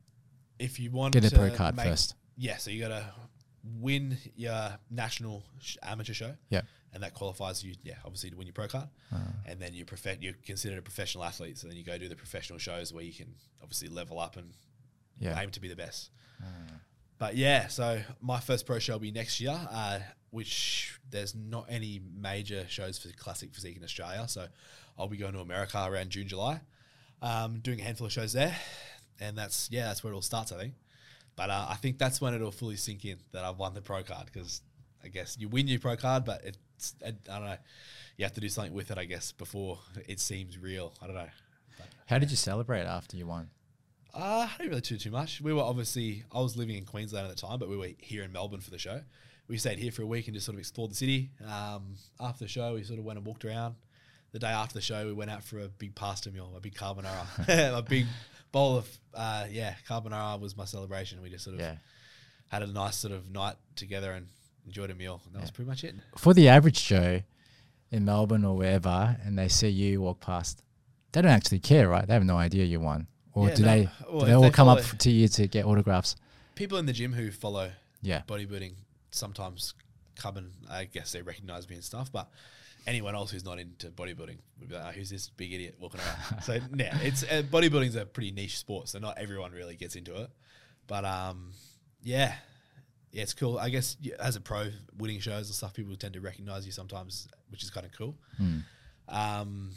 if 0.59 0.79
you 0.81 0.91
want 0.91 1.13
to 1.15 1.21
Get 1.21 1.33
a 1.33 1.37
pro 1.37 1.51
card 1.51 1.77
make- 1.77 1.87
first. 1.87 2.15
yeah. 2.37 2.57
So 2.59 2.71
you 2.71 2.81
got 2.81 2.89
to 2.89 3.05
win 3.79 4.17
your 4.37 4.79
national 4.91 5.43
sh- 5.59 5.77
amateur 5.83 6.13
show. 6.15 6.35
Yeah. 6.51 6.63
And 6.93 7.03
that 7.05 7.15
qualifies 7.15 7.63
you, 7.63 7.75
yeah, 7.85 7.95
obviously 8.05 8.31
to 8.31 8.37
win 8.37 8.47
your 8.49 8.53
pro 8.55 8.67
card, 8.67 8.89
Ah. 9.13 9.19
and 9.47 9.61
then 9.61 9.75
you 9.75 9.85
profe- 9.85 10.21
you're 10.21 10.33
considered 10.45 10.77
a 10.79 10.83
professional 10.83 11.23
athlete. 11.25 11.57
So 11.57 11.69
then 11.69 11.77
you 11.77 11.85
go 11.85 11.97
do 11.99 12.09
the 12.09 12.17
professional 12.17 12.59
shows 12.59 12.93
where 12.93 13.05
you 13.05 13.13
can 13.13 13.33
obviously 13.63 13.89
level 13.89 14.19
up 14.19 14.37
and 14.37 14.53
Yeah. 15.21 15.39
aim 15.41 15.51
to 15.53 15.61
be 15.61 15.69
the 15.69 15.77
best. 15.77 16.11
But 17.19 17.37
yeah, 17.37 17.69
so 17.69 18.03
my 18.21 18.41
first 18.41 18.65
pro 18.67 18.79
show 18.79 18.95
will 18.95 19.01
be 19.01 19.13
next 19.13 19.41
year, 19.41 19.53
uh, 19.71 20.01
which 20.31 20.99
there's 21.11 21.35
not 21.35 21.67
any 21.69 22.01
major 22.17 22.67
shows 22.69 22.99
for 22.99 23.09
classic 23.17 23.53
physique 23.55 23.77
in 23.77 23.85
Australia. 23.85 24.27
So 24.29 24.47
I'll 24.99 25.09
be 25.09 25.17
going 25.17 25.33
to 25.33 25.41
America 25.41 25.85
around 25.87 26.11
June, 26.11 26.29
July, 26.29 26.61
um, 27.23 27.61
doing 27.61 27.81
a 27.81 27.83
handful 27.83 28.07
of 28.07 28.13
shows 28.13 28.33
there, 28.33 28.57
and 29.21 29.37
that's 29.37 29.69
yeah, 29.71 29.87
that's 29.87 30.03
where 30.03 30.13
it 30.13 30.17
all 30.17 30.23
starts, 30.23 30.53
I 30.53 30.59
think. 30.59 30.75
But 31.37 31.51
uh, 31.51 31.67
I 31.69 31.75
think 31.75 31.99
that's 31.99 32.21
when 32.21 32.35
it'll 32.35 32.51
fully 32.51 32.77
sink 32.77 33.05
in 33.05 33.19
that 33.33 33.45
I've 33.45 33.59
won 33.59 33.75
the 33.75 33.81
pro 33.81 34.03
card 34.03 34.27
because 34.33 34.63
I 35.03 35.09
guess 35.09 35.37
you 35.39 35.49
win 35.49 35.69
your 35.69 35.81
pro 35.81 35.97
card, 35.97 36.25
but 36.25 36.45
it's 36.45 36.95
I 37.05 37.11
don't 37.11 37.45
know, 37.45 37.57
you 38.17 38.25
have 38.25 38.35
to 38.35 38.41
do 38.41 38.49
something 38.49 38.75
with 38.75 38.91
it, 38.91 38.99
I 38.99 39.05
guess, 39.05 39.33
before 39.33 39.79
it 40.07 40.21
seems 40.21 40.59
real. 40.59 40.93
I 41.03 41.07
don't 41.07 41.17
know. 41.17 41.29
How 42.07 42.19
did 42.19 42.31
you 42.31 42.37
celebrate 42.37 42.83
after 42.83 43.17
you 43.17 43.27
won? 43.27 43.51
Uh, 44.13 44.49
I 44.49 44.51
didn't 44.59 44.71
really 44.71 44.81
do 44.81 44.97
too 44.97 45.11
much. 45.11 45.41
We 45.41 45.53
were 45.53 45.63
obviously, 45.63 46.25
I 46.33 46.41
was 46.41 46.57
living 46.57 46.77
in 46.77 46.85
Queensland 46.85 47.29
at 47.29 47.35
the 47.35 47.41
time, 47.41 47.59
but 47.59 47.69
we 47.69 47.77
were 47.77 47.91
here 47.99 48.25
in 48.25 48.33
Melbourne 48.33 48.61
for 48.61 48.71
the 48.71 48.79
show. 48.79 49.03
We 49.51 49.59
stayed 49.59 49.79
here 49.81 49.91
for 49.91 50.03
a 50.03 50.07
week 50.07 50.29
and 50.29 50.35
just 50.35 50.47
sort 50.47 50.55
of 50.55 50.61
explored 50.61 50.93
the 50.93 50.95
city. 50.95 51.31
Um, 51.45 51.97
after 52.21 52.45
the 52.45 52.49
show, 52.49 52.75
we 52.75 52.85
sort 52.85 53.01
of 53.01 53.05
went 53.05 53.19
and 53.19 53.27
walked 53.27 53.45
around. 53.45 53.75
The 54.33 54.39
day 54.39 54.47
after 54.47 54.75
the 54.75 54.81
show, 54.81 55.05
we 55.07 55.13
went 55.13 55.29
out 55.31 55.43
for 55.43 55.59
a 55.59 55.67
big 55.69 55.95
pasta 55.97 56.31
meal, 56.31 56.53
a 56.57 56.61
big 56.61 56.75
carbonara, 56.77 57.27
a 57.79 57.83
big 57.83 58.07
bowl 58.53 58.77
of, 58.77 58.99
uh, 59.13 59.47
yeah, 59.51 59.75
carbonara 59.89 60.39
was 60.41 60.57
my 60.57 60.65
celebration. 60.65 61.21
We 61.21 61.31
just 61.31 61.43
sort 61.45 61.55
of 61.55 61.61
Yeah. 61.61 61.75
had 62.49 62.63
a 62.63 62.67
nice 62.69 62.97
sort 62.97 63.13
of 63.13 63.29
night 63.31 63.57
together 63.75 64.13
and 64.13 64.29
enjoyed 64.67 64.91
a 64.91 64.95
meal. 64.95 65.21
And 65.27 65.35
that 65.35 65.41
was 65.43 65.51
pretty 65.51 65.69
much 65.69 65.83
it. 65.83 65.97
For 66.17 66.33
the 66.33 66.49
average 66.49 66.87
Joe 66.87 67.23
in 67.91 68.05
Melbourne 68.05 68.45
or 68.45 68.57
wherever, 68.57 69.17
and 69.25 69.37
they 69.37 69.49
see 69.49 69.69
you 69.69 70.01
walk 70.01 70.21
past, 70.21 70.63
they 71.11 71.23
don't 71.23 71.33
actually 71.33 71.59
care, 71.59 71.89
right? 71.89 72.07
They 72.07 72.15
have 72.15 72.25
no 72.25 72.37
idea 72.37 72.65
you 72.65 72.79
won. 72.79 73.09
Or 73.33 73.49
Yeah, 73.49 73.55
do 73.57 73.63
no. 73.65 73.69
they? 73.69 73.89
Well, 74.09 74.21
do 74.21 74.27
they 74.27 74.33
if 74.33 74.39
all 74.39 74.51
come 74.53 74.69
up 74.69 74.81
to 74.99 75.11
you 75.11 75.27
to 75.27 75.49
get 75.49 75.65
autographs? 75.65 76.15
People 76.55 76.79
in 76.79 76.87
the 76.87 76.93
gym 76.93 77.13
who 77.15 77.33
follow 77.33 77.73
Yeah. 78.01 78.23
bodybuilding 78.29 78.75
sometimes 79.11 79.75
come 80.17 80.37
and 80.37 80.53
I 80.71 80.85
guess 80.85 81.13
they 81.13 81.23
recognize 81.23 81.69
me 81.69 81.77
and 81.77 81.85
stuff, 81.85 82.11
but 82.13 82.29
anyone 82.87 83.15
else 83.15 83.31
who's 83.31 83.45
not 83.45 83.59
into 83.59 83.89
bodybuilding 83.91 84.39
would 84.59 84.69
be 84.69 84.75
like, 84.75 84.85
oh, 84.87 84.91
who's 84.93 85.11
this 85.11 85.29
big 85.31 85.53
idiot 85.53 85.77
walking 85.79 86.01
around? 86.01 86.43
so 86.43 86.59
yeah, 86.75 86.97
it's 87.03 87.23
uh, 87.25 87.43
bodybuilding's 87.51 87.97
a 87.97 88.07
pretty 88.07 88.31
niche 88.33 88.59
sport, 88.59 88.89
so 88.89 88.99
not 88.99 89.19
everyone 89.19 89.53
really 89.53 89.77
gets 89.77 89.97
into 89.97 90.15
it. 90.23 90.31
But 90.87 91.05
um, 91.05 91.53
yeah, 92.03 92.35
yeah, 93.13 93.23
it's 93.23 93.35
cool. 93.35 93.59
I 93.59 93.71
guess 93.71 93.97
yeah, 94.01 94.15
as 94.21 94.37
a 94.37 94.41
pro, 94.41 94.71
winning 94.99 95.21
shows 95.21 95.47
and 95.47 95.55
stuff, 95.55 95.75
people 95.75 95.95
tend 95.97 96.15
to 96.15 96.21
recognize 96.21 96.67
you 96.67 96.73
sometimes, 96.73 97.29
which 97.51 97.63
is 97.63 97.71
kind 97.71 97.87
of 97.87 97.93
cool. 97.93 98.17
Um, 99.09 99.71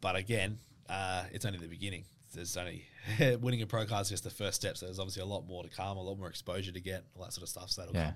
but 0.00 0.16
again, 0.16 0.58
uh, 0.88 1.24
it's 1.32 1.44
only 1.44 1.58
the 1.58 1.68
beginning. 1.68 2.04
There's 2.34 2.56
only 2.56 2.84
winning 3.40 3.62
a 3.62 3.66
pro 3.66 3.86
card 3.86 4.02
is 4.02 4.10
just 4.10 4.24
the 4.24 4.30
first 4.30 4.56
step. 4.60 4.76
So 4.76 4.86
there's 4.86 4.98
obviously 4.98 5.22
a 5.22 5.26
lot 5.26 5.46
more 5.46 5.62
to 5.62 5.68
come, 5.68 5.96
a 5.96 6.02
lot 6.02 6.18
more 6.18 6.28
exposure 6.28 6.72
to 6.72 6.80
get, 6.80 7.04
all 7.16 7.24
that 7.24 7.32
sort 7.32 7.42
of 7.42 7.48
stuff. 7.48 7.70
So 7.70 7.82
that'll 7.82 7.96
Yeah. 7.96 8.04
come. 8.10 8.14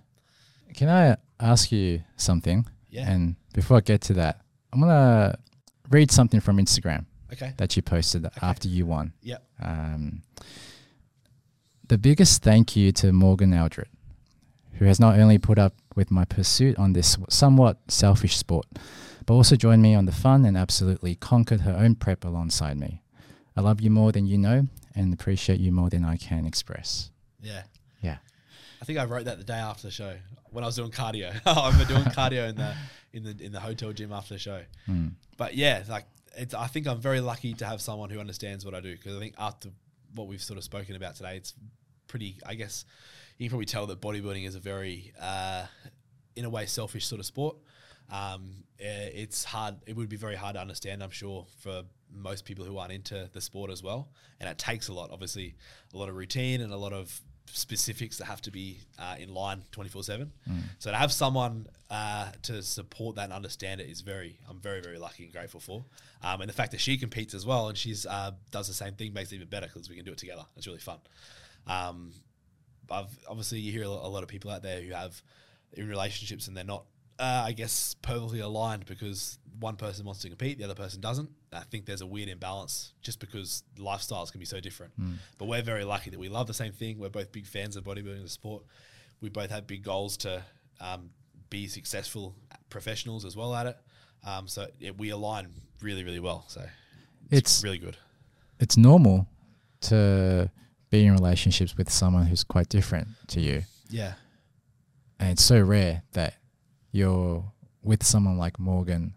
Can 0.74 0.88
I 0.88 1.16
ask 1.40 1.70
you 1.72 2.02
something? 2.16 2.66
Yeah. 2.90 3.10
And 3.10 3.36
before 3.54 3.78
I 3.78 3.80
get 3.80 4.00
to 4.02 4.14
that, 4.14 4.40
I'm 4.72 4.80
gonna 4.80 5.38
read 5.90 6.10
something 6.10 6.40
from 6.40 6.58
Instagram 6.58 7.06
Okay. 7.32 7.52
that 7.56 7.76
you 7.76 7.82
posted 7.82 8.28
after 8.40 8.68
you 8.68 8.86
won. 8.86 9.12
Yep. 9.22 9.42
Um, 9.62 10.22
the 11.88 11.98
biggest 11.98 12.42
thank 12.42 12.74
you 12.76 12.92
to 12.92 13.12
Morgan 13.12 13.52
Eldred, 13.52 13.88
who 14.74 14.84
has 14.86 14.98
not 14.98 15.18
only 15.18 15.38
put 15.38 15.58
up 15.58 15.74
with 15.94 16.10
my 16.10 16.24
pursuit 16.24 16.78
on 16.78 16.92
this 16.94 17.16
somewhat 17.28 17.78
selfish 17.88 18.36
sport, 18.36 18.66
but 19.26 19.34
also 19.34 19.56
joined 19.56 19.82
me 19.82 19.94
on 19.94 20.06
the 20.06 20.12
fun 20.12 20.44
and 20.44 20.56
absolutely 20.56 21.14
conquered 21.14 21.60
her 21.62 21.72
own 21.76 21.94
prep 21.94 22.24
alongside 22.24 22.78
me. 22.78 23.02
I 23.56 23.60
love 23.60 23.80
you 23.80 23.90
more 23.90 24.12
than 24.12 24.26
you 24.26 24.38
know 24.38 24.68
and 24.94 25.12
appreciate 25.12 25.60
you 25.60 25.70
more 25.72 25.90
than 25.90 26.04
I 26.04 26.16
can 26.16 26.46
express. 26.46 27.10
Yeah. 27.40 27.62
I 28.82 28.84
think 28.84 28.98
I 28.98 29.04
wrote 29.04 29.26
that 29.26 29.38
the 29.38 29.44
day 29.44 29.54
after 29.54 29.86
the 29.86 29.92
show 29.92 30.16
when 30.50 30.64
I 30.64 30.66
was 30.66 30.74
doing 30.74 30.90
cardio. 30.90 31.32
I've 31.46 31.78
been 31.78 31.86
doing 31.86 32.02
cardio 32.06 32.48
in 32.48 32.56
the 32.56 32.74
in 33.12 33.22
the 33.22 33.44
in 33.44 33.52
the 33.52 33.60
hotel 33.60 33.92
gym 33.92 34.12
after 34.12 34.34
the 34.34 34.40
show. 34.40 34.60
But 35.36 35.54
yeah, 35.54 35.84
like 35.88 36.04
it's, 36.36 36.52
I 36.52 36.66
think 36.66 36.88
I'm 36.88 36.98
very 37.00 37.20
lucky 37.20 37.54
to 37.54 37.64
have 37.64 37.80
someone 37.80 38.10
who 38.10 38.18
understands 38.18 38.64
what 38.64 38.74
I 38.74 38.80
do 38.80 38.90
because 38.96 39.16
I 39.16 39.20
think 39.20 39.36
after 39.38 39.68
what 40.16 40.26
we've 40.26 40.42
sort 40.42 40.58
of 40.58 40.64
spoken 40.64 40.96
about 40.96 41.14
today, 41.14 41.36
it's 41.36 41.54
pretty. 42.08 42.40
I 42.44 42.56
guess 42.56 42.84
you 43.38 43.46
can 43.46 43.50
probably 43.50 43.66
tell 43.66 43.86
that 43.86 44.00
bodybuilding 44.00 44.48
is 44.48 44.56
a 44.56 44.60
very, 44.60 45.12
uh, 45.20 45.64
in 46.34 46.44
a 46.44 46.50
way, 46.50 46.66
selfish 46.66 47.06
sort 47.06 47.20
of 47.20 47.26
sport. 47.26 47.58
Um, 48.10 48.64
eh, 48.80 49.10
it's 49.14 49.44
hard. 49.44 49.76
It 49.86 49.94
would 49.94 50.08
be 50.08 50.16
very 50.16 50.34
hard 50.34 50.56
to 50.56 50.60
understand, 50.60 51.04
I'm 51.04 51.10
sure, 51.10 51.46
for 51.60 51.84
most 52.12 52.44
people 52.44 52.64
who 52.64 52.78
aren't 52.78 52.92
into 52.92 53.30
the 53.32 53.40
sport 53.40 53.70
as 53.70 53.80
well. 53.80 54.08
And 54.40 54.50
it 54.50 54.58
takes 54.58 54.88
a 54.88 54.92
lot, 54.92 55.10
obviously, 55.12 55.54
a 55.94 55.96
lot 55.96 56.08
of 56.08 56.16
routine 56.16 56.62
and 56.62 56.72
a 56.72 56.76
lot 56.76 56.92
of 56.92 57.20
specifics 57.54 58.18
that 58.18 58.24
have 58.24 58.40
to 58.42 58.50
be 58.50 58.80
uh, 58.98 59.16
in 59.18 59.32
line 59.32 59.62
24 59.72 60.02
7 60.02 60.32
so 60.78 60.90
to 60.90 60.96
have 60.96 61.12
someone 61.12 61.66
uh, 61.90 62.30
to 62.42 62.62
support 62.62 63.16
that 63.16 63.24
and 63.24 63.32
understand 63.32 63.80
it 63.80 63.88
is 63.88 64.00
very 64.00 64.38
i'm 64.48 64.58
very 64.60 64.80
very 64.80 64.98
lucky 64.98 65.24
and 65.24 65.32
grateful 65.32 65.60
for. 65.60 65.84
Um, 66.22 66.40
and 66.40 66.48
the 66.48 66.54
fact 66.54 66.70
that 66.70 66.80
she 66.80 66.96
competes 66.96 67.34
as 67.34 67.44
well 67.44 67.68
and 67.68 67.76
she's 67.76 68.06
uh, 68.06 68.30
does 68.50 68.68
the 68.68 68.74
same 68.74 68.94
thing 68.94 69.12
makes 69.12 69.32
it 69.32 69.36
even 69.36 69.48
better 69.48 69.66
because 69.66 69.88
we 69.88 69.96
can 69.96 70.04
do 70.04 70.12
it 70.12 70.18
together. 70.18 70.44
It's 70.56 70.66
really 70.66 70.78
fun. 70.78 70.98
Um, 71.66 72.12
I've, 72.90 73.08
obviously 73.28 73.58
you 73.60 73.72
hear 73.72 73.84
a 73.84 73.88
lot, 73.88 74.04
a 74.04 74.08
lot 74.08 74.22
of 74.22 74.28
people 74.28 74.50
out 74.50 74.62
there 74.62 74.80
who 74.80 74.92
have 74.92 75.20
in 75.72 75.88
relationships 75.88 76.48
and 76.48 76.56
they're 76.56 76.64
not 76.64 76.84
uh, 77.18 77.42
I 77.46 77.52
guess 77.52 77.94
perfectly 78.02 78.40
aligned 78.40 78.86
because 78.86 79.38
one 79.60 79.76
person 79.76 80.04
wants 80.04 80.22
to 80.22 80.28
compete, 80.28 80.58
the 80.58 80.64
other 80.64 80.74
person 80.74 81.00
doesn't. 81.00 81.30
I 81.52 81.60
think 81.60 81.84
there's 81.86 82.00
a 82.00 82.06
weird 82.06 82.28
imbalance 82.28 82.94
just 83.02 83.20
because 83.20 83.62
lifestyles 83.78 84.30
can 84.32 84.38
be 84.40 84.46
so 84.46 84.58
different. 84.60 84.92
But 85.38 85.44
we're 85.46 85.62
very 85.62 85.84
lucky 85.84 86.10
that 86.10 86.18
we 86.18 86.28
love 86.28 86.46
the 86.46 86.54
same 86.54 86.72
thing. 86.72 86.98
We're 86.98 87.10
both 87.10 87.30
big 87.32 87.46
fans 87.46 87.76
of 87.76 87.84
bodybuilding, 87.84 88.22
the 88.22 88.28
sport. 88.28 88.64
We 89.20 89.28
both 89.28 89.50
have 89.50 89.66
big 89.66 89.82
goals 89.82 90.16
to 90.18 90.42
um, 90.80 91.10
be 91.50 91.68
successful 91.68 92.34
professionals 92.70 93.24
as 93.24 93.36
well 93.36 93.54
at 93.54 93.66
it. 93.66 93.76
Um, 94.24 94.48
so 94.48 94.66
it, 94.80 94.98
we 94.98 95.10
align 95.10 95.48
really, 95.80 96.02
really 96.04 96.20
well. 96.20 96.44
So 96.48 96.62
it's, 97.30 97.58
It's- 97.58 97.62
really 97.64 97.78
good. 97.78 97.96
It's 98.58 98.76
normal 98.76 99.26
to 99.82 100.50
be 100.90 101.04
in 101.04 101.12
relationships 101.12 101.76
with 101.76 101.90
someone 101.90 102.26
who's 102.26 102.44
quite 102.44 102.68
different 102.68 103.08
to 103.28 103.40
you. 103.40 103.62
Yeah. 103.90 104.14
And 105.18 105.30
it's 105.32 105.42
so 105.44 105.60
rare 105.60 106.02
that 106.12 106.34
you're 106.92 107.44
with 107.82 108.02
someone 108.04 108.38
like 108.38 108.58
Morgan 108.58 109.14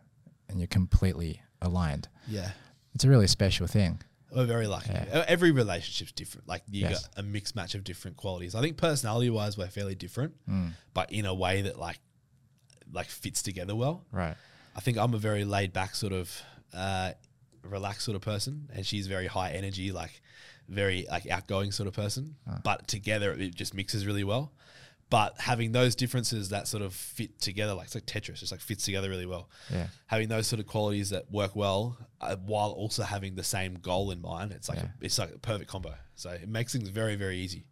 and 0.49 0.59
you're 0.59 0.67
completely 0.67 1.41
aligned. 1.61 2.07
Yeah. 2.27 2.51
It's 2.93 3.03
a 3.03 3.09
really 3.09 3.27
special 3.27 3.67
thing. 3.67 4.01
We're 4.31 4.45
very 4.45 4.67
lucky. 4.67 4.91
Yeah. 4.91 5.23
Every 5.27 5.51
relationship's 5.51 6.11
different. 6.11 6.47
Like 6.47 6.63
you 6.69 6.81
Yes. 6.81 7.07
got 7.07 7.19
a 7.19 7.23
mixed 7.23 7.55
match 7.55 7.75
of 7.75 7.83
different 7.83 8.17
qualities. 8.17 8.55
I 8.55 8.61
think 8.61 8.77
personality 8.77 9.29
wise, 9.29 9.57
we're 9.57 9.67
fairly 9.67 9.95
different, 9.95 10.33
Mm. 10.49 10.71
but 10.93 11.11
in 11.11 11.25
a 11.25 11.33
way 11.33 11.61
that 11.61 11.77
like 11.79 11.99
like 12.91 13.07
fits 13.07 13.41
together 13.41 13.75
well. 13.75 14.05
Right. 14.11 14.35
I 14.75 14.79
think 14.79 14.97
I'm 14.97 15.13
a 15.13 15.17
very 15.17 15.43
laid 15.43 15.73
back 15.73 15.95
sort 15.95 16.13
of 16.13 16.41
uh, 16.73 17.13
relaxed 17.63 18.03
sort 18.05 18.15
of 18.15 18.21
person, 18.21 18.69
and 18.73 18.85
she's 18.85 19.07
very 19.07 19.27
high 19.27 19.51
energy, 19.51 19.91
like 19.91 20.21
very 20.69 21.05
like 21.09 21.25
outgoing 21.29 21.71
sort 21.71 21.87
of 21.87 21.93
person. 21.93 22.35
Ah. 22.47 22.59
But 22.63 22.87
together, 22.87 23.31
it 23.33 23.55
just 23.55 23.73
mixes 23.73 24.05
really 24.05 24.23
well. 24.23 24.51
But 25.11 25.39
having 25.39 25.71
those 25.71 25.95
differences 25.95 26.49
that 26.49 26.67
sort 26.67 26.81
of 26.81 26.93
fit 26.93 27.39
together, 27.39 27.73
like 27.75 27.85
it's 27.85 27.95
like 27.95 28.05
Tetris, 28.07 28.39
just 28.39 28.51
like 28.51 28.59
fits 28.61 28.83
together 28.85 29.07
really 29.09 29.27
well. 29.27 29.49
Yeah. 29.71 29.87
Having 30.07 30.29
those 30.29 30.47
sort 30.47 30.59
of 30.59 30.65
qualities 30.65 31.11
that 31.11 31.31
work 31.31 31.55
well, 31.55 31.97
uh, 32.21 32.35
while 32.37 32.71
also 32.71 33.03
having 33.03 33.35
the 33.35 33.43
same 33.43 33.75
goal 33.75 34.09
in 34.11 34.19
mind, 34.21 34.51
it's 34.51 34.67
like 34.67 34.79
Yeah. 34.79 34.85
a, 35.01 35.05
it's 35.05 35.19
like 35.19 35.33
a 35.33 35.37
perfect 35.37 35.69
combo. 35.69 35.93
So 36.15 36.31
it 36.31 36.49
makes 36.49 36.73
things 36.73 36.89
very 36.89 37.15
very 37.15 37.37
easy. 37.37 37.65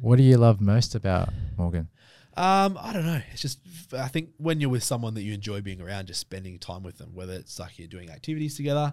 What 0.00 0.16
do 0.16 0.22
you 0.22 0.36
love 0.36 0.60
most 0.60 0.94
about 0.94 1.30
Morgan? 1.56 1.88
Um, 2.36 2.78
I 2.80 2.92
don't 2.92 3.06
know. 3.06 3.20
It's 3.32 3.40
just 3.42 3.60
I 3.94 4.08
think 4.08 4.30
when 4.36 4.60
you're 4.60 4.70
with 4.70 4.84
someone 4.84 5.14
that 5.14 5.22
you 5.22 5.32
enjoy 5.32 5.62
being 5.62 5.80
around, 5.80 6.06
just 6.06 6.20
spending 6.20 6.58
time 6.58 6.82
with 6.82 6.98
them, 6.98 7.14
whether 7.14 7.32
it's 7.32 7.58
like 7.58 7.78
you're 7.78 7.88
doing 7.88 8.10
activities 8.10 8.56
together, 8.56 8.92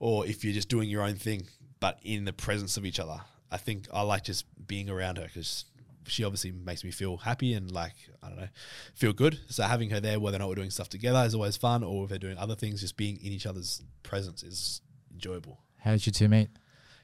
or 0.00 0.26
if 0.26 0.44
you're 0.44 0.54
just 0.54 0.68
doing 0.70 0.88
your 0.88 1.02
own 1.02 1.14
thing, 1.16 1.46
but 1.78 1.98
in 2.02 2.24
the 2.24 2.32
presence 2.32 2.76
of 2.78 2.86
each 2.86 2.98
other. 2.98 3.20
I 3.50 3.58
think 3.58 3.86
I 3.92 4.00
like 4.00 4.24
just 4.24 4.46
being 4.66 4.88
around 4.88 5.18
her 5.18 5.24
because 5.26 5.66
she 6.06 6.24
obviously 6.24 6.52
makes 6.52 6.82
me 6.84 6.90
feel 6.90 7.16
happy 7.18 7.54
and 7.54 7.70
like 7.70 7.94
I 8.22 8.28
don't 8.28 8.38
know, 8.38 8.48
feel 8.94 9.12
good. 9.12 9.38
So 9.48 9.62
having 9.64 9.90
her 9.90 10.00
there, 10.00 10.18
whether 10.20 10.36
or 10.36 10.40
not 10.40 10.48
we're 10.48 10.54
doing 10.56 10.70
stuff 10.70 10.88
together, 10.88 11.22
is 11.24 11.34
always 11.34 11.56
fun, 11.56 11.82
or 11.84 12.04
if 12.04 12.10
we're 12.10 12.18
doing 12.18 12.38
other 12.38 12.54
things, 12.54 12.80
just 12.80 12.96
being 12.96 13.16
in 13.18 13.32
each 13.32 13.46
other's 13.46 13.82
presence 14.02 14.42
is 14.42 14.80
enjoyable. 15.12 15.60
How 15.80 15.92
did 15.92 16.06
you 16.06 16.12
two 16.12 16.28
meet? 16.28 16.48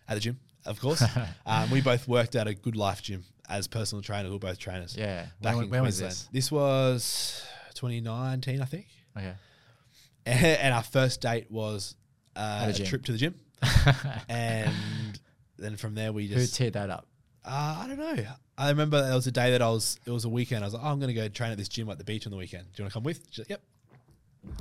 At 0.09 0.15
the 0.15 0.21
gym, 0.21 0.39
of 0.67 0.81
course. 0.81 1.03
um, 1.47 1.71
we 1.71 1.81
both 1.81 2.09
worked 2.09 2.35
at 2.37 2.47
a 2.49 2.53
Goodlife 2.53 3.03
gym 3.03 3.25
as 3.49 3.67
personal 3.69 4.03
trainers. 4.03 4.31
We 4.31 4.37
We're 4.37 4.39
both 4.51 4.59
trainers 4.59 4.97
Yeah. 4.97 5.27
back 5.43 5.55
when 5.57 5.65
in 5.65 5.71
when 5.71 5.83
was 5.83 5.99
this? 5.99 6.29
This 6.33 6.51
was 6.53 7.43
2019, 7.75 8.61
I 8.61 8.65
think. 8.65 8.87
Okay. 9.17 9.35
And 10.27 10.75
our 10.75 10.83
first 10.83 11.23
date 11.23 11.51
was 11.51 11.95
uh, 12.37 12.67
a 12.75 12.85
trip 12.85 13.05
to 13.07 13.13
the 13.13 13.19
gym, 13.19 13.35
and 14.29 15.19
then 15.59 15.77
from 15.77 15.95
there 15.95 16.13
we 16.13 16.27
Who 16.27 16.35
just 16.35 16.55
teared 16.61 16.73
that 16.75 16.91
up? 16.91 17.07
uh, 17.45 17.83
I 17.83 17.87
don't 17.89 17.99
know. 17.99 18.25
I 18.59 18.71
remember 18.71 19.01
there 19.01 19.15
was 19.15 19.27
a 19.29 19.33
day 19.33 19.53
that 19.53 19.63
I 19.63 19.69
was. 19.71 19.99
It 20.05 20.11
was 20.11 20.25
a 20.25 20.29
weekend. 20.29 20.65
I 20.65 20.67
was 20.67 20.75
like, 20.75 20.83
oh, 20.83 20.89
I'm 20.89 20.99
going 20.99 21.15
to 21.15 21.15
go 21.15 21.29
train 21.29 21.53
at 21.53 21.59
this 21.59 21.69
gym 21.69 21.89
at 21.91 21.97
the 21.99 22.05
beach 22.05 22.27
on 22.27 22.33
the 22.33 22.37
weekend. 22.39 22.65
Do 22.75 22.81
you 22.81 22.85
want 22.85 22.93
to 22.93 22.95
come 22.97 23.05
with? 23.05 23.21
She's 23.31 23.39
like, 23.41 23.51
yep. 23.51 23.63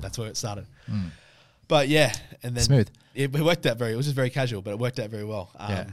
That's 0.00 0.16
where 0.18 0.28
it 0.28 0.36
started. 0.36 0.66
But 1.66 1.88
yeah, 1.88 2.12
and 2.42 2.54
then. 2.54 2.64
Smooth. 2.64 2.88
It, 3.14 3.34
it 3.34 3.42
worked 3.42 3.66
out 3.66 3.76
very. 3.78 3.92
It 3.92 3.96
was 3.96 4.06
just 4.06 4.16
very 4.16 4.30
casual, 4.30 4.62
but 4.62 4.70
it 4.70 4.78
worked 4.78 4.98
out 4.98 5.10
very 5.10 5.24
well. 5.24 5.50
Um, 5.58 5.70
Yeah. 5.70 5.86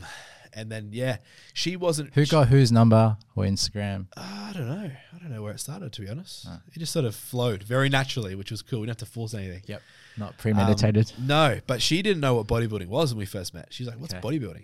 And 0.57 0.71
then 0.71 0.91
yeah, 0.93 1.17
she 1.53 1.75
wasn't. 1.75 2.13
Who 2.13 2.23
she- 2.23 2.31
got 2.31 2.47
whose 2.47 2.71
number 2.71 3.17
or 3.35 3.43
Instagram? 3.43 4.05
I 4.15 4.51
don't 4.53 4.69
know. 4.69 4.89
I 5.13 5.17
don't 5.19 5.29
know 5.31 5.41
where 5.43 5.51
it 5.51 5.59
started, 5.59 5.91
to 5.91 6.01
be 6.01 6.07
honest. 6.07 6.45
Ah. 6.47 6.61
It 6.73 6.79
just 6.79 6.93
sort 6.93 7.03
of 7.03 7.13
flowed 7.13 7.61
very 7.63 7.89
naturally, 7.89 8.35
which 8.35 8.51
was 8.51 8.61
cool. 8.61 8.79
We 8.79 8.87
didn't 8.87 9.01
have 9.01 9.07
to 9.09 9.13
force 9.13 9.33
anything. 9.33 9.63
Yep. 9.65 9.81
Not 10.15 10.37
premeditated. 10.37 11.11
Um, 11.17 11.27
no, 11.27 11.59
but 11.67 11.81
she 11.81 12.01
didn't 12.01 12.21
know 12.21 12.35
what 12.35 12.47
bodybuilding 12.47 12.87
was 12.87 13.11
when 13.13 13.19
we 13.19 13.25
first 13.25 13.53
met. 13.53 13.67
She's 13.71 13.85
like, 13.85 13.97
"What's 13.99 14.13
Okay. 14.13 14.25
bodybuilding?" 14.25 14.63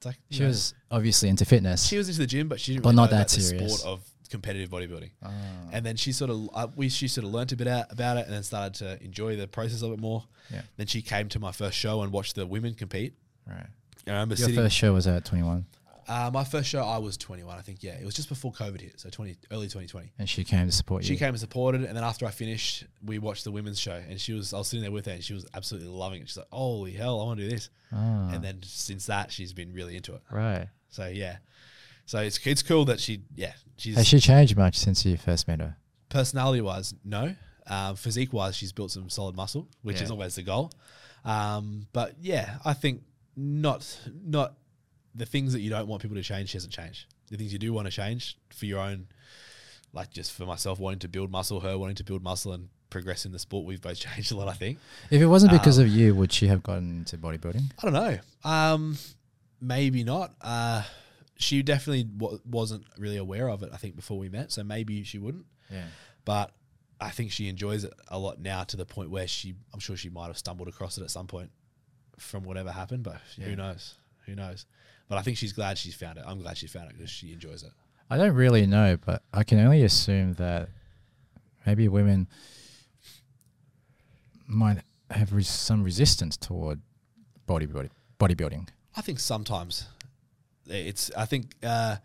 It's 0.00 0.06
like 0.06 0.16
she 0.30 0.40
know, 0.40 0.46
was 0.48 0.72
obviously 0.90 1.28
into 1.28 1.44
fitness. 1.44 1.86
she 1.86 1.98
was 1.98 2.08
into 2.08 2.20
the 2.20 2.26
gym, 2.26 2.48
but 2.48 2.58
she 2.58 2.72
didn't 2.72 2.84
But 2.84 2.90
really 2.90 2.96
not 2.96 3.10
that 3.10 3.28
serious. 3.30 3.80
sport 3.80 3.92
of 4.00 4.06
competitive 4.30 4.70
bodybuilding. 4.70 5.10
Ah. 5.22 5.30
And 5.72 5.84
then 5.84 5.96
she 5.96 6.12
sort 6.12 6.30
of 6.30 6.48
uh, 6.54 6.68
we 6.74 6.88
she 6.88 7.06
sort 7.06 7.26
of 7.26 7.32
learnt 7.32 7.52
a 7.52 7.56
bit 7.56 7.68
out 7.68 7.92
about 7.92 8.16
it, 8.16 8.24
and 8.24 8.32
then 8.34 8.42
started 8.42 8.74
to 8.76 9.02
enjoy 9.04 9.36
the 9.36 9.46
process 9.46 9.82
of 9.82 9.92
it 9.92 9.98
more. 10.00 10.24
Yeah. 10.50 10.62
Then 10.78 10.86
she 10.86 11.02
came 11.02 11.28
to 11.28 11.38
my 11.38 11.52
first 11.52 11.76
show 11.76 12.00
and 12.00 12.10
watched 12.12 12.34
the 12.34 12.46
women 12.46 12.72
compete. 12.74 13.12
Right. 13.46 13.66
And 14.06 14.16
I 14.16 14.20
remember 14.20 14.36
Your 14.36 14.46
sitting. 14.48 14.54
first 14.64 14.74
show 14.74 14.94
was 14.94 15.06
at 15.06 15.26
21, 15.26 15.66
uh, 16.10 16.30
my 16.32 16.44
first 16.44 16.68
show, 16.68 16.82
I 16.82 16.98
was 16.98 17.16
21, 17.16 17.56
I 17.56 17.60
think. 17.62 17.82
Yeah, 17.82 17.92
it 17.92 18.04
was 18.04 18.14
just 18.14 18.28
before 18.28 18.52
COVID 18.52 18.80
hit, 18.80 18.98
so 19.00 19.08
20 19.08 19.36
early 19.52 19.66
2020. 19.68 20.12
and 20.18 20.28
she 20.28 20.42
came 20.44 20.66
to 20.66 20.72
support 20.72 21.02
you. 21.02 21.08
She 21.08 21.16
came 21.16 21.28
and 21.30 21.38
supported, 21.40 21.84
and 21.84 21.96
then 21.96 22.04
after 22.04 22.26
I 22.26 22.30
finished, 22.30 22.84
we 23.04 23.18
watched 23.18 23.44
the 23.44 23.50
women's 23.52 23.78
show, 23.78 23.94
and 24.08 24.20
she 24.20 24.32
was 24.32 24.52
I 24.52 24.58
was 24.58 24.68
sitting 24.68 24.82
there 24.82 24.90
with 24.92 25.06
her, 25.06 25.12
and 25.12 25.22
she 25.24 25.34
was 25.34 25.46
absolutely 25.54 25.88
loving 25.88 26.22
it. 26.22 26.28
She's 26.28 26.36
like, 26.38 26.48
"Holy 26.52 26.92
hell, 26.92 27.20
I 27.20 27.24
want 27.24 27.38
to 27.40 27.48
do 27.48 27.54
this!" 27.54 27.70
Ah, 27.92 28.30
And 28.32 28.42
then 28.44 28.60
since 28.64 29.06
that, 29.06 29.30
she's 29.32 29.52
been 29.52 29.72
really 29.72 29.96
into 29.96 30.14
it. 30.14 30.22
right. 30.30 30.68
So 30.88 31.06
yeah, 31.06 31.36
so 32.06 32.18
it's 32.18 32.44
it's 32.44 32.62
cool 32.64 32.84
that 32.86 32.98
she 32.98 33.22
yeah 33.36 33.52
she's 33.76 33.96
Has 33.96 34.06
she 34.08 34.18
changed 34.18 34.56
much 34.56 34.76
since 34.76 35.06
you 35.06 35.16
first 35.16 35.46
met 35.46 35.60
her? 35.60 35.76
personality 36.08 36.60
wise 36.60 36.92
no, 37.04 37.36
um, 37.68 37.94
physique 37.94 38.32
wise 38.32 38.56
she's 38.56 38.72
built 38.72 38.90
some 38.90 39.08
solid 39.08 39.36
muscle, 39.36 39.68
which 39.82 39.98
Yeah. 39.98 40.02
is 40.04 40.10
always 40.10 40.34
the 40.34 40.42
goal. 40.42 40.72
Um, 41.24 41.86
but 41.92 42.16
yeah, 42.20 42.58
I 42.64 42.72
think 42.74 43.02
not 43.36 43.86
not 44.24 44.54
the 45.14 45.26
things 45.26 45.52
that 45.52 45.60
you 45.60 45.70
don't 45.70 45.88
want 45.88 46.02
people 46.02 46.16
to 46.16 46.22
change. 46.22 46.50
She 46.50 46.56
hasn't 46.56 46.72
changed. 46.72 47.06
The 47.30 47.36
things 47.36 47.52
you 47.52 47.58
do 47.58 47.72
want 47.72 47.86
to 47.86 47.90
change 47.92 48.36
for 48.54 48.66
your 48.66 48.78
own, 48.80 49.06
like 49.92 50.10
just 50.10 50.32
for 50.32 50.44
myself 50.46 50.78
wanting 50.78 51.00
to 51.00 51.08
build 51.08 51.30
muscle, 51.30 51.60
her 51.60 51.76
wanting 51.78 51.96
to 51.96 52.04
build 52.04 52.22
muscle 52.22 52.52
and 52.52 52.68
progress 52.90 53.24
in 53.24 53.32
the 53.32 53.38
sport. 53.38 53.64
We've 53.66 53.80
both 53.80 53.98
changed 54.06 54.32
a 54.32 54.36
lot. 54.36 54.48
I 54.48 54.52
think. 54.54 54.78
If 55.10 55.20
it 55.20 55.26
wasn't 55.26 55.52
because 55.52 55.78
Um, 55.78 55.84
of 55.86 55.90
you, 55.90 56.14
would 56.14 56.32
she 56.32 56.46
have 56.48 56.62
gotten 56.62 56.98
into 57.00 57.18
bodybuilding? 57.18 57.70
I 57.78 57.82
don't 57.82 57.92
know. 57.92 58.18
Um, 58.48 58.98
maybe 59.60 60.04
not. 60.04 60.34
Uh, 60.40 60.82
she 61.36 61.62
definitely 61.62 62.04
w- 62.04 62.40
wasn't 62.44 62.84
really 62.98 63.16
aware 63.16 63.48
of 63.48 63.62
it. 63.62 63.70
I 63.72 63.76
think 63.78 63.96
before 63.96 64.18
we 64.18 64.28
met, 64.28 64.52
so 64.52 64.62
maybe 64.64 65.02
she 65.04 65.18
wouldn't. 65.18 65.46
Yeah. 65.70 65.84
But 66.24 66.52
I 67.00 67.10
think 67.10 67.32
she 67.32 67.48
enjoys 67.48 67.84
it 67.84 67.92
a 68.08 68.18
lot 68.18 68.40
now 68.40 68.64
to 68.64 68.76
the 68.76 68.84
point 68.84 69.10
where 69.10 69.26
she, 69.26 69.54
I'm 69.72 69.80
sure 69.80 69.96
she 69.96 70.10
might 70.10 70.26
have 70.26 70.36
stumbled 70.38 70.68
across 70.68 70.98
it 70.98 71.02
at 71.02 71.10
some 71.10 71.26
point 71.26 71.50
from 72.18 72.42
whatever 72.44 72.70
happened. 72.72 73.04
But 73.04 73.20
Yeah. 73.38 73.46
who 73.46 73.56
knows? 73.56 73.94
Who 74.26 74.34
knows? 74.34 74.66
But 75.10 75.18
I 75.18 75.22
think 75.22 75.36
she's 75.36 75.52
glad 75.52 75.76
she's 75.76 75.94
found 75.94 76.16
it. 76.18 76.24
I'm 76.26 76.40
glad 76.40 76.56
she 76.56 76.66
found 76.68 76.88
it 76.88 76.96
because 76.96 77.10
she 77.10 77.32
enjoys 77.32 77.62
it. 77.64 77.72
I 78.08 78.16
don't 78.16 78.32
really 78.34 78.64
know, 78.64 78.96
but 79.04 79.22
I 79.34 79.42
can 79.44 79.58
only 79.58 79.82
assume 79.82 80.32
that 80.34 80.68
maybe 81.66 81.86
women 81.88 82.28
might 84.46 84.78
have 85.10 85.32
res- 85.32 85.48
some 85.48 85.82
resistance 85.82 86.36
toward 86.36 86.80
bodybuilding. 87.48 87.90
Bodybuilding. 88.18 88.68
I 88.96 89.00
think 89.02 89.18
sometimes 89.20 89.86
it's. 90.66 91.10
I 91.16 91.24
think 91.24 91.54
uh, 91.62 91.96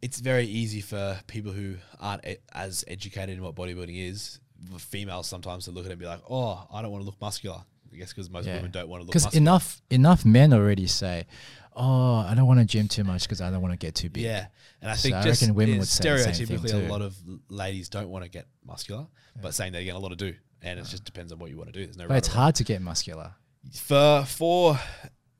it's 0.00 0.20
very 0.20 0.46
easy 0.46 0.80
for 0.80 1.20
people 1.26 1.52
who 1.52 1.76
aren't 2.00 2.26
e- 2.26 2.36
as 2.52 2.84
educated 2.88 3.36
in 3.36 3.42
what 3.42 3.54
bodybuilding 3.54 4.08
is. 4.10 4.38
Females 4.78 5.26
sometimes 5.26 5.64
to 5.64 5.72
look 5.72 5.84
at 5.86 5.90
it 5.90 5.92
and 5.92 6.00
be 6.00 6.06
like, 6.06 6.22
"Oh, 6.30 6.66
I 6.72 6.82
don't 6.82 6.92
want 6.92 7.02
to 7.02 7.06
look 7.06 7.20
muscular." 7.20 7.62
I 7.92 7.96
guess 7.96 8.10
because 8.12 8.30
most 8.30 8.46
Yeah. 8.46 8.56
women 8.56 8.70
don't 8.70 8.88
want 8.88 9.00
to 9.00 9.04
look 9.04 9.12
Because 9.12 9.24
muscular. 9.24 9.42
enough 9.42 9.82
enough 9.90 10.24
men 10.24 10.52
already 10.54 10.86
say, 10.86 11.26
"Oh, 11.74 12.16
I 12.16 12.34
don't 12.34 12.46
want 12.46 12.60
to 12.60 12.66
gym 12.66 12.88
too 12.88 13.04
much 13.04 13.22
because 13.22 13.40
I 13.40 13.50
don't 13.50 13.62
want 13.62 13.72
to 13.72 13.78
get 13.78 13.94
too 13.94 14.10
big." 14.10 14.22
Yeah, 14.24 14.46
and 14.80 14.90
I 14.90 14.94
So 14.94 15.02
think 15.02 15.14
I 15.16 15.22
just 15.22 15.42
reckon 15.42 15.54
women 15.54 15.78
would 15.78 15.88
say 15.88 16.08
the 16.10 16.18
same 16.32 16.46
thing 16.46 16.58
stereotypically, 16.58 16.88
a 16.88 16.92
lot 16.92 17.02
of 17.02 17.16
ladies 17.48 17.88
don't 17.88 18.08
want 18.08 18.24
to 18.24 18.30
get 18.30 18.46
muscular, 18.64 19.06
but 19.40 19.54
saying 19.54 19.72
that 19.72 19.80
again, 19.82 19.94
a 19.96 19.98
lot 19.98 20.12
of 20.12 20.18
do, 20.18 20.34
and 20.62 20.78
it 20.78 20.86
just 20.86 21.04
depends 21.04 21.32
on 21.32 21.38
what 21.38 21.50
you 21.50 21.56
want 21.56 21.72
to 21.72 21.78
do. 21.78 21.84
There's 21.84 21.96
no 21.96 22.04
But 22.04 22.10
right 22.14 22.18
it's 22.18 22.28
hard 22.28 22.54
to 22.56 22.64
get 22.64 22.80
muscular. 22.82 23.32
for 23.72 24.24
for 24.26 24.78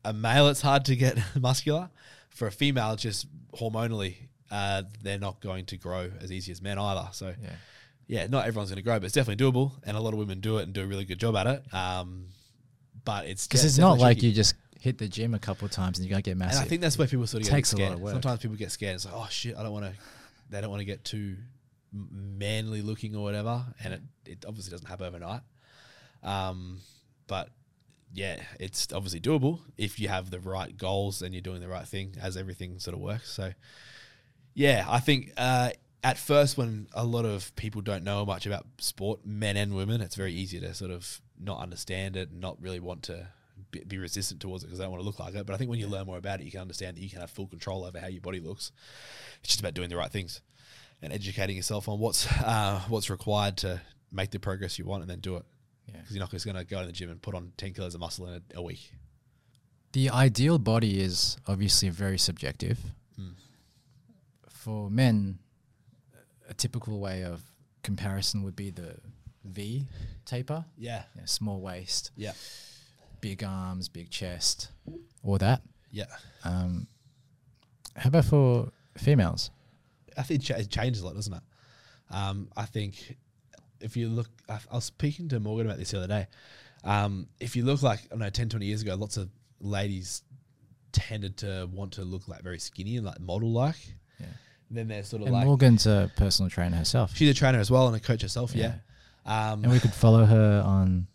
a 0.04 0.12
male. 0.12 0.48
It's 0.48 0.62
hard 0.62 0.84
to 0.86 0.96
get 0.96 1.18
muscular. 1.40 1.90
for 2.30 2.46
a 2.46 2.52
female, 2.52 2.96
just 2.96 3.26
hormonally, 3.54 4.16
uh, 4.50 4.82
they're 5.02 5.18
not 5.18 5.38
going 5.40 5.66
to 5.66 5.76
grow 5.76 6.10
as 6.20 6.32
easy 6.32 6.50
as 6.50 6.62
men 6.62 6.78
either. 6.78 7.08
So 7.12 7.34
Yeah. 7.42 7.50
yeah, 8.06 8.26
not 8.26 8.46
everyone's 8.46 8.70
going 8.70 8.76
to 8.76 8.82
grow, 8.82 8.98
but 8.98 9.04
it's 9.04 9.14
definitely 9.14 9.44
doable, 9.44 9.72
and 9.84 9.96
a 9.96 10.00
lot 10.00 10.14
of 10.14 10.18
women 10.18 10.40
do 10.40 10.56
it 10.58 10.62
and 10.62 10.72
do 10.72 10.82
a 10.82 10.86
really 10.86 11.04
good 11.04 11.18
job 11.20 11.36
at 11.36 11.46
it. 11.46 11.74
Um, 11.74 12.28
but 13.04 13.26
it's 13.26 13.46
Because 13.46 13.64
it's 13.64 13.76
not 13.78 13.98
like 13.98 14.16
tricky. 14.18 14.28
you 14.28 14.32
just 14.32 14.54
hit 14.82 14.98
the 14.98 15.06
gym 15.06 15.32
a 15.32 15.38
couple 15.38 15.64
of 15.64 15.70
times 15.70 15.98
and 15.98 16.04
you're 16.06 16.10
going 16.10 16.22
to 16.22 16.28
get 16.28 16.32
And 16.32 16.40
massive. 16.40 16.62
I 16.62 16.64
think 16.64 16.80
that's 16.80 16.98
where 16.98 17.06
people 17.06 17.24
sort 17.28 17.44
of 17.44 17.48
Takes 17.48 17.72
get 17.72 17.78
a 17.78 17.82
lot 17.82 17.86
scared. 17.86 17.94
of 17.94 18.00
work. 18.02 18.12
Sometimes 18.14 18.40
people 18.40 18.56
get 18.56 18.72
scared. 18.72 18.96
It's 18.96 19.04
like, 19.04 19.14
oh 19.16 19.28
shit, 19.30 19.56
I 19.56 19.62
don't 19.62 19.72
want 19.72 19.84
to. 19.86 19.92
They 20.50 20.60
don't 20.60 20.70
want 20.70 20.80
to 20.80 20.84
get 20.84 21.04
too 21.04 21.36
manly 21.92 22.82
looking 22.82 23.14
or 23.14 23.22
whatever, 23.22 23.64
and 23.84 23.94
it, 23.94 24.02
it 24.26 24.44
obviously 24.46 24.72
doesn't 24.72 24.88
happen 24.88 25.06
overnight. 25.06 25.42
Um, 26.22 26.80
but 27.26 27.50
yeah, 28.12 28.40
it's 28.58 28.92
obviously 28.92 29.20
doable 29.20 29.60
if 29.78 30.00
you 30.00 30.08
have 30.08 30.30
the 30.30 30.40
right 30.40 30.76
goals 30.76 31.22
and 31.22 31.32
you're 31.32 31.42
doing 31.42 31.60
the 31.60 31.68
right 31.68 31.86
thing, 31.86 32.16
as 32.20 32.36
everything 32.36 32.78
sort 32.80 32.94
of 32.94 33.00
works. 33.00 33.30
So 33.30 33.52
yeah, 34.54 34.84
I 34.88 34.98
think 34.98 35.32
uh, 35.36 35.70
at 36.02 36.18
first 36.18 36.58
when 36.58 36.88
a 36.92 37.04
lot 37.04 37.24
of 37.24 37.54
people 37.56 37.80
don't 37.82 38.04
know 38.04 38.26
much 38.26 38.46
about 38.46 38.66
sport, 38.78 39.20
men 39.24 39.56
and 39.56 39.74
women, 39.74 40.00
it's 40.00 40.16
very 40.16 40.32
easy 40.32 40.58
to 40.60 40.74
sort 40.74 40.90
of 40.90 41.20
not 41.40 41.60
understand 41.60 42.16
it 42.16 42.30
and 42.30 42.40
not 42.40 42.60
really 42.60 42.80
want 42.80 43.04
to 43.04 43.28
be, 43.72 43.98
resistant 43.98 44.40
towards 44.40 44.62
it 44.62 44.68
because 44.68 44.80
I 44.80 44.84
don't 44.84 44.92
want 44.92 45.02
to 45.02 45.06
look 45.06 45.18
like 45.18 45.34
it. 45.34 45.46
But 45.46 45.54
I 45.54 45.56
think 45.56 45.70
when 45.70 45.80
you 45.80 45.88
learn 45.88 46.06
more 46.06 46.18
about 46.18 46.40
it, 46.40 46.44
you 46.44 46.50
can 46.50 46.60
understand 46.60 46.96
that 46.96 47.02
you 47.02 47.10
can 47.10 47.20
have 47.20 47.30
full 47.30 47.46
control 47.46 47.84
over 47.84 47.98
how 47.98 48.06
your 48.06 48.20
body 48.20 48.38
looks. 48.40 48.70
It's 49.40 49.48
just 49.48 49.60
about 49.60 49.74
doing 49.74 49.88
the 49.88 49.96
right 49.96 50.10
things 50.10 50.40
and 51.02 51.12
educating 51.12 51.56
yourself 51.56 51.88
on 51.88 51.98
what's 51.98 52.26
uh, 52.42 52.80
what's 52.88 53.10
required 53.10 53.56
to 53.58 53.80
make 54.12 54.30
the 54.30 54.38
progress 54.38 54.78
you 54.78 54.84
want 54.84 55.02
and 55.02 55.10
then 55.10 55.20
do 55.20 55.36
it. 55.36 55.44
Yeah. 55.88 55.96
Because 55.96 56.14
you're 56.14 56.20
not 56.20 56.30
just 56.30 56.44
going 56.44 56.56
to 56.56 56.64
go 56.64 56.80
to 56.80 56.86
the 56.86 56.92
gym 56.92 57.10
and 57.10 57.20
put 57.20 57.34
on 57.34 57.52
10 57.56 57.72
kilos 57.74 57.94
of 57.94 58.00
muscle 58.00 58.26
in 58.28 58.34
a, 58.34 58.58
a 58.58 58.62
week. 58.62 58.92
the 59.92 60.10
ideal 60.10 60.58
body 60.58 61.00
is 61.00 61.36
obviously 61.48 61.88
very 61.88 62.18
subjective. 62.18 62.78
Mm. 63.20 63.32
For 64.48 64.88
men, 64.90 65.38
a 66.48 66.54
typical 66.54 67.00
way 67.00 67.24
of 67.24 67.40
comparison 67.82 68.42
would 68.44 68.54
be 68.54 68.70
the 68.70 68.96
V 69.44 69.86
taper. 70.24 70.64
Yeah. 70.78 71.02
Yeah, 71.16 71.24
small 71.24 71.60
waist, 71.60 72.12
Yeah. 72.16 72.32
Big 73.22 73.42
arms, 73.42 73.88
big 73.88 74.10
chest, 74.10 74.68
all 75.22 75.38
that. 75.38 75.62
Yeah. 75.90 76.04
Um, 76.44 76.86
how 77.96 78.08
about 78.08 78.26
for 78.26 78.70
females? 78.98 79.50
I 80.18 80.22
think 80.22 80.48
it 80.50 80.68
changes 80.68 81.00
a 81.02 81.06
lot, 81.06 81.14
doesn't 81.14 81.32
it? 81.32 81.42
Um, 82.10 82.50
I 82.54 82.66
think 82.66 83.16
if 83.80 83.96
you 83.96 84.08
look, 84.10 84.28
I, 84.50 84.58
I 84.70 84.74
was 84.74 84.84
speaking 84.84 85.28
to 85.30 85.40
Morgan 85.40 85.66
about 85.66 85.78
this 85.78 85.92
the 85.92 85.98
other 85.98 86.06
day. 86.08 86.26
Um, 86.84 87.28
if 87.40 87.56
you 87.56 87.64
look 87.64 87.82
like, 87.82 88.00
I 88.00 88.08
don't 88.10 88.18
know, 88.18 88.28
10, 88.28 88.50
20 88.50 88.66
years 88.66 88.82
ago, 88.82 88.94
lots 88.96 89.16
of 89.16 89.30
ladies 89.60 90.22
tended 90.90 91.38
to 91.38 91.68
want 91.72 91.92
to 91.92 92.02
look 92.02 92.28
like 92.28 92.42
very 92.42 92.58
skinny 92.58 92.96
and 92.96 93.06
like 93.06 93.20
model 93.20 93.50
like. 93.50 93.76
Yeah. 94.20 94.26
Then 94.70 94.88
they're 94.88 95.04
sort 95.04 95.22
of 95.22 95.28
And 95.28 95.36
like, 95.36 95.46
Morgan's 95.46 95.86
a 95.86 96.10
personal 96.16 96.50
trainer 96.50 96.76
herself. 96.76 97.16
she's 97.16 97.30
a 97.30 97.34
trainer 97.34 97.60
as 97.60 97.70
well 97.70 97.86
and 97.86 97.96
a 97.96 98.00
coach 98.00 98.22
herself. 98.22 98.54
Yeah. 98.54 98.74
Um, 99.24 99.62
and 99.64 99.72
we 99.72 99.78
could 99.78 99.94
follow 99.94 100.24
her 100.24 100.62
on 100.66 101.06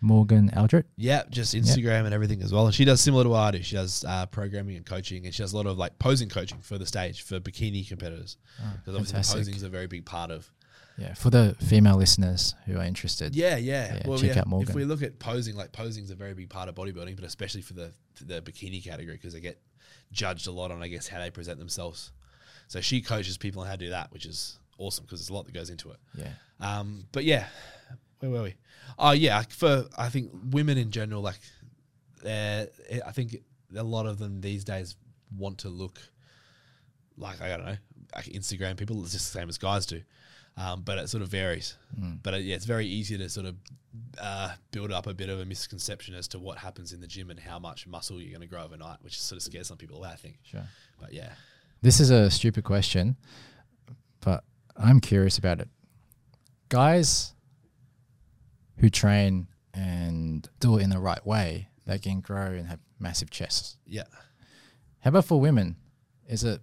Morgan 0.00 0.50
Eldred. 0.52 0.84
Yeah, 0.96 1.24
just 1.28 1.54
Instagram 1.54 2.04
and 2.04 2.14
everything 2.14 2.42
as 2.42 2.52
well. 2.52 2.66
And 2.66 2.74
she 2.74 2.84
does 2.84 3.00
similar 3.00 3.24
to 3.24 3.30
what 3.30 3.38
I 3.38 3.50
do. 3.52 3.62
She 3.62 3.74
does 3.76 4.04
uh, 4.06 4.26
programming 4.26 4.76
and 4.76 4.86
coaching, 4.86 5.24
and 5.24 5.34
she 5.34 5.42
does 5.42 5.52
a 5.52 5.56
lot 5.56 5.66
of 5.66 5.76
like 5.76 5.98
posing 5.98 6.28
coaching 6.28 6.58
for 6.60 6.78
the 6.78 6.86
stage 6.86 7.22
for 7.22 7.40
bikini 7.40 7.86
competitors. 7.86 8.36
Oh, 8.60 8.72
Because 8.76 8.94
obviously 8.94 9.12
fantastic. 9.14 9.38
posing 9.38 9.54
is 9.54 9.62
a 9.64 9.68
very 9.68 9.86
big 9.86 10.04
part 10.04 10.30
of. 10.30 10.50
Yeah, 10.96 11.14
for 11.14 11.30
the 11.30 11.56
female 11.60 11.96
listeners 11.96 12.56
who 12.66 12.76
are 12.78 12.84
interested. 12.84 13.34
Yeah, 13.36 13.56
yeah. 13.56 13.94
Yeah, 13.94 14.02
well, 14.04 14.18
check 14.18 14.34
yeah. 14.34 14.40
out 14.40 14.46
Morgan. 14.48 14.68
If 14.70 14.74
we 14.74 14.84
look 14.84 15.02
at 15.02 15.18
posing, 15.20 15.54
like 15.54 15.70
posing 15.70 16.02
is 16.02 16.10
a 16.10 16.16
very 16.16 16.34
big 16.34 16.50
part 16.50 16.68
of 16.68 16.74
bodybuilding, 16.74 17.14
but 17.14 17.24
especially 17.24 17.62
for 17.62 17.74
the 17.74 17.92
the 18.24 18.42
bikini 18.42 18.82
category 18.84 19.16
because 19.16 19.32
they 19.32 19.40
get 19.40 19.60
judged 20.10 20.48
a 20.48 20.50
lot 20.50 20.70
on, 20.72 20.82
I 20.82 20.88
guess, 20.88 21.06
how 21.06 21.20
they 21.20 21.30
present 21.30 21.58
themselves. 21.58 22.10
So 22.66 22.80
she 22.80 23.00
coaches 23.00 23.38
people 23.38 23.62
on 23.62 23.68
how 23.68 23.74
to 23.74 23.78
do 23.78 23.90
that, 23.90 24.12
which 24.12 24.26
is 24.26 24.58
awesome 24.76 25.04
because 25.04 25.20
there's 25.20 25.30
a 25.30 25.34
lot 25.34 25.46
that 25.46 25.54
goes 25.54 25.70
into 25.70 25.90
it. 25.90 25.96
Yeah. 26.14 26.32
Um, 26.60 27.04
but 27.12 27.24
yeah, 27.24 27.46
where 28.20 28.30
were 28.30 28.42
we? 28.42 28.54
Oh 28.98 29.12
yeah, 29.12 29.42
for 29.48 29.86
I 29.96 30.08
think 30.08 30.30
women 30.50 30.78
in 30.78 30.90
general, 30.90 31.22
like, 31.22 31.38
uh, 32.24 32.64
I 33.06 33.12
think 33.12 33.36
a 33.76 33.82
lot 33.82 34.06
of 34.06 34.18
them 34.18 34.40
these 34.40 34.64
days 34.64 34.96
want 35.36 35.58
to 35.58 35.68
look 35.68 35.98
like 37.16 37.40
I 37.40 37.48
don't 37.48 37.66
know, 37.66 37.76
like 38.14 38.26
Instagram 38.26 38.76
people. 38.76 39.02
It's 39.02 39.12
just 39.12 39.32
the 39.32 39.38
same 39.38 39.48
as 39.48 39.58
guys 39.58 39.86
do, 39.86 40.02
um, 40.56 40.82
but 40.82 40.98
it 40.98 41.08
sort 41.08 41.22
of 41.22 41.28
varies. 41.28 41.76
Mm. 41.98 42.18
But 42.22 42.34
uh, 42.34 42.36
yeah, 42.38 42.54
it's 42.56 42.64
very 42.64 42.86
easy 42.86 43.16
to 43.18 43.28
sort 43.28 43.46
of 43.46 43.54
uh, 44.20 44.52
build 44.72 44.92
up 44.92 45.06
a 45.06 45.14
bit 45.14 45.28
of 45.28 45.38
a 45.40 45.44
misconception 45.44 46.14
as 46.14 46.26
to 46.28 46.38
what 46.38 46.58
happens 46.58 46.92
in 46.92 47.00
the 47.00 47.06
gym 47.06 47.30
and 47.30 47.38
how 47.38 47.58
much 47.58 47.86
muscle 47.86 48.20
you're 48.20 48.30
going 48.36 48.40
to 48.48 48.52
grow 48.52 48.64
overnight, 48.64 48.98
which 49.02 49.20
sort 49.20 49.36
of 49.36 49.42
scares 49.42 49.66
some 49.68 49.76
people 49.76 49.96
away. 49.98 50.10
I 50.12 50.16
think, 50.16 50.38
Sure. 50.42 50.66
but 51.00 51.12
yeah, 51.12 51.30
This 51.82 52.00
is 52.00 52.10
a 52.10 52.30
stupid 52.30 52.64
question, 52.64 53.16
but 54.20 54.42
I'm 54.76 55.00
curious 55.00 55.38
about 55.38 55.60
it. 55.60 55.68
Guys 56.68 57.34
who 58.78 58.90
train 58.90 59.48
and 59.74 60.48
do 60.60 60.78
it 60.78 60.82
in 60.82 60.90
the 60.90 60.98
right 60.98 61.24
way, 61.26 61.68
they 61.86 61.98
can 61.98 62.20
grow 62.20 62.46
and 62.52 62.66
have 62.68 62.80
massive 62.98 63.30
chests. 63.30 63.76
yeah. 63.86 64.04
How 65.00 65.10
about 65.10 65.26
for 65.26 65.40
women? 65.40 65.76
Is 66.28 66.42
it 66.42 66.60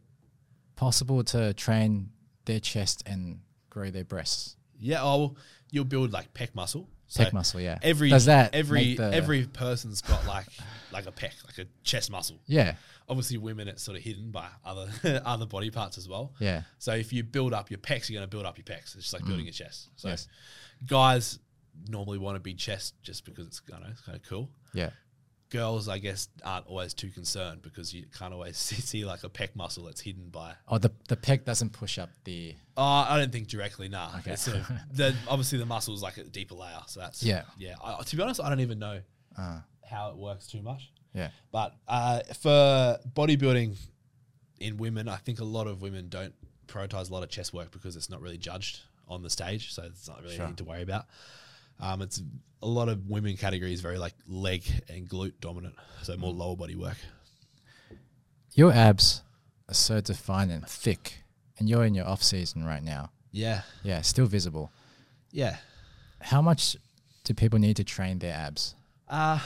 possible 0.75 1.23
to 1.25 1.53
train 1.53 2.09
their 2.45 2.59
chest 2.59 3.01
and 3.05 3.39
grow 3.69 3.89
their 3.89 4.03
breasts? 4.03 4.57
Yeah, 4.77 5.01
oh, 5.01 5.17
well, 5.17 5.37
you'll 5.71 5.85
build 5.85 6.11
like 6.11 6.33
pec 6.33 6.53
muscle. 6.53 6.89
So 7.07 7.23
Pec 7.23 7.33
muscle, 7.33 7.61
yeah. 7.61 7.77
Every 7.83 8.09
Does 8.09 8.25
that 8.25 8.53
every 8.55 8.99
every 8.99 9.45
person's 9.45 10.01
got 10.01 10.25
like 10.25 10.47
like 10.91 11.05
a 11.07 11.11
pec, 11.11 11.31
like 11.45 11.59
a 11.59 11.69
chest 11.83 12.11
muscle. 12.11 12.39
Yeah, 12.47 12.75
Obviously, 13.07 13.37
women 13.37 13.67
it's 13.67 13.83
sort 13.83 13.95
of 13.97 14.03
hidden 14.03 14.31
by 14.31 14.47
other 14.65 14.89
other 15.25 15.45
body 15.45 15.69
parts 15.71 15.97
as 15.97 16.09
well. 16.09 16.33
yeah, 16.39 16.63
So 16.79 16.93
if 16.93 17.13
you 17.13 17.23
build 17.23 17.53
up 17.53 17.69
your 17.71 17.77
pecs, 17.77 18.09
you're 18.09 18.19
going 18.19 18.27
to 18.29 18.35
build 18.35 18.45
up 18.45 18.57
your 18.57 18.65
pecs. 18.65 18.95
It's 18.95 19.09
just 19.09 19.13
like 19.13 19.23
building 19.25 19.45
your 19.45 19.53
chest. 19.53 19.89
So 19.95 20.07
Mm. 20.07 20.11
Yes. 20.11 20.27
guys 20.87 21.39
normally 21.87 22.17
want 22.17 22.37
a 22.37 22.39
big 22.39 22.57
chest 22.57 22.93
just 23.03 23.25
because 23.25 23.47
it's 23.47 23.59
don't 23.61 23.83
it's 23.83 24.01
kind 24.01 24.15
of 24.17 24.23
cool. 24.23 24.49
yeah. 24.73 24.89
Girls, 25.51 25.87
I 25.87 25.99
guess, 25.99 26.27
aren't 26.43 26.65
always 26.67 26.93
too 26.95 27.09
concerned 27.09 27.61
because 27.61 27.93
you 27.93 28.05
can't 28.17 28.33
always 28.33 28.57
see, 28.57 28.75
see 28.81 29.05
like 29.05 29.23
a 29.23 29.29
pec 29.29 29.49
muscle 29.55 29.83
that's 29.85 30.01
hidden 30.01 30.29
by 30.29 30.53
Oh, 30.67 30.79
the 30.79 30.91
the 31.07 31.15
pec 31.15 31.45
doesn't 31.45 31.69
push 31.71 31.99
up 31.99 32.09
the. 32.23 32.55
Oh, 32.75 32.83
I 32.83 33.17
don't 33.19 33.31
think 33.31 33.47
directly. 33.47 33.87
Nah, 33.87 34.17
Okay. 34.19 34.35
sort 34.35 34.57
of, 34.57 34.67
the, 34.91 35.15
obviously 35.27 35.59
the 35.59 35.65
muscle 35.67 35.93
is 35.93 36.01
like 36.01 36.17
a 36.17 36.23
deeper 36.23 36.55
layer, 36.55 36.79
so 36.87 36.99
that's 36.99 37.21
Yeah. 37.23 37.43
yeah. 37.59 37.75
I, 37.81 38.01
to 38.03 38.15
be 38.15 38.21
honest, 38.23 38.41
I 38.41 38.49
don't 38.49 38.59
even 38.59 38.79
know 38.79 38.99
Uh, 39.37 39.59
how 39.87 40.09
it 40.09 40.17
works 40.17 40.47
too 40.47 40.63
much. 40.63 40.91
yeah, 41.13 41.29
But 41.51 41.75
uh, 41.87 42.21
for 42.41 42.97
bodybuilding 43.13 43.77
in 44.59 44.77
women, 44.77 45.07
I 45.07 45.17
think 45.17 45.39
a 45.39 45.45
lot 45.45 45.67
of 45.67 45.81
women 45.81 46.09
don't 46.09 46.33
prioritize 46.67 47.11
a 47.11 47.13
lot 47.13 47.21
of 47.23 47.29
chest 47.29 47.53
work 47.53 47.69
because 47.71 47.95
it's 47.95 48.09
not 48.09 48.19
really 48.19 48.39
judged 48.39 48.79
on 49.07 49.21
the 49.21 49.29
stage, 49.29 49.73
so 49.73 49.83
it's 49.83 50.07
not 50.07 50.21
really 50.23 50.35
Sure. 50.35 50.45
anything 50.45 50.55
to 50.57 50.63
worry 50.71 50.81
about. 50.81 51.05
Um, 51.79 52.01
it's 52.01 52.21
a 52.61 52.67
lot 52.67 52.89
of 52.89 53.07
women 53.09 53.37
categories 53.37 53.81
very 53.81 53.97
like 53.97 54.13
leg 54.27 54.63
and 54.89 55.07
glute 55.09 55.33
dominant, 55.41 55.75
so 56.03 56.15
more 56.17 56.31
lower 56.33 56.55
body 56.55 56.75
work. 56.75 56.97
your 58.53 58.71
abs 58.71 59.21
are 59.67 59.73
so 59.73 60.01
defined 60.01 60.51
and 60.51 60.67
thick, 60.67 61.23
and 61.59 61.69
you're 61.69 61.85
in 61.85 61.93
your 61.95 62.07
off 62.07 62.23
season 62.23 62.63
right 62.65 62.83
now. 62.83 63.11
Yeah, 63.31 63.61
Yeah, 63.83 64.01
still 64.01 64.27
visible. 64.27 64.71
yeah. 65.31 65.57
How 66.21 66.41
much 66.41 66.75
do 67.25 67.33
people 67.33 67.59
need 67.59 67.75
to 67.75 67.83
train 67.83 68.17
their 68.19 68.33
abs? 68.33 68.73
Uh, 69.07 69.39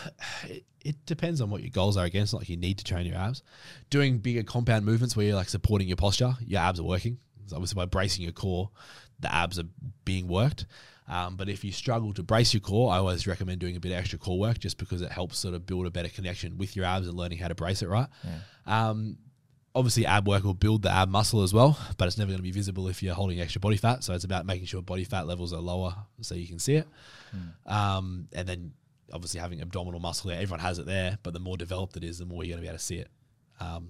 it, 0.45 0.63
it 0.85 1.05
depends 1.05 1.41
on 1.41 1.49
what 1.49 1.61
your 1.61 1.71
goals 1.71 1.97
are. 1.97 2.05
Again, 2.05 2.21
it's 2.23 2.31
not 2.31 2.39
like 2.43 2.49
you 2.49 2.55
need 2.55 2.77
to 2.77 2.83
train 2.85 3.05
your 3.05 3.17
abs. 3.17 3.41
Doing 3.89 4.19
bigger 4.19 4.43
compound 4.43 4.85
movements 4.85 5.17
where 5.17 5.25
you're 5.25 5.35
like 5.35 5.49
supporting 5.49 5.87
your 5.89 5.97
posture, 5.97 6.35
your 6.45 6.61
abs 6.61 6.79
are 6.79 6.83
working. 6.83 7.17
So 7.47 7.55
obviously, 7.55 7.75
by 7.75 7.85
bracing 7.85 8.23
your 8.23 8.31
core, 8.31 8.69
the 9.19 9.33
abs 9.33 9.57
are 9.59 9.65
being 10.05 10.27
worked. 10.27 10.67
Um, 11.09 11.35
but 11.35 11.49
if 11.49 11.63
you 11.63 11.71
struggle 11.71 12.13
to 12.13 12.23
brace 12.23 12.53
your 12.53 12.61
core, 12.61 12.91
I 12.93 12.97
always 12.97 13.25
recommend 13.25 13.59
doing 13.59 13.75
a 13.75 13.79
bit 13.79 13.91
of 13.91 13.97
extra 13.97 14.19
core 14.19 14.37
work 14.37 14.59
just 14.59 14.77
because 14.77 15.01
it 15.01 15.11
helps 15.11 15.39
sort 15.39 15.55
of 15.55 15.65
build 15.65 15.87
a 15.87 15.89
better 15.89 16.09
connection 16.09 16.57
with 16.57 16.75
your 16.75 16.85
abs 16.85 17.07
and 17.07 17.17
learning 17.17 17.39
how 17.39 17.47
to 17.47 17.55
brace 17.55 17.81
it 17.81 17.87
right. 17.89 18.07
Um, 18.67 19.17
obviously, 19.73 20.05
ab 20.05 20.27
work 20.27 20.43
will 20.43 20.53
build 20.53 20.83
the 20.83 20.91
ab 20.91 21.09
muscle 21.09 21.41
as 21.41 21.53
well, 21.53 21.77
but 21.97 22.07
it's 22.07 22.17
never 22.17 22.29
going 22.29 22.37
to 22.37 22.43
be 22.43 22.51
visible 22.51 22.87
if 22.87 23.01
you're 23.01 23.15
holding 23.15 23.41
extra 23.41 23.59
body 23.59 23.77
fat. 23.77 24.03
So 24.03 24.13
it's 24.13 24.23
about 24.23 24.45
making 24.45 24.67
sure 24.67 24.81
body 24.83 25.03
fat 25.03 25.25
levels 25.25 25.51
are 25.51 25.61
lower 25.61 25.95
so 26.21 26.35
you 26.35 26.47
can 26.47 26.59
see 26.59 26.75
it. 26.75 26.87
Um, 27.65 28.27
and 28.33 28.47
then 28.47 28.73
obviously 29.11 29.39
having 29.39 29.61
abdominal 29.61 29.99
muscle 29.99 30.29
there, 30.29 30.39
everyone 30.39 30.59
has 30.59 30.77
it 30.77 30.85
there, 30.85 31.17
but 31.23 31.33
the 31.33 31.39
more 31.39 31.57
developed 31.57 31.97
it 31.97 32.03
is, 32.03 32.19
the 32.19 32.25
more 32.25 32.43
you're 32.43 32.55
going 32.55 32.59
to 32.59 32.61
be 32.61 32.67
able 32.67 32.77
to 32.77 32.83
see 32.83 32.97
it. 32.97 33.09
Um, 33.59 33.89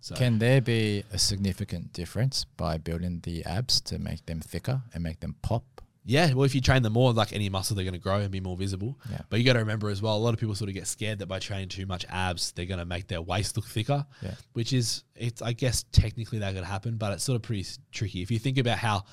so 0.00 0.16
Can 0.16 0.40
there 0.40 0.60
be 0.60 1.04
a 1.12 1.18
significant 1.18 1.92
difference 1.92 2.44
by 2.56 2.76
building 2.78 3.20
the 3.22 3.44
abs 3.44 3.80
to 3.82 4.00
make 4.00 4.26
them 4.26 4.40
thicker 4.40 4.82
and 4.92 5.04
make 5.04 5.20
them 5.20 5.36
pop? 5.42 5.62
Yeah, 6.04 6.32
well, 6.32 6.44
if 6.44 6.54
you 6.54 6.60
train 6.60 6.82
them 6.82 6.94
more, 6.94 7.12
like 7.12 7.32
any 7.32 7.48
muscle, 7.48 7.76
they're 7.76 7.84
going 7.84 7.94
to 7.94 8.00
grow 8.00 8.16
and 8.16 8.30
be 8.30 8.40
more 8.40 8.56
visible. 8.56 8.98
Yeah. 9.08 9.20
But 9.30 9.38
you 9.38 9.46
got 9.46 9.52
to 9.52 9.60
remember 9.60 9.88
as 9.88 10.02
well, 10.02 10.16
a 10.16 10.18
lot 10.18 10.34
of 10.34 10.40
people 10.40 10.54
sort 10.54 10.68
of 10.68 10.74
get 10.74 10.88
scared 10.88 11.20
that 11.20 11.26
by 11.26 11.38
training 11.38 11.68
too 11.68 11.86
much 11.86 12.04
abs, 12.08 12.52
they're 12.52 12.66
going 12.66 12.80
to 12.80 12.84
make 12.84 13.06
their 13.06 13.22
waist 13.22 13.56
look 13.56 13.66
thicker. 13.66 14.04
Yeah. 14.20 14.34
Which 14.52 14.72
is, 14.72 15.04
it's 15.14 15.42
I 15.42 15.52
guess 15.52 15.84
technically 15.92 16.40
that 16.40 16.54
could 16.54 16.64
happen, 16.64 16.96
but 16.96 17.12
it's 17.12 17.22
sort 17.22 17.36
of 17.36 17.42
pretty 17.42 17.66
tricky. 17.92 18.20
If 18.20 18.30
you 18.32 18.40
think 18.40 18.58
about 18.58 18.78
how 18.78 19.04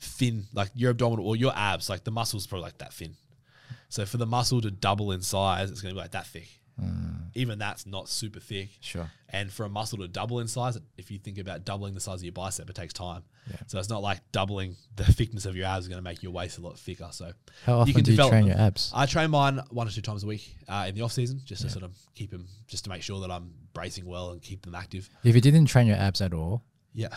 thin, 0.00 0.46
like 0.54 0.70
your 0.74 0.90
abdominal 0.90 1.26
or 1.26 1.36
your 1.36 1.52
abs, 1.54 1.90
like 1.90 2.04
the 2.04 2.10
muscle's 2.10 2.46
probably 2.46 2.64
like 2.64 2.78
that 2.78 2.94
thin. 2.94 3.14
So 3.90 4.06
for 4.06 4.16
the 4.16 4.26
muscle 4.26 4.60
to 4.62 4.70
double 4.70 5.12
in 5.12 5.20
size, 5.20 5.70
it's 5.70 5.82
going 5.82 5.94
to 5.94 5.96
be 5.96 6.00
like 6.00 6.12
that 6.12 6.26
thick. 6.26 6.48
Even 7.34 7.58
that's 7.58 7.86
not 7.86 8.08
super 8.08 8.40
thick. 8.40 8.70
Sure. 8.80 9.10
And 9.28 9.52
for 9.52 9.64
a 9.64 9.68
muscle 9.68 9.98
to 9.98 10.08
double 10.08 10.40
in 10.40 10.48
size, 10.48 10.78
if 10.96 11.10
you 11.10 11.18
think 11.18 11.38
about 11.38 11.64
doubling 11.64 11.94
the 11.94 12.00
size 12.00 12.20
of 12.20 12.24
your 12.24 12.32
bicep, 12.32 12.68
it 12.68 12.74
takes 12.74 12.92
time. 12.94 13.22
Yeah. 13.48 13.56
So 13.66 13.78
it's 13.78 13.88
not 13.90 14.02
like 14.02 14.20
doubling 14.32 14.76
the 14.96 15.04
thickness 15.04 15.44
of 15.46 15.54
your 15.54 15.66
abs 15.66 15.84
is 15.84 15.88
going 15.88 15.98
to 15.98 16.02
make 16.02 16.22
your 16.22 16.32
waist 16.32 16.58
a 16.58 16.62
lot 16.62 16.78
thicker. 16.78 17.08
So 17.12 17.32
How 17.64 17.80
often 17.80 17.94
can 17.94 18.04
do 18.04 18.12
you 18.12 18.16
train 18.16 18.30
them. 18.30 18.46
your 18.48 18.56
abs? 18.58 18.90
I 18.94 19.06
train 19.06 19.30
mine 19.30 19.60
one 19.70 19.86
or 19.86 19.90
two 19.90 20.00
times 20.00 20.24
a 20.24 20.26
week 20.26 20.56
uh, 20.68 20.86
in 20.88 20.94
the 20.94 21.02
off 21.02 21.12
season, 21.12 21.40
just 21.44 21.62
to 21.62 21.70
sort 21.70 21.84
of 21.84 21.92
keep 22.14 22.30
them, 22.30 22.46
just 22.66 22.84
to 22.84 22.90
make 22.90 23.02
sure 23.02 23.20
that 23.20 23.30
I'm 23.30 23.52
bracing 23.74 24.06
well 24.06 24.30
and 24.30 24.40
keep 24.42 24.62
them 24.64 24.74
active. 24.74 25.08
If 25.22 25.34
you 25.34 25.40
didn't 25.40 25.66
train 25.66 25.86
your 25.86 25.96
abs 25.96 26.20
at 26.20 26.32
all, 26.32 26.62
Yeah, 26.94 27.08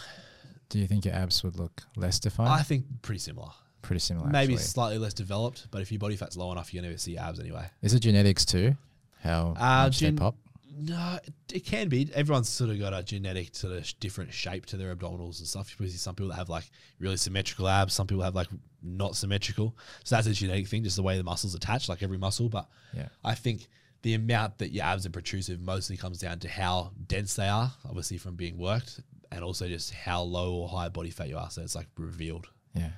do 0.70 0.78
you 0.80 0.88
think 0.88 1.06
your 1.06 1.16
abs 1.16 1.44
would 1.44 1.56
look 1.58 1.82
less 1.96 2.20
defined? 2.20 2.50
I 2.50 2.62
think 2.64 2.86
pretty 3.02 3.20
similar. 3.20 3.50
Pretty 3.82 4.00
similar. 4.02 4.28
Maybe 4.28 4.54
actually. 4.54 4.66
slightly 4.66 4.98
less 5.00 5.14
developed, 5.14 5.68
but 5.72 5.82
if 5.82 5.92
your 5.92 5.98
body 6.00 6.16
fat's 6.16 6.38
low 6.38 6.52
enough, 6.52 6.74
you're 6.74 6.84
going 6.84 6.94
to 6.94 7.00
see 7.00 7.18
abs 7.18 7.40
anyway. 7.40 7.66
Is 7.82 7.94
it 7.96 8.02
genetics 8.02 8.46
too? 8.46 8.76
How 9.22 9.50
Uh, 9.58 9.84
much 9.86 10.00
gen- 10.00 10.16
they 10.16 10.20
pop? 10.20 10.36
No, 10.74 11.20
it, 11.54 11.66
can 11.66 11.90
be. 11.90 12.10
Everyone's 12.14 12.50
sort 12.50 12.72
of 12.72 12.80
got 12.80 12.94
a 12.94 13.04
genetic 13.04 13.56
sort 13.56 13.74
of 13.78 13.94
different 14.00 14.34
shape 14.34 14.66
to 14.68 14.78
their 14.78 14.96
abdominals 14.96 15.38
and 15.40 15.48
stuff. 15.48 15.76
You 15.80 15.88
see 15.88 15.98
some 15.98 16.16
people 16.16 16.30
that 16.30 16.36
have 16.38 16.50
like 16.50 16.72
really 16.98 17.18
symmetrical 17.18 17.68
abs. 17.68 17.94
Some 17.94 18.08
people 18.08 18.24
have 18.24 18.34
like 18.36 18.48
not 18.82 19.16
symmetrical. 19.16 19.78
So 20.04 20.16
that's 20.16 20.28
a 20.28 20.34
genetic 20.34 20.68
thing, 20.68 20.84
just 20.84 20.96
the 20.96 21.04
way 21.04 21.18
the 21.18 21.24
muscles 21.24 21.54
attach, 21.54 21.88
like 21.88 22.02
every 22.02 22.18
muscle. 22.18 22.50
But 22.50 22.68
Yeah. 22.96 23.10
I 23.24 23.36
think 23.36 23.68
the 24.02 24.16
amount 24.16 24.58
that 24.60 24.72
your 24.72 24.84
abs 24.86 25.06
are 25.06 25.12
protrusive 25.12 25.60
mostly 25.60 25.98
comes 25.98 26.18
down 26.18 26.40
to 26.40 26.48
how 26.50 26.94
dense 27.08 27.36
they 27.36 27.48
are, 27.48 27.72
obviously 27.88 28.18
from 28.18 28.36
being 28.36 28.58
worked, 28.58 29.02
and 29.32 29.44
also 29.44 29.68
just 29.68 29.94
how 29.94 30.24
low 30.24 30.56
or 30.56 30.68
high 30.70 30.90
body 30.90 31.12
fat 31.12 31.28
you 31.30 31.38
are. 31.38 31.52
So 31.52 31.62
it's 31.62 31.76
like 31.76 31.88
revealed. 31.98 32.48
Yeah. 32.74 32.90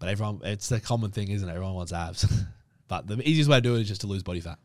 But 0.00 0.08
everyone, 0.08 0.40
it's 0.42 0.72
a 0.72 0.80
common 0.80 1.12
thing, 1.12 1.28
isn't 1.28 1.48
it? 1.48 1.52
Everyone 1.52 1.74
wants 1.74 1.92
abs. 1.92 2.26
but 2.88 3.06
the 3.06 3.16
easiest 3.28 3.48
way 3.48 3.58
to 3.58 3.60
do 3.60 3.76
it 3.76 3.82
is 3.82 3.88
just 3.88 4.00
to 4.00 4.06
lose 4.08 4.22
body 4.24 4.40
fat. 4.40 4.58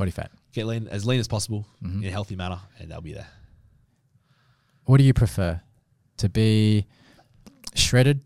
Body 0.00 0.10
fat. 0.10 0.30
Get 0.54 0.64
lean 0.64 0.88
as 0.88 1.04
lean 1.04 1.20
as 1.20 1.28
possible 1.28 1.66
Mm-hmm. 1.84 2.02
in 2.04 2.08
a 2.08 2.10
healthy 2.10 2.34
manner, 2.34 2.58
and 2.78 2.90
they'll 2.90 3.02
be 3.02 3.12
there. 3.12 3.26
What 4.86 4.96
do 4.96 5.04
you 5.04 5.12
prefer? 5.12 5.60
To 6.16 6.28
be 6.30 6.86
shredded, 7.74 8.22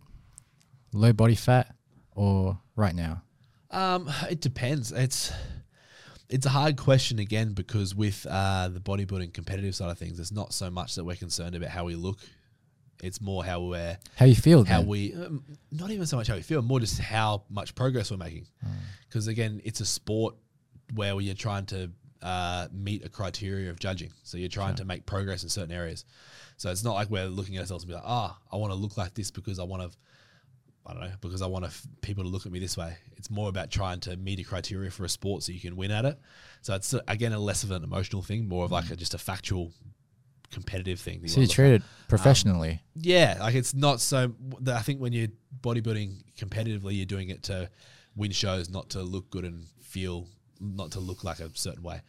low 0.93 1.13
body 1.13 1.35
fat, 1.35 1.75
or 2.13 2.61
right 2.77 2.95
now? 2.95 3.23
Um, 3.73 4.09
it 4.31 4.41
depends. 4.41 4.93
It's 4.93 5.33
it's 6.29 6.47
a 6.47 6.51
hard 6.51 6.77
question 6.77 7.19
again 7.19 7.55
because 7.55 7.93
with 7.93 8.25
uh, 8.31 8.69
the 8.69 8.79
bodybuilding 8.81 9.35
competitive 9.35 9.75
side 9.75 9.91
of 9.91 9.99
things, 9.99 10.21
it's 10.21 10.31
not 10.33 10.53
so 10.53 10.71
much 10.71 10.95
that 10.95 11.03
we're 11.03 11.17
concerned 11.17 11.57
about 11.57 11.71
how 11.71 11.85
we 11.85 11.97
look. 11.97 12.19
It's 13.03 13.21
more 13.21 13.45
how 13.45 13.61
we're 13.63 13.99
How 14.15 14.27
you 14.27 14.37
feel? 14.37 14.65
how 14.65 14.79
then? 14.79 14.87
we 14.87 15.13
um, 15.13 15.45
not 15.73 15.91
even 15.91 16.07
so 16.07 16.17
much 16.17 16.29
how 16.29 16.37
we 16.37 16.43
feel, 16.43 16.63
more 16.63 16.79
just 16.79 17.01
how 17.01 17.43
much 17.51 17.75
progress 17.75 18.13
we're 18.13 18.17
making. 18.17 18.47
Because 19.09 19.27
again, 19.27 19.61
it's 19.65 19.81
a 19.81 19.85
sport 19.87 20.37
where 20.95 21.19
you're 21.21 21.35
trying 21.35 21.67
to 21.67 21.91
uh, 22.23 22.69
meet 22.73 23.05
a 23.05 23.09
criteria 23.09 23.71
of 23.71 23.79
judging. 23.79 24.11
So 24.23 24.39
you're 24.39 24.49
trying 24.49 24.75
to 24.77 24.85
make 24.85 25.07
progress 25.07 25.43
in 25.43 25.49
certain 25.49 25.75
areas. 25.75 26.05
So 26.57 26.71
it's 26.71 26.85
not 26.85 26.95
like 26.95 27.11
we're 27.11 27.27
looking 27.27 27.57
at 27.57 27.61
ourselves 27.61 27.85
and 27.85 27.89
be 27.89 27.95
like, 27.95 28.05
ah, 28.07 28.39
I 28.53 28.57
want 28.57 28.73
to 28.73 28.79
look 28.79 28.97
like 28.97 29.15
this 29.15 29.31
because 29.31 29.59
I 29.59 29.65
want 29.65 29.83
to. 29.83 29.97
I 30.87 30.93
don't 30.93 31.03
know 31.03 31.13
because 31.23 31.41
I 31.41 31.47
want 31.47 31.65
f- 31.65 31.87
people 32.03 32.25
to 32.25 32.29
look 32.29 32.45
at 32.45 32.53
me 32.53 32.59
this 32.59 32.77
way. 32.77 32.95
It's 33.17 33.31
more 33.31 33.49
about 33.49 33.71
trying 33.71 34.01
to 34.01 34.17
meet 34.19 34.39
a 34.39 34.45
criteria 34.45 34.91
for 34.91 35.05
a 35.05 35.09
sport 35.09 35.43
so 35.43 35.51
you 35.51 35.61
can 35.61 35.77
win 35.77 35.91
at 35.91 36.05
it. 36.05 36.19
So 36.61 36.75
it's 36.75 36.95
again 37.09 37.33
a 37.33 37.39
less 37.39 37.65
of 37.65 37.71
an 37.71 37.83
emotional 37.83 38.21
thing, 38.21 38.47
more 38.47 38.67
of 38.67 38.71
like 38.71 38.91
a, 38.91 38.97
just 38.97 39.15
a 39.15 39.19
factual, 39.19 39.73
competitive 40.51 41.01
thing. 41.01 41.23
that 41.23 41.31
so 41.31 41.41
you 41.41 41.47
treat 41.47 41.73
it 41.73 41.83
professionally. 42.09 42.83
yeah, 42.95 43.39
like 43.41 43.55
it's 43.55 43.75
not 43.75 44.01
so. 44.01 44.35
I 44.67 44.83
think 44.83 45.01
when 45.01 45.15
you're 45.15 45.29
bodybuilding 45.63 46.23
competitively, 46.39 46.97
you're 46.97 47.07
doing 47.07 47.31
it 47.31 47.45
to 47.45 47.71
win 48.15 48.31
shows, 48.31 48.69
not 48.69 48.91
to 48.91 49.03
look 49.03 49.31
good 49.31 49.45
and 49.45 49.67
feel, 49.81 50.29
not 50.65 50.93
to 50.93 51.01
look 51.01 51.25
like 51.25 51.41
a 51.41 51.51
certain 51.55 51.83
way, 51.83 52.01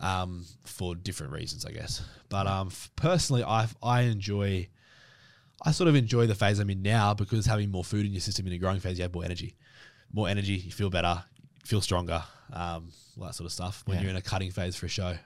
um, 0.00 0.44
for 0.64 0.94
different 0.94 1.32
reasons, 1.32 1.64
I 1.66 1.72
guess. 1.72 2.02
But 2.28 2.46
um, 2.46 2.68
f- 2.68 2.90
personally, 2.96 3.42
I 3.44 3.68
I 3.82 4.02
enjoy, 4.02 4.68
I 5.64 5.72
sort 5.72 5.88
of 5.88 5.94
enjoy 5.96 6.26
the 6.26 6.34
phase 6.34 6.58
I'm 6.58 6.70
in 6.70 6.82
now 6.82 7.14
because 7.14 7.46
having 7.46 7.70
more 7.70 7.84
food 7.84 8.06
in 8.06 8.12
your 8.12 8.20
system 8.20 8.46
in 8.46 8.52
a 8.52 8.58
growing 8.58 8.80
phase, 8.80 8.98
you 8.98 9.02
have 9.02 9.14
more 9.14 9.24
energy, 9.24 9.56
more 10.12 10.28
energy, 10.28 10.54
you 10.54 10.72
feel 10.72 10.90
better, 10.90 11.22
feel 11.64 11.80
stronger, 11.80 12.22
um, 12.52 12.88
all 13.18 13.26
that 13.26 13.34
sort 13.34 13.46
of 13.46 13.52
stuff. 13.52 13.82
When 13.86 13.96
Yeah. 13.96 14.02
you're 14.02 14.10
in 14.10 14.16
a 14.16 14.22
cutting 14.22 14.50
phase 14.50 14.76
for 14.76 14.86
a 14.86 14.88
show, 14.88 15.16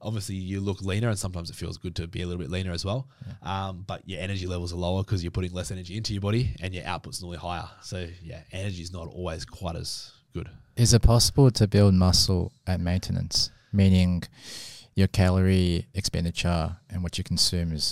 obviously 0.00 0.34
you 0.34 0.60
look 0.60 0.82
leaner 0.82 1.08
and 1.08 1.18
sometimes 1.18 1.48
it 1.48 1.56
feels 1.56 1.78
good 1.78 1.96
to 1.96 2.06
be 2.06 2.20
a 2.20 2.26
little 2.26 2.38
bit 2.38 2.50
leaner 2.50 2.70
as 2.70 2.84
well 2.84 3.08
um, 3.42 3.82
but 3.86 4.02
your 4.06 4.20
energy 4.20 4.46
levels 4.46 4.70
are 4.70 4.76
lower 4.76 5.02
because 5.02 5.24
you're 5.24 5.30
putting 5.30 5.50
less 5.54 5.70
energy 5.70 5.96
into 5.96 6.12
your 6.12 6.20
body 6.20 6.54
and 6.60 6.74
your 6.74 6.84
output's 6.84 7.22
normally 7.22 7.38
higher 7.38 7.66
so 7.80 8.06
yeah 8.22 8.40
energy 8.52 8.82
is 8.82 8.92
not 8.92 9.08
always 9.08 9.46
quite 9.46 9.74
as 9.74 10.12
good 10.38 10.48
Is 10.84 10.92
it 10.96 11.02
possible 11.02 11.50
to 11.58 11.64
build 11.76 11.92
muscle 12.06 12.52
at 12.72 12.78
maintenance, 12.90 13.50
meaning 13.72 14.22
your 14.94 15.08
calorie 15.08 15.86
expenditure 15.94 16.76
and 16.90 17.02
what 17.02 17.12
you 17.18 17.24
consume 17.32 17.72
is 17.78 17.86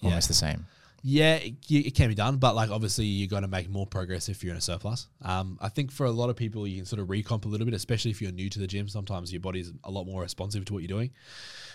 Yeah. 0.00 0.08
almost 0.10 0.28
the 0.28 0.34
same? 0.46 0.60
yeah 1.08 1.36
it, 1.36 1.54
it 1.90 1.94
can 1.94 2.08
be 2.08 2.16
done 2.24 2.36
but 2.44 2.52
like 2.60 2.70
obviously 2.76 3.04
you're 3.04 3.28
going 3.36 3.42
to 3.48 3.52
make 3.58 3.68
more 3.78 3.86
progress 3.86 4.28
if 4.32 4.42
you're 4.42 4.50
in 4.56 4.56
a 4.64 4.66
surplus 4.72 5.00
um, 5.32 5.56
i 5.66 5.68
think 5.68 5.92
for 5.98 6.04
a 6.06 6.10
lot 6.20 6.28
of 6.30 6.36
people 6.44 6.66
you 6.66 6.76
can 6.80 6.86
sort 6.92 7.00
of 7.02 7.06
recomp 7.16 7.44
a 7.44 7.48
little 7.52 7.64
bit 7.68 7.74
especially 7.74 8.10
if 8.10 8.18
you're 8.20 8.32
new 8.42 8.48
to 8.50 8.58
the 8.58 8.66
gym 8.66 8.88
sometimes 8.88 9.30
your 9.32 9.40
body's 9.48 9.70
a 9.84 9.90
lot 9.96 10.04
more 10.04 10.22
responsive 10.22 10.64
to 10.64 10.72
what 10.72 10.80
you're 10.82 10.96
doing 10.98 11.10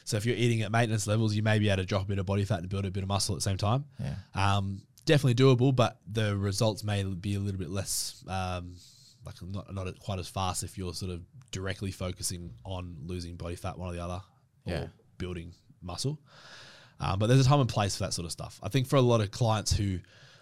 so 0.03 0.17
if 0.17 0.25
you're 0.25 0.35
eating 0.45 0.59
at 0.63 0.69
maintenance 0.71 1.05
levels 1.07 1.33
you 1.37 1.43
may 1.43 1.57
be 1.59 1.69
able 1.69 1.81
to 1.83 1.85
drop 1.91 2.01
a 2.01 2.09
bit 2.11 2.19
of 2.19 2.25
body 2.25 2.43
fat 2.43 2.59
and 2.59 2.67
build 2.67 2.83
a 2.85 2.91
bit 2.91 3.03
of 3.03 3.07
muscle 3.15 3.33
at 3.35 3.37
the 3.37 3.47
same 3.49 3.57
time 3.69 3.85
Yeah. 4.05 4.15
um, 4.57 4.81
definitely 5.05 5.35
doable, 5.43 5.73
but 5.73 5.91
the 6.11 6.35
results 6.35 6.83
may 6.83 7.01
be 7.03 7.33
a 7.35 7.39
little 7.39 7.59
bit 7.59 7.69
less, 7.69 8.23
um, 8.27 8.75
like 9.25 9.35
not 9.41 9.73
not 9.73 9.99
quite 9.99 10.19
as 10.19 10.27
fast 10.27 10.63
if 10.63 10.77
you're 10.77 10.93
sort 10.93 11.11
of 11.11 11.21
directly 11.51 11.91
focusing 11.91 12.53
on 12.65 12.95
losing 13.05 13.35
body 13.35 13.55
fat, 13.55 13.77
one 13.77 13.89
or 13.89 13.93
the 13.93 14.03
other, 14.03 14.21
Yeah. 14.65 14.81
or 14.83 14.91
building 15.17 15.53
muscle. 15.81 16.19
Um, 16.99 17.17
but 17.19 17.27
there's 17.27 17.45
a 17.45 17.49
time 17.49 17.59
and 17.59 17.69
place 17.69 17.95
for 17.97 18.03
that 18.03 18.13
sort 18.13 18.25
of 18.25 18.31
stuff. 18.31 18.59
I 18.61 18.69
think 18.69 18.87
for 18.87 18.95
a 18.95 19.01
lot 19.01 19.21
of 19.21 19.31
clients 19.31 19.71
who, 19.75 19.99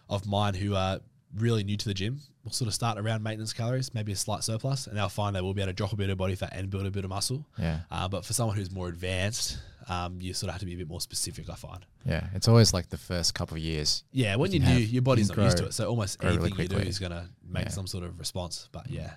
of 0.09 0.25
mine, 0.27 0.53
who 0.55 0.75
are 0.75 0.99
really 1.35 1.63
new 1.63 1.77
to 1.77 1.85
the 1.85 1.93
gym, 1.93 2.19
will 2.43 2.51
sort 2.51 2.67
of 2.67 2.73
start 2.73 2.97
around 2.97 3.23
maintenance 3.23 3.53
calories, 3.53 3.93
maybe 3.93 4.11
a 4.11 4.15
slight 4.15 4.43
surplus, 4.43 4.87
and 4.87 4.97
they'll 4.97 5.07
find 5.09 5.35
they 5.35 5.41
will 5.41 5.53
be 5.53 5.61
able 5.61 5.69
to 5.69 5.73
drop 5.75 5.93
a 5.93 5.95
bit 5.95 6.09
of 6.09 6.17
body 6.17 6.35
fat 6.35 6.51
and 6.53 6.69
build 6.69 6.85
a 6.85 6.91
bit 6.91 7.03
of 7.05 7.09
muscle. 7.09 7.45
Yeah. 7.57 7.81
Uh, 7.91 8.07
but 8.09 8.25
for 8.25 8.33
someone 8.33 8.57
who's 8.57 8.71
more 8.71 8.87
advanced, 8.89 9.57
um, 9.87 10.19
you 10.21 10.33
sort 10.33 10.49
of 10.49 10.53
have 10.53 10.59
to 10.59 10.65
be 10.65 10.73
a 10.73 10.77
bit 10.77 10.87
more 10.87 11.01
specific. 11.01 11.49
I 11.49 11.55
find. 11.55 11.85
Yeah. 12.05 12.27
It's 12.33 12.47
always 12.47 12.73
like 12.73 12.89
the 12.89 12.97
first 12.97 13.33
couple 13.33 13.57
of 13.57 13.63
years. 13.63 14.03
Yeah, 14.11 14.35
when 14.35 14.51
You 14.51 14.59
you 14.59 14.65
can 14.65 14.75
do, 14.77 14.83
your 14.83 15.01
body's 15.01 15.29
not 15.29 15.35
can 15.35 15.43
used 15.45 15.57
to 15.57 15.65
it. 15.65 15.73
So 15.73 15.87
almost 15.87 16.19
grow 16.19 16.29
really 16.31 16.51
anything 16.51 16.59
you 16.63 16.67
do 16.83 16.87
is 16.89 16.99
going 16.99 17.11
to 17.11 17.29
make 17.47 17.65
Yeah. 17.65 17.69
some 17.71 17.87
sort 17.87 18.03
of 18.03 18.19
response. 18.19 18.67
But 18.71 18.89
yeah, 18.89 19.13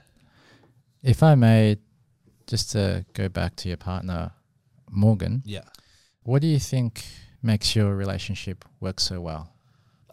If 1.03 1.23
I 1.23 1.35
may, 1.35 1.77
just 2.47 2.73
to 2.73 3.05
go 3.13 3.29
back 3.29 3.57
to 3.57 3.69
your 3.69 3.77
partner, 3.77 4.33
Morgan, 4.91 5.43
yeah. 5.45 5.63
what 6.23 6.43
do 6.43 6.49
you 6.49 6.59
think 6.59 7.05
makes 7.43 7.75
your 7.75 7.95
relationship 7.97 8.65
work 8.81 9.01
so 9.01 9.21
well? 9.21 9.49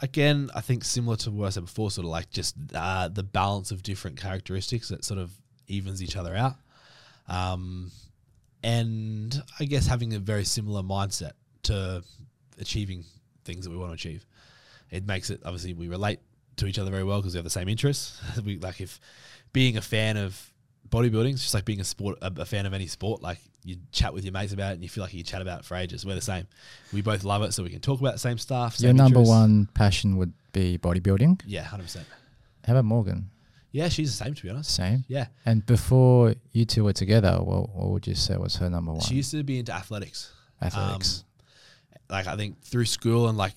Again, 0.01 0.49
I 0.55 0.61
think 0.61 0.83
similar 0.85 1.17
to 1.17 1.31
what 1.31 1.47
I 1.47 1.49
said 1.49 1.65
before, 1.65 1.91
sort 1.91 2.05
of 2.05 2.11
like 2.11 2.29
just 2.31 2.55
uh, 2.73 3.09
the 3.09 3.23
balance 3.23 3.71
of 3.71 3.83
different 3.83 4.17
characteristics 4.17 4.87
that 4.89 5.03
sort 5.03 5.19
of 5.19 5.31
evens 5.67 6.01
each 6.01 6.15
other 6.15 6.35
out. 6.35 6.55
Um, 7.27 7.91
and 8.63 9.41
I 9.59 9.65
guess 9.65 9.87
having 9.87 10.13
a 10.13 10.19
very 10.19 10.43
similar 10.45 10.81
mindset 10.81 11.31
to 11.63 12.03
achieving 12.59 13.05
things 13.45 13.65
that 13.65 13.71
we 13.71 13.77
want 13.77 13.91
to 13.91 13.95
achieve. 13.95 14.25
It 14.91 15.05
makes 15.05 15.29
it 15.29 15.41
obviously 15.45 15.73
we 15.73 15.87
relate 15.87 16.19
to 16.57 16.67
each 16.67 16.79
other 16.79 16.91
very 16.91 17.03
well 17.03 17.19
because 17.19 17.33
we 17.33 17.37
have 17.37 17.43
the 17.43 17.49
same 17.49 17.69
interests. 17.69 18.21
we 18.45 18.57
like 18.57 18.81
if 18.81 18.99
being 19.53 19.77
a 19.77 19.81
fan 19.81 20.17
of 20.17 20.51
bodybuilding 20.89 21.33
is 21.33 21.41
just 21.41 21.53
like 21.53 21.65
being 21.65 21.79
a 21.79 21.83
sport 21.83 22.17
a, 22.21 22.31
a 22.37 22.45
fan 22.45 22.65
of 22.65 22.73
any 22.73 22.87
sport. 22.87 23.21
Like 23.21 23.39
you 23.63 23.77
chat 23.91 24.13
with 24.13 24.23
your 24.23 24.33
mates 24.33 24.53
about 24.53 24.71
it 24.71 24.75
and 24.75 24.83
you 24.83 24.89
feel 24.89 25.03
like 25.03 25.13
you 25.13 25.23
chat 25.23 25.41
about 25.41 25.59
it 25.59 25.65
for 25.65 25.75
ages. 25.75 26.05
We're 26.05 26.15
the 26.15 26.21
same. 26.21 26.47
We 26.93 27.01
both 27.01 27.23
love 27.23 27.43
it, 27.43 27.53
so 27.53 27.63
we 27.63 27.69
can 27.69 27.81
talk 27.81 27.99
about 27.99 28.13
the 28.13 28.19
same 28.19 28.37
stuff. 28.37 28.79
your 28.79 28.93
number 28.93 29.19
interests. 29.19 29.29
one 29.29 29.69
passion 29.73 30.17
would 30.17 30.33
be 30.51 30.77
bodybuilding. 30.77 31.41
Yeah, 31.45 31.63
hundred 31.63 31.83
percent. 31.83 32.07
How 32.65 32.73
about 32.73 32.85
Morgan? 32.85 33.29
Yeah, 33.71 33.89
she's 33.89 34.17
the 34.17 34.23
same 34.25 34.33
to 34.33 34.43
be 34.43 34.49
honest. 34.49 34.73
Same. 34.73 35.03
Yeah, 35.07 35.27
And 35.45 35.63
before 35.65 36.33
you 36.51 36.65
two 36.65 36.83
were 36.85 36.93
together, 36.93 37.37
what, 37.41 37.69
what 37.69 37.89
would 37.89 38.07
you 38.07 38.15
say 38.15 38.35
was 38.37 38.55
her 38.57 38.69
number 38.69 38.91
one? 38.93 39.01
she 39.01 39.15
used 39.15 39.31
to 39.31 39.43
be 39.43 39.59
into 39.59 39.71
athletics. 39.73 40.31
Athletics. 40.61 41.23
Um, 41.91 41.95
like 42.09 42.27
I 42.27 42.35
think 42.35 42.61
through 42.63 42.85
school 42.85 43.27
and 43.29 43.37
like 43.37 43.53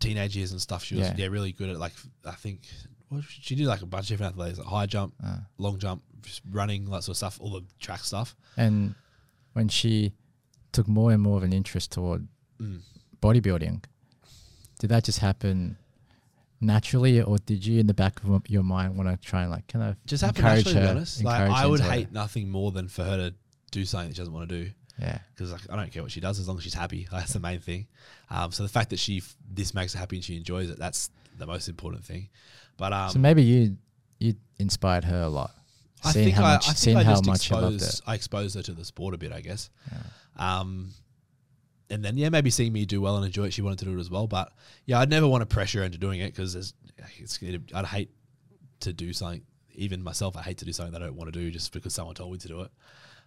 teenage 0.00 0.36
years 0.36 0.50
and 0.52 0.60
stuff, 0.60 0.82
she 0.84 0.96
was 0.96 1.06
Yeah. 1.08 1.14
yeah, 1.16 1.26
really 1.26 1.52
good 1.52 1.70
at 1.70 1.78
like 1.78 1.92
I 2.24 2.32
think 2.32 2.62
what 3.08 3.22
she 3.28 3.54
did 3.54 3.66
like 3.66 3.82
a 3.82 3.86
bunch 3.86 4.06
of 4.06 4.08
different 4.08 4.32
athletics, 4.32 4.58
like 4.58 4.66
high 4.66 4.86
jump, 4.86 5.14
Uh, 5.24 5.36
long 5.58 5.78
jump, 5.78 6.02
running, 6.50 6.86
that 6.86 7.04
sort 7.04 7.10
of 7.14 7.16
stuff, 7.18 7.38
all 7.40 7.50
the 7.52 7.62
track 7.78 8.00
stuff. 8.00 8.34
and 8.56 8.94
when 9.52 9.68
she 9.68 10.12
took 10.72 10.88
more 10.88 11.12
and 11.12 11.22
more 11.22 11.36
of 11.36 11.44
an 11.44 11.52
interest 11.52 11.92
toward 11.92 12.26
Mm. 12.60 12.80
bodybuilding, 13.22 13.84
did 14.80 14.90
that 14.90 15.04
just 15.04 15.20
happen 15.20 15.76
naturally, 16.60 17.20
or 17.22 17.38
did 17.38 17.64
you, 17.66 17.80
in 17.80 17.86
the 17.86 17.94
back 17.94 18.22
of 18.24 18.42
your 18.48 18.62
mind, 18.62 18.96
want 18.96 19.08
to 19.08 19.26
try 19.28 19.42
and 19.42 19.50
like 19.50 19.66
kind 19.68 19.84
of 19.90 19.96
Just 20.06 20.22
happened 20.22 20.44
encourage 20.46 20.64
to 20.68 20.74
be 20.74 20.80
her? 20.80 20.88
honest. 20.88 21.24
Like 21.24 21.50
I 21.50 21.66
would 21.66 21.80
hate 21.80 22.12
nothing 22.12 22.48
more 22.50 22.72
than 22.72 22.88
for 22.88 23.04
her 23.04 23.16
to 23.16 23.34
do 23.70 23.84
something 23.84 24.08
that 24.08 24.14
she 24.16 24.20
doesn't 24.20 24.34
want 24.34 24.48
to 24.48 24.64
do. 24.64 24.70
Yeah, 25.00 25.18
Because 25.34 25.50
like 25.50 25.62
I 25.70 25.74
don't 25.76 25.90
care 25.92 26.02
what 26.04 26.12
she 26.12 26.20
does 26.20 26.38
as 26.38 26.46
long 26.46 26.56
as 26.56 26.62
she's 26.62 26.72
happy. 26.74 27.08
That's 27.12 27.32
the 27.32 27.40
main 27.40 27.58
thing. 27.58 27.88
Um, 28.30 28.52
so 28.52 28.62
the 28.62 28.68
fact 28.68 28.90
that 28.90 28.98
she 29.00 29.18
f- 29.18 29.34
this 29.52 29.74
makes 29.74 29.92
her 29.92 29.98
happy 29.98 30.16
and 30.16 30.24
she 30.24 30.36
enjoys 30.36 30.70
it, 30.70 30.78
that's 30.78 31.10
the 31.36 31.46
most 31.46 31.68
important 31.68 32.04
thing. 32.04 32.28
But 32.76 32.92
um, 32.92 33.10
so 33.10 33.18
maybe 33.18 33.42
you 33.42 33.76
you 34.20 34.34
inspired 34.58 35.02
her 35.04 35.22
a 35.22 35.28
lot. 35.28 35.50
I 36.04 36.12
Seeing 36.12 36.26
think 36.26 36.36
how 36.36 36.44
I, 36.44 36.52
much- 36.54 36.68
I 36.68 36.72
think 36.74 36.96
I 36.98 37.02
just 37.02 37.26
much 37.26 37.50
you 37.50 37.56
loved 37.56 37.74
exposed, 37.76 38.02
I 38.06 38.14
exposed 38.14 38.54
her 38.56 38.62
to 38.62 38.72
the 38.72 38.84
sport 38.84 39.14
a 39.14 39.18
bit, 39.18 39.32
I 39.32 39.40
guess. 39.40 39.68
Um, 40.36 40.90
and 41.94 42.04
then 42.04 42.18
yeah, 42.18 42.28
maybe 42.28 42.50
seeing 42.50 42.72
me 42.72 42.84
do 42.84 43.00
well 43.00 43.16
and 43.16 43.24
enjoy 43.24 43.44
it, 43.44 43.52
she 43.52 43.62
wanted 43.62 43.78
to 43.78 43.84
do 43.84 43.96
it 43.96 44.00
as 44.00 44.10
well. 44.10 44.26
But 44.26 44.52
yeah, 44.84 44.98
I'd 44.98 45.08
never 45.10 45.28
want 45.28 45.42
to 45.42 45.46
pressure 45.46 45.78
her 45.78 45.84
into 45.84 45.98
doing 45.98 46.20
it 46.20 46.34
because 46.34 46.54
it's, 46.54 46.74
I'd 47.72 47.86
hate 47.86 48.10
to 48.80 48.92
do 48.92 49.12
something. 49.12 49.42
Even 49.76 50.02
myself, 50.02 50.36
I 50.36 50.42
hate 50.42 50.58
to 50.58 50.64
do 50.64 50.72
something 50.72 50.92
that 50.92 51.02
I 51.02 51.06
don't 51.06 51.16
want 51.16 51.32
to 51.32 51.38
do 51.38 51.50
just 51.50 51.72
because 51.72 51.94
someone 51.94 52.14
told 52.14 52.32
me 52.32 52.38
to 52.38 52.48
do 52.48 52.60
it. 52.62 52.70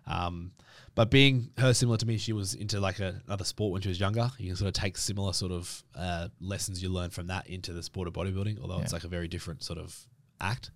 Um, 0.05 0.51
but 0.95 1.11
being 1.11 1.51
her 1.57 1.73
similar 1.73 1.97
to 1.97 2.05
me, 2.05 2.17
she 2.17 2.33
was 2.33 2.53
into 2.53 2.79
like 2.79 2.99
a, 2.99 3.21
another 3.27 3.43
sport 3.43 3.71
when 3.71 3.81
she 3.81 3.89
was 3.89 3.99
younger. 3.99 4.29
You 4.37 4.47
can 4.47 4.55
sort 4.55 4.67
of 4.67 4.73
take 4.73 4.97
similar 4.97 5.33
sort 5.33 5.51
of 5.51 5.83
uh, 5.95 6.27
lessons 6.39 6.81
you 6.81 6.89
learn 6.89 7.09
from 7.09 7.27
that 7.27 7.47
into 7.47 7.73
the 7.73 7.83
sport 7.83 8.07
of 8.07 8.13
bodybuilding, 8.13 8.61
although 8.61 8.79
it's 8.79 8.93
like 8.93 9.03
a 9.03 9.09
very 9.09 9.27
different 9.27 9.63
sort 9.63 9.79
of 9.79 9.95
act. 10.41 10.71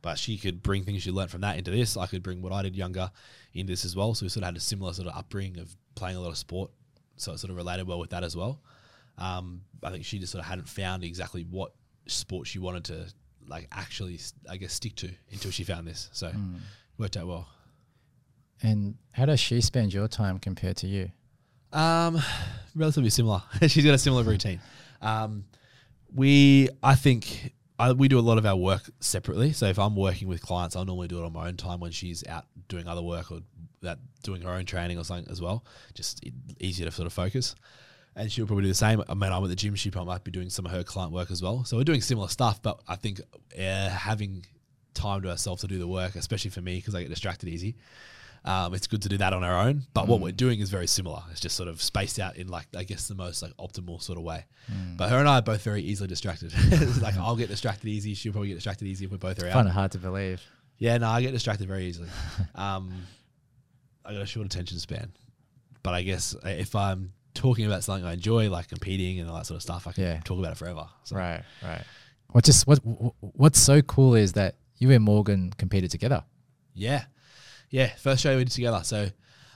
But 0.00 0.18
she 0.18 0.38
could 0.38 0.62
bring 0.62 0.84
things 0.84 1.02
she 1.02 1.10
learned 1.10 1.30
from 1.30 1.40
that 1.40 1.58
into 1.58 1.72
this. 1.72 1.96
I 1.96 2.06
could 2.06 2.22
bring 2.22 2.40
what 2.40 2.52
I 2.52 2.62
did 2.62 2.76
younger 2.76 3.10
into 3.52 3.72
this 3.72 3.84
as 3.84 3.96
well. 3.96 4.14
So 4.14 4.24
we 4.24 4.28
sort 4.30 4.42
of 4.42 4.48
had 4.48 4.56
a 4.56 4.60
similar 4.60 4.92
sort 4.92 5.08
of 5.08 5.16
upbringing 5.16 5.58
of 5.58 5.76
playing 5.96 6.16
a 6.16 6.20
lot 6.20 6.30
of 6.30 6.38
sport. 6.38 6.70
So 7.20 7.32
it 7.32 7.38
sort 7.38 7.50
of 7.50 7.56
related 7.56 7.86
well 7.86 7.98
with 7.98 8.10
that 8.10 8.24
as 8.24 8.36
well. 8.36 8.60
Um, 9.18 9.62
I 9.82 9.90
think 9.90 10.04
she 10.04 10.18
just 10.18 10.32
sort 10.32 10.44
of 10.44 10.48
hadn't 10.48 10.68
found 10.68 11.04
exactly 11.04 11.42
what 11.42 11.72
sport 12.06 12.46
she 12.46 12.58
wanted 12.58 12.84
to 12.84 13.06
like 13.48 13.66
actually, 13.72 14.20
I 14.48 14.56
guess, 14.56 14.72
stick 14.72 14.94
to 14.96 15.10
until 15.32 15.50
she 15.50 15.64
found 15.64 15.86
this. 15.86 16.08
So 16.12 16.30
worked 16.98 17.16
out 17.16 17.26
well. 17.26 17.48
And 18.62 18.96
how 19.12 19.26
does 19.26 19.40
she 19.40 19.60
spend 19.60 19.94
your 19.94 20.08
time 20.08 20.38
compared 20.38 20.76
to 20.78 20.86
you? 20.86 21.10
Um, 21.72 22.20
relatively 22.74 23.10
similar. 23.10 23.42
She's 23.66 23.84
got 23.84 23.94
a 23.94 23.98
similar 23.98 24.22
routine. 24.22 24.60
Um, 25.00 25.44
we, 26.14 26.68
I 26.82 26.94
think, 26.94 27.52
I, 27.78 27.92
we 27.92 28.08
do 28.08 28.18
a 28.18 28.20
lot 28.20 28.38
of 28.38 28.46
our 28.46 28.56
work 28.56 28.90
separately. 29.00 29.52
So 29.52 29.66
if 29.66 29.78
I'm 29.78 29.94
working 29.94 30.28
with 30.28 30.42
clients, 30.42 30.74
I'll 30.74 30.84
normally 30.84 31.08
do 31.08 31.20
it 31.20 31.24
on 31.24 31.32
my 31.32 31.48
own 31.48 31.56
time 31.56 31.80
when 31.80 31.92
she's 31.92 32.26
out 32.26 32.46
doing 32.68 32.88
other 32.88 33.02
work 33.02 33.30
or 33.30 33.40
that 33.82 33.98
doing 34.22 34.42
her 34.42 34.50
own 34.50 34.64
training 34.64 34.98
or 34.98 35.04
something 35.04 35.30
as 35.30 35.40
well. 35.40 35.64
Just 35.94 36.24
easier 36.58 36.86
to 36.86 36.92
sort 36.92 37.06
of 37.06 37.12
focus. 37.12 37.54
And 38.16 38.32
she'll 38.32 38.46
probably 38.46 38.64
do 38.64 38.68
the 38.68 38.74
same. 38.74 39.02
I 39.08 39.14
mean, 39.14 39.30
I'm 39.30 39.44
at 39.44 39.48
the 39.48 39.54
gym. 39.54 39.76
She 39.76 39.92
probably 39.92 40.12
might 40.12 40.24
be 40.24 40.32
doing 40.32 40.50
some 40.50 40.66
of 40.66 40.72
her 40.72 40.82
client 40.82 41.12
work 41.12 41.30
as 41.30 41.40
well. 41.40 41.64
So 41.64 41.76
we're 41.76 41.84
doing 41.84 42.00
similar 42.00 42.28
stuff. 42.28 42.60
But 42.60 42.80
I 42.88 42.96
think 42.96 43.20
uh, 43.56 43.88
having 43.90 44.44
time 44.94 45.22
to 45.22 45.28
herself 45.28 45.60
to 45.60 45.68
do 45.68 45.78
the 45.78 45.86
work, 45.86 46.16
especially 46.16 46.50
for 46.50 46.60
me, 46.60 46.76
because 46.76 46.96
I 46.96 47.02
get 47.02 47.10
distracted 47.10 47.48
easy. 47.48 47.76
Um, 48.48 48.72
it's 48.72 48.86
good 48.86 49.02
to 49.02 49.08
do 49.10 49.18
that 49.18 49.34
on 49.34 49.44
our 49.44 49.58
own, 49.66 49.82
but 49.92 50.08
what 50.08 50.20
we're 50.20 50.32
doing 50.32 50.60
is 50.60 50.70
very 50.70 50.86
similar. 50.86 51.22
It's 51.30 51.40
just 51.40 51.54
sort 51.54 51.68
of 51.68 51.82
spaced 51.82 52.18
out 52.18 52.36
in 52.38 52.48
like 52.48 52.66
I 52.74 52.84
guess 52.84 53.06
the 53.06 53.14
most 53.14 53.42
like 53.42 53.54
optimal 53.58 54.00
sort 54.02 54.16
of 54.18 54.24
way. 54.24 54.46
But 54.96 55.10
her 55.10 55.18
and 55.18 55.28
I 55.28 55.38
are 55.38 55.42
both 55.42 55.62
very 55.62 55.82
easily 55.82 56.08
distracted. 56.08 56.52
Like 57.02 57.16
I'll 57.18 57.36
get 57.36 57.48
distracted 57.48 57.88
easy. 57.88 58.14
She'll 58.14 58.32
probably 58.32 58.48
get 58.48 58.54
distracted 58.54 58.86
easy 58.86 59.04
if 59.04 59.10
we're 59.10 59.18
both 59.18 59.42
are 59.42 59.46
out. 59.48 59.52
Kind 59.52 59.68
of 59.68 59.74
hard 59.74 59.92
to 59.92 59.98
believe. 59.98 60.40
Yeah, 60.78 60.96
no, 60.98 61.08
I 61.08 61.20
get 61.20 61.32
distracted 61.32 61.68
very 61.68 61.84
easily. 61.86 62.08
um, 62.54 62.92
I 64.04 64.12
got 64.12 64.22
a 64.22 64.26
short 64.26 64.46
attention 64.46 64.78
span, 64.78 65.12
but 65.82 65.92
I 65.92 66.02
guess 66.02 66.34
if 66.44 66.74
I'm 66.74 67.12
talking 67.34 67.66
about 67.66 67.84
something 67.84 68.04
I 68.06 68.14
enjoy, 68.14 68.48
like 68.48 68.68
competing 68.68 69.20
and 69.20 69.28
all 69.28 69.36
that 69.36 69.46
sort 69.46 69.56
of 69.56 69.62
stuff, 69.62 69.86
I 69.86 69.92
can 69.92 70.04
Yeah. 70.04 70.20
talk 70.24 70.38
about 70.38 70.52
it 70.52 70.56
forever. 70.58 70.88
So, 71.04 71.16
Right, 71.16 71.42
right. 71.62 71.82
What's 72.30 72.46
just 72.46 72.66
what 72.66 72.78
what's 73.20 73.58
so 73.60 73.82
cool 73.82 74.14
is 74.14 74.32
that 74.34 74.56
you 74.78 74.90
and 74.92 75.04
Morgan 75.04 75.52
competed 75.58 75.90
together. 75.90 76.24
Yeah, 76.74 77.04
yeah. 77.70 77.88
First 77.96 78.22
show 78.22 78.36
we 78.36 78.44
did 78.44 78.52
together. 78.52 78.80
So, 78.84 79.08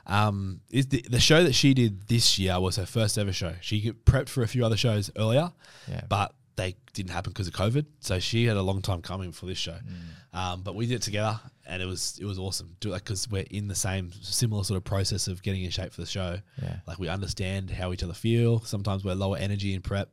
um, 0.06 0.60
is 0.70 0.86
the 0.88 1.04
the 1.08 1.20
show 1.20 1.42
that 1.44 1.54
she 1.54 1.74
did 1.74 2.08
this 2.08 2.38
year 2.38 2.58
was 2.60 2.76
her 2.76 2.86
first 2.86 3.18
ever 3.18 3.32
show. 3.32 3.54
She 3.60 3.92
prepped 3.92 4.28
for 4.28 4.42
a 4.42 4.48
few 4.48 4.64
other 4.64 4.76
shows 4.76 5.10
earlier, 5.16 5.52
Yeah. 5.88 6.02
but 6.08 6.34
they 6.56 6.76
didn't 6.92 7.10
happen 7.12 7.32
because 7.32 7.48
of 7.48 7.54
COVID. 7.54 7.86
So 8.00 8.18
she 8.18 8.44
had 8.44 8.56
a 8.58 8.62
long 8.62 8.82
time 8.82 9.00
coming 9.00 9.32
for 9.32 9.46
this 9.46 9.56
show. 9.58 9.78
Um, 10.34 10.62
but 10.62 10.74
we 10.74 10.86
did 10.86 10.96
it 10.96 11.02
together, 11.02 11.40
and 11.66 11.82
it 11.82 11.86
was 11.86 12.18
it 12.20 12.24
was 12.24 12.38
awesome. 12.38 12.76
Do 12.80 12.90
like 12.90 13.04
because 13.04 13.28
we're 13.28 13.46
in 13.50 13.68
the 13.68 13.74
same 13.74 14.12
similar 14.20 14.64
sort 14.64 14.76
of 14.78 14.84
process 14.84 15.28
of 15.28 15.42
getting 15.42 15.62
in 15.62 15.70
shape 15.70 15.92
for 15.92 16.00
the 16.00 16.06
show. 16.06 16.38
Yeah. 16.62 16.76
Like 16.86 16.98
we 16.98 17.08
understand 17.08 17.70
how 17.70 17.92
each 17.92 18.02
other 18.02 18.12
feel. 18.14 18.60
Sometimes 18.60 19.04
we're 19.04 19.14
lower 19.14 19.36
energy 19.38 19.72
in 19.74 19.80
prep. 19.82 20.10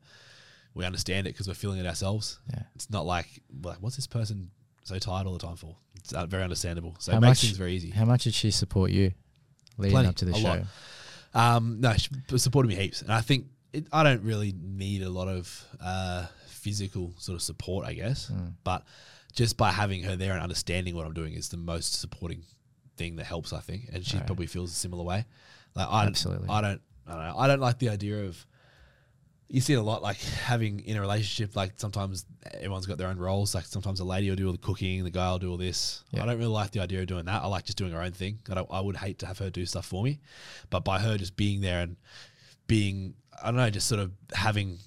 We 0.75 0.85
understand 0.85 1.25
it 1.27 1.31
because 1.33 1.47
we're 1.47 1.55
feeling 1.55 1.79
it 1.79 1.85
ourselves. 1.87 2.39
Yeah. 2.53 2.63
It's 2.75 2.89
not 2.89 3.05
like 3.05 3.27
like 3.63 3.77
what's 3.81 3.95
this 3.95 4.07
person 4.07 4.51
so 4.89 4.99
tired 4.99 5.25
all 5.27 5.33
the 5.33 5.39
time 5.45 5.55
for? 5.55 5.75
It's 5.95 6.13
uh, 6.13 6.25
very 6.25 6.43
understandable. 6.43 6.95
So 6.99 7.11
How 7.11 7.17
it 7.17 7.21
makes 7.21 7.29
much- 7.29 7.41
things 7.41 7.57
very 7.57 7.73
easy. 7.73 7.89
How 7.91 8.05
much 8.05 8.23
did 8.25 8.33
she 8.33 8.51
support 8.51 8.91
you 8.91 9.11
leading 9.77 9.93
Plenty, 9.93 10.09
up 10.09 10.15
to 10.17 10.25
the 10.25 10.33
show? 10.33 10.47
lot. 10.47 10.59
Um, 11.33 11.79
no, 11.79 11.93
she 11.93 12.09
supported 12.37 12.67
me 12.69 12.75
heaps, 12.75 13.01
and 13.01 13.11
I 13.13 13.21
think 13.21 13.45
it, 13.71 13.85
I 13.93 14.03
don't 14.03 14.23
really 14.23 14.53
need 14.59 15.03
a 15.03 15.09
lot 15.09 15.27
of 15.27 15.63
uh, 15.79 16.25
physical 16.47 17.13
sort 17.17 17.35
of 17.35 17.41
support, 17.41 17.85
I 17.85 17.93
guess. 17.93 18.31
Mm. 18.33 18.53
But 18.63 18.83
just 19.33 19.55
by 19.57 19.71
having 19.71 20.03
her 20.03 20.15
there 20.15 20.33
and 20.33 20.41
understanding 20.41 20.95
what 20.95 21.05
I'm 21.05 21.13
doing 21.13 21.33
is 21.33 21.49
the 21.49 21.57
most 21.57 21.99
supporting 21.99 22.41
thing 22.97 23.17
that 23.17 23.25
helps, 23.25 23.53
I 23.53 23.59
think. 23.59 23.89
And 23.93 24.03
she 24.05 24.17
Right. 24.17 24.25
probably 24.25 24.47
feels 24.47 24.71
a 24.71 24.75
similar 24.75 25.03
way. 25.03 25.25
Like 25.75 25.87
I, 25.87 26.05
Absolutely. 26.07 26.49
I 26.49 26.61
don't, 26.61 26.81
I 27.07 27.11
don't 27.13 27.23
know. 27.27 27.37
I 27.37 27.47
don't 27.47 27.61
like 27.61 27.77
the 27.79 27.89
idea 27.89 28.25
of. 28.25 28.45
You 29.51 29.61
see 29.61 29.73
it 29.73 29.77
a 29.77 29.81
lot, 29.81 30.03
like 30.03 30.17
having 30.17 30.79
in 30.81 30.95
a 30.95 31.01
relationship. 31.01 31.55
Like 31.55 31.73
sometimes 31.77 32.23
everyone's 32.53 32.85
got 32.85 32.99
their 32.99 33.07
own 33.07 33.17
roles. 33.17 33.55
Like 33.55 33.65
sometimes 33.65 33.99
a 33.99 34.03
lady 34.03 34.29
will 34.29 34.35
do 34.35 34.45
all 34.45 34.51
the 34.51 34.59
cooking, 34.59 35.03
the 35.03 35.09
guy 35.09 35.31
will 35.31 35.39
do 35.39 35.49
all 35.49 35.57
this. 35.57 36.03
Yeah. 36.11 36.21
I 36.21 36.27
don't 36.27 36.37
really 36.37 36.51
like 36.51 36.69
the 36.71 36.81
idea 36.81 37.01
of 37.01 37.07
doing 37.07 37.25
that. 37.25 37.41
I 37.41 37.47
like 37.47 37.65
just 37.65 37.77
doing 37.77 37.91
her 37.91 38.01
own 38.01 38.11
thing. 38.11 38.37
I, 38.49 38.53
don't, 38.53 38.67
I 38.71 38.79
would 38.79 38.95
hate 38.97 39.17
to 39.19 39.25
have 39.25 39.39
her 39.39 39.49
do 39.49 39.65
stuff 39.65 39.87
for 39.87 40.03
me, 40.03 40.19
but 40.69 40.85
by 40.85 40.99
her 40.99 41.17
just 41.17 41.35
being 41.35 41.61
there 41.61 41.81
and 41.81 41.95
being, 42.67 43.15
I 43.41 43.47
don't 43.47 43.55
know, 43.55 43.69
just 43.71 43.87
sort 43.87 44.01
of 44.01 44.11
having 44.33 44.77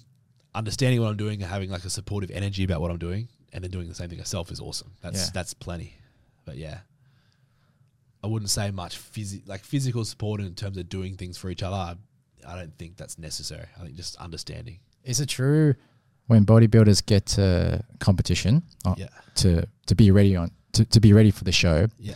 understanding 0.55 1.01
what 1.01 1.09
I'm 1.09 1.17
doing 1.17 1.41
and 1.41 1.51
having 1.51 1.69
like 1.69 1.83
a 1.83 1.89
supportive 1.89 2.31
energy 2.31 2.63
about 2.63 2.79
what 2.79 2.89
I'm 2.89 2.99
doing, 2.99 3.27
and 3.51 3.63
then 3.65 3.69
doing 3.71 3.89
the 3.89 3.95
same 3.95 4.07
thing 4.09 4.19
herself 4.19 4.49
is 4.49 4.61
awesome. 4.61 4.91
That's 5.01 5.25
Yeah. 5.25 5.29
that's 5.33 5.53
plenty. 5.53 5.97
But 6.45 6.55
yeah, 6.55 6.79
I 8.23 8.27
wouldn't 8.27 8.49
say 8.49 8.71
much 8.71 8.97
phys- 8.97 9.45
like 9.45 9.65
physical 9.65 10.05
support 10.05 10.39
in 10.39 10.55
terms 10.55 10.77
of 10.77 10.87
doing 10.87 11.17
things 11.17 11.37
for 11.37 11.49
each 11.49 11.63
other. 11.63 11.97
I, 12.47 12.55
don't 12.55 12.77
think 12.77 12.97
that's 12.97 13.17
necessary. 13.17 13.65
I 13.79 13.83
think 13.83 13.95
just 13.95 14.15
understanding. 14.17 14.79
Is 15.03 15.19
it 15.19 15.27
true 15.29 15.75
when 16.27 16.45
bodybuilders 16.45 17.05
get 17.05 17.25
to 17.37 17.83
competition 17.99 18.63
uh, 18.85 18.95
Yeah. 18.97 19.07
to 19.35 19.67
to 19.87 19.95
be 19.95 20.11
ready 20.11 20.35
on 20.35 20.51
to, 20.73 20.85
to 20.85 20.99
be 20.99 21.13
ready 21.13 21.31
for 21.31 21.43
the 21.43 21.51
show, 21.51 21.87
Yeah. 21.99 22.13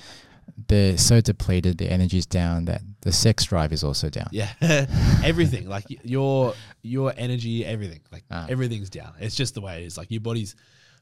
they're 0.68 0.98
so 0.98 1.22
depleted, 1.22 1.78
the 1.78 1.92
energy's 1.92 2.26
down 2.26 2.66
that 2.66 2.82
the 3.02 3.12
sex 3.12 3.44
drive 3.46 3.72
is 3.74 3.84
also 3.84 4.10
down. 4.10 4.30
Yeah, 4.32 4.50
everything 5.24 5.68
like 5.70 5.86
your 6.04 6.54
your 6.82 7.14
energy, 7.18 7.66
everything 7.66 8.02
like 8.12 8.24
Ah. 8.32 8.48
everything's 8.50 8.90
down. 8.90 9.14
It's 9.20 9.36
just 9.36 9.54
the 9.54 9.62
way 9.62 9.84
it 9.84 9.86
is. 9.86 9.98
Like 9.98 10.10
your 10.12 10.22
body's 10.22 10.56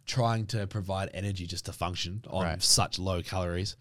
trying 0.06 0.45
to 0.47 0.68
provide 0.68 1.10
energy 1.14 1.47
just 1.47 1.65
to 1.65 1.72
function 1.73 2.22
on 2.30 2.43
Right. 2.43 2.61
such 2.61 2.99
low 2.99 3.22
calories 3.23 3.76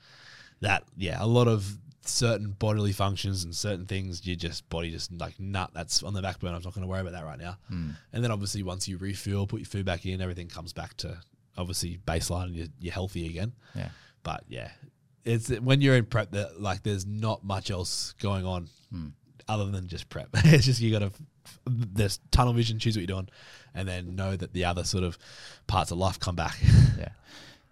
that 0.60 0.84
yeah, 0.96 1.16
a 1.20 1.26
lot 1.26 1.48
of 1.48 1.76
certain 2.08 2.50
bodily 2.58 2.92
functions 2.92 3.44
and 3.44 3.54
certain 3.54 3.86
things, 3.86 4.26
your 4.26 4.36
just 4.36 4.68
body 4.68 4.90
just 4.90 5.12
like 5.12 5.38
nut. 5.38 5.70
That's 5.72 6.02
on 6.02 6.14
the 6.14 6.22
back 6.22 6.40
burner. 6.40 6.56
I'm 6.56 6.62
not 6.62 6.74
going 6.74 6.82
to 6.82 6.88
worry 6.88 7.00
about 7.00 7.12
that 7.12 7.24
right 7.24 7.38
now. 7.38 7.58
Hmm. 7.68 7.90
And 8.12 8.22
then 8.22 8.30
obviously 8.30 8.62
once 8.62 8.88
you 8.88 8.98
refuel, 8.98 9.46
put 9.46 9.60
your 9.60 9.66
food 9.66 9.86
back 9.86 10.06
in, 10.06 10.20
everything 10.20 10.48
comes 10.48 10.72
back 10.72 10.96
to 10.98 11.18
obviously 11.56 11.98
baseline 12.06 12.44
and 12.44 12.56
you're, 12.56 12.68
you're 12.80 12.92
healthy 12.92 13.26
again. 13.26 13.52
Yeah. 13.74 13.88
But 14.22 14.44
yeah, 14.48 14.70
it's 15.24 15.48
when 15.48 15.80
you're 15.80 15.96
in 15.96 16.06
prep 16.06 16.30
that 16.32 16.60
like 16.60 16.82
there's 16.82 17.06
not 17.06 17.44
much 17.44 17.70
else 17.70 18.14
going 18.20 18.46
on 18.46 18.68
other 19.48 19.70
than 19.70 19.88
just 19.88 20.08
prep. 20.08 20.28
it's 20.34 20.64
just 20.64 20.80
you 20.80 20.90
got 20.90 21.00
to 21.00 21.12
there's 21.66 22.20
tunnel 22.30 22.52
vision, 22.52 22.78
choose 22.78 22.96
what 22.96 23.00
you're 23.00 23.06
doing, 23.06 23.28
and 23.74 23.88
then 23.88 24.14
know 24.16 24.36
that 24.36 24.52
the 24.52 24.64
other 24.64 24.84
sort 24.84 25.04
of 25.04 25.18
parts 25.66 25.90
of 25.90 25.98
life 25.98 26.18
come 26.18 26.36
back. 26.36 26.56
Yeah. 26.96 27.08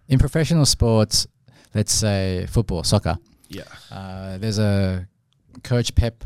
In 0.09 0.19
professional 0.19 0.65
sports, 0.65 1.27
let's 1.73 1.93
say 1.93 2.45
football, 2.49 2.83
soccer, 2.83 3.17
yeah, 3.49 3.63
uh, 3.91 4.37
there's 4.37 4.59
a 4.59 5.07
coach 5.63 5.93
Pep 5.95 6.23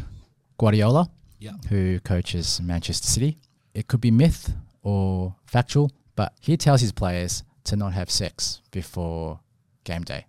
Guardiola 0.57 1.09
yeah, 1.39 1.51
who 1.69 1.99
coaches 1.99 2.59
Manchester 2.61 3.07
City. 3.07 3.37
It 3.73 3.87
could 3.87 4.01
be 4.01 4.11
myth 4.11 4.53
or 4.83 5.35
factual, 5.45 5.91
but 6.15 6.33
he 6.41 6.57
tells 6.57 6.81
his 6.81 6.91
players 6.91 7.43
to 7.65 7.75
not 7.75 7.93
have 7.93 8.09
sex 8.09 8.61
before 8.71 9.39
game 9.83 10.03
day 10.03 10.25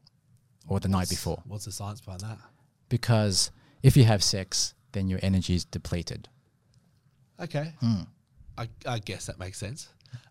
or 0.68 0.80
the 0.80 0.88
night 0.88 1.08
before 1.08 1.42
What's 1.46 1.64
the 1.64 1.72
science 1.72 2.00
behind 2.00 2.20
that? 2.22 2.38
because 2.88 3.50
if 3.82 3.96
you 3.96 4.04
have 4.04 4.22
sex, 4.22 4.74
then 4.92 5.08
your 5.08 5.20
energy 5.22 5.54
is 5.54 5.64
depleted. 5.64 6.28
Okay, 7.40 7.72
Hmm. 7.80 8.02
I, 8.56 8.68
I 8.86 8.98
guess 8.98 9.26
that 9.26 9.38
makes 9.38 9.58
sense. 9.58 9.88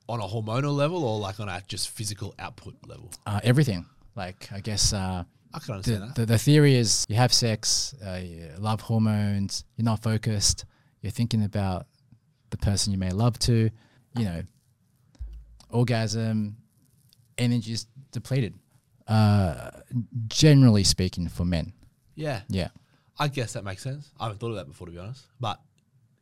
On 0.09 0.19
a 0.19 0.23
hormonal 0.27 0.75
level, 0.75 1.03
or 1.05 1.17
like 1.19 1.39
on 1.39 1.47
a 1.47 1.61
just 1.67 1.89
physical 1.89 2.35
output 2.39 2.75
level, 2.85 3.09
Uh, 3.25 3.39
everything. 3.43 3.85
Like, 4.15 4.49
I 4.51 4.59
guess 4.59 4.91
uh, 4.93 5.23
I 5.53 5.59
can 5.59 5.75
understand 5.75 6.01
the, 6.01 6.05
that. 6.07 6.15
the, 6.15 6.25
the 6.25 6.37
theory 6.37 6.75
is 6.75 7.05
you 7.09 7.15
have 7.15 7.33
sex, 7.33 7.95
uh, 8.05 8.15
you 8.23 8.49
love 8.59 8.81
hormones, 8.81 9.63
you're 9.75 9.85
not 9.85 10.01
focused, 10.03 10.65
you're 11.01 11.11
thinking 11.11 11.43
about 11.43 11.87
the 12.49 12.57
person 12.57 12.91
you 12.93 12.97
may 12.99 13.11
love 13.11 13.37
to, 13.39 13.69
you 14.17 14.23
know, 14.25 14.41
orgasm, 15.69 16.57
energy 17.37 17.73
is 17.73 17.87
depleted. 18.11 18.53
Uh, 19.07 19.71
generally 20.27 20.83
speaking, 20.83 21.27
for 21.29 21.45
men. 21.45 21.71
yeah, 22.15 22.41
Yeah. 22.49 22.69
I 23.19 23.29
guess 23.29 23.53
that 23.53 23.63
makes 23.63 23.81
sense. 23.81 24.11
I 24.19 24.25
haven't 24.25 24.37
thought 24.39 24.49
of 24.51 24.57
that 24.57 24.67
before, 24.67 24.85
to 24.85 24.93
be 24.93 24.99
honest. 24.99 25.25
But 25.39 25.59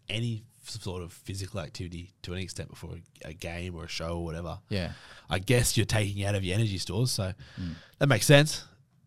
any 0.08 0.44
sort 0.64 1.02
of 1.04 1.12
physical 1.12 1.60
activity 1.60 2.14
to 2.22 2.32
an 2.32 2.40
extent 2.40 2.70
before 2.70 2.92
a, 3.26 3.30
a 3.30 3.34
game 3.34 3.76
or 3.76 3.84
a 3.84 3.88
show 3.88 4.18
or 4.20 4.24
whatever, 4.24 4.60
Yeah. 4.70 4.92
I 5.30 5.40
guess 5.40 5.76
you're 5.76 5.86
taking 5.86 6.24
out 6.26 6.36
of 6.36 6.44
your 6.44 6.56
energy 6.56 6.78
stores. 6.78 7.12
So 7.12 7.34
that 8.00 8.08
makes 8.08 8.26
sense. 8.28 8.64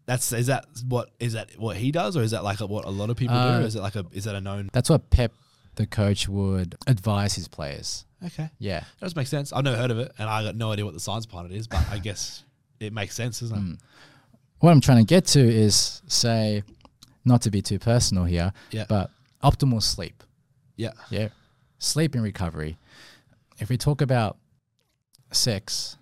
That's 0.08 0.32
is 0.32 0.46
that 0.46 0.64
what 0.88 1.10
is 1.20 1.34
that 1.34 1.50
what 1.58 1.76
he 1.76 1.92
does, 1.92 2.16
or 2.16 2.22
is 2.22 2.30
that 2.30 2.42
like 2.42 2.60
what 2.60 2.86
a 2.86 2.90
lot 2.90 3.10
of 3.10 3.16
people 3.18 3.36
do? 3.36 3.40
Uh, 3.42 3.58
Or 3.60 3.66
is 3.66 3.76
it 3.76 3.82
like 3.82 3.94
a 3.94 4.06
is 4.10 4.24
that 4.24 4.34
a 4.34 4.40
known? 4.40 4.70
That's 4.72 4.88
what 4.88 5.10
Pep, 5.10 5.32
the 5.74 5.86
coach, 5.86 6.26
would 6.26 6.76
advise 6.86 7.34
his 7.34 7.46
players. 7.46 8.06
Okay, 8.24 8.48
Yeah. 8.58 8.80
that 8.80 9.00
does 9.00 9.14
make 9.14 9.26
sense. 9.26 9.52
I've 9.52 9.64
never 9.64 9.76
heard 9.76 9.90
of 9.90 9.98
it, 9.98 10.10
and 10.18 10.28
I 10.30 10.42
got 10.42 10.56
no 10.56 10.72
idea 10.72 10.86
what 10.86 10.94
the 10.94 10.98
science 11.00 11.26
behind 11.26 11.52
it 11.52 11.56
is, 11.56 11.68
but 11.68 11.86
I 11.90 11.98
guess 11.98 12.42
it 12.80 12.94
makes 12.94 13.14
sense, 13.14 13.40
doesn't 13.40 13.56
it? 13.56 13.60
Mm. 13.60 13.78
What 14.60 14.70
I'm 14.70 14.80
trying 14.80 14.98
to 14.98 15.04
get 15.04 15.26
to 15.26 15.40
is 15.40 16.00
say, 16.08 16.62
not 17.26 17.42
to 17.42 17.50
be 17.50 17.60
too 17.60 17.78
personal 17.78 18.24
here, 18.24 18.54
Yeah. 18.70 18.86
but 18.88 19.10
optimal 19.44 19.82
sleep. 19.82 20.24
Yeah, 20.74 20.92
Yeah. 21.10 21.28
Sleep 21.78 22.14
and 22.14 22.24
recovery. 22.24 22.78
If 23.58 23.68
we 23.68 23.76
talk 23.76 24.00
about 24.00 24.38
sex 25.32 25.96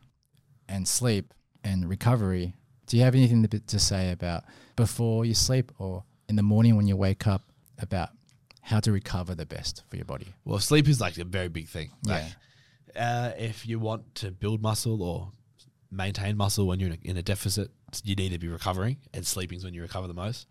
and 0.68 0.86
sleep 0.86 1.34
and 1.64 1.88
recovery, 1.88 2.54
do 2.86 2.96
you 2.96 3.02
have 3.02 3.14
anything 3.14 3.46
to, 3.46 3.58
to 3.60 3.78
say 3.78 4.12
about 4.12 4.44
before 4.76 5.24
you 5.24 5.34
sleep 5.34 5.72
or 5.78 6.04
in 6.28 6.36
the 6.36 6.42
morning 6.42 6.76
when 6.76 6.86
you 6.86 6.96
wake 6.96 7.26
up 7.26 7.42
about 7.78 8.10
how 8.62 8.80
to 8.80 8.90
recover 8.92 9.34
the 9.34 9.46
best 9.46 9.82
for 9.88 9.96
your 9.96 10.04
body? 10.04 10.26
Well, 10.44 10.58
sleep 10.58 10.88
is 10.88 11.00
like 11.00 11.18
a 11.18 11.24
very 11.24 11.48
big 11.48 11.68
thing. 11.68 11.90
Like, 12.04 12.24
Yeah. 12.94 13.30
uh, 13.34 13.42
if 13.42 13.66
you 13.66 13.78
want 13.78 14.14
to 14.16 14.30
build 14.30 14.60
muscle 14.62 15.02
or 15.02 15.30
maintain 15.90 16.36
muscle 16.36 16.66
when 16.66 16.80
you're 16.80 16.90
in 16.90 16.98
a, 17.04 17.08
in 17.10 17.16
a 17.16 17.22
deficit, 17.22 17.70
you 18.04 18.14
need 18.16 18.30
to 18.32 18.38
be 18.38 18.48
recovering, 18.48 18.96
and 19.14 19.24
sleeping 19.26 19.58
is 19.58 19.64
when 19.64 19.72
you 19.74 19.82
recover 19.82 20.06
the 20.08 20.14
most. 20.14 20.46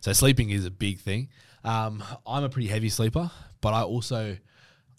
So 0.00 0.12
sleeping 0.12 0.50
is 0.50 0.66
a 0.66 0.70
big 0.70 1.00
thing. 1.00 1.28
Um, 1.64 2.04
I'm 2.26 2.44
a 2.44 2.48
pretty 2.50 2.68
heavy 2.68 2.90
sleeper, 2.90 3.30
but 3.62 3.72
I 3.72 3.82
also 3.82 4.36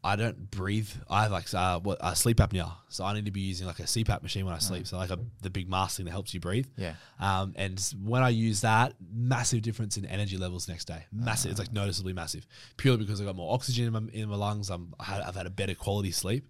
I 0.06 0.16
don't 0.16 0.52
breathe. 0.52 0.90
I 1.10 1.24
have 1.24 1.32
like 1.32 1.52
uh, 1.54 1.80
what 1.80 1.98
uh, 2.02 2.14
sleep 2.14 2.38
apnea, 2.38 2.72
so 2.90 3.04
I 3.04 3.14
need 3.14 3.26
to 3.26 3.32
be 3.32 3.42
using 3.42 3.66
like 3.66 3.80
a 3.80 3.84
CPAP 3.84 4.22
machine 4.22 4.46
when 4.46 4.54
I 4.54 4.60
sleep. 4.60 4.86
So 4.88 4.98
like 4.98 5.10
a, 5.10 5.20
the 5.42 5.50
big 5.50 5.68
mask 5.70 5.98
thing 5.98 6.06
that 6.06 6.12
helps 6.12 6.34
you 6.34 6.40
breathe. 6.40 6.68
Yeah. 6.78 6.94
Um, 7.20 7.54
and 7.58 7.80
when 8.04 8.22
I 8.22 8.30
use 8.30 8.62
that, 8.62 8.94
massive 9.14 9.62
difference 9.64 9.98
in 9.98 10.06
energy 10.06 10.38
levels 10.38 10.68
next 10.68 10.86
day. 10.86 11.06
Massive. 11.12 11.52
It's 11.52 11.60
like 11.60 11.74
noticeably 11.74 12.14
massive, 12.14 12.46
purely 12.78 13.00
because 13.00 13.20
I 13.20 13.26
got 13.26 13.36
more 13.36 13.54
oxygen 13.54 13.88
in 13.88 13.94
my, 13.94 14.02
in 14.14 14.30
my 14.30 14.36
lungs. 14.36 14.70
I'm, 14.70 14.94
I 15.00 15.06
had, 15.06 15.22
I've 15.24 15.36
had 15.36 15.48
a 15.48 15.50
better 15.52 15.74
quality 15.76 16.12
sleep. 16.12 16.48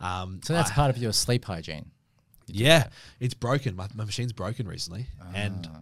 Um, 0.00 0.40
So 0.42 0.52
that's 0.54 0.70
I- 0.70 0.74
part 0.74 0.90
of 0.90 0.98
your 0.98 1.12
sleep 1.12 1.44
hygiene. 1.44 1.90
yeah, 2.46 2.88
it's 3.20 3.34
broken. 3.34 3.76
My, 3.76 3.88
my 3.94 4.04
machine's 4.04 4.32
broken 4.32 4.66
recently, 4.66 5.06
and 5.34 5.68
Ah. 5.72 5.80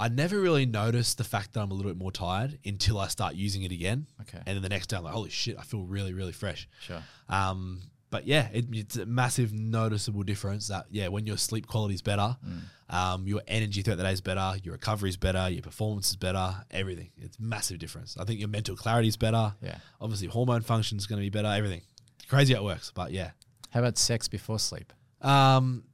I 0.00 0.08
never 0.08 0.40
really 0.40 0.64
noticed 0.66 1.18
the 1.18 1.24
fact 1.24 1.52
that 1.52 1.60
I'm 1.60 1.70
a 1.70 1.74
little 1.74 1.90
bit 1.92 1.98
more 1.98 2.10
tired 2.10 2.58
until 2.64 2.98
I 2.98 3.08
start 3.08 3.34
using 3.34 3.62
it 3.62 3.70
again. 3.72 4.06
Okay. 4.22 4.38
and 4.46 4.54
then 4.56 4.62
the 4.62 4.68
next 4.70 4.86
day 4.88 4.96
I'm 4.96 5.04
like, 5.04 5.12
holy 5.14 5.30
shit, 5.30 5.56
I 5.58 5.62
feel 5.62 5.82
really, 5.84 6.12
really 6.14 6.32
fresh. 6.32 6.68
Sure. 6.80 7.02
Um, 7.28 7.82
but 8.08 8.26
yeah, 8.26 8.48
it, 8.52 8.64
it's 8.72 8.96
a 8.96 9.06
massive 9.06 9.52
noticeable 9.52 10.22
difference 10.24 10.66
that 10.68 10.86
yeah, 10.90 11.08
when 11.08 11.26
your 11.26 11.36
sleep 11.36 11.66
quality 11.66 11.94
is 11.94 12.02
better, 12.02 12.36
Mm. 12.44 12.60
um, 12.96 13.26
your 13.28 13.42
energy 13.46 13.82
throughout 13.82 13.98
the 13.98 14.02
day 14.02 14.12
is 14.12 14.20
better, 14.20 14.54
your 14.64 14.72
recovery 14.72 15.10
is 15.10 15.16
better, 15.16 15.48
your 15.50 15.62
performance 15.62 16.10
is 16.10 16.16
better, 16.16 16.56
everything. 16.72 17.10
It's 17.18 17.38
massive 17.38 17.78
difference. 17.78 18.16
I 18.18 18.24
think 18.24 18.40
your 18.40 18.48
mental 18.48 18.74
clarity 18.74 19.06
is 19.08 19.16
better. 19.16 19.54
Yeah. 19.62 19.76
Obviously, 20.00 20.26
hormone 20.28 20.62
function 20.62 20.98
is 20.98 21.06
going 21.06 21.18
to 21.20 21.24
be 21.24 21.30
better. 21.30 21.48
Everything. 21.48 21.82
Crazy 22.28 22.54
how 22.54 22.60
it 22.62 22.64
works, 22.64 22.90
but 22.94 23.12
yeah. 23.12 23.30
How 23.70 23.78
about 23.80 23.96
sex 23.98 24.26
before 24.28 24.58
sleep? 24.58 24.92
Um, 25.20 25.84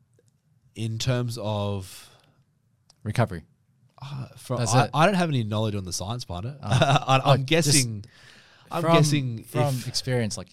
in 0.75 0.99
terms 0.99 1.39
of 1.43 2.09
Recovery. 3.03 3.43
Uh, 4.01 4.27
Does 4.57 4.75
I, 4.75 4.85
it- 4.85 4.91
I 4.95 5.07
don't 5.07 5.15
have 5.15 5.29
any 5.29 5.43
knowledge 5.45 5.75
on 5.75 5.85
the 5.85 5.93
science 5.93 6.25
behind 6.25 6.47
it. 6.47 6.55
Oh. 6.63 6.67
I, 7.07 7.21
I'm 7.25 7.45
just 7.47 7.69
guessing. 7.69 8.05
I'm 8.71 8.83
from, 8.83 8.93
guessing 8.95 9.45
from 9.45 9.75
if, 9.75 9.89
experience, 9.89 10.37
like 10.37 10.49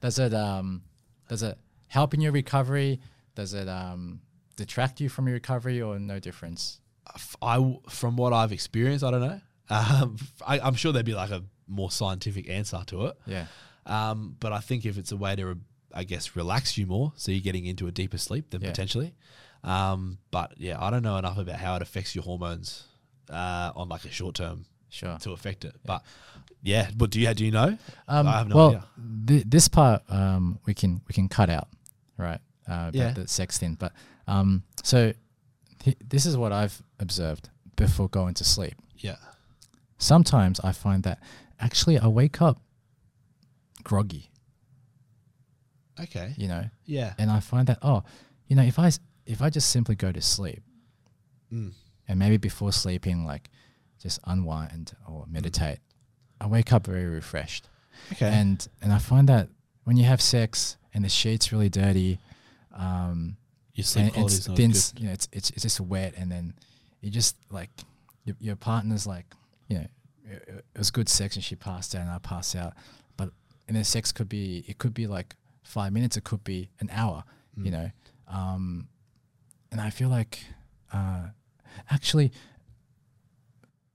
does 0.00 0.18
it 0.18 0.34
um 0.34 0.82
does 1.28 1.42
it 1.42 1.56
help 1.86 2.14
in 2.14 2.20
your 2.20 2.32
recovery? 2.32 3.00
Does 3.34 3.54
it 3.54 3.68
um 3.68 4.20
detract 4.56 5.00
you 5.00 5.08
from 5.08 5.26
your 5.28 5.34
recovery 5.34 5.80
or 5.80 5.98
no 5.98 6.18
difference? 6.18 6.80
if 7.14 7.34
I, 7.40 7.78
from 7.88 8.16
what 8.16 8.32
I've 8.34 8.52
experienced, 8.52 9.02
I 9.04 9.10
don't 9.10 9.20
know. 9.22 9.40
Um, 9.70 10.16
I, 10.46 10.60
I'm 10.60 10.74
sure 10.74 10.92
there'd 10.92 11.04
be 11.04 11.12
like 11.14 11.30
a 11.30 11.42
more 11.66 11.90
scientific 11.90 12.48
answer 12.48 12.80
to 12.86 13.06
it. 13.06 13.18
Yeah. 13.26 13.44
Um, 13.84 14.34
but 14.40 14.50
I 14.52 14.60
think 14.60 14.86
if 14.86 14.96
it's 14.96 15.12
a 15.12 15.16
way 15.16 15.36
to, 15.36 15.44
re- 15.46 15.54
I 15.94 16.04
guess, 16.04 16.34
relax 16.36 16.78
you 16.78 16.86
more, 16.86 17.12
so 17.16 17.32
you're 17.32 17.42
getting 17.42 17.66
into 17.66 17.86
a 17.86 17.90
deeper 17.92 18.16
sleep, 18.16 18.46
then 18.48 18.62
Yeah. 18.62 18.70
potentially. 18.70 19.14
Um, 19.64 20.18
but 20.30 20.54
yeah, 20.58 20.82
I 20.82 20.90
don't 20.90 21.02
know 21.02 21.16
enough 21.16 21.38
about 21.38 21.56
how 21.56 21.76
it 21.76 21.82
affects 21.82 22.14
your 22.14 22.24
hormones 22.24 22.84
uh, 23.30 23.72
on 23.74 23.88
like 23.88 24.04
a 24.04 24.10
short 24.10 24.34
term 24.36 24.64
Sure. 24.90 25.18
to 25.18 25.32
affect 25.32 25.64
it. 25.64 25.74
But 25.84 26.02
yeah, 26.62 26.88
but 26.96 27.10
do 27.10 27.20
you 27.20 27.34
do 27.34 27.44
you 27.44 27.50
know? 27.50 27.76
Um, 28.06 28.26
I 28.26 28.38
have 28.38 28.48
no 28.48 28.56
well, 28.56 28.68
idea. 28.68 28.84
Th- 29.26 29.44
this 29.46 29.68
part 29.68 30.02
um, 30.08 30.58
we 30.64 30.72
can 30.74 31.02
we 31.06 31.12
can 31.12 31.28
cut 31.28 31.50
out, 31.50 31.68
right? 32.16 32.40
Uh, 32.66 32.90
Yeah. 32.94 33.12
the 33.12 33.28
sex 33.28 33.58
thing. 33.58 33.74
But 33.74 33.92
um, 34.26 34.62
so 34.82 35.12
th- 35.80 35.96
this 36.08 36.24
is 36.24 36.36
what 36.36 36.52
I've 36.52 36.80
observed 36.98 37.50
before 37.76 38.08
going 38.08 38.34
to 38.34 38.44
sleep. 38.44 38.74
Yeah. 38.96 39.16
Sometimes 39.98 40.60
I 40.60 40.72
find 40.72 41.02
that 41.02 41.18
actually 41.60 41.98
I 41.98 42.06
wake 42.06 42.40
up 42.40 42.60
groggy, 43.84 44.30
Okay. 46.00 46.34
you 46.36 46.48
know, 46.48 46.64
Yeah. 46.86 47.14
and 47.18 47.30
I 47.30 47.40
find 47.40 47.66
that 47.68 47.78
oh, 47.82 48.04
you 48.46 48.56
know, 48.56 48.62
if 48.62 48.78
I 48.78 48.90
if 49.28 49.40
I 49.42 49.50
just 49.50 49.70
simply 49.70 49.94
go 49.94 50.10
to 50.12 50.20
sleep 50.20 50.62
Mm. 51.52 51.72
and 52.08 52.18
maybe 52.18 52.36
before 52.36 52.72
sleeping, 52.72 53.24
like 53.24 53.48
just 54.02 54.18
unwind 54.24 54.92
or 55.06 55.24
meditate, 55.28 55.78
I 56.40 56.46
wake 56.46 56.72
up 56.72 56.86
very 56.86 57.06
refreshed. 57.06 57.68
Okay. 58.12 58.28
and 58.28 58.66
and 58.82 58.92
I 58.92 58.98
find 58.98 59.28
that 59.28 59.48
when 59.84 59.96
you 59.96 60.04
have 60.04 60.20
sex 60.20 60.76
and 60.94 61.04
the 61.04 61.08
sheet's 61.08 61.52
really 61.52 61.68
dirty, 61.70 62.18
um, 62.74 63.36
your 63.74 63.84
sleep 63.84 64.04
and 64.06 64.12
quality 64.14 64.34
it's 64.34 64.38
is 64.40 64.48
not 64.48 64.56
then 64.56 64.70
you 64.98 65.06
know 65.06 65.12
it's, 65.12 65.28
it's 65.32 65.50
it's 65.50 65.62
just 65.62 65.80
wet, 65.80 66.14
and 66.16 66.30
then 66.30 66.54
you 67.00 67.10
just 67.10 67.36
like 67.50 67.70
your 68.24 68.36
your 68.40 68.56
partner's 68.56 69.06
like 69.06 69.26
you 69.68 69.78
know 69.78 69.86
it, 70.30 70.64
it 70.74 70.78
was 70.78 70.90
good 70.90 71.08
sex 71.08 71.34
and 71.36 71.44
she 71.44 71.56
passed 71.56 71.94
out 71.94 72.02
and 72.02 72.10
I 72.10 72.18
passed 72.18 72.54
out, 72.56 72.74
but 73.16 73.30
and 73.66 73.76
then 73.76 73.84
sex 73.84 74.12
could 74.12 74.28
be 74.28 74.64
it 74.68 74.78
could 74.78 74.94
be 74.94 75.06
like 75.06 75.34
five 75.62 75.92
minutes, 75.92 76.16
it 76.16 76.24
could 76.24 76.44
be 76.44 76.68
an 76.80 76.88
hour, 76.92 77.24
good. 77.56 77.64
you 77.66 77.72
Mm. 77.72 77.74
know, 77.74 77.90
um, 78.28 78.88
and 79.70 79.80
I 79.80 79.90
feel 79.90 80.08
like 80.08 80.40
uh, 80.92 81.28
actually 81.90 82.32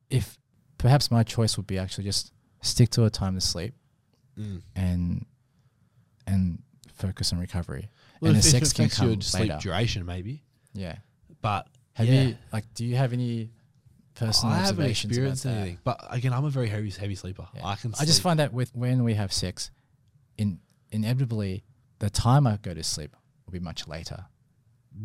if 0.10 0.38
perhaps 0.78 1.10
my 1.12 1.24
choice 1.24 1.58
would 1.58 1.68
be 1.68 1.78
actually 1.78 2.04
just 2.04 2.32
stick 2.62 2.90
to 2.92 3.06
a 3.06 3.10
time 3.10 3.36
to 3.36 3.42
sleep 3.42 3.74
Mm. 4.40 4.64
and 4.76 5.26
and 6.26 6.64
focus 6.96 7.32
on 7.34 7.38
recovery. 7.40 7.88
Well, 8.20 8.30
and 8.30 8.38
if, 8.40 8.44
the 8.46 8.50
sex 8.50 8.74
can 8.74 8.90
come 8.90 9.12
your 9.12 9.22
sleep 9.22 9.50
later. 9.50 9.60
duration, 9.62 10.08
maybe. 10.08 10.42
Yeah. 10.74 10.96
But 11.44 11.68
Have 11.94 12.08
yeah. 12.08 12.22
you 12.24 12.38
like? 12.52 12.66
Do 12.74 12.84
you 12.84 12.96
have 12.96 13.14
any 13.14 13.52
personal 14.16 14.54
I 14.54 14.58
haven't 14.58 14.72
observations 14.72 15.12
experienced 15.12 15.46
about 15.46 15.54
that? 15.54 15.60
anything. 15.62 15.78
But 15.84 16.00
again, 16.10 16.34
I'm 16.34 16.46
a 16.46 16.50
very 16.50 16.68
heavy 16.68 16.90
heavy 16.90 17.14
sleeper. 17.14 17.48
Yeah. 17.56 17.64
I 17.68 17.76
can. 17.76 17.94
I 18.00 18.06
just 18.06 18.24
find 18.24 18.40
that 18.40 18.54
with 18.54 18.76
when 18.76 19.04
we 19.04 19.14
have 19.14 19.32
sex, 19.32 19.70
in 20.40 20.58
inevitably 20.90 21.64
the 22.00 22.10
time 22.10 22.48
I 22.48 22.58
go 22.58 22.74
to 22.74 22.84
sleep 22.84 23.16
will 23.46 23.52
be 23.54 23.60
much 23.60 23.88
later. 23.88 24.26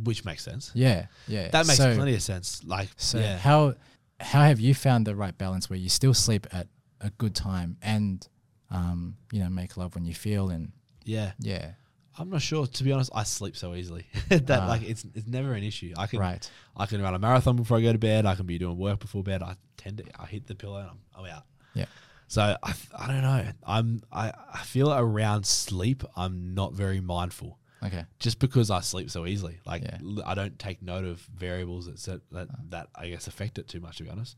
Which 0.05 0.24
makes 0.24 0.44
sense. 0.44 0.70
Yeah, 0.74 1.06
yeah. 1.27 1.48
That 1.48 1.66
makes 1.66 1.78
so, 1.78 1.94
plenty 1.94 2.15
of 2.15 2.23
sense. 2.23 2.62
Like, 2.65 2.89
So 2.97 3.19
yeah, 3.19 3.39
how 3.39 3.74
how 4.20 4.43
have 4.43 4.60
you 4.60 4.74
found 4.74 5.06
the 5.06 5.15
right 5.15 5.36
balance 5.36 5.70
where 5.70 5.78
you 5.78 5.89
still 5.89 6.15
sleep 6.15 6.47
at 6.52 6.66
a 7.01 7.10
good 7.10 7.35
time 7.35 7.77
and 7.82 8.27
um, 8.70 9.16
you 9.32 9.40
know 9.40 9.48
make 9.48 9.77
love 9.77 9.94
when 9.94 10.05
you 10.05 10.15
feel 10.15 10.51
and 10.51 10.73
yeah. 11.05 11.32
yeah 11.39 11.73
I'm 12.19 12.31
not 12.31 12.43
sure. 12.43 12.66
To 12.66 12.85
be 12.85 12.90
honest, 12.90 13.10
I 13.15 13.23
sleep 13.23 13.56
so 13.56 13.74
easily 13.74 14.06
that 14.28 14.51
Ah. 14.51 14.66
like 14.66 14.82
it's 14.82 15.05
it's 15.15 15.28
never 15.28 15.55
an 15.55 15.62
issue. 15.62 15.94
I 15.97 16.06
can 16.09 16.19
right 16.19 16.51
I 16.77 16.86
can 16.86 17.01
run 17.01 17.15
a 17.15 17.19
marathon 17.19 17.55
before 17.56 17.78
I 17.78 17.81
go 17.82 17.93
to 17.93 17.98
bed. 17.98 18.27
I 18.27 18.35
can 18.35 18.44
be 18.47 18.59
doing 18.59 18.77
work 18.77 18.98
before 18.98 19.23
bed. 19.23 19.43
I 19.43 19.55
tend 19.77 19.98
to 19.98 20.05
I 20.20 20.27
hit 20.27 20.47
the 20.47 20.55
pillow 20.56 20.78
and 20.78 20.90
I'm, 20.90 20.98
I'm 21.16 21.31
out. 21.31 21.44
Yeah. 21.74 21.86
So 22.27 22.43
I, 22.43 22.74
I 22.98 23.06
don't 23.06 23.23
know. 23.23 23.47
I'm 23.65 24.02
I, 24.12 24.32
I 24.52 24.59
feel 24.65 24.93
around 24.93 25.47
sleep 25.47 26.02
I'm 26.16 26.55
not 26.55 26.73
very 26.74 27.01
mindful. 27.01 27.59
Okay 27.82 28.05
just 28.18 28.38
because 28.40 28.70
I 28.70 28.80
sleep 28.80 29.10
so 29.10 29.26
easily. 29.26 29.59
Like 29.64 29.82
Yeah. 29.82 29.98
l- 30.02 30.22
I 30.26 30.34
don't 30.34 30.59
take 30.59 30.82
note 30.82 31.05
of 31.05 31.20
variables 31.36 31.86
that 31.86 31.98
set, 31.98 32.20
that, 32.32 32.48
that 32.70 32.88
I 32.94 33.09
guess 33.09 33.26
affect 33.26 33.59
it 33.59 33.68
too 33.68 33.80
much. 33.80 33.98
To 33.98 34.05
be 34.05 34.10
honest, 34.10 34.36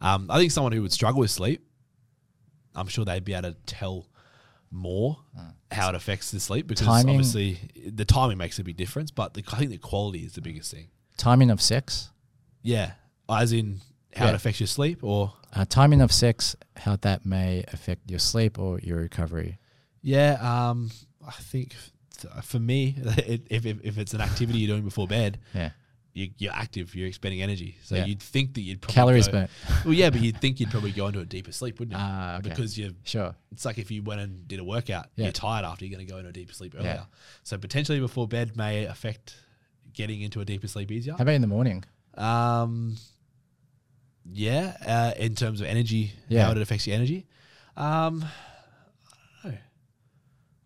um, 0.00 0.26
I 0.30 0.38
think 0.38 0.52
someone 0.52 0.72
who 0.72 0.82
would 0.82 0.92
struggle 0.92 1.20
with 1.20 1.30
sleep, 1.30 1.66
I'm 2.74 2.86
sure 2.88 3.04
they'd 3.04 3.24
be 3.24 3.34
able 3.34 3.50
to 3.52 3.56
tell 3.66 4.06
more 4.70 5.18
how 5.70 5.90
it 5.90 5.94
affects 5.94 6.30
the 6.30 6.40
sleep 6.40 6.66
because 6.66 6.86
Timing- 6.86 7.10
obviously 7.16 7.58
the 7.86 8.04
timing 8.06 8.38
makes 8.38 8.58
a 8.58 8.64
big 8.64 8.76
difference. 8.76 9.10
But 9.10 9.34
the, 9.34 9.44
I 9.52 9.56
think 9.58 9.70
the 9.70 9.78
quality 9.78 10.20
is 10.20 10.32
the 10.34 10.40
biggest 10.40 10.70
thing. 10.72 10.88
timing 11.18 11.50
of 11.50 11.60
sex 11.60 12.10
Yeah, 12.62 12.92
as 13.28 13.52
in 13.52 13.80
how 14.14 14.24
Yeah. 14.26 14.30
it 14.32 14.34
affects 14.36 14.60
your 14.60 14.66
sleep, 14.66 15.02
or 15.02 15.32
uh, 15.54 15.64
timing 15.66 16.00
of 16.00 16.10
sex 16.12 16.56
how 16.76 16.96
that 16.96 17.24
may 17.26 17.64
affect 17.72 18.10
your 18.10 18.18
sleep 18.18 18.58
or 18.58 18.78
your 18.80 18.98
recovery 18.98 19.58
yeah. 20.04 20.38
Um, 20.40 20.90
I 21.24 21.30
think 21.30 21.70
th- 21.70 21.92
for 22.42 22.58
me, 22.58 22.96
it, 23.18 23.46
if, 23.50 23.66
if 23.66 23.76
if 23.84 23.98
it's 23.98 24.14
an 24.14 24.20
activity 24.20 24.58
you're 24.60 24.74
doing 24.74 24.84
before 24.84 25.06
bed, 25.06 25.38
yeah 25.54 25.70
you, 26.14 26.28
you're 26.36 26.52
active, 26.52 26.94
you're 26.94 27.08
expending 27.08 27.40
energy. 27.40 27.78
So 27.84 27.94
Yeah. 27.96 28.04
you'd 28.04 28.20
think 28.20 28.52
that 28.52 28.60
you'd 28.60 28.82
probably 28.82 28.94
calories 28.94 29.26
go, 29.28 29.32
burnt 29.32 29.50
Well, 29.86 29.94
yeah, 29.94 30.10
but 30.10 30.20
you'd 30.20 30.38
think 30.42 30.60
you'd 30.60 30.70
probably 30.70 30.92
go 30.92 31.06
into 31.06 31.20
a 31.20 31.24
deeper 31.24 31.52
sleep, 31.52 31.78
wouldn't 31.78 31.96
you? 31.96 32.04
ah 32.06 32.36
okay 32.36 32.50
Because 32.50 32.76
you, 32.76 32.94
sure 33.02 33.34
it's 33.50 33.64
like 33.64 33.78
if 33.78 33.90
you 33.90 34.02
went 34.02 34.20
and 34.20 34.46
did 34.46 34.60
a 34.60 34.64
workout, 34.64 35.06
Yeah. 35.16 35.24
you're 35.24 35.32
tired 35.32 35.64
after, 35.64 35.86
you're 35.86 35.96
going 35.96 36.06
to 36.06 36.12
go 36.12 36.18
into 36.18 36.28
a 36.28 36.32
deeper 36.34 36.52
sleep 36.52 36.74
earlier. 36.76 36.90
Yeah. 36.90 37.04
So 37.44 37.56
potentially 37.56 37.98
before 37.98 38.28
bed 38.28 38.58
may 38.58 38.84
affect 38.84 39.36
getting 39.94 40.20
into 40.20 40.42
a 40.42 40.44
deeper 40.44 40.68
sleep 40.68 40.92
easier. 40.92 41.14
how 41.14 41.22
about 41.22 41.32
in 41.34 41.40
the 41.40 41.46
morning 41.46 41.82
Um, 42.18 42.96
yeah, 44.30 44.76
uh, 44.86 45.12
in 45.18 45.34
terms 45.34 45.60
of 45.62 45.66
energy, 45.66 46.12
Yeah. 46.28 46.44
how 46.44 46.50
it 46.52 46.58
affects 46.58 46.86
your 46.86 46.96
energy. 46.96 47.26
Um, 47.76 47.82
I 47.82 47.86
don't 47.86 48.20
know. 48.20 48.26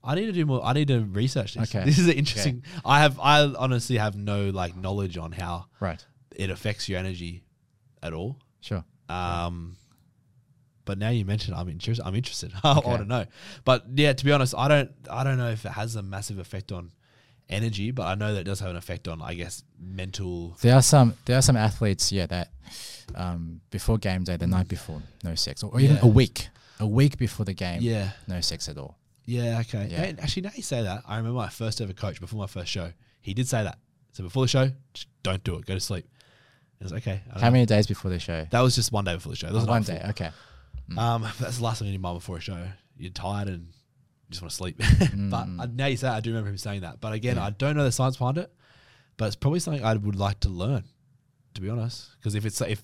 I 0.07 0.15
need 0.15 0.27
to 0.27 0.33
do 0.33 0.47
more. 0.47 0.65
I 0.65 0.73
need 0.73 0.89
to 0.89 1.01
research 1.01 1.55
this. 1.55 1.75
Okay. 1.75 1.85
This 1.85 1.99
is 1.99 2.09
interesting. 2.09 2.63
I 2.85 3.01
have. 3.01 3.19
I 3.21 3.43
honestly 3.43 3.97
have 3.99 4.17
no 4.17 4.51
like 4.51 4.77
knowledge 4.77 5.19
on 5.19 5.33
how 5.33 5.67
Right. 5.81 6.05
it 6.35 6.49
affects 6.49 6.89
your 6.89 6.99
energy 6.99 7.43
at 8.03 8.13
all. 8.13 8.39
Sure. 8.61 8.85
Um, 9.09 9.77
but 10.85 10.99
now 10.99 11.09
you 11.11 11.25
mentioned, 11.25 11.57
I'm 11.57 11.69
interested. 11.69 12.05
I'm 12.07 12.15
interested. 12.23 12.53
I 12.63 12.79
Okay. 12.79 12.89
want 12.89 13.03
to 13.03 13.09
know. 13.09 13.25
But 13.65 13.85
yeah, 13.95 14.13
to 14.13 14.25
be 14.25 14.31
honest, 14.33 14.55
I 14.57 14.69
don't. 14.69 14.91
I 15.11 15.25
don't 15.25 15.39
know 15.39 15.51
if 15.51 15.65
it 15.65 15.73
has 15.73 15.97
a 15.97 16.03
massive 16.03 16.39
effect 16.39 16.71
on 16.73 16.93
energy, 17.49 17.91
but 17.93 18.05
I 18.07 18.15
know 18.15 18.35
that 18.35 18.41
it 18.41 18.45
does 18.45 18.61
have 18.61 18.71
an 18.71 18.77
effect 18.77 19.07
on, 19.09 19.21
I 19.23 19.35
guess, 19.35 19.63
mental. 19.81 20.57
There 20.63 20.75
are 20.75 20.83
some 20.83 21.15
there 21.25 21.37
are 21.39 21.43
some 21.43 21.57
athletes, 21.57 22.13
yeah, 22.13 22.27
that 22.27 22.51
um, 23.15 23.61
before 23.71 23.99
game 23.99 24.25
day, 24.25 24.37
the 24.37 24.47
night 24.47 24.69
before, 24.69 25.03
no 25.25 25.35
sex, 25.35 25.63
or, 25.63 25.73
or 25.73 25.81
even 25.81 25.97
Yeah. 25.97 26.03
a 26.05 26.09
week, 26.09 26.49
a 26.81 26.87
week 26.87 27.17
before 27.19 27.45
the 27.45 27.55
game, 27.55 27.81
Yeah. 27.83 28.11
no 28.29 28.41
sex 28.41 28.69
at 28.69 28.79
all. 28.79 28.99
Yeah. 29.27 29.61
Okay. 29.61 29.89
Yeah. 29.91 30.03
And 30.05 30.21
actually, 30.21 30.43
now 30.43 30.51
you 30.55 30.63
say 30.63 30.83
that, 30.83 31.03
I 31.07 31.17
remember 31.19 31.37
my 31.39 31.49
first 31.49 31.81
ever 31.81 31.93
coach 31.93 32.21
before 32.21 32.39
my 32.39 32.47
first 32.47 32.71
show. 32.71 32.93
He 33.21 33.35
did 33.35 33.49
say 33.49 33.63
that. 33.65 33.79
So 34.13 34.23
before 34.23 34.45
the 34.45 34.49
show, 34.49 34.71
just 34.95 35.09
don't 35.23 35.43
do 35.45 35.57
it. 35.57 35.67
Go 35.67 35.75
to 35.75 35.81
sleep. 35.81 36.07
It 36.81 36.85
was 36.85 36.93
okay. 36.95 37.21
How 37.35 37.41
know. 37.41 37.51
many 37.53 37.67
days 37.67 37.87
before 37.87 38.11
the 38.11 38.19
show? 38.19 38.47
That 38.51 38.61
was 38.61 38.75
just 38.75 38.93
one 38.93 39.05
day 39.05 39.15
before 39.15 39.31
the 39.33 39.37
show. 39.37 39.49
That 39.49 39.55
was 39.55 39.65
Oh, 39.65 39.69
one 39.69 39.83
day. 39.83 39.95
before. 39.95 40.11
Okay. 40.11 40.31
Um, 40.97 41.23
that's 41.41 41.59
the 41.59 41.65
last 41.65 41.81
thing 41.81 41.89
you 41.93 41.99
mind 41.99 42.19
before 42.19 42.37
a 42.37 42.41
show. 42.41 42.67
You're 42.97 43.11
tired 43.11 43.49
and 43.49 43.67
you 43.67 44.31
just 44.31 44.43
want 44.43 44.51
to 44.51 44.57
sleep. 44.57 44.77
but 44.79 44.87
Mm. 45.47 45.61
uh, 45.61 45.67
now 45.75 45.87
you 45.87 45.97
say 45.97 46.07
that, 46.07 46.17
I 46.17 46.21
do 46.21 46.31
remember 46.31 46.51
him 46.51 46.59
saying 46.59 46.83
that. 46.83 47.01
But 47.01 47.13
again, 47.13 47.37
Yeah. 47.37 47.47
I 47.47 47.51
don't 47.51 47.77
know 47.77 47.85
the 47.85 47.93
science 47.93 48.17
behind 48.17 48.39
it. 48.39 48.53
But 49.17 49.27
it's 49.27 49.37
probably 49.37 49.61
something 49.61 49.83
I 49.83 49.95
would 49.95 50.17
like 50.17 50.41
to 50.41 50.51
learn, 50.51 50.85
to 51.55 51.61
be 51.61 51.69
honest. 51.71 52.11
Because 52.19 52.35
if 52.35 52.45
it's 52.45 52.61
if 52.61 52.83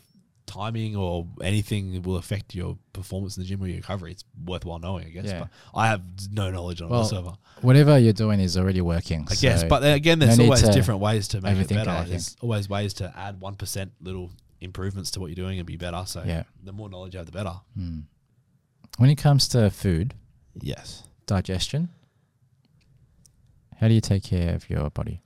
timing 0.53 0.95
or 0.97 1.27
anything 1.43 2.03
will 2.03 2.16
affect 2.16 2.55
your 2.55 2.77
performance 2.93 3.37
in 3.37 3.43
the 3.43 3.49
gym 3.49 3.62
or 3.62 3.66
your 3.66 3.77
recovery, 3.77 4.12
it's 4.12 4.24
worthwhile 4.45 4.79
knowing, 4.79 5.07
I 5.07 5.11
guess. 5.11 5.27
Yeah. 5.27 5.41
But 5.41 5.49
I 5.74 5.87
have 5.89 6.03
no 6.31 6.51
knowledge 6.51 6.83
on 6.83 6.89
Well, 6.91 7.01
whatsoever. 7.01 7.33
Whatever 7.62 7.99
you're 7.99 8.12
doing 8.12 8.41
is 8.41 8.57
already 8.57 8.81
working. 8.81 9.27
I 9.31 9.35
guess. 9.35 9.65
But 9.65 9.83
again, 9.85 10.19
there's 10.19 10.39
no 10.39 10.45
always 10.45 10.62
different 10.62 11.01
ways 11.01 11.29
to 11.29 11.41
make 11.41 11.57
it 11.59 11.69
better. 11.69 11.91
I 11.91 11.97
think. 12.01 12.09
there's 12.11 12.37
always 12.41 12.69
ways 12.69 12.93
to 12.95 13.12
add 13.16 13.41
1% 13.41 13.91
little 14.01 14.31
improvements 14.61 15.11
to 15.12 15.20
what 15.20 15.27
you're 15.29 15.35
doing 15.47 15.59
and 15.59 15.66
be 15.66 15.77
better. 15.77 16.03
So 16.07 16.23
Yeah. 16.24 16.43
the 16.62 16.73
more 16.73 16.89
knowledge 16.89 17.15
you 17.15 17.19
have, 17.19 17.27
the 17.27 17.33
better. 17.33 17.55
Mm. 17.79 18.05
when 18.99 19.09
it 19.11 19.16
comes 19.16 19.49
to 19.49 19.70
food 19.70 20.15
Yes. 20.61 21.05
digestion, 21.27 21.89
how 23.79 23.89
do 23.89 23.95
you 23.95 24.01
take 24.03 24.23
care 24.23 24.55
of 24.55 24.69
your 24.70 24.91
body? 24.91 25.23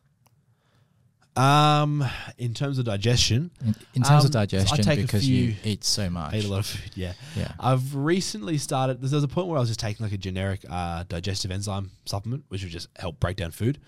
Um, 1.37 2.05
in 2.39 2.55
terms 2.55 2.79
of 2.79 2.85
digestion, 2.87 3.51
In, 3.61 3.75
in 3.95 4.03
terms 4.03 4.25
Um, 4.25 4.27
of 4.27 4.33
digestion, 4.33 4.97
because 4.97 5.29
you 5.29 5.55
eat 5.65 5.85
so 5.85 6.09
much. 6.09 6.33
I 6.35 6.39
eat 6.39 6.45
a 6.45 6.49
lot 6.49 6.61
of 6.61 6.67
food. 6.67 6.93
Yeah, 6.95 7.13
Yeah. 7.37 7.53
I've 7.61 7.95
recently 7.95 8.57
started. 8.59 9.01
There 9.03 9.17
was 9.17 9.25
a 9.25 9.29
point 9.29 9.49
where 9.49 9.59
I 9.59 9.61
was 9.61 9.69
just 9.69 9.81
taking 9.81 10.05
like 10.05 10.13
a 10.13 10.19
generic 10.19 10.65
uh, 10.69 11.05
digestive 11.09 11.51
enzyme 11.51 11.91
supplement, 12.07 12.45
which 12.49 12.63
would 12.63 12.73
just 12.73 12.89
help 12.97 13.21
break 13.21 13.37
down 13.37 13.51
food. 13.51 13.79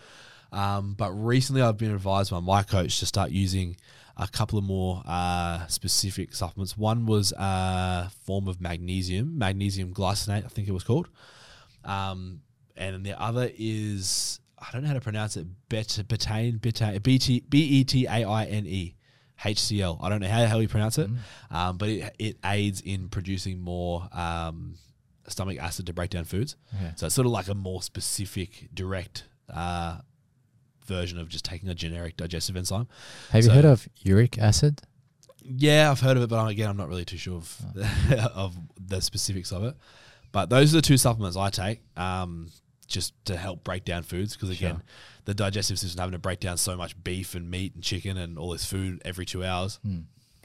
Um, 0.52 0.94
but 0.94 1.12
recently, 1.12 1.62
I've 1.62 1.76
been 1.78 1.94
advised 1.94 2.30
by 2.30 2.40
my 2.40 2.62
coach 2.62 2.98
to 3.00 3.06
start 3.06 3.30
using 3.30 3.76
a 4.16 4.26
couple 4.26 4.58
of 4.58 4.64
more 4.64 5.02
uh, 5.06 5.66
specific 5.68 6.34
supplements. 6.34 6.76
One 6.76 7.06
was 7.06 7.32
a 7.32 8.10
form 8.24 8.48
of 8.48 8.60
magnesium, 8.60 9.38
magnesium 9.38 9.94
glycinate, 9.94 10.44
I 10.44 10.48
think 10.48 10.66
it 10.68 10.72
was 10.72 10.84
called. 10.84 11.08
Um, 11.84 12.40
and 12.76 13.04
the 13.06 13.20
other 13.20 13.50
is 13.56 14.40
I 14.60 14.72
don't 14.72 14.82
know 14.82 14.88
how 14.88 14.94
to 14.94 15.00
pronounce 15.00 15.36
it. 15.36 15.46
Bet 15.68 15.86
betaine, 16.08 16.58
betaine, 16.58 17.02
B 17.02 17.58
E 17.58 17.84
T 17.84 18.06
A 18.06 18.24
I 18.24 18.44
N 18.44 18.66
E. 18.66 18.94
HCl. 19.42 19.98
I 20.02 20.08
don't 20.08 20.20
know 20.20 20.28
how 20.28 20.40
the 20.40 20.48
hell 20.48 20.60
you 20.60 20.66
pronounce 20.66 20.98
it, 20.98 21.08
um, 21.52 21.78
but 21.78 21.88
it, 21.88 22.16
it 22.18 22.36
aids 22.44 22.80
in 22.80 23.08
producing 23.08 23.60
more 23.60 24.08
um, 24.12 24.74
stomach 25.28 25.58
acid 25.58 25.86
to 25.86 25.92
break 25.92 26.10
down 26.10 26.24
foods. 26.24 26.56
Okay. 26.74 26.92
So 26.96 27.06
it's 27.06 27.14
sort 27.14 27.26
of 27.26 27.32
like 27.32 27.46
a 27.46 27.54
more 27.54 27.80
specific, 27.80 28.68
direct 28.74 29.24
uh, 29.48 29.98
version 30.86 31.18
of 31.18 31.28
just 31.28 31.44
taking 31.44 31.68
a 31.68 31.74
generic 31.74 32.16
digestive 32.16 32.56
enzyme. 32.56 32.88
Have 33.30 33.44
you 33.44 33.50
heard 33.50 33.64
of 33.64 33.88
uric 33.98 34.38
acid? 34.38 34.82
Yeah, 35.40 35.90
I've 35.90 36.00
heard 36.00 36.16
of 36.16 36.22
it, 36.24 36.28
but 36.28 36.38
I'm, 36.38 36.48
again, 36.48 36.68
I'm 36.68 36.76
not 36.76 36.88
really 36.88 37.04
too 37.04 37.16
sure 37.16 37.36
of, 37.36 37.62
of 38.34 38.56
the 38.76 39.00
specifics 39.00 39.52
of 39.52 39.64
it. 39.64 39.76
But 40.32 40.50
those 40.50 40.74
are 40.74 40.78
the 40.78 40.82
two 40.82 40.98
supplements 40.98 41.36
I 41.36 41.48
take 41.50 41.80
um, 41.96 42.50
just 42.88 43.12
to 43.26 43.36
help 43.36 43.62
break 43.62 43.84
down 43.84 44.02
foods 44.02 44.34
because, 44.34 44.50
again, 44.50 44.76
Sure. 44.76 44.82
the 45.26 45.34
digestive 45.34 45.78
system 45.78 46.00
having 46.00 46.12
to 46.12 46.18
break 46.18 46.40
down 46.40 46.56
so 46.56 46.76
much 46.76 47.00
beef 47.04 47.34
and 47.36 47.48
meat 47.50 47.74
and 47.74 47.84
chicken 47.84 48.16
and 48.16 48.36
all 48.38 48.50
this 48.50 48.64
food 48.64 49.00
every 49.04 49.24
two 49.26 49.44
hours, 49.44 49.78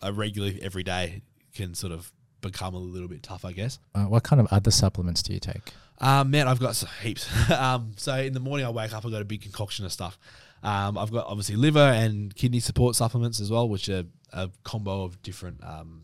uh, 0.03 0.13
regularly 0.13 0.61
every 0.61 0.83
day 0.83 1.23
can 1.55 1.73
sort 1.73 1.91
of 1.93 2.11
become 2.41 2.75
a 2.75 2.79
little 2.79 3.07
bit 3.07 3.23
tough, 3.23 3.43
I 3.45 3.53
guess. 3.53 3.79
Uh, 3.95 4.03
what 4.03 4.23
kind 4.23 4.39
of 4.39 4.47
other 4.51 4.69
supplements 4.71 5.23
do 5.23 5.33
you 5.33 5.39
take? 5.39 5.73
Um, 5.99 6.31
man, 6.31 6.47
I've 6.47 6.59
got 6.59 6.75
heaps. 7.01 7.27
um, 7.51 7.93
so 7.95 8.13
in 8.15 8.33
the 8.33 8.39
morning, 8.39 8.65
I 8.65 8.69
wake 8.69 8.93
up, 8.93 9.05
I've 9.05 9.11
got 9.11 9.21
a 9.21 9.25
big 9.25 9.41
concoction 9.41 9.85
of 9.85 9.91
stuff. 9.93 10.19
Um, 10.61 10.97
I've 10.97 11.11
got 11.11 11.27
obviously 11.27 11.55
liver 11.55 11.79
and 11.79 12.33
kidney 12.35 12.59
support 12.59 12.95
supplements 12.95 13.39
as 13.39 13.49
well, 13.51 13.67
which 13.69 13.89
are 13.89 14.03
a 14.31 14.49
combo 14.63 15.03
of 15.03 15.21
different 15.21 15.63
um, 15.63 16.03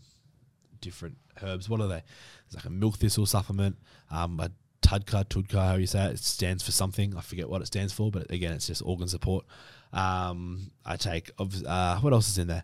different 0.81 1.17
herbs. 1.43 1.69
What 1.69 1.81
are 1.81 1.87
they? 1.87 2.03
It's 2.45 2.55
like 2.55 2.65
a 2.65 2.69
milk 2.69 2.97
thistle 2.97 3.25
supplement, 3.25 3.77
um, 4.11 4.39
a 4.39 4.51
TUDCA, 4.89 5.25
TUDCA, 5.25 5.67
how 5.67 5.75
you 5.75 5.87
say 5.87 6.05
it. 6.05 6.11
It 6.13 6.19
stands 6.19 6.63
for 6.63 6.71
something. 6.71 7.15
I 7.15 7.21
forget 7.21 7.49
what 7.49 7.61
it 7.61 7.67
stands 7.67 7.93
for, 7.93 8.09
but 8.11 8.31
again, 8.31 8.53
it's 8.53 8.67
just 8.67 8.81
organ 8.83 9.07
support. 9.07 9.45
Um, 9.93 10.71
I 10.85 10.97
take, 10.97 11.31
uh, 11.39 11.99
what 11.99 12.13
else 12.13 12.29
is 12.29 12.37
in 12.37 12.47
there? 12.47 12.63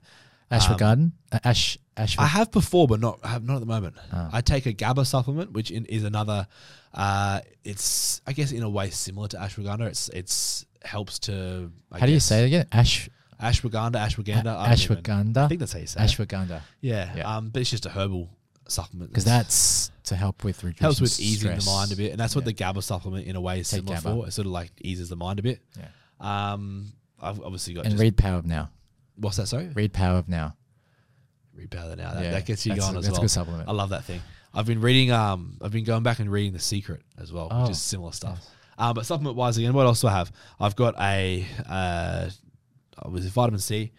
Ashwagandha? 0.51 1.11
Uh, 1.31 1.39
ash. 1.43 1.77
I 1.97 2.25
have 2.25 2.51
before, 2.51 2.87
but 2.87 2.99
not 2.99 3.23
have 3.25 3.43
not 3.43 3.55
at 3.55 3.59
the 3.61 3.65
moment. 3.65 3.95
Ah. 4.11 4.29
I 4.31 4.41
take 4.41 4.65
a 4.65 4.73
GABA 4.73 5.05
supplement, 5.05 5.53
which 5.53 5.71
in, 5.71 5.85
is 5.85 6.03
another. 6.03 6.45
Uh, 6.93 7.39
it's 7.63 8.21
I 8.27 8.33
guess 8.33 8.51
in 8.51 8.63
a 8.63 8.69
way 8.69 8.89
similar 8.89 9.27
to 9.29 9.37
ashwagandha. 9.37 9.87
It's 9.87 10.09
it's 10.09 10.65
helps 10.83 11.19
to. 11.19 11.71
I 11.91 11.99
How 11.99 12.05
do 12.05 12.11
you 12.11 12.19
say 12.19 12.43
it 12.43 12.47
again? 12.47 12.67
Ash, 12.71 13.09
ashwagandha? 13.41 13.95
Ashwagandha. 13.95 14.45
a- 14.55 14.59
I 14.59 14.69
ashwagandha? 14.73 15.37
I 15.37 15.47
think 15.47 15.59
that's 15.59 15.73
how 15.73 15.79
you 15.79 15.87
say 15.87 16.03
it. 16.03 16.07
ashwagandha. 16.07 16.61
Yeah, 16.81 17.15
Yeah. 17.15 17.37
Um, 17.37 17.49
but 17.49 17.61
it's 17.61 17.71
just 17.71 17.85
a 17.85 17.89
herbal 17.89 18.29
supplement. 18.67 19.09
Because 19.11 19.25
that's 19.25 19.89
to 20.05 20.15
help 20.15 20.43
with 20.43 20.63
reducing 20.63 20.83
helps 20.83 21.01
with 21.01 21.19
easing 21.19 21.49
stress. 21.51 21.65
the 21.65 21.71
mind 21.71 21.91
a 21.91 21.95
bit, 21.95 22.11
and 22.11 22.19
that's 22.19 22.35
what 22.35 22.41
Yeah. 22.43 22.45
the 22.45 22.53
GABA 22.53 22.81
supplement 22.81 23.27
in 23.27 23.35
a 23.35 23.41
way 23.41 23.59
is 23.59 23.69
Take 23.69 23.79
similar 23.79 23.97
GABA. 23.97 24.09
for. 24.21 24.27
It 24.27 24.31
sort 24.31 24.45
of 24.45 24.51
like 24.51 24.71
eases 24.81 25.09
the 25.09 25.15
mind 25.15 25.39
a 25.39 25.43
bit. 25.43 25.61
Yeah. 25.77 26.51
Um, 26.53 26.93
I've 27.21 27.41
obviously 27.41 27.73
got 27.73 27.85
And 27.85 27.97
read 27.99 28.17
Power 28.17 28.37
of 28.37 28.45
Now. 28.45 28.69
what's 29.15 29.37
that? 29.37 29.47
Sorry, 29.47 29.67
Read 29.69 29.93
Power 29.93 30.17
of 30.17 30.27
Now. 30.29 30.55
read 31.53 31.71
Power 31.71 31.91
of 31.91 31.97
now. 31.97 32.13
That, 32.13 32.23
Yeah, 32.23 32.31
that 32.31 32.45
gets 32.45 32.65
you 32.65 32.73
that's 32.73 32.85
going 32.85 32.95
a, 32.95 32.99
as 32.99 33.05
that's 33.05 33.13
well. 33.13 33.21
a 33.21 33.23
good 33.23 33.31
supplement. 33.31 33.69
I 33.69 33.71
love 33.71 33.89
that 33.89 34.03
thing. 34.03 34.21
I've 34.53 34.65
been 34.65 34.81
reading. 34.81 35.11
Um, 35.11 35.57
I've 35.61 35.71
been 35.71 35.83
going 35.83 36.03
back 36.03 36.19
and 36.19 36.31
reading 36.31 36.53
The 36.53 36.59
Secret 36.59 37.01
as 37.17 37.31
well, 37.33 37.47
Oh, 37.51 37.61
which 37.63 37.71
is 37.71 37.81
similar 37.81 38.11
stuff. 38.11 38.45
Uh, 38.77 38.93
but 38.93 39.05
supplement 39.05 39.35
wise, 39.37 39.57
again, 39.57 39.73
what 39.73 39.85
else 39.85 40.01
do 40.01 40.07
I 40.07 40.11
have? 40.13 40.31
I've 40.59 40.75
got 40.75 40.95
a 40.99 41.45
uh, 41.67 42.29
was 43.09 43.25
it 43.25 43.31
vitamin 43.31 43.59
C. 43.59 43.91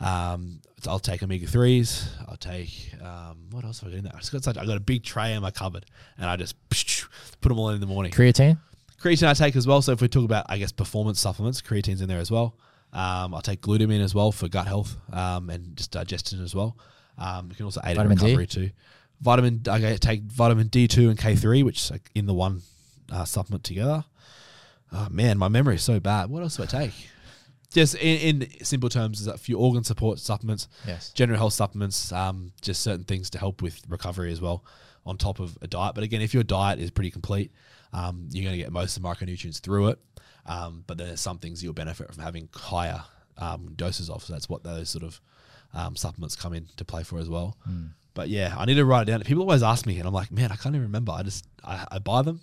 Um, 0.00 0.60
I'll 0.86 0.98
take 0.98 1.22
omega 1.22 1.46
threes. 1.46 2.08
I'll 2.28 2.36
take 2.36 2.92
um, 3.02 3.48
what 3.50 3.64
else 3.64 3.80
have 3.80 3.88
I 3.88 3.92
got 3.92 3.98
in 3.98 4.04
there? 4.04 4.12
I 4.14 4.18
just 4.18 4.32
got 4.32 4.44
such. 4.44 4.56
I 4.56 4.66
got 4.66 4.76
a 4.76 4.80
big 4.80 5.02
tray 5.02 5.32
in 5.32 5.42
my 5.42 5.50
cupboard, 5.50 5.86
and 6.18 6.28
I 6.28 6.36
just 6.36 6.56
put 7.40 7.48
them 7.48 7.58
all 7.58 7.70
in 7.70 7.76
in 7.76 7.80
the 7.80 7.86
morning. 7.86 8.12
Creatine? 8.12 8.58
Creatine 9.00 9.28
I 9.28 9.34
take 9.34 9.56
as 9.56 9.66
well. 9.66 9.82
So 9.82 9.92
if 9.92 10.00
we 10.00 10.08
talk 10.08 10.24
about, 10.24 10.46
I 10.48 10.58
guess, 10.58 10.72
performance 10.72 11.20
supplements, 11.20 11.60
creatine's 11.60 12.00
in 12.00 12.08
there 12.08 12.18
as 12.18 12.30
well. 12.30 12.56
Um, 12.92 13.34
I'll 13.34 13.42
take 13.42 13.60
glutamine 13.60 14.02
as 14.02 14.14
well 14.14 14.32
for 14.32 14.48
gut 14.48 14.66
health 14.66 14.96
um, 15.12 15.50
and 15.50 15.76
just 15.76 15.90
digestion 15.90 16.42
as 16.42 16.54
well. 16.54 16.76
Um, 17.18 17.48
you 17.50 17.54
can 17.54 17.64
also 17.64 17.80
aid 17.84 17.96
Vitamin 17.96 18.12
in 18.12 18.18
D? 18.18 18.24
recovery 18.26 18.46
too. 18.46 18.70
Vitamin, 19.20 19.62
I 19.68 19.96
take 19.96 20.22
vitamin 20.22 20.68
D2 20.68 21.08
and 21.08 21.18
K3, 21.18 21.64
which 21.64 21.78
is 21.78 21.98
in 22.14 22.26
the 22.26 22.34
one 22.34 22.62
uh, 23.10 23.24
supplement 23.24 23.64
together. 23.64 24.04
Oh 24.92 25.08
man, 25.10 25.38
my 25.38 25.48
memory 25.48 25.76
is 25.76 25.82
so 25.82 26.00
bad. 26.00 26.30
What 26.30 26.42
else 26.42 26.56
do 26.56 26.62
I 26.62 26.66
take? 26.66 26.92
Just 27.72 27.94
in, 27.96 28.42
in 28.42 28.64
simple 28.64 28.88
terms, 28.88 29.20
is 29.20 29.26
a 29.26 29.36
few 29.36 29.58
organ 29.58 29.84
support 29.84 30.18
supplements, 30.18 30.68
Yes. 30.86 31.12
general 31.12 31.38
health 31.38 31.52
supplements, 31.52 32.12
um, 32.12 32.52
just 32.62 32.80
certain 32.82 33.04
things 33.04 33.28
to 33.30 33.38
help 33.38 33.60
with 33.62 33.82
recovery 33.88 34.30
as 34.32 34.40
well, 34.40 34.64
on 35.04 35.16
top 35.18 35.40
of 35.40 35.58
a 35.62 35.66
diet. 35.66 35.94
But 35.94 36.04
again, 36.04 36.20
if 36.22 36.32
your 36.32 36.42
diet 36.44 36.78
is 36.78 36.90
pretty 36.90 37.10
complete, 37.10 37.52
um, 37.92 38.28
you're 38.30 38.44
going 38.44 38.56
to 38.56 38.62
get 38.62 38.72
most 38.72 38.96
of 38.96 39.02
the 39.02 39.08
micronutrients 39.08 39.60
through 39.60 39.88
it. 39.88 39.98
Um, 40.46 40.84
but 40.86 40.96
then 40.96 41.08
there's 41.08 41.20
some 41.20 41.38
things 41.38 41.62
you'll 41.62 41.72
benefit 41.72 42.12
from 42.14 42.22
having 42.22 42.48
higher 42.54 43.02
um, 43.36 43.72
doses 43.74 44.08
of. 44.08 44.22
So 44.22 44.32
that's 44.32 44.48
what 44.48 44.62
those 44.62 44.88
sort 44.88 45.02
of 45.04 45.20
um, 45.74 45.96
supplements 45.96 46.36
come 46.36 46.52
in 46.54 46.68
to 46.76 46.84
play 46.84 47.02
for 47.02 47.18
as 47.18 47.28
well. 47.28 47.56
Hmm. 47.64 47.86
But 48.14 48.28
yeah, 48.28 48.54
I 48.56 48.64
need 48.64 48.74
to 48.76 48.84
write 48.84 49.02
it 49.02 49.10
down. 49.10 49.20
People 49.22 49.42
always 49.42 49.62
ask 49.62 49.84
me, 49.86 49.98
and 49.98 50.06
I'm 50.06 50.14
like, 50.14 50.30
man, 50.32 50.50
I 50.52 50.56
can't 50.56 50.74
even 50.74 50.86
remember. 50.86 51.12
I 51.12 51.22
just 51.22 51.46
I, 51.64 51.86
I 51.90 51.98
buy 51.98 52.22
them, 52.22 52.40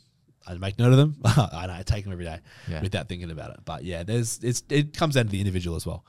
I 0.48 0.54
make 0.56 0.78
note 0.80 0.92
of 0.92 0.98
them, 0.98 1.16
and 1.24 1.72
I 1.72 1.84
take 1.86 2.04
them 2.04 2.14
every 2.14 2.26
day 2.26 2.40
Yeah. 2.68 2.82
without 2.82 3.08
thinking 3.10 3.32
about 3.32 3.52
it. 3.52 3.60
But 3.66 3.84
yeah, 3.84 4.04
there's 4.04 4.40
it's 4.44 4.64
it 4.70 4.96
comes 4.96 5.16
down 5.16 5.26
to 5.26 5.32
the 5.32 5.40
individual 5.40 5.76
as 5.76 5.86
well. 5.86 6.06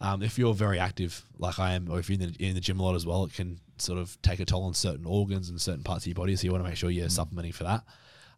Um, 0.00 0.22
if 0.22 0.38
you're 0.38 0.52
very 0.54 0.78
active, 0.78 1.24
like 1.38 1.58
I 1.58 1.72
am, 1.72 1.90
or 1.90 1.98
if 1.98 2.10
you're 2.10 2.20
in 2.20 2.32
the, 2.32 2.44
in 2.48 2.54
the 2.54 2.60
gym 2.60 2.78
a 2.80 2.82
lot 2.82 2.94
as 2.96 3.06
well, 3.06 3.24
it 3.24 3.32
can 3.32 3.58
sort 3.78 3.98
of 3.98 4.20
take 4.20 4.40
a 4.40 4.44
toll 4.44 4.64
on 4.64 4.74
certain 4.74 5.06
organs 5.06 5.48
and 5.48 5.58
certain 5.60 5.82
parts 5.82 6.04
of 6.04 6.08
your 6.08 6.14
body. 6.16 6.36
So 6.36 6.44
you 6.44 6.52
want 6.52 6.62
to 6.64 6.68
make 6.68 6.76
sure 6.76 6.90
you're 6.90 7.08
supplementing 7.08 7.52
for 7.52 7.64
that, 7.64 7.82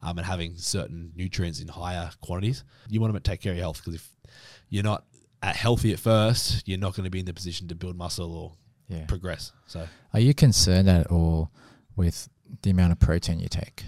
um, 0.02 0.18
and 0.18 0.26
having 0.26 0.56
certain 0.56 1.12
nutrients 1.16 1.60
in 1.60 1.66
higher 1.68 2.10
quantities. 2.20 2.62
You 2.88 3.00
want 3.00 3.12
to 3.14 3.20
take 3.20 3.40
care 3.40 3.52
of 3.52 3.56
your 3.58 3.64
health 3.64 3.78
because 3.78 3.94
if 3.96 4.08
you're 4.68 4.84
not 4.84 5.04
at 5.42 5.56
healthy 5.56 5.92
at 5.92 5.98
first, 5.98 6.66
you're 6.68 6.78
not 6.78 6.94
going 6.94 7.04
to 7.04 7.10
be 7.10 7.18
in 7.20 7.26
the 7.26 7.34
position 7.34 7.66
to 7.68 7.74
build 7.74 7.96
muscle 7.96 8.32
or 8.32 8.52
Yeah. 8.88 9.06
progress. 9.06 9.50
So 9.66 9.88
Are 10.14 10.20
you 10.20 10.34
concerned 10.34 10.88
at 10.88 11.08
all 11.08 11.50
with 11.96 12.28
the 12.62 12.70
amount 12.70 12.92
of 12.92 13.00
protein 13.00 13.40
you 13.40 13.48
take? 13.48 13.84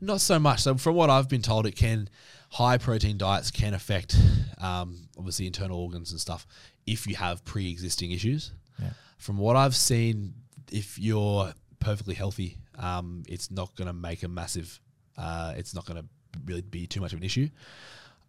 Not 0.00 0.20
so 0.20 0.38
much. 0.38 0.60
So 0.60 0.76
from 0.76 0.94
what 0.94 1.10
I've 1.10 1.28
been 1.28 1.42
told, 1.42 1.66
it 1.66 1.76
can 1.76 2.08
high 2.50 2.78
protein 2.78 3.16
diets 3.16 3.50
can 3.50 3.74
affect 3.74 4.16
um, 4.58 5.08
obviously 5.16 5.46
internal 5.46 5.78
organs 5.78 6.10
and 6.10 6.20
stuff 6.20 6.46
if 6.86 7.06
you 7.06 7.14
have 7.16 7.44
pre-existing 7.44 8.10
issues. 8.10 8.52
Yeah. 8.78 8.90
From 9.18 9.38
what 9.38 9.56
I've 9.56 9.76
seen, 9.76 10.34
if 10.72 10.98
you're 10.98 11.52
perfectly 11.78 12.14
healthy, 12.14 12.58
um, 12.78 13.22
it's 13.28 13.50
not 13.50 13.74
going 13.76 13.86
to 13.86 13.92
make 13.92 14.22
a 14.22 14.28
massive. 14.28 14.80
Uh, 15.16 15.54
it's 15.56 15.74
not 15.74 15.84
going 15.86 16.00
to 16.00 16.06
really 16.46 16.62
be 16.62 16.86
too 16.86 17.00
much 17.00 17.12
of 17.12 17.18
an 17.18 17.24
issue, 17.24 17.48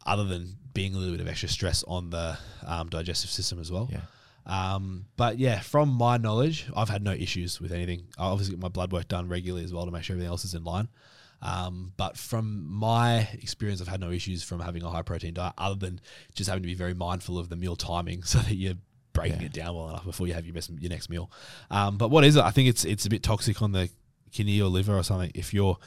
other 0.06 0.26
than 0.26 0.58
being 0.74 0.94
a 0.94 0.98
little 0.98 1.14
bit 1.14 1.22
of 1.22 1.28
extra 1.28 1.50
stress 1.50 1.84
on 1.88 2.10
the 2.10 2.38
um, 2.66 2.90
digestive 2.90 3.30
system 3.30 3.60
as 3.60 3.72
well. 3.72 3.90
Yeah. 3.92 4.02
Um, 4.46 5.06
but 5.18 5.38
yeah, 5.38 5.60
from 5.60 5.90
my 5.90 6.18
knowledge, 6.18 6.66
I've 6.76 6.90
had 6.90 7.04
no 7.04 7.12
issues 7.12 7.62
with 7.62 7.72
anything. 7.72 8.08
I 8.18 8.26
obviously 8.26 8.56
get 8.56 8.62
my 8.62 8.70
blood 8.70 8.92
work 8.92 9.08
done 9.08 9.30
regularly 9.30 9.64
as 9.64 9.72
well 9.72 9.86
to 9.86 9.92
make 9.92 10.04
sure 10.04 10.16
everything 10.16 10.30
else 10.30 10.46
is 10.46 10.56
in 10.56 10.64
line. 10.64 10.90
Um, 11.42 11.94
but 11.98 12.18
from 12.18 12.68
my 12.70 13.28
experience, 13.34 13.82
I've 13.82 13.88
had 13.88 14.00
no 14.00 14.12
issues 14.12 14.44
from 14.44 14.60
having 14.60 14.84
a 14.84 14.90
high 14.90 15.02
protein 15.02 15.34
diet, 15.34 15.54
other 15.58 15.76
than 15.76 16.00
just 16.36 16.50
having 16.50 16.64
to 16.64 16.68
be 16.68 16.76
very 16.76 16.94
mindful 16.94 17.40
of 17.40 17.50
the 17.50 17.56
meal 17.56 17.76
timing 17.76 18.24
so 18.32 18.40
that 18.40 18.56
you're 18.56 18.76
breaking 19.14 19.42
Yeah. 19.42 19.48
it 19.48 19.54
down 19.54 19.76
well 19.76 19.90
enough 19.90 20.06
before 20.06 20.28
you 20.28 20.34
have 20.34 20.46
your 20.46 20.54
best 20.54 20.70
your 20.80 20.90
next 20.90 21.10
meal. 21.10 21.32
Um, 21.70 21.98
but 21.98 22.10
what 22.12 22.24
is 22.24 22.36
it? 22.36 22.44
I 22.44 22.52
think 22.52 22.70
it's 22.70 22.86
it's 22.86 23.06
a 23.06 23.10
bit 23.10 23.24
toxic 23.24 23.62
on 23.62 23.72
the 23.72 23.90
kidney 24.32 24.62
or 24.62 24.70
liver 24.70 24.96
or 24.98 25.04
something 25.04 25.32
if 25.36 25.54
you're 25.54 25.78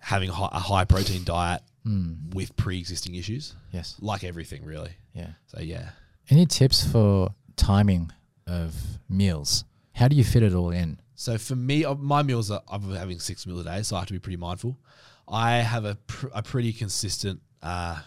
having 0.00 0.28
a 0.28 0.32
high, 0.32 0.48
a 0.52 0.58
high 0.60 0.84
protein 0.84 1.24
diet 1.24 1.62
Mm. 1.86 2.34
with 2.34 2.54
pre-existing 2.56 3.14
issues, 3.14 3.54
Yes. 3.72 3.94
like 4.00 4.22
everything 4.24 4.62
really. 4.64 4.90
Yeah. 5.14 5.30
So 5.46 5.60
yeah. 5.60 5.90
Any 6.28 6.44
tips 6.44 6.84
for 6.86 7.30
timing 7.56 8.10
of 8.46 8.74
meals? 9.08 9.64
How 9.94 10.08
do 10.08 10.16
you 10.16 10.24
fit 10.24 10.42
it 10.42 10.52
all 10.52 10.70
in? 10.70 10.98
So 11.18 11.36
for 11.36 11.56
me, 11.56 11.84
uh, 11.84 11.96
my 11.96 12.22
meals 12.22 12.48
are 12.48 12.62
I'm 12.68 12.94
having 12.94 13.18
six 13.18 13.44
meals 13.44 13.62
a 13.62 13.64
day, 13.64 13.82
so 13.82 13.96
I 13.96 13.98
have 13.98 14.06
to 14.06 14.12
be 14.12 14.20
pretty 14.20 14.36
mindful. 14.36 14.78
I 15.26 15.56
have 15.56 15.84
a, 15.84 15.96
pr- 15.96 16.28
a 16.32 16.44
pretty 16.44 16.72
consistent 16.72 17.40
uh, 17.60 18.00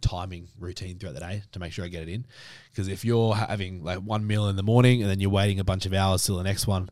timing 0.00 0.48
routine 0.58 0.98
throughout 0.98 1.14
the 1.14 1.20
day 1.20 1.44
to 1.52 1.60
make 1.60 1.72
sure 1.72 1.84
I 1.84 1.88
get 1.88 2.02
it 2.02 2.08
in. 2.08 2.26
Because 2.70 2.88
if 2.88 3.04
you're 3.04 3.36
having 3.36 3.84
like 3.84 4.00
one 4.00 4.26
meal 4.26 4.48
in 4.48 4.56
the 4.56 4.64
morning 4.64 5.02
and 5.02 5.08
then 5.08 5.20
you're 5.20 5.30
waiting 5.30 5.60
a 5.60 5.64
bunch 5.64 5.86
of 5.86 5.94
hours 5.94 6.26
till 6.26 6.36
the 6.36 6.42
next 6.42 6.66
one, 6.66 6.90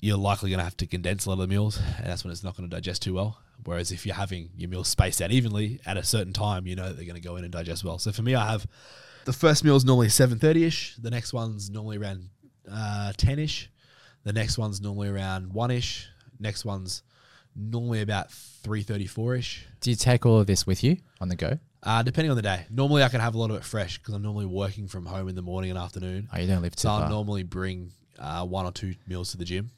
you're 0.00 0.16
likely 0.16 0.50
going 0.50 0.58
to 0.58 0.64
have 0.64 0.76
to 0.76 0.86
condense 0.86 1.26
a 1.26 1.30
lot 1.30 1.34
of 1.34 1.40
the 1.40 1.48
meals, 1.48 1.80
and 1.98 2.06
that's 2.06 2.22
when 2.22 2.30
it's 2.30 2.44
not 2.44 2.56
going 2.56 2.70
to 2.70 2.74
digest 2.74 3.02
too 3.02 3.14
well. 3.14 3.40
Whereas 3.64 3.90
if 3.90 4.06
you're 4.06 4.14
having 4.14 4.50
your 4.56 4.70
meals 4.70 4.86
spaced 4.86 5.20
out 5.20 5.32
evenly 5.32 5.80
at 5.84 5.96
a 5.96 6.04
certain 6.04 6.32
time, 6.32 6.64
you 6.68 6.76
know 6.76 6.92
they're 6.92 7.06
going 7.06 7.20
to 7.20 7.28
go 7.28 7.34
in 7.34 7.42
and 7.42 7.52
digest 7.52 7.82
well. 7.82 7.98
So 7.98 8.12
for 8.12 8.22
me, 8.22 8.36
I 8.36 8.52
have 8.52 8.68
the 9.24 9.32
first 9.32 9.64
meal 9.64 9.74
is 9.74 9.84
normally 9.84 10.10
seven 10.10 10.38
thirty 10.38 10.62
ish. 10.62 10.94
The 10.94 11.10
next 11.10 11.32
one's 11.32 11.70
normally 11.70 11.98
around 11.98 12.28
ten 13.16 13.40
ish. 13.40 13.68
The 14.26 14.32
next 14.32 14.58
one's 14.58 14.80
normally 14.80 15.08
around 15.08 15.52
one 15.52 15.70
ish. 15.70 16.08
Next 16.40 16.64
one's 16.64 17.04
normally 17.54 18.00
about 18.02 18.32
three 18.32 18.82
thirty 18.82 19.06
four 19.06 19.36
ish. 19.36 19.64
Do 19.80 19.90
you 19.90 19.94
take 19.96 20.26
all 20.26 20.40
of 20.40 20.48
this 20.48 20.66
with 20.66 20.82
you 20.82 20.96
on 21.20 21.28
the 21.28 21.36
go? 21.36 21.60
Uh, 21.84 22.02
depending 22.02 22.30
on 22.32 22.36
the 22.36 22.42
day. 22.42 22.66
Normally, 22.68 23.04
I 23.04 23.08
can 23.08 23.20
have 23.20 23.36
a 23.36 23.38
lot 23.38 23.50
of 23.50 23.56
it 23.56 23.62
fresh 23.62 23.98
because 23.98 24.14
I'm 24.14 24.22
normally 24.22 24.46
working 24.46 24.88
from 24.88 25.06
home 25.06 25.28
in 25.28 25.36
the 25.36 25.42
morning 25.42 25.70
and 25.70 25.78
afternoon. 25.78 26.28
Oh, 26.32 26.38
you 26.38 26.48
don't 26.48 26.60
live 26.60 26.74
too 26.74 26.82
So 26.82 26.90
I'll 26.90 27.08
normally 27.08 27.44
bring 27.44 27.92
uh, 28.18 28.44
one 28.44 28.66
or 28.66 28.72
two 28.72 28.96
meals 29.06 29.30
to 29.30 29.36
the 29.36 29.44
gym, 29.44 29.70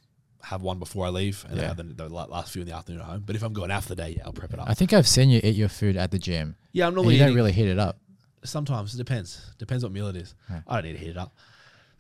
have 0.42 0.62
one 0.62 0.78
before 0.78 1.04
I 1.04 1.10
leave, 1.10 1.44
and 1.46 1.56
Yeah. 1.56 1.74
then 1.74 1.88
have 1.88 1.96
the, 1.98 2.04
the 2.04 2.08
la- 2.08 2.24
last 2.24 2.50
few 2.54 2.62
in 2.62 2.68
the 2.68 2.74
afternoon 2.74 3.02
at 3.02 3.06
home. 3.06 3.24
But 3.26 3.36
if 3.36 3.42
I'm 3.42 3.52
going 3.52 3.70
after 3.70 3.90
the 3.94 3.96
day, 4.02 4.14
yeah, 4.16 4.22
I'll 4.24 4.32
prep 4.32 4.54
it 4.54 4.58
up. 4.58 4.70
I 4.70 4.72
think 4.72 4.94
I've 4.94 5.06
seen 5.06 5.28
you 5.28 5.40
eat 5.44 5.56
your 5.56 5.68
food 5.68 5.98
at 5.98 6.10
the 6.10 6.18
gym. 6.18 6.56
yeah, 6.72 6.84
I'm 6.84 6.88
And 6.88 6.94
normally 6.96 7.14
you 7.16 7.18
don't 7.20 7.28
eating- 7.28 7.36
really 7.36 7.52
heat 7.52 7.68
it 7.68 7.78
up. 7.78 7.98
Sometimes 8.42 8.94
it 8.94 8.96
depends. 8.96 9.44
Depends 9.58 9.84
what 9.84 9.92
meal 9.92 10.06
it 10.06 10.16
is. 10.16 10.34
I 10.66 10.76
don't 10.76 10.84
need 10.84 10.92
to 10.94 10.98
heat 10.98 11.10
it 11.10 11.18
up. 11.18 11.36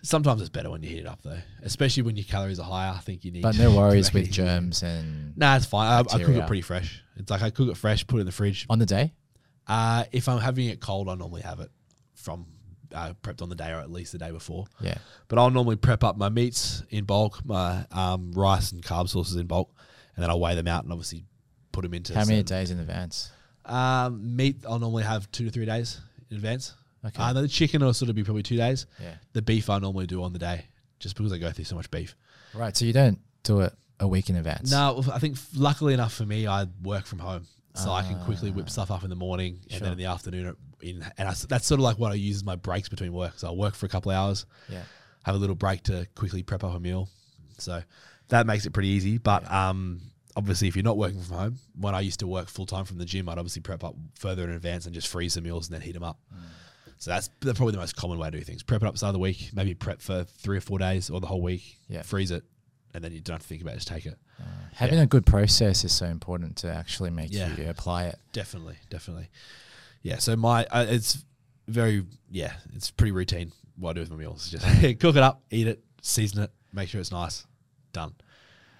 Sometimes 0.02 0.40
it's 0.40 0.50
better 0.50 0.70
when 0.70 0.82
you 0.82 0.88
heat 0.88 1.00
it 1.00 1.06
up 1.06 1.20
though, 1.22 1.38
especially 1.62 2.04
when 2.04 2.16
your 2.16 2.24
calories 2.24 2.58
are 2.60 2.64
higher. 2.64 2.92
I 2.94 2.98
think 3.00 3.24
you 3.24 3.32
need. 3.32 3.42
But 3.42 3.58
no 3.58 3.74
worries 3.76 4.12
with 4.12 4.30
germs 4.30 4.82
and 4.82 5.36
Nah, 5.36 5.56
it's 5.56 5.66
fine. 5.66 5.88
I, 5.90 5.98
I 6.00 6.22
cook 6.22 6.36
it 6.36 6.46
pretty 6.46 6.62
fresh. 6.62 7.02
It's 7.16 7.30
like 7.30 7.42
I 7.42 7.50
cook 7.50 7.68
it 7.68 7.76
fresh, 7.76 8.06
put 8.06 8.18
it 8.18 8.20
in 8.20 8.26
the 8.26 8.32
fridge. 8.32 8.66
on 8.70 8.78
the 8.78 8.86
day. 8.86 9.12
Uh, 9.66 10.04
if 10.12 10.28
I'm 10.28 10.38
having 10.38 10.68
it 10.68 10.80
cold, 10.80 11.08
I 11.08 11.14
normally 11.14 11.42
have 11.42 11.60
it 11.60 11.70
from 12.14 12.46
uh, 12.94 13.12
prepped 13.22 13.42
on 13.42 13.48
the 13.48 13.54
day 13.54 13.70
or 13.70 13.80
at 13.80 13.90
least 13.90 14.12
the 14.12 14.18
day 14.18 14.30
before. 14.30 14.66
Yeah. 14.80 14.98
But 15.28 15.38
I'll 15.38 15.50
normally 15.50 15.76
prep 15.76 16.04
up 16.04 16.16
my 16.16 16.28
meats 16.28 16.82
in 16.90 17.04
bulk, 17.04 17.44
my 17.44 17.84
um, 17.92 18.32
rice 18.32 18.72
and 18.72 18.82
carb 18.82 19.08
sources 19.08 19.36
in 19.36 19.46
bulk, 19.46 19.70
and 20.16 20.22
then 20.22 20.30
I'll 20.30 20.40
weigh 20.40 20.54
them 20.54 20.68
out 20.68 20.84
and 20.84 20.92
obviously 20.92 21.24
put 21.72 21.82
them 21.82 21.94
into. 21.94 22.14
How 22.14 22.24
many 22.24 22.42
days 22.42 22.70
in 22.70 22.78
advance? 22.78 23.30
Um, 23.64 24.36
meat, 24.36 24.64
I'll 24.66 24.78
normally 24.78 25.02
have 25.02 25.30
two 25.30 25.44
to 25.44 25.50
three 25.50 25.66
days 25.66 26.00
in 26.30 26.36
advance. 26.36 26.74
Okay. 27.04 27.22
Uh, 27.22 27.32
the 27.32 27.48
chicken 27.48 27.84
will 27.84 27.94
sort 27.94 28.08
of 28.10 28.16
be 28.16 28.24
probably 28.24 28.42
two 28.42 28.56
days. 28.56 28.86
yeah. 29.00 29.14
The 29.32 29.42
beef 29.42 29.70
I 29.70 29.78
normally 29.78 30.06
do 30.06 30.22
on 30.22 30.32
the 30.32 30.38
day, 30.38 30.66
just 30.98 31.16
because 31.16 31.32
I 31.32 31.38
go 31.38 31.50
through 31.52 31.64
so 31.64 31.76
much 31.76 31.90
beef. 31.90 32.16
Right. 32.54 32.76
So 32.76 32.84
you 32.84 32.92
don't 32.92 33.18
do 33.44 33.60
it 33.60 33.72
a 34.00 34.08
week 34.08 34.30
in 34.30 34.36
advance. 34.36 34.70
No, 34.70 35.02
I 35.12 35.18
think 35.18 35.36
luckily 35.54 35.94
enough 35.94 36.12
for 36.14 36.26
me, 36.26 36.46
I 36.46 36.66
work 36.82 37.06
from 37.06 37.18
home, 37.20 37.46
so 37.74 37.90
I 37.92 38.02
can 38.02 38.18
quickly 38.24 38.50
whip 38.50 38.66
Ah. 38.68 38.70
stuff 38.70 38.90
up 38.90 39.04
in 39.04 39.10
the 39.10 39.16
morning 39.16 39.60
and 39.70 39.80
then 39.80 39.92
in 39.92 39.98
the 39.98 40.06
afternoon. 40.06 40.56
In 40.80 41.04
and 41.18 41.28
I, 41.28 41.34
that's 41.48 41.66
sort 41.66 41.80
of 41.80 41.84
like 41.84 41.98
what 41.98 42.12
I 42.12 42.14
use 42.16 42.36
as 42.36 42.44
my 42.44 42.56
breaks 42.56 42.88
between 42.88 43.12
work. 43.12 43.34
So 43.38 43.48
I 43.48 43.52
work 43.52 43.74
for 43.74 43.86
a 43.86 43.88
couple 43.88 44.10
of 44.12 44.16
hours, 44.16 44.46
Yeah. 44.68 44.82
have 45.24 45.34
a 45.34 45.38
little 45.38 45.56
break 45.56 45.82
to 45.84 46.06
quickly 46.14 46.42
prep 46.42 46.62
up 46.64 46.74
a 46.74 46.80
meal. 46.80 47.08
So 47.58 47.82
that 48.28 48.46
makes 48.46 48.66
it 48.66 48.72
pretty 48.72 48.88
easy. 48.90 49.18
But 49.18 49.48
um, 49.52 50.00
obviously, 50.36 50.68
if 50.68 50.76
you're 50.76 50.84
not 50.84 50.96
working 50.96 51.20
from 51.20 51.36
home, 51.36 51.58
when 51.78 51.94
I 51.96 52.00
used 52.00 52.20
to 52.20 52.26
work 52.28 52.48
full 52.48 52.66
time 52.66 52.84
from 52.84 52.98
the 52.98 53.04
gym, 53.04 53.28
I'd 53.28 53.38
obviously 53.38 53.62
prep 53.62 53.82
up 53.84 53.94
further 54.14 54.44
in 54.44 54.50
advance 54.50 54.86
and 54.86 54.94
just 54.94 55.08
freeze 55.08 55.34
the 55.34 55.40
meals 55.40 55.66
and 55.68 55.74
then 55.74 55.80
heat 55.80 55.92
them 55.94 56.04
up. 56.04 56.18
Mm. 56.32 56.38
So 56.98 57.10
that's 57.10 57.28
probably 57.40 57.72
the 57.72 57.78
most 57.78 57.94
common 57.96 58.18
way 58.18 58.30
to 58.30 58.36
do 58.38 58.42
things. 58.44 58.62
Prep 58.62 58.82
it 58.82 58.86
up 58.86 58.96
start 58.98 59.10
of 59.10 59.14
the 59.14 59.18
week, 59.20 59.50
maybe 59.54 59.74
prep 59.74 60.00
for 60.02 60.24
three 60.24 60.56
or 60.58 60.60
four 60.60 60.78
days 60.78 61.10
or 61.10 61.20
the 61.20 61.26
whole 61.26 61.40
week. 61.42 61.78
Yeah. 61.88 62.02
Freeze 62.02 62.30
it, 62.32 62.42
and 62.94 63.02
then 63.04 63.12
you 63.12 63.20
don't 63.20 63.34
have 63.34 63.42
to 63.42 63.48
think 63.48 63.62
about 63.62 63.72
it. 63.74 63.76
Just 63.76 63.88
take 63.88 64.04
it. 64.06 64.16
Uh, 64.40 64.44
having 64.74 64.98
a 64.98 65.06
good 65.06 65.24
process 65.26 65.84
is 65.84 65.92
so 65.92 66.06
important 66.06 66.56
to 66.56 66.72
actually 66.72 67.10
make 67.10 67.32
Yeah. 67.32 67.54
you 67.56 67.68
apply 67.70 68.04
it. 68.06 68.16
Definitely, 68.32 68.76
definitely. 68.90 69.28
Yeah. 70.02 70.18
So 70.18 70.34
my 70.36 70.64
uh, 70.70 70.86
it's 70.88 71.24
very 71.68 72.04
yeah, 72.30 72.52
it's 72.74 72.90
pretty 72.90 73.12
routine 73.12 73.52
what 73.76 73.90
I 73.90 73.92
do 73.94 74.00
with 74.00 74.10
my 74.10 74.16
meals. 74.16 74.48
Just 74.50 74.64
cook 74.98 75.16
it 75.16 75.22
up, 75.22 75.42
eat 75.50 75.68
it, 75.68 75.82
season 76.02 76.42
it, 76.42 76.50
make 76.72 76.88
sure 76.88 77.00
it's 77.00 77.12
nice. 77.12 77.46
Done. 77.92 78.14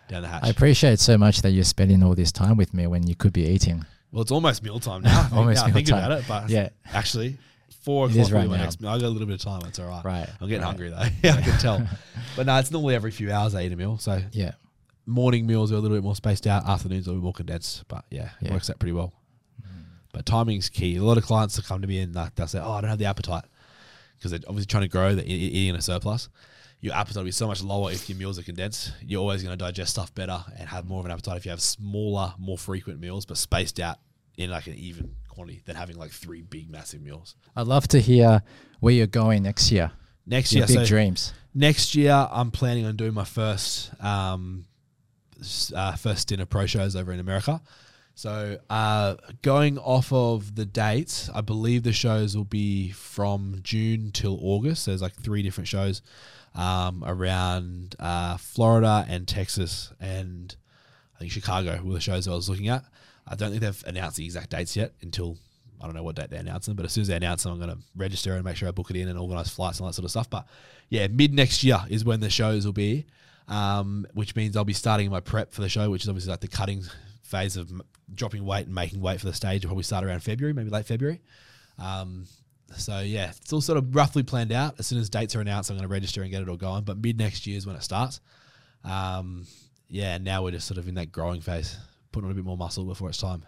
Down 0.09 0.23
the 0.23 0.29
hatch. 0.29 0.43
I 0.45 0.49
appreciate 0.49 0.99
so 1.01 1.19
much 1.19 1.43
that 1.43 1.51
you're 1.51 1.65
spending 1.65 2.03
all 2.03 2.15
this 2.15 2.33
time 2.33 2.57
with 2.57 2.73
me 2.75 2.87
when 2.87 3.07
you 3.07 3.15
could 3.15 3.33
be 3.33 3.45
eating. 3.47 3.85
well, 4.11 4.23
it's 4.23 4.31
almost 4.33 4.63
mealtime 4.63 5.03
now. 5.03 5.29
Almost 5.33 5.61
now 5.63 5.67
I 5.69 5.71
think 5.73 5.87
mealtime. 5.89 6.05
about 6.11 6.19
it, 6.21 6.25
but 6.27 6.49
Yeah. 6.51 6.71
actually, 6.93 7.37
four 7.81 8.07
It 8.07 8.13
o'clock 8.13 8.29
be 8.29 8.35
right 8.35 8.49
now. 8.51 8.57
next 8.57 8.81
meal. 8.81 8.91
I 8.91 8.99
got 8.99 9.07
a 9.07 9.09
little 9.09 9.27
bit 9.27 9.35
of 9.37 9.41
time. 9.43 9.61
It's 9.69 9.79
all 9.79 9.89
right. 9.89 10.05
Right. 10.05 10.29
I'm 10.41 10.49
getting 10.49 10.63
right. 10.63 10.69
hungry 10.69 10.91
though. 10.91 11.03
yeah, 11.23 11.35
I 11.37 11.41
can 11.43 11.59
tell. 11.59 11.87
But 12.37 12.47
no, 12.47 12.57
it's 12.59 12.71
normally 12.71 12.95
every 12.95 13.11
few 13.11 13.33
hours 13.33 13.55
I 13.55 13.63
eat 13.65 13.73
a 13.73 13.77
meal. 13.77 13.99
So 13.99 14.21
Yeah. 14.33 14.53
morning 15.07 15.47
meals 15.47 15.73
are 15.73 15.77
a 15.77 15.79
little 15.81 15.97
bit 15.97 16.05
more 16.05 16.15
spaced 16.17 16.47
out. 16.47 16.67
Afternoons 16.67 17.09
are 17.09 17.13
a 17.13 17.15
bit 17.15 17.23
more 17.23 17.33
condensed. 17.33 17.85
But 17.89 18.05
yeah, 18.11 18.31
it 18.41 18.47
Yeah. 18.49 18.53
works 18.53 18.69
out 18.71 18.79
pretty 18.79 18.93
well. 18.93 19.13
But 20.13 20.25
timing's 20.27 20.69
key. 20.71 20.97
A 20.97 21.03
lot 21.03 21.19
of 21.19 21.25
clients 21.25 21.57
that 21.57 21.67
come 21.67 21.83
to 21.83 21.87
me 21.87 21.99
and 22.01 22.15
like, 22.15 22.35
they'll 22.35 22.47
say, 22.47 22.59
"Oh, 22.61 22.73
I 22.73 22.81
don't 22.81 22.91
have 22.91 22.99
the 22.99 23.05
appetite," 23.05 23.45
because 24.17 24.31
they're 24.31 24.41
obviously 24.49 24.67
trying 24.67 24.83
to 24.85 24.89
grow, 24.89 25.15
they're 25.15 25.25
eating 25.25 25.69
in 25.69 25.77
a 25.77 25.83
surplus. 25.83 26.29
Your 26.81 26.95
appetite 26.95 27.17
will 27.19 27.25
be 27.25 27.31
so 27.33 27.47
much 27.47 27.63
lower 27.63 27.93
if 27.93 28.09
your 28.09 28.17
meals 28.17 28.39
are 28.39 28.43
condensed. 28.43 28.93
You're 29.03 29.21
always 29.21 29.43
going 29.43 29.57
to 29.57 29.63
digest 29.63 29.91
stuff 29.93 30.15
better 30.15 30.43
and 30.59 30.69
have 30.69 30.87
more 30.87 31.01
of 31.01 31.07
an 31.07 31.13
appetite 31.13 31.37
if 31.37 31.45
you 31.45 31.51
have 31.51 31.61
smaller, 31.61 32.33
more 32.39 32.57
frequent 32.57 33.01
meals, 33.01 33.27
but 33.27 33.37
spaced 33.37 33.81
out 33.81 33.99
in 34.37 34.51
like 34.51 34.67
an 34.67 34.75
even 34.77 35.15
quantity 35.39 35.63
than 35.65 35.77
having 35.77 35.97
like 35.97 36.11
three 36.11 36.43
big, 36.43 36.69
massive 36.69 37.01
meals. 37.01 37.37
I'd 37.55 37.69
love 37.69 37.87
to 37.89 38.01
hear 38.01 38.43
where 38.81 38.93
you're 38.93 39.07
going 39.07 39.45
next 39.45 39.71
year. 39.71 39.93
Next 40.27 40.53
Your 40.53 40.67
year, 40.67 40.67
big 40.67 40.77
so 40.79 40.85
dreams. 40.85 41.33
next 41.55 41.95
year, 41.95 42.29
I'm 42.31 42.51
planning 42.51 42.85
on 42.85 42.97
doing 42.97 43.15
my 43.15 43.25
first 43.25 43.91
um, 44.03 44.67
uh, 45.75 45.95
first 45.97 46.31
of 46.33 46.51
pro 46.51 46.67
shows 46.67 46.97
over 46.97 47.13
in 47.13 47.21
America. 47.21 47.63
So 48.15 48.59
uh, 48.69 49.15
going 49.43 49.79
off 49.79 50.13
of 50.13 50.57
the 50.57 50.67
dates, 50.67 51.31
I 51.33 51.41
believe 51.41 51.85
the 51.85 51.93
shows 51.93 52.37
will 52.37 52.45
be 52.45 52.91
from 52.91 53.61
June 53.63 54.11
till 54.13 54.39
August. 54.43 54.87
There's 54.87 55.01
like 55.01 55.15
three 55.15 55.43
different 55.43 55.69
shows 55.69 56.03
um, 56.55 57.05
around 57.07 57.95
uh, 58.01 58.37
Florida 58.39 59.07
and 59.09 59.29
Texas 59.29 59.93
and 60.01 60.57
I 61.15 61.21
think 61.21 61.33
Chicago 61.33 61.81
were 61.83 61.95
the 61.95 62.01
shows 62.01 62.27
I 62.29 62.35
was 62.35 62.49
looking 62.49 62.69
at. 62.69 62.85
I 63.31 63.35
don't 63.35 63.51
think 63.51 63.63
they've 63.63 63.85
announced 63.87 64.17
the 64.17 64.25
exact 64.25 64.51
dates 64.51 64.77
yet 64.77 64.93
until 65.03 65.37
I 65.81 65.87
don't 65.87 65.95
know 65.95 66.03
what 66.03 66.17
date 66.17 66.31
they 66.31 66.39
announce 66.39 66.67
them, 66.67 66.77
but 66.77 66.85
as 66.85 66.93
soon 66.93 67.03
as 67.03 67.09
they 67.09 67.17
announce 67.17 67.43
them, 67.43 67.53
I'm 67.53 67.59
going 67.59 67.71
to 67.71 67.79
register 67.97 68.35
and 68.35 68.45
make 68.45 68.57
sure 68.57 68.69
I 68.69 68.73
book 68.73 68.91
it 68.91 68.97
in 68.97 69.09
and 69.09 69.19
organize 69.19 69.49
flights 69.49 69.79
and 69.79 69.85
all 69.85 69.91
that 69.91 69.95
sort 69.95 70.05
of 70.05 70.11
stuff. 70.11 70.29
But 70.29 70.47
yeah, 70.89 71.07
mid 71.09 71.35
next 71.35 71.63
year 71.63 71.79
is 71.89 72.05
when 72.05 72.21
the 72.21 72.31
shows 72.31 72.65
will 72.65 72.73
be, 72.73 73.07
um, 73.47 74.07
which 74.13 74.35
means 74.35 74.57
I'll 74.57 74.65
be 74.65 74.73
starting 74.73 75.11
my 75.11 75.21
prep 75.21 75.53
for 75.53 75.61
the 75.61 75.69
show, 75.69 75.91
which 75.91 76.03
is 76.03 76.09
obviously 76.09 76.31
like 76.31 76.41
the 76.41 76.49
cutting 76.49 76.83
phase 77.23 77.57
of 77.57 77.71
dropping 78.13 78.45
weight 78.45 78.67
and 78.67 78.75
making 78.75 79.01
weight 79.01 79.21
for 79.21 79.27
the 79.27 79.35
stage. 79.35 79.65
Will 79.65 79.71
probably 79.71 79.85
start 79.85 80.05
around 80.05 80.21
February, 80.21 80.53
maybe 80.53 80.71
late 80.71 80.87
February. 80.87 81.21
Um, 81.79 82.27
so 82.77 83.01
yeah, 83.01 83.31
it's 83.31 83.53
all 83.53 83.61
sort 83.61 83.79
of 83.79 83.95
roughly 83.95 84.23
planned 84.23 84.53
out. 84.53 84.75
As 84.79 84.87
soon 84.87 84.99
as 84.99 85.09
dates 85.09 85.35
are 85.37 85.41
announced, 85.41 85.71
I'm 85.71 85.77
going 85.77 85.89
to 85.89 85.93
register 85.93 86.23
and 86.23 86.31
get 86.31 86.43
it 86.43 86.49
all 86.49 86.57
going. 86.57 86.85
But 86.85 86.99
mid 86.99 87.19
next 87.19 87.47
year 87.47 87.57
is 87.57 87.67
when 87.67 87.77
it 87.77 87.83
starts. 87.83 88.21
Um, 88.85 89.47
yeah, 89.89 90.19
now 90.19 90.43
we're 90.43 90.51
just 90.51 90.67
sort 90.67 90.79
of 90.79 90.89
in 90.89 90.95
that 90.97 91.13
growing 91.13 91.41
phase, 91.41 91.77
putting 92.13 92.27
on 92.27 92.33
a 92.33 92.35
bit 92.35 92.45
more 92.45 92.57
muscle 92.57 92.85
before 92.85 93.09
it's 93.09 93.19
time. 93.19 93.45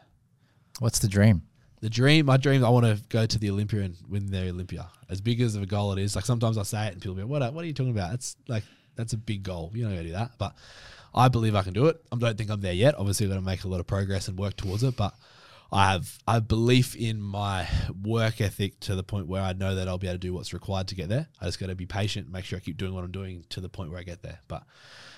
What's 0.79 0.99
the 0.99 1.09
dream? 1.09 1.43
The 1.81 1.91
dream, 1.91 2.27
my 2.27 2.37
dream, 2.37 2.65
I 2.65 2.69
want 2.69 2.85
to 2.85 3.03
go 3.09 3.25
to 3.25 3.39
the 3.39 3.51
Olympia 3.51 3.81
and 3.83 3.97
win 4.09 4.31
the 4.31 4.49
Olympia. 4.49 4.89
As 5.09 5.21
big 5.21 5.41
as 5.41 5.55
of 5.57 5.63
a 5.63 5.67
goal 5.67 5.93
it 5.93 5.99
is, 5.99 6.15
like 6.15 6.27
sometimes 6.27 6.59
I 6.59 6.63
say 6.63 6.87
it 6.87 6.93
and 6.93 7.01
people 7.01 7.15
be 7.15 7.23
like, 7.23 7.31
"What? 7.31 7.55
What 7.55 7.65
are 7.65 7.67
you 7.67 7.73
talking 7.73 7.93
about?" 7.93 8.13
It's 8.13 8.37
like 8.49 8.65
that's 8.97 9.15
a 9.15 9.17
big 9.17 9.43
goal. 9.43 9.71
You 9.75 9.85
don't 9.85 9.93
gotta 9.93 10.05
do 10.05 10.13
that, 10.13 10.33
but 10.37 10.55
I 11.15 11.29
believe 11.29 11.55
I 11.55 11.63
can 11.63 11.73
do 11.73 11.87
it. 11.87 12.01
I 12.13 12.17
don't 12.17 12.37
think 12.37 12.51
I'm 12.51 12.61
there 12.61 12.73
yet. 12.73 12.97
Obviously, 12.99 13.27
I've 13.27 13.31
got 13.31 13.37
to 13.37 13.43
make 13.43 13.65
a 13.65 13.69
lot 13.69 13.81
of 13.81 13.87
progress 13.87 14.29
and 14.29 14.39
work 14.39 14.57
towards 14.57 14.83
it, 14.85 14.97
but 14.97 15.15
I 15.73 15.93
have 15.93 16.19
I 16.27 16.35
have 16.35 16.49
belief 16.49 16.97
in 16.97 17.21
my 17.21 17.69
work 18.03 18.41
ethic 18.41 18.79
to 18.81 18.95
the 18.95 19.03
point 19.03 19.27
where 19.27 19.43
I 19.43 19.53
know 19.53 19.75
that 19.75 19.89
I'll 19.89 19.99
be 19.99 20.07
able 20.07 20.15
to 20.15 20.19
do 20.19 20.35
what's 20.35 20.53
required 20.53 20.89
to 20.89 20.95
get 20.95 21.09
there. 21.09 21.29
I 21.41 21.47
just 21.47 21.59
got 21.59 21.67
to 21.67 21.75
be 21.75 21.87
patient, 21.87 22.31
make 22.31 22.45
sure 22.45 22.57
I 22.57 22.61
keep 22.61 22.77
doing 22.77 22.95
what 22.95 23.05
I'm 23.05 23.13
doing 23.13 23.45
to 23.51 23.61
the 23.61 23.69
point 23.69 23.91
where 23.91 23.99
I 23.99 24.03
get 24.03 24.23
there. 24.23 24.41
But 24.49 24.65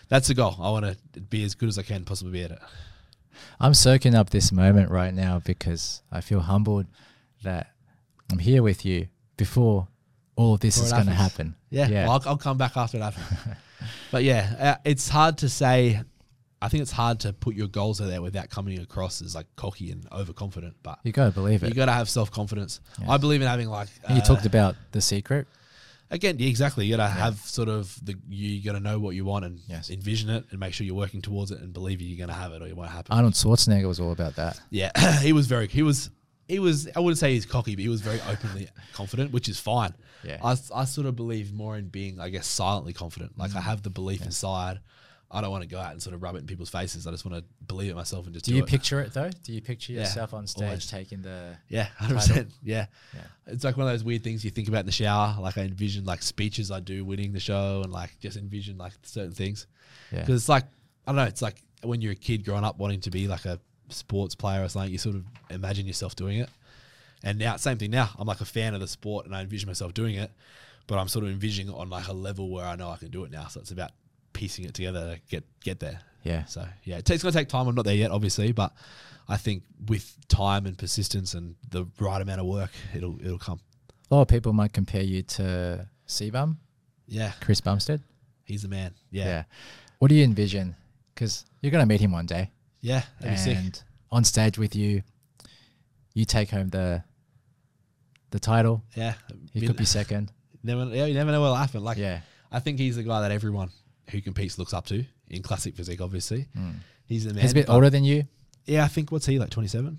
that's 0.09 0.29
the 0.29 0.35
goal. 0.35 0.57
I 0.61 0.71
want 0.71 0.87
to 1.15 1.21
be 1.21 1.45
as 1.45 1.55
good 1.55 1.69
as 1.69 1.79
I 1.79 1.83
can 1.83 2.05
possibly 2.05 2.33
be 2.33 2.43
at 2.45 2.53
it. 2.53 2.59
I'm 3.61 3.75
soaking 3.75 4.15
up 4.15 4.31
this 4.31 4.53
moment 4.53 4.91
right 4.91 5.13
now 5.15 5.41
because 5.45 6.03
I 6.11 6.21
feel 6.21 6.41
humbled 6.41 6.87
that 7.43 7.73
I'm 8.31 8.39
here 8.39 8.63
with 8.63 8.85
you 8.85 9.09
before 9.37 9.89
all 10.37 10.55
of 10.55 10.61
this 10.61 10.77
Before 10.77 10.87
is 10.87 10.93
going 10.93 11.07
to 11.07 11.13
happen. 11.13 11.55
Yeah, 11.71 11.89
Yeah. 11.89 12.05
Well, 12.05 12.13
I'll, 12.13 12.31
I'll 12.31 12.37
come 12.39 12.59
back 12.59 12.77
after 12.77 12.99
it 12.99 13.03
happens. 13.03 13.27
but 14.11 14.25
yeah, 14.25 14.55
uh, 14.59 14.81
it's 14.85 15.09
hard 15.09 15.39
to 15.39 15.49
say. 15.49 16.01
I 16.61 16.69
think 16.69 16.83
it's 16.83 16.93
hard 16.93 17.19
to 17.21 17.33
put 17.33 17.57
your 17.57 17.67
goals 17.67 18.01
out 18.01 18.07
there 18.07 18.23
without 18.23 18.49
coming 18.49 18.79
across 18.79 19.21
as 19.21 19.35
like 19.35 19.47
cocky 19.57 19.91
and 19.91 20.07
overconfident. 20.13 20.77
But 20.85 21.01
you 21.03 21.11
got 21.11 21.27
to 21.27 21.33
believe 21.33 21.65
it. 21.65 21.69
you 21.69 21.75
got 21.75 21.87
to 21.87 21.93
have 21.93 22.09
self 22.09 22.31
confidence. 22.31 22.81
Yeah. 23.01 23.11
I 23.11 23.17
believe 23.17 23.43
in 23.43 23.49
having 23.49 23.69
like. 23.69 23.89
And 24.07 24.17
you 24.17 24.23
uh, 24.23 24.27
talked 24.27 24.47
about 24.47 24.77
the 24.93 25.01
secret. 25.01 25.49
Again, 26.13 26.37
yeah, 26.39 26.49
exactly. 26.49 26.87
You 26.87 26.97
got 26.97 27.09
to 27.09 27.13
have 27.13 27.39
sort 27.41 27.69
of 27.69 27.99
the 28.05 28.15
you 28.29 28.63
got 28.63 28.73
to 28.73 28.81
know 28.81 28.99
what 29.01 29.17
you 29.17 29.25
want 29.25 29.45
and 29.45 29.59
Yes. 29.67 29.91
envision 29.91 30.31
it 30.31 30.45
and 30.51 30.61
make 30.61 30.73
sure 30.75 30.87
you're 30.87 30.95
working 30.95 31.23
towards 31.23 31.51
it 31.51 31.59
and 31.61 31.73
believe 31.73 32.01
you're 32.01 32.17
going 32.17 32.29
to 32.29 32.41
have 32.41 32.53
it 32.53 32.63
or 32.63 32.67
it 32.69 32.77
won't 32.77 32.91
happen. 32.91 33.17
Arnold 33.17 33.35
Schwarzenegger 33.35 33.89
was 33.89 33.99
all 33.99 34.13
about 34.13 34.37
that. 34.37 34.61
Yeah, 34.71 34.93
he 35.21 35.33
was 35.33 35.47
very. 35.49 35.67
He 35.67 35.83
was. 35.83 36.11
He 36.49 36.59
was. 36.59 36.89
I 36.95 37.01
wouldn't 37.01 37.19
say 37.19 37.33
he's 37.33 37.47
cocky, 37.47 37.75
but 37.75 37.83
he 37.83 37.89
was 37.89 38.01
very 38.03 38.21
openly 38.29 38.69
confident, 38.93 39.33
which 39.33 39.49
is 39.49 39.59
fine. 39.59 39.95
Yeah. 40.23 40.39
I, 40.45 40.57
I 40.75 40.85
sort 40.85 41.07
of 41.07 41.17
believe 41.17 41.53
more 41.53 41.77
in 41.77 41.89
being, 41.89 42.21
I 42.21 42.29
guess, 42.29 42.47
silently 42.47 42.93
confident. 42.93 43.39
Like 43.39 43.55
I 43.57 43.61
Mm. 43.61 43.63
have 43.65 43.83
the 43.83 43.91
belief 43.91 44.25
inside. 44.25 44.81
I 45.33 45.41
don't 45.41 45.51
want 45.51 45.63
to 45.63 45.69
go 45.69 45.79
out 45.81 45.93
and 45.93 46.03
sort 46.03 46.15
of 46.15 46.23
rub 46.23 46.35
it 46.35 46.39
in 46.41 46.47
people's 46.47 46.69
faces. 46.69 47.07
I 47.07 47.11
just 47.11 47.25
want 47.25 47.39
to 47.39 47.45
believe 47.67 47.91
it 47.91 47.95
myself 47.95 48.27
and 48.27 48.35
just 48.35 48.45
Do 48.45 48.51
do, 48.53 48.57
you 48.59 48.63
it. 48.65 48.69
picture 48.69 49.01
it 49.01 49.15
though? 49.15 49.31
Do 49.43 49.53
you 49.53 49.63
picture 49.63 49.93
Yeah, 49.95 50.01
yourself 50.01 50.35
on 50.35 50.47
stage 50.47 50.65
always. 50.65 50.87
taking 50.91 51.23
the? 51.23 51.57
Yeah, 51.69 51.85
hundred 51.97 52.15
percent. 52.17 52.51
Yeah. 52.63 52.87
it's 53.47 53.65
like 53.65 53.77
one 53.77 53.87
of 53.87 53.93
those 53.93 54.05
weird 54.05 54.23
things 54.23 54.45
you 54.45 54.51
think 54.51 54.69
about 54.69 54.81
in 54.81 54.87
the 54.87 54.93
shower. 54.93 55.37
Like 55.41 55.57
I 55.57 55.63
envision 55.63 56.05
like 56.05 56.23
speeches 56.23 56.71
I 56.71 56.81
do 56.81 57.05
winning 57.05 57.33
the 57.33 57.41
show, 57.41 57.81
and 57.83 57.91
like 57.93 58.19
just 58.21 58.37
envision 58.37 58.77
like 58.79 58.93
certain 59.03 59.33
things. 59.33 59.67
Yeah. 60.13 60.21
Because 60.21 60.43
it's 60.43 60.49
like 60.49 60.65
I 61.07 61.13
don't 61.13 61.17
know. 61.17 61.25
It's 61.25 61.43
like 61.43 61.63
when 61.83 62.01
you're 62.01 62.13
a 62.13 62.17
kid 62.17 62.45
growing 62.45 62.65
up 62.65 62.79
wanting 62.79 63.01
to 63.01 63.11
be 63.11 63.27
like 63.27 63.45
a 63.47 63.59
sports 63.89 64.35
player 64.35 64.63
or 64.63 64.69
something. 64.69 64.93
You 64.93 64.99
sort 64.99 65.17
of 65.17 65.25
imagine 65.51 65.87
yourself 65.87 66.15
doing 66.15 66.39
it. 66.39 66.49
And 67.25 67.39
now, 67.39 67.57
same 67.57 67.79
thing. 67.79 67.91
Now 67.93 68.11
I'm 68.19 68.27
like 68.27 68.41
a 68.41 68.45
fan 68.45 68.75
of 68.75 68.81
the 68.81 68.89
sport, 68.89 69.27
and 69.27 69.35
I 69.35 69.41
envision 69.43 69.67
myself 69.69 69.95
doing 69.95 70.17
it. 70.17 70.31
But 70.89 70.99
I'm 70.99 71.09
sort 71.09 71.25
of 71.25 71.31
envisioning 71.31 71.73
it 71.73 71.79
on 71.79 71.89
like 71.89 72.09
a 72.09 72.13
level 72.13 72.51
where 72.51 72.67
I 72.67 72.75
know 72.77 72.91
I 72.91 72.97
can 72.97 73.11
do 73.11 73.25
it 73.25 73.31
now. 73.31 73.47
So 73.47 73.61
it's 73.61 73.71
about 73.71 73.93
piecing 74.33 74.65
it 74.65 74.75
together 74.75 75.15
to 75.15 75.21
get 75.31 75.45
get 75.63 75.81
there. 75.81 76.01
Yeah. 76.23 76.45
So 76.45 76.65
yeah, 76.85 76.99
it 76.99 77.05
takes, 77.05 77.17
it's 77.17 77.23
going 77.25 77.33
to 77.33 77.39
take 77.39 77.49
time. 77.49 77.67
I'm 77.69 77.75
not 77.75 77.85
there 77.85 77.95
yet, 77.95 78.11
obviously, 78.11 78.53
but 78.53 78.73
I 79.29 79.37
think 79.37 79.63
with 79.89 80.17
time 80.29 80.67
and 80.67 80.77
persistence 80.79 81.35
and 81.35 81.57
the 81.71 81.87
right 81.99 82.21
amount 82.23 82.41
of 82.41 82.47
work, 82.47 82.71
it'll 82.95 83.19
it'll 83.21 83.39
come. 83.39 83.61
A 84.11 84.15
lot 84.15 84.23
of 84.23 84.29
people 84.29 84.53
might 84.53 84.73
compare 84.73 85.03
you 85.03 85.23
to 85.23 85.89
CBum, 86.07 86.57
Yeah, 87.09 87.33
Chris 87.41 87.61
Bumstead. 87.61 88.03
he's 88.45 88.63
the 88.63 88.69
man. 88.69 88.93
Yeah, 89.11 89.25
yeah, 89.25 89.43
What 89.99 90.09
do 90.09 90.15
you 90.15 90.23
envision? 90.25 90.77
Because 91.15 91.45
you're 91.61 91.71
going 91.73 91.83
to 91.83 91.87
meet 91.89 92.01
him 92.01 92.13
one 92.13 92.27
day, 92.27 92.51
sick. 93.37 93.57
and 93.57 93.83
on 94.11 94.25
stage 94.25 94.59
with 94.59 94.77
you, 94.77 95.03
you 96.15 96.25
take 96.25 96.51
home 96.51 96.69
the 96.69 97.03
the 98.31 98.39
title. 98.41 98.83
Yeah, 98.97 99.15
He 99.53 99.67
could 99.67 99.77
be 99.77 99.85
second. 100.01 100.31
never. 100.63 100.85
Yeah, 100.95 101.07
you 101.07 101.15
never 101.15 101.33
know 101.33 101.41
what'll 101.41 101.57
happen. 101.57 101.83
Like, 101.83 101.99
yeah. 101.99 102.21
I 102.51 102.61
think 102.61 102.79
he's 102.79 102.97
the 102.97 103.03
guy 103.03 103.23
that 103.23 103.31
everyone 103.31 103.71
who 104.13 104.21
competes 104.21 104.59
looks 104.59 104.73
up 104.73 104.87
to 104.87 105.05
in 105.29 105.43
classic 105.43 105.75
physique. 105.75 106.01
Obviously, 106.01 106.47
Mm. 106.57 106.77
he's 107.07 107.25
the 107.25 107.35
man. 107.35 107.43
He's 107.43 107.53
a 107.53 107.55
bit 107.55 107.69
older 107.69 107.91
than 107.91 108.05
you. 108.05 108.25
Yeah, 108.65 108.85
I 108.85 108.89
think 108.89 109.11
what's 109.11 109.27
he 109.27 109.39
like? 109.39 109.51
Twenty 109.51 109.69
seven, 109.69 109.99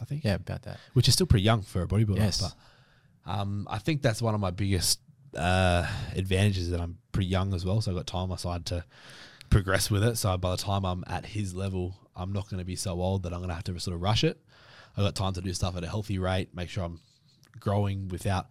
I 0.00 0.04
think. 0.04 0.22
Yeah, 0.24 0.34
about 0.34 0.62
that. 0.62 0.78
which 0.92 1.08
is 1.08 1.14
still 1.14 1.26
pretty 1.26 1.42
young 1.44 1.62
for 1.62 1.82
a 1.82 1.88
bodybuilder. 1.88 2.18
Yes. 2.18 2.40
But 2.40 2.54
um, 3.32 3.66
I 3.70 3.78
think 3.78 4.02
that's 4.02 4.22
one 4.22 4.34
of 4.34 4.40
my 4.40 4.52
biggest 4.52 5.00
uh, 5.36 5.86
advantages 6.14 6.70
that 6.70 6.80
I'm 6.80 6.98
pretty 7.12 7.28
young 7.28 7.52
as 7.54 7.64
well. 7.64 7.80
So 7.80 7.90
I've 7.90 7.96
got 7.96 8.06
time 8.06 8.22
on 8.22 8.28
my 8.28 8.36
side 8.36 8.64
to 8.66 8.84
progress 9.50 9.90
with 9.90 10.04
it. 10.04 10.16
So 10.16 10.36
by 10.36 10.50
the 10.52 10.56
time 10.56 10.84
I'm 10.84 11.02
at 11.08 11.26
his 11.26 11.54
level, 11.54 11.96
I'm 12.14 12.32
not 12.32 12.48
going 12.48 12.58
to 12.60 12.64
be 12.64 12.76
so 12.76 13.00
old 13.00 13.24
that 13.24 13.32
I'm 13.32 13.40
going 13.40 13.48
to 13.48 13.54
have 13.54 13.64
to 13.64 13.78
sort 13.80 13.94
of 13.96 14.02
rush 14.02 14.22
it. 14.24 14.40
I've 14.96 15.04
got 15.04 15.14
time 15.14 15.32
to 15.34 15.40
do 15.42 15.52
stuff 15.52 15.76
at 15.76 15.84
a 15.84 15.88
healthy 15.88 16.18
rate, 16.18 16.54
make 16.54 16.68
sure 16.70 16.84
I'm 16.84 17.00
growing 17.58 18.08
without 18.08 18.46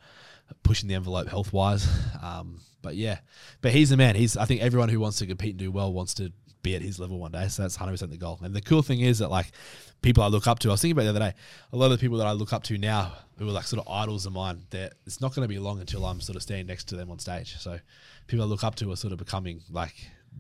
pushing 0.63 0.87
the 0.89 0.95
envelope 0.95 1.27
health 1.27 1.53
wise. 1.53 1.87
Um, 2.21 2.59
but 2.81 2.95
yeah, 2.95 3.19
but 3.61 3.71
he's 3.71 3.89
the 3.89 3.97
man. 3.97 4.15
He's 4.15 4.37
I 4.37 4.45
think 4.45 4.61
everyone 4.61 4.89
who 4.89 4.99
wants 4.99 5.17
to 5.19 5.25
compete 5.27 5.51
and 5.51 5.59
do 5.59 5.71
well 5.71 5.91
wants 5.91 6.13
to 6.15 6.31
be 6.61 6.75
at 6.75 6.81
his 6.81 6.99
level 6.99 7.19
one 7.19 7.31
day. 7.31 7.47
So 7.47 7.61
that's 7.61 7.77
100% 7.77 8.09
the 8.09 8.17
goal. 8.17 8.39
And 8.41 8.55
the 8.55 8.61
cool 8.61 8.81
thing 8.81 8.99
is 9.01 9.19
that 9.19 9.29
like 9.29 9.51
people 10.01 10.23
I 10.23 10.27
look 10.27 10.47
up 10.47 10.57
to, 10.59 10.69
I 10.69 10.71
was 10.71 10.81
thinking 10.81 10.93
about 10.97 11.03
the 11.03 11.09
other 11.11 11.19
day, 11.31 11.33
a 11.71 11.77
lot 11.77 11.85
of 11.85 11.91
the 11.91 11.97
people 11.99 12.17
that 12.17 12.27
I 12.27 12.31
look 12.31 12.53
up 12.53 12.63
to 12.63 12.77
now 12.77 13.13
who 13.37 13.47
are 13.47 13.51
like 13.51 13.65
sort 13.65 13.85
of 13.85 13.91
idols 13.91 14.25
of 14.25 14.33
mine, 14.33 14.63
that 14.71 14.93
it's 15.05 15.21
not 15.21 15.35
going 15.35 15.47
to 15.47 15.53
be 15.53 15.59
long 15.59 15.79
until 15.79 16.03
I'm 16.05 16.21
sort 16.21 16.35
of 16.35 16.41
standing 16.41 16.65
next 16.65 16.85
to 16.85 16.95
them 16.95 17.11
on 17.11 17.19
stage. 17.19 17.55
So 17.59 17.79
people 18.27 18.43
I 18.43 18.47
look 18.47 18.63
up 18.63 18.73
to 18.75 18.91
are 18.91 18.95
sort 18.95 19.13
of 19.13 19.19
becoming 19.19 19.61
like 19.69 19.93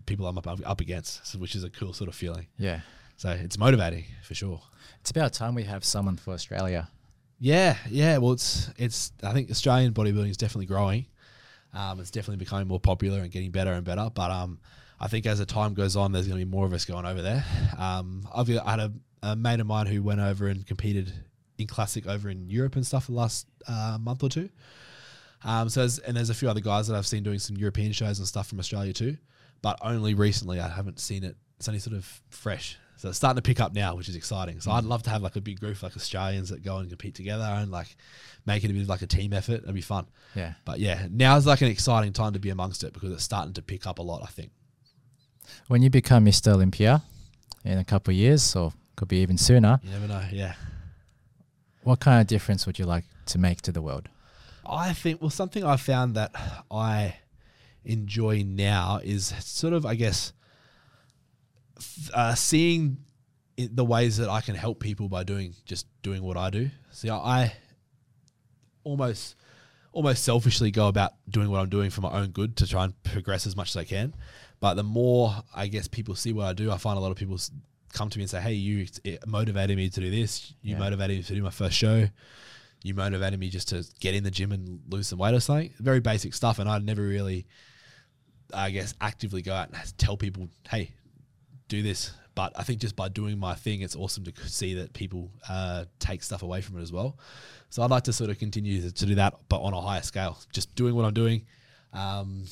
people 0.07 0.25
I'm 0.27 0.37
up, 0.37 0.47
up 0.65 0.81
against, 0.81 1.27
so- 1.27 1.37
which 1.39 1.55
is 1.55 1.63
a 1.63 1.69
cool 1.69 1.93
sort 1.93 2.07
of 2.07 2.15
feeling. 2.15 2.47
Yeah. 2.57 2.79
So 3.17 3.29
it's 3.29 3.57
motivating 3.59 4.05
for 4.23 4.33
sure. 4.33 4.61
It's 5.01 5.11
about 5.11 5.31
time 5.33 5.53
we 5.55 5.63
have 5.63 5.85
someone 5.85 6.17
for 6.17 6.33
Australia. 6.33 6.89
Yeah, 7.39 7.77
yeah. 7.89 8.17
Well, 8.17 8.31
it's 8.31 8.69
it's. 8.77 9.11
I 9.23 9.33
think 9.33 9.51
Australian 9.51 9.93
bodybuilding 9.93 10.29
is 10.29 10.37
definitely 10.37 10.67
growing. 10.67 11.05
Um, 11.73 11.99
it's 11.99 12.11
definitely 12.11 12.37
becoming 12.37 12.67
more 12.67 12.79
popular 12.79 13.19
and 13.19 13.29
getting 13.31 13.51
better 13.51 13.73
and 13.73 13.83
better. 13.83 14.09
But 14.13 14.31
um, 14.31 14.59
I 14.99 15.07
think 15.07 15.25
as 15.25 15.39
the 15.39 15.45
time 15.45 15.73
goes 15.73 15.95
on, 15.95 16.11
there's 16.11 16.27
going 16.27 16.39
to 16.39 16.45
be 16.45 16.49
more 16.49 16.65
of 16.65 16.73
us 16.73 16.85
going 16.85 17.05
over 17.05 17.21
there. 17.21 17.43
Um, 17.77 18.27
I've 18.33 18.49
I 18.49 18.71
had 18.71 18.79
a, 18.79 18.93
a 19.23 19.35
mate 19.35 19.59
of 19.59 19.67
mine 19.67 19.87
who 19.87 20.01
went 20.01 20.21
over 20.21 20.47
and 20.47 20.65
competed 20.65 21.11
in 21.57 21.67
classic 21.67 22.07
over 22.07 22.29
in 22.29 22.49
Europe 22.49 22.75
and 22.75 22.85
stuff 22.85 23.07
the 23.07 23.13
last 23.13 23.47
uh, 23.67 23.97
month 23.99 24.23
or 24.23 24.29
two. 24.29 24.49
Um, 25.43 25.69
so 25.69 25.87
and 26.05 26.15
there's 26.17 26.29
a 26.29 26.33
few 26.33 26.49
other 26.49 26.61
guys 26.61 26.87
that 26.87 26.95
I've 26.95 27.05
seen 27.05 27.23
doing 27.23 27.39
some 27.39 27.57
European 27.57 27.91
shows 27.91 28.19
and 28.19 28.27
stuff 28.27 28.47
from 28.47 28.59
Australia 28.59 28.93
too, 28.93 29.17
but 29.61 29.77
only 29.81 30.13
recently 30.13 30.59
I 30.59 30.69
haven't 30.69 30.99
seen 30.99 31.23
it. 31.23 31.35
It's 31.57 31.67
only 31.67 31.79
sort 31.79 31.95
of 31.95 32.21
fresh. 32.29 32.77
So 33.05 33.09
it's 33.09 33.19
starting 33.19 33.35
to 33.35 33.43
pick 33.43 33.59
up 33.59 33.75
now, 33.75 33.93
which 33.93 34.09
is 34.09 34.15
exciting. 34.15 34.59
So 34.59 34.71
mm. 34.71 34.73
I'd 34.73 34.83
love 34.83 35.03
to 35.03 35.11
have 35.11 35.21
like 35.21 35.35
a 35.35 35.41
big 35.41 35.59
group 35.59 35.75
of 35.75 35.83
like 35.83 35.95
Australians 35.95 36.49
that 36.49 36.63
go 36.63 36.77
and 36.77 36.89
compete 36.89 37.13
together 37.13 37.43
and 37.43 37.69
like 37.69 37.95
make 38.47 38.63
it 38.63 38.71
a 38.71 38.73
bit 38.73 38.81
of 38.81 38.89
like 38.89 39.03
a 39.03 39.05
team 39.05 39.31
effort. 39.31 39.61
It'd 39.61 39.75
be 39.75 39.81
fun. 39.81 40.07
Yeah. 40.33 40.53
But 40.65 40.79
yeah, 40.79 41.05
now's 41.11 41.45
like 41.45 41.61
an 41.61 41.67
exciting 41.67 42.13
time 42.13 42.33
to 42.33 42.39
be 42.39 42.49
amongst 42.49 42.83
it 42.83 42.93
because 42.93 43.11
it's 43.11 43.23
starting 43.23 43.53
to 43.53 43.61
pick 43.61 43.85
up 43.85 43.99
a 43.99 44.01
lot, 44.01 44.23
I 44.23 44.25
think. 44.25 44.49
When 45.67 45.83
you 45.83 45.91
become 45.91 46.25
Mr. 46.25 46.51
Olympia 46.51 47.03
in 47.63 47.77
a 47.77 47.83
couple 47.83 48.11
of 48.11 48.17
years, 48.17 48.55
or 48.55 48.73
could 48.95 49.07
be 49.07 49.17
even 49.17 49.37
sooner, 49.37 49.79
You 49.83 49.91
never 49.91 50.07
know. 50.07 50.23
Yeah. 50.31 50.55
what 51.83 51.99
kind 51.99 52.19
of 52.19 52.25
difference 52.25 52.65
would 52.65 52.79
you 52.79 52.85
like 52.85 53.05
to 53.27 53.37
make 53.37 53.61
to 53.61 53.71
the 53.71 53.83
world? 53.83 54.09
I 54.67 54.93
think 54.93 55.21
well 55.21 55.29
something 55.29 55.63
I 55.63 55.77
found 55.77 56.15
that 56.15 56.31
I 56.71 57.17
enjoy 57.83 58.41
now 58.43 58.99
is 59.03 59.27
sort 59.41 59.73
of 59.73 59.85
I 59.85 59.93
guess 59.93 60.33
uh, 62.13 62.35
seeing 62.35 62.97
the 63.57 63.85
ways 63.85 64.17
that 64.17 64.29
I 64.29 64.41
can 64.41 64.55
help 64.55 64.79
people 64.79 65.07
by 65.09 65.23
doing 65.23 65.55
just 65.65 65.87
doing 66.01 66.23
what 66.23 66.37
I 66.37 66.49
do. 66.49 66.69
See, 66.91 67.09
I 67.09 67.53
almost 68.83 69.35
almost 69.91 70.23
selfishly 70.23 70.71
go 70.71 70.87
about 70.89 71.13
doing 71.29 71.49
what 71.49 71.61
I'm 71.61 71.69
doing 71.69 71.89
for 71.89 72.01
my 72.01 72.11
own 72.11 72.31
good 72.31 72.57
to 72.57 72.67
try 72.67 72.83
and 72.83 73.03
progress 73.03 73.47
as 73.47 73.55
much 73.55 73.69
as 73.69 73.77
I 73.77 73.85
can. 73.85 74.13
But 74.59 74.73
the 74.75 74.83
more 74.83 75.33
I 75.55 75.67
guess 75.67 75.87
people 75.87 76.15
see 76.15 76.33
what 76.33 76.45
I 76.47 76.53
do, 76.53 76.69
I 76.71 76.77
find 76.77 76.97
a 76.97 77.01
lot 77.01 77.11
of 77.11 77.17
people 77.17 77.39
come 77.93 78.09
to 78.09 78.17
me 78.17 78.23
and 78.23 78.29
say, 78.29 78.41
"Hey, 78.41 78.53
you 78.53 78.87
it 79.05 79.25
motivated 79.25 79.77
me 79.77 79.89
to 79.89 79.99
do 80.01 80.11
this. 80.11 80.53
You 80.61 80.73
Yeah. 80.73 80.79
motivated 80.79 81.17
me 81.17 81.23
to 81.23 81.35
do 81.35 81.41
my 81.43 81.49
first 81.49 81.77
show. 81.77 82.09
You 82.83 82.93
motivated 82.93 83.39
me 83.39 83.49
just 83.49 83.69
to 83.69 83.85
get 83.99 84.13
in 84.15 84.23
the 84.23 84.31
gym 84.31 84.51
and 84.51 84.81
lose 84.89 85.07
some 85.07 85.19
weight 85.19 85.33
or 85.33 85.39
something." 85.39 85.73
Very 85.79 86.01
basic 86.01 86.33
stuff, 86.33 86.59
and 86.59 86.69
I'd 86.69 86.83
never 86.83 87.01
really, 87.01 87.47
I 88.53 88.71
guess, 88.71 88.93
actively 88.99 89.41
go 89.41 89.53
out 89.53 89.69
and 89.73 89.97
tell 89.97 90.17
people, 90.17 90.49
"Hey, 90.69 90.91
do 91.67 91.81
this." 91.81 92.11
But 92.35 92.51
I 92.57 92.63
think 92.63 92.81
just 92.81 92.97
by 92.97 93.07
doing 93.07 93.39
my 93.39 93.55
thing, 93.55 93.81
it's 93.81 93.95
awesome 93.95 94.25
to 94.25 94.33
see 94.47 94.73
that 94.75 94.91
people 94.93 95.31
uh, 95.47 95.85
take 95.99 96.21
stuff 96.21 96.43
away 96.43 96.61
from 96.61 96.77
it 96.77 96.81
as 96.81 96.91
well. 96.91 97.17
So 97.69 97.81
I'd 97.81 97.89
like 97.89 98.03
to 98.03 98.13
sort 98.13 98.29
of 98.29 98.37
continue 98.37 98.81
to, 98.81 98.91
to 98.91 99.05
do 99.05 99.15
that, 99.15 99.35
but 99.47 99.61
on 99.61 99.73
a 99.73 99.79
higher 99.79 100.01
scale. 100.01 100.37
Just 100.51 100.75
doing 100.75 100.95
what 100.95 101.05
I'm 101.05 101.13
doing. 101.13 101.45
Um, 101.93 102.45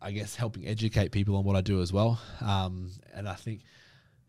I 0.00 0.12
guess 0.12 0.34
helping 0.34 0.66
educate 0.66 1.12
people 1.12 1.36
on 1.36 1.44
what 1.44 1.56
I 1.56 1.60
do 1.60 1.82
as 1.82 1.92
well. 1.92 2.20
Um, 2.40 2.90
and 3.14 3.28
I 3.28 3.34
think 3.34 3.62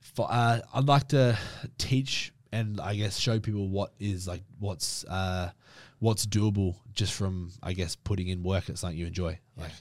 for, 0.02 0.28
uh, 0.30 0.60
I'd 0.74 0.88
like 0.88 1.08
to 1.10 1.38
teach 1.78 2.34
and 2.52 2.82
I 2.82 2.96
guess 2.96 3.18
show 3.18 3.40
people 3.40 3.68
what 3.68 3.94
is 4.00 4.28
like 4.28 4.42
what's 4.60 5.04
uh, 5.06 5.52
what's 6.00 6.26
doable 6.26 6.76
just 6.94 7.14
from 7.14 7.52
I 7.62 7.74
guess 7.74 7.96
putting 7.96 8.28
in 8.30 8.42
work 8.44 8.70
at 8.70 8.78
something 8.78 8.98
you 8.98 9.06
enjoy, 9.08 9.40
like 9.58 9.72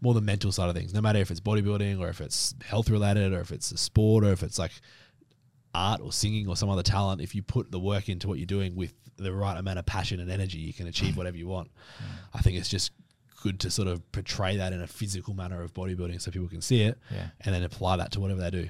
more 0.00 0.14
the 0.14 0.20
mental 0.20 0.52
side 0.52 0.68
of 0.68 0.74
things. 0.76 0.92
No 0.94 1.00
matter 1.00 1.18
if 1.18 1.30
it's 1.30 1.40
bodybuilding 1.40 1.98
or 2.00 2.08
if 2.08 2.20
it's 2.20 2.54
health 2.64 2.90
related 2.90 3.32
or 3.32 3.40
if 3.40 3.50
it's 3.52 3.70
a 3.72 3.76
sport 3.76 4.24
or 4.24 4.32
if 4.32 4.42
it's 4.42 4.58
like 4.58 4.72
art 5.74 6.00
or 6.02 6.12
singing 6.12 6.48
or 6.48 6.56
some 6.56 6.68
other 6.68 6.82
talent, 6.82 7.20
if 7.20 7.34
you 7.34 7.42
put 7.42 7.70
the 7.70 7.78
work 7.80 8.08
into 8.08 8.28
what 8.28 8.38
you're 8.38 8.46
doing 8.46 8.76
with 8.76 8.92
the 9.16 9.32
right 9.32 9.56
amount 9.56 9.78
of 9.78 9.86
passion 9.86 10.20
and 10.20 10.30
energy, 10.30 10.58
you 10.58 10.72
can 10.72 10.86
achieve 10.86 11.16
whatever 11.18 11.36
you 11.36 11.46
want. 11.48 11.70
I 12.34 12.40
think 12.42 12.58
it's 12.58 12.68
just 12.68 12.90
good 13.42 13.58
to 13.60 13.70
sort 13.70 13.88
of 13.88 14.10
portray 14.12 14.56
that 14.58 14.72
in 14.72 14.80
a 14.82 14.86
physical 14.86 15.34
manner 15.34 15.62
of 15.62 15.72
bodybuilding 15.74 16.20
so 16.20 16.30
people 16.30 16.48
can 16.48 16.60
see 16.60 16.82
it 16.82 16.96
Yeah. 17.10 17.26
and 17.40 17.54
then 17.54 17.62
apply 17.64 17.96
that 17.96 18.12
to 18.12 18.20
whatever 18.20 18.40
they 18.40 18.50
do. 18.50 18.68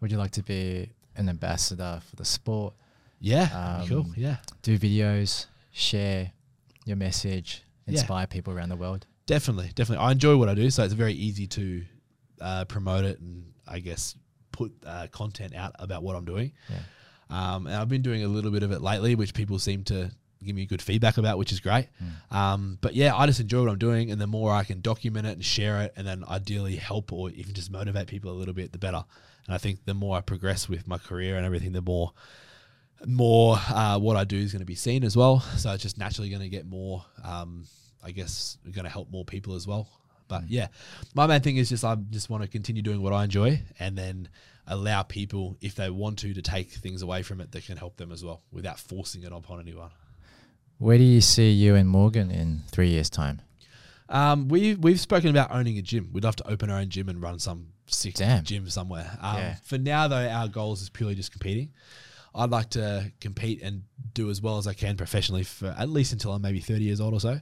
Would 0.00 0.10
you 0.10 0.18
like 0.18 0.32
to 0.32 0.42
be 0.42 0.90
an 1.16 1.28
ambassador 1.28 2.00
for 2.08 2.16
the 2.16 2.24
sport? 2.24 2.74
Yeah, 3.20 3.78
Um, 3.82 3.88
cool. 3.88 4.06
Yeah, 4.16 4.38
Do 4.62 4.76
videos, 4.78 5.46
share 5.72 6.32
your 6.86 6.96
message, 6.96 7.62
Yeah. 7.86 7.92
inspire 7.98 8.26
people 8.26 8.52
around 8.52 8.68
the 8.68 8.76
world. 8.76 9.06
definitely, 9.26 9.70
definitely. 9.74 10.04
I 10.04 10.12
enjoy 10.12 10.36
what 10.36 10.48
I 10.48 10.54
do, 10.54 10.68
so 10.70 10.82
it's 10.84 10.94
very 10.94 11.14
easy 11.14 11.46
to 11.46 11.84
uh, 12.40 12.64
promote 12.66 13.04
it 13.04 13.20
and 13.20 13.52
I 13.66 13.78
guess 13.78 14.14
put 14.50 14.72
uh, 14.84 15.06
content 15.10 15.54
out 15.54 15.74
about 15.78 16.02
what 16.02 16.16
I'm 16.16 16.24
doing. 16.24 16.52
Yeah. 16.68 16.76
Um, 17.30 17.66
and 17.66 17.76
I've 17.76 17.88
been 17.88 18.02
doing 18.02 18.24
a 18.24 18.28
little 18.28 18.50
bit 18.50 18.62
of 18.62 18.72
it 18.72 18.82
lately, 18.82 19.14
which 19.14 19.32
people 19.32 19.58
seem 19.58 19.84
to 19.84 20.10
give 20.44 20.54
me 20.56 20.66
good 20.66 20.82
feedback 20.82 21.16
about, 21.18 21.38
which 21.38 21.52
is 21.52 21.60
great. 21.60 21.88
Mm. 22.02 22.36
Um, 22.36 22.78
but 22.82 22.94
yeah, 22.94 23.14
I 23.14 23.26
just 23.26 23.38
enjoy 23.40 23.60
what 23.62 23.70
I'm 23.70 23.78
doing, 23.78 24.10
and 24.10 24.20
the 24.20 24.26
more 24.26 24.52
I 24.52 24.64
can 24.64 24.80
document 24.82 25.26
it 25.26 25.32
and 25.34 25.44
share 25.44 25.80
it, 25.82 25.92
and 25.96 26.04
then 26.06 26.24
ideally 26.28 26.76
help 26.76 27.12
or 27.12 27.30
even 27.30 27.54
just 27.54 27.70
motivate 27.70 28.08
people 28.08 28.32
a 28.32 28.34
little 28.36 28.52
bit, 28.54 28.72
the 28.72 28.78
better. 28.78 29.04
And 29.46 29.54
I 29.54 29.58
think 29.58 29.84
the 29.86 29.94
more 29.94 30.16
I 30.18 30.20
progress 30.20 30.68
with 30.68 30.86
my 30.88 30.98
career 30.98 31.36
and 31.36 31.46
everything, 31.46 31.72
the 31.72 31.80
more 31.80 32.12
more 33.06 33.56
uh, 33.68 33.98
what 33.98 34.16
I 34.16 34.24
do 34.24 34.36
is 34.36 34.52
going 34.52 34.60
to 34.60 34.66
be 34.66 34.74
seen 34.74 35.04
as 35.04 35.16
well. 35.16 35.40
So 35.56 35.72
it's 35.72 35.82
just 35.82 35.98
naturally 35.98 36.30
going 36.30 36.42
to 36.42 36.48
get 36.48 36.66
more. 36.66 37.04
Um, 37.24 37.64
I 38.04 38.10
guess 38.10 38.58
going 38.64 38.84
to 38.84 38.90
help 38.90 39.10
more 39.10 39.24
people 39.24 39.54
as 39.54 39.66
well. 39.66 39.88
But 40.28 40.48
yeah, 40.48 40.68
my 41.14 41.26
main 41.26 41.40
thing 41.40 41.56
is 41.56 41.68
just 41.68 41.84
I 41.84 41.94
just 42.10 42.30
want 42.30 42.42
to 42.42 42.48
continue 42.48 42.82
doing 42.82 43.02
what 43.02 43.12
I 43.12 43.24
enjoy, 43.24 43.60
and 43.78 43.96
then 43.96 44.28
allow 44.66 45.02
people, 45.02 45.56
if 45.60 45.74
they 45.74 45.90
want 45.90 46.18
to, 46.20 46.32
to 46.34 46.42
take 46.42 46.70
things 46.70 47.02
away 47.02 47.22
from 47.22 47.40
it 47.40 47.52
that 47.52 47.64
can 47.66 47.76
help 47.76 47.96
them 47.96 48.10
as 48.12 48.24
well, 48.24 48.42
without 48.52 48.78
forcing 48.78 49.22
it 49.24 49.32
upon 49.32 49.60
anyone. 49.60 49.90
Where 50.78 50.98
do 50.98 51.04
you 51.04 51.20
see 51.20 51.50
you 51.50 51.74
and 51.74 51.88
Morgan 51.88 52.30
in 52.30 52.62
three 52.68 52.88
years' 52.88 53.10
time? 53.10 53.42
Um, 54.08 54.48
we 54.48 54.74
we've 54.74 55.00
spoken 55.00 55.30
about 55.30 55.50
owning 55.52 55.78
a 55.78 55.82
gym. 55.82 56.10
We'd 56.12 56.24
love 56.24 56.36
to 56.36 56.48
open 56.50 56.70
our 56.70 56.78
own 56.78 56.88
gym 56.88 57.08
and 57.08 57.22
run 57.22 57.38
some 57.38 57.68
sick 57.86 58.14
Damn. 58.14 58.44
gym 58.44 58.68
somewhere. 58.68 59.16
Um, 59.20 59.36
Yeah. 59.36 59.54
For 59.64 59.78
now, 59.78 60.08
though, 60.08 60.28
our 60.28 60.48
goals 60.48 60.82
is 60.82 60.88
purely 60.90 61.14
just 61.14 61.30
competing. 61.30 61.70
I'd 62.34 62.50
like 62.50 62.70
to 62.70 63.12
compete 63.20 63.62
and 63.62 63.82
do 64.14 64.30
as 64.30 64.40
well 64.40 64.58
as 64.58 64.66
I 64.66 64.74
can 64.74 64.96
professionally 64.96 65.42
for 65.42 65.74
at 65.78 65.88
least 65.88 66.12
until 66.12 66.32
I'm 66.32 66.42
maybe 66.42 66.60
30 66.60 66.82
years 66.82 67.00
old 67.00 67.14
or 67.14 67.20
so. 67.20 67.40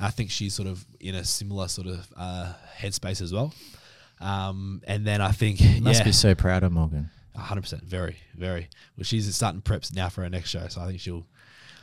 I 0.00 0.10
think 0.10 0.30
she's 0.30 0.54
sort 0.54 0.68
of 0.68 0.84
in 1.00 1.14
a 1.14 1.24
similar 1.24 1.66
sort 1.68 1.88
of 1.88 2.12
uh, 2.16 2.52
headspace 2.78 3.20
as 3.20 3.32
well. 3.32 3.52
Um, 4.20 4.82
and 4.86 5.06
then 5.06 5.20
I 5.20 5.32
think 5.32 5.60
You 5.60 5.82
must 5.82 6.00
yeah, 6.00 6.04
be 6.04 6.12
so 6.12 6.34
proud 6.34 6.62
of 6.62 6.72
Morgan. 6.72 7.10
hundred 7.36 7.62
percent, 7.62 7.82
very, 7.84 8.16
very. 8.36 8.68
Well, 8.96 9.04
she's 9.04 9.32
starting 9.34 9.60
preps 9.60 9.94
now 9.94 10.08
for 10.08 10.22
her 10.22 10.30
next 10.30 10.50
show, 10.50 10.66
so 10.68 10.80
I 10.80 10.86
think 10.86 11.00
she'll. 11.00 11.26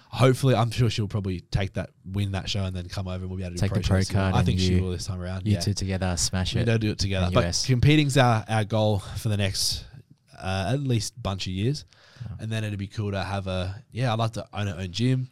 Hopefully, 0.09 0.55
I'm 0.55 0.71
sure 0.71 0.89
she'll 0.89 1.09
probably 1.09 1.41
take 1.41 1.73
that, 1.73 1.89
win 2.09 2.31
that 2.33 2.49
show, 2.49 2.63
and 2.63 2.73
then 2.73 2.87
come 2.87 3.07
over 3.07 3.23
and 3.23 3.29
we'll 3.29 3.37
be 3.37 3.43
able 3.43 3.55
to 3.55 3.61
Take 3.61 3.73
do 3.73 3.81
the 3.81 3.87
pro 3.87 4.01
pro 4.01 4.13
card 4.13 4.35
I 4.35 4.43
think 4.43 4.59
she 4.59 4.79
will 4.79 4.91
this 4.91 5.07
time 5.07 5.21
around. 5.21 5.45
You 5.45 5.53
yeah. 5.53 5.59
two 5.59 5.73
together 5.73 6.15
smash 6.15 6.55
it. 6.55 6.63
don't 6.63 6.79
do 6.79 6.91
it 6.91 6.99
together. 6.99 7.29
But 7.33 7.47
US. 7.47 7.65
competing's 7.65 8.15
our, 8.15 8.45
our 8.47 8.63
goal 8.63 8.99
for 8.99 9.27
the 9.27 9.35
next 9.35 9.83
uh, 10.39 10.71
at 10.73 10.81
least 10.81 11.21
bunch 11.21 11.47
of 11.47 11.53
years. 11.53 11.85
Yeah. 12.21 12.35
And 12.39 12.51
then 12.51 12.63
it'd 12.63 12.79
be 12.79 12.87
cool 12.87 13.11
to 13.11 13.23
have 13.23 13.47
a, 13.47 13.83
yeah, 13.91 14.11
I'd 14.13 14.19
like 14.19 14.33
to 14.33 14.45
own 14.53 14.67
our 14.67 14.79
own 14.79 14.91
gym 14.91 15.29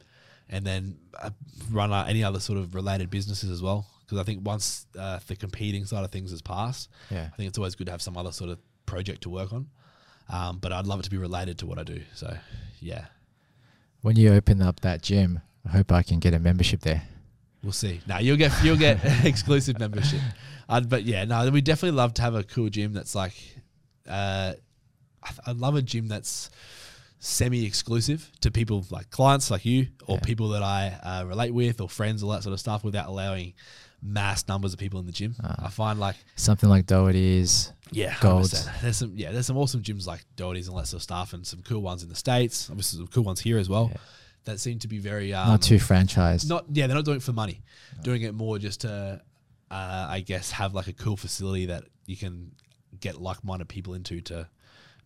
and 0.49 0.65
then 0.65 0.97
uh, 1.21 1.29
run 1.71 1.91
uh, 1.91 2.05
any 2.07 2.23
other 2.23 2.39
sort 2.39 2.59
of 2.59 2.75
related 2.75 3.09
businesses 3.09 3.49
as 3.49 3.61
well. 3.61 3.87
Because 4.01 4.17
I 4.19 4.23
think 4.23 4.45
once 4.45 4.85
uh, 4.99 5.19
the 5.27 5.35
competing 5.35 5.85
side 5.85 6.03
of 6.03 6.11
things 6.11 6.31
has 6.31 6.41
passed, 6.41 6.89
Yeah. 7.09 7.29
I 7.31 7.35
think 7.35 7.47
it's 7.49 7.57
always 7.57 7.75
good 7.75 7.85
to 7.85 7.91
have 7.91 8.01
some 8.01 8.17
other 8.17 8.31
sort 8.31 8.49
of 8.49 8.59
project 8.85 9.21
to 9.23 9.29
work 9.29 9.53
on. 9.53 9.67
Um, 10.29 10.59
but 10.59 10.71
I'd 10.71 10.85
love 10.87 10.99
it 10.99 11.03
to 11.03 11.09
be 11.09 11.17
related 11.17 11.57
to 11.59 11.65
what 11.65 11.77
I 11.79 11.83
do. 11.83 12.01
So, 12.13 12.35
yeah, 12.79 13.05
When 14.01 14.15
you 14.15 14.33
open 14.33 14.61
up 14.61 14.81
that 14.81 15.01
gym, 15.01 15.39
I 15.65 15.69
hope 15.69 15.91
I 15.91 16.03
can 16.03 16.19
get 16.19 16.33
a 16.33 16.39
membership 16.39 16.81
there. 16.81 17.03
we'll 17.63 17.71
see. 17.71 18.01
Now 18.07 18.19
you'll 18.19 18.35
get 18.37 18.51
you'll 18.63 18.75
get 18.77 18.99
exclusive 19.25 19.79
membership. 19.79 20.19
But 20.67 21.03
yeah, 21.03 21.23
no, 21.25 21.49
we 21.49 21.61
definitely 21.61 21.95
love 21.97 22.13
to 22.15 22.21
have 22.21 22.35
a 22.35 22.43
cool 22.43 22.69
gym 22.69 22.91
that's 22.93 23.15
like, 23.15 23.33
uh, 24.07 24.53
I, 25.23 25.31
I 25.47 25.51
love 25.53 25.75
a 25.75 25.81
gym 25.81 26.07
that's 26.07 26.49
semi-exclusive 27.19 28.29
to 28.41 28.51
people 28.51 28.85
like 28.89 29.09
clients 29.09 29.49
like 29.49 29.65
you 29.65 29.87
or 30.07 30.15
Yeah. 30.17 30.21
people 30.25 30.49
that 30.49 30.61
I 30.63 30.87
uh, 31.03 31.25
relate 31.25 31.53
with 31.53 31.79
or 31.81 31.89
friends, 31.89 32.21
all 32.23 32.31
that 32.31 32.43
sort 32.43 32.53
of 32.53 32.59
stuff, 32.59 32.83
without 32.83 33.07
allowing 33.07 33.53
mass 34.01 34.45
numbers 34.47 34.73
of 34.73 34.79
people 34.79 34.99
in 34.99 35.05
the 35.05 35.11
gym. 35.13 35.35
Ah. 35.43 35.55
I 35.65 35.69
find 35.69 35.99
like 35.99 36.15
Something 36.35 36.69
like 36.69 36.85
Doherty's. 36.85 37.71
yeah, 37.91 38.15
Golds. 38.19 38.53
100%. 38.53 38.81
There's 38.81 38.97
some 38.97 39.13
yeah, 39.15 39.31
there's 39.31 39.45
some 39.45 39.57
awesome 39.57 39.81
gyms 39.81 40.05
like 40.05 40.25
Doherty's 40.35 40.67
and 40.67 40.73
all 40.75 40.81
that 40.81 40.87
sort 40.87 40.99
of 40.99 41.03
stuff, 41.03 41.33
and 41.33 41.47
some 41.47 41.61
cool 41.61 41.81
ones 41.81 42.03
in 42.03 42.09
the 42.09 42.15
states. 42.15 42.69
Obviously, 42.69 42.97
some 42.97 43.07
cool 43.07 43.23
ones 43.23 43.39
here 43.39 43.57
as 43.57 43.69
well. 43.69 43.89
Yeah. 43.91 43.97
That 44.45 44.59
seem 44.59 44.79
to 44.79 44.89
be 44.89 44.97
very 44.97 45.33
um, 45.33 45.47
not 45.47 45.61
too 45.61 45.77
franchised. 45.77 46.49
not 46.49 46.65
yeah, 46.73 46.87
they're 46.87 46.97
not 46.97 47.05
doing 47.05 47.17
it 47.17 47.23
for 47.23 47.31
money. 47.31 47.61
Doing 48.01 48.23
it 48.23 48.33
more 48.33 48.59
just 48.59 48.81
to, 48.81 49.21
uh, 49.71 50.07
I 50.09 50.19
guess, 50.19 50.51
have 50.51 50.73
like 50.73 50.87
a 50.87 50.93
cool 50.93 51.15
facility 51.15 51.67
that 51.67 51.85
you 52.05 52.17
can 52.17 52.51
get 52.99 53.21
like-minded 53.21 53.69
people 53.69 53.93
into 53.93 54.19
to 54.21 54.49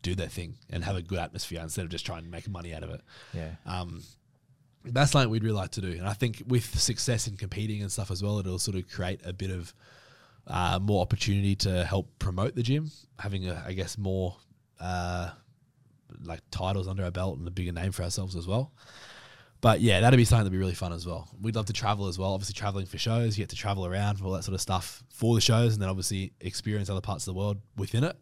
do 0.02 0.16
their 0.16 0.28
thing 0.28 0.58
and 0.70 0.84
have 0.84 0.96
a 0.96 1.02
good 1.02 1.20
atmosphere 1.20 1.62
instead 1.62 1.84
of 1.84 1.90
just 1.90 2.06
trying 2.06 2.24
to 2.24 2.30
make 2.30 2.48
money 2.48 2.74
out 2.74 2.84
of 2.84 2.90
it. 2.90 3.02
yeah. 3.34 3.52
Um, 3.66 4.04
that's 4.86 5.12
something 5.12 5.30
we'd 5.30 5.44
really 5.44 5.56
like 5.56 5.72
to 5.72 5.82
do, 5.82 5.92
and 5.92 6.08
I 6.08 6.14
think 6.14 6.44
with 6.48 6.80
success 6.80 7.28
in 7.28 7.36
competing 7.36 7.82
and 7.82 7.92
stuff 7.92 8.10
as 8.10 8.24
well, 8.24 8.40
it'll 8.40 8.60
sort 8.60 8.78
of 8.78 8.90
create 8.90 9.20
a 9.26 9.34
bit 9.34 9.52
of 9.52 9.74
uh, 10.48 10.80
more 10.82 11.02
opportunity 11.02 11.56
to 11.58 11.84
help 11.84 12.08
promote 12.20 12.56
the 12.56 12.64
gym, 12.64 12.90
having 13.20 13.50
a, 13.50 13.64
I 13.68 13.74
guess, 13.74 13.98
more 13.98 14.38
uh, 14.80 15.32
like 16.24 16.40
titles 16.52 16.88
under 16.88 17.04
our 17.04 17.12
belt 17.12 17.38
and 17.38 17.48
a 17.48 17.52
bigger 17.52 17.72
name 17.72 17.92
for 17.92 18.04
ourselves 18.04 18.36
as 18.36 18.48
well. 18.48 18.72
But 19.60 19.82
yeah, 19.82 20.00
that'd 20.02 20.18
be 20.18 20.24
something 20.24 20.44
that'd 20.44 20.52
be 20.52 20.60
really 20.60 20.76
fun 20.76 20.94
as 20.94 21.06
well. 21.06 21.28
We'd 21.42 21.56
love 21.56 21.66
to 21.66 21.74
travel 21.74 22.08
as 22.08 22.20
well. 22.20 22.34
Obviously, 22.34 22.54
traveling 22.54 22.86
for 22.86 22.98
shows, 22.98 23.38
you 23.38 23.42
get 23.42 23.50
to 23.50 23.56
travel 23.56 23.86
around 23.86 24.18
for 24.18 24.26
all 24.26 24.32
that 24.34 24.44
sort 24.44 24.54
of 24.54 24.62
stuff 24.62 25.04
for 25.10 25.34
the 25.36 25.42
shows, 25.42 25.74
and 25.74 25.82
then 25.82 25.90
obviously 25.90 26.32
experience 26.42 26.90
other 26.90 27.02
parts 27.02 27.28
of 27.28 27.34
the 27.34 27.40
world 27.40 27.58
within 27.76 28.04
it. 28.04 28.16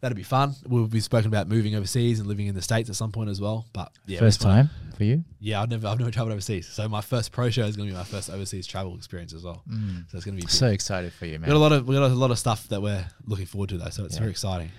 That'd 0.00 0.16
be 0.16 0.22
fun. 0.22 0.54
We'll 0.68 0.86
be 0.86 1.00
spoken 1.00 1.28
about 1.28 1.48
moving 1.48 1.74
overseas 1.74 2.18
and 2.20 2.28
living 2.28 2.46
in 2.48 2.54
the 2.54 2.60
states 2.62 2.90
at 2.90 2.96
some 2.96 3.10
point 3.12 3.30
as 3.30 3.40
well. 3.40 3.66
But 3.72 3.90
yeah, 4.06 4.18
First 4.18 4.40
time 4.42 4.68
for 4.96 5.04
you? 5.04 5.24
Yeah, 5.40 5.62
I've 5.62 5.70
never 5.70 5.86
I've 5.88 5.98
never 5.98 6.10
traveled 6.10 6.32
overseas, 6.32 6.68
so 6.68 6.86
my 6.88 7.00
first 7.00 7.32
pro 7.32 7.48
show 7.50 7.64
is 7.64 7.76
going 7.76 7.88
to 7.88 7.92
be 7.94 7.98
my 7.98 8.04
first 8.04 8.28
overseas 8.30 8.66
travel 8.66 8.94
experience 8.96 9.32
as 9.32 9.42
well. 9.42 9.62
Mm. 9.68 10.08
So 10.10 10.16
it's 10.16 10.24
going 10.26 10.36
to 10.36 10.40
be 10.42 10.46
big. 10.46 10.50
So 10.50 10.68
excited 10.68 11.12
for 11.14 11.24
you, 11.26 11.38
we 11.38 11.46
got 11.46 11.48
a 11.48 11.52
man. 11.52 11.60
lot 11.60 11.72
of 11.72 11.88
we 11.88 11.94
got 11.94 12.10
a 12.10 12.14
lot 12.14 12.30
of 12.30 12.38
stuff 12.38 12.68
that 12.68 12.82
we're 12.82 13.04
looking 13.26 13.46
forward 13.46 13.70
to 13.70 13.78
though, 13.78 13.88
so 13.90 14.04
it's 14.04 14.14
Yeah. 14.14 14.20
very 14.20 14.30
exciting. 14.30 14.70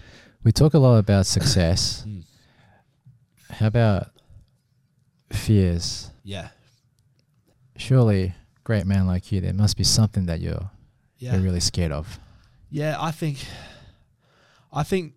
We 0.43 0.51
talk 0.51 0.75
a 0.75 0.79
lot 0.79 0.97
about 0.97 1.25
success. 1.25 2.05
Mm. 2.07 2.23
How 3.49 3.67
about 3.67 4.09
fears? 5.31 6.11
Yeah, 6.23 6.49
Surely, 7.75 8.33
great 8.63 8.85
man 8.85 9.07
like 9.07 9.31
you, 9.31 9.39
there 9.39 9.53
must 9.53 9.77
be 9.77 9.83
something 9.83 10.25
that 10.25 10.41
you're 10.41 10.69
yeah, 11.19 11.33
you're 11.33 11.41
really 11.41 11.59
scared 11.59 11.91
of. 11.91 12.19
yeah. 12.69 12.95
I 12.99 13.11
think 13.11 13.45
I 14.71 14.83
think 14.83 15.13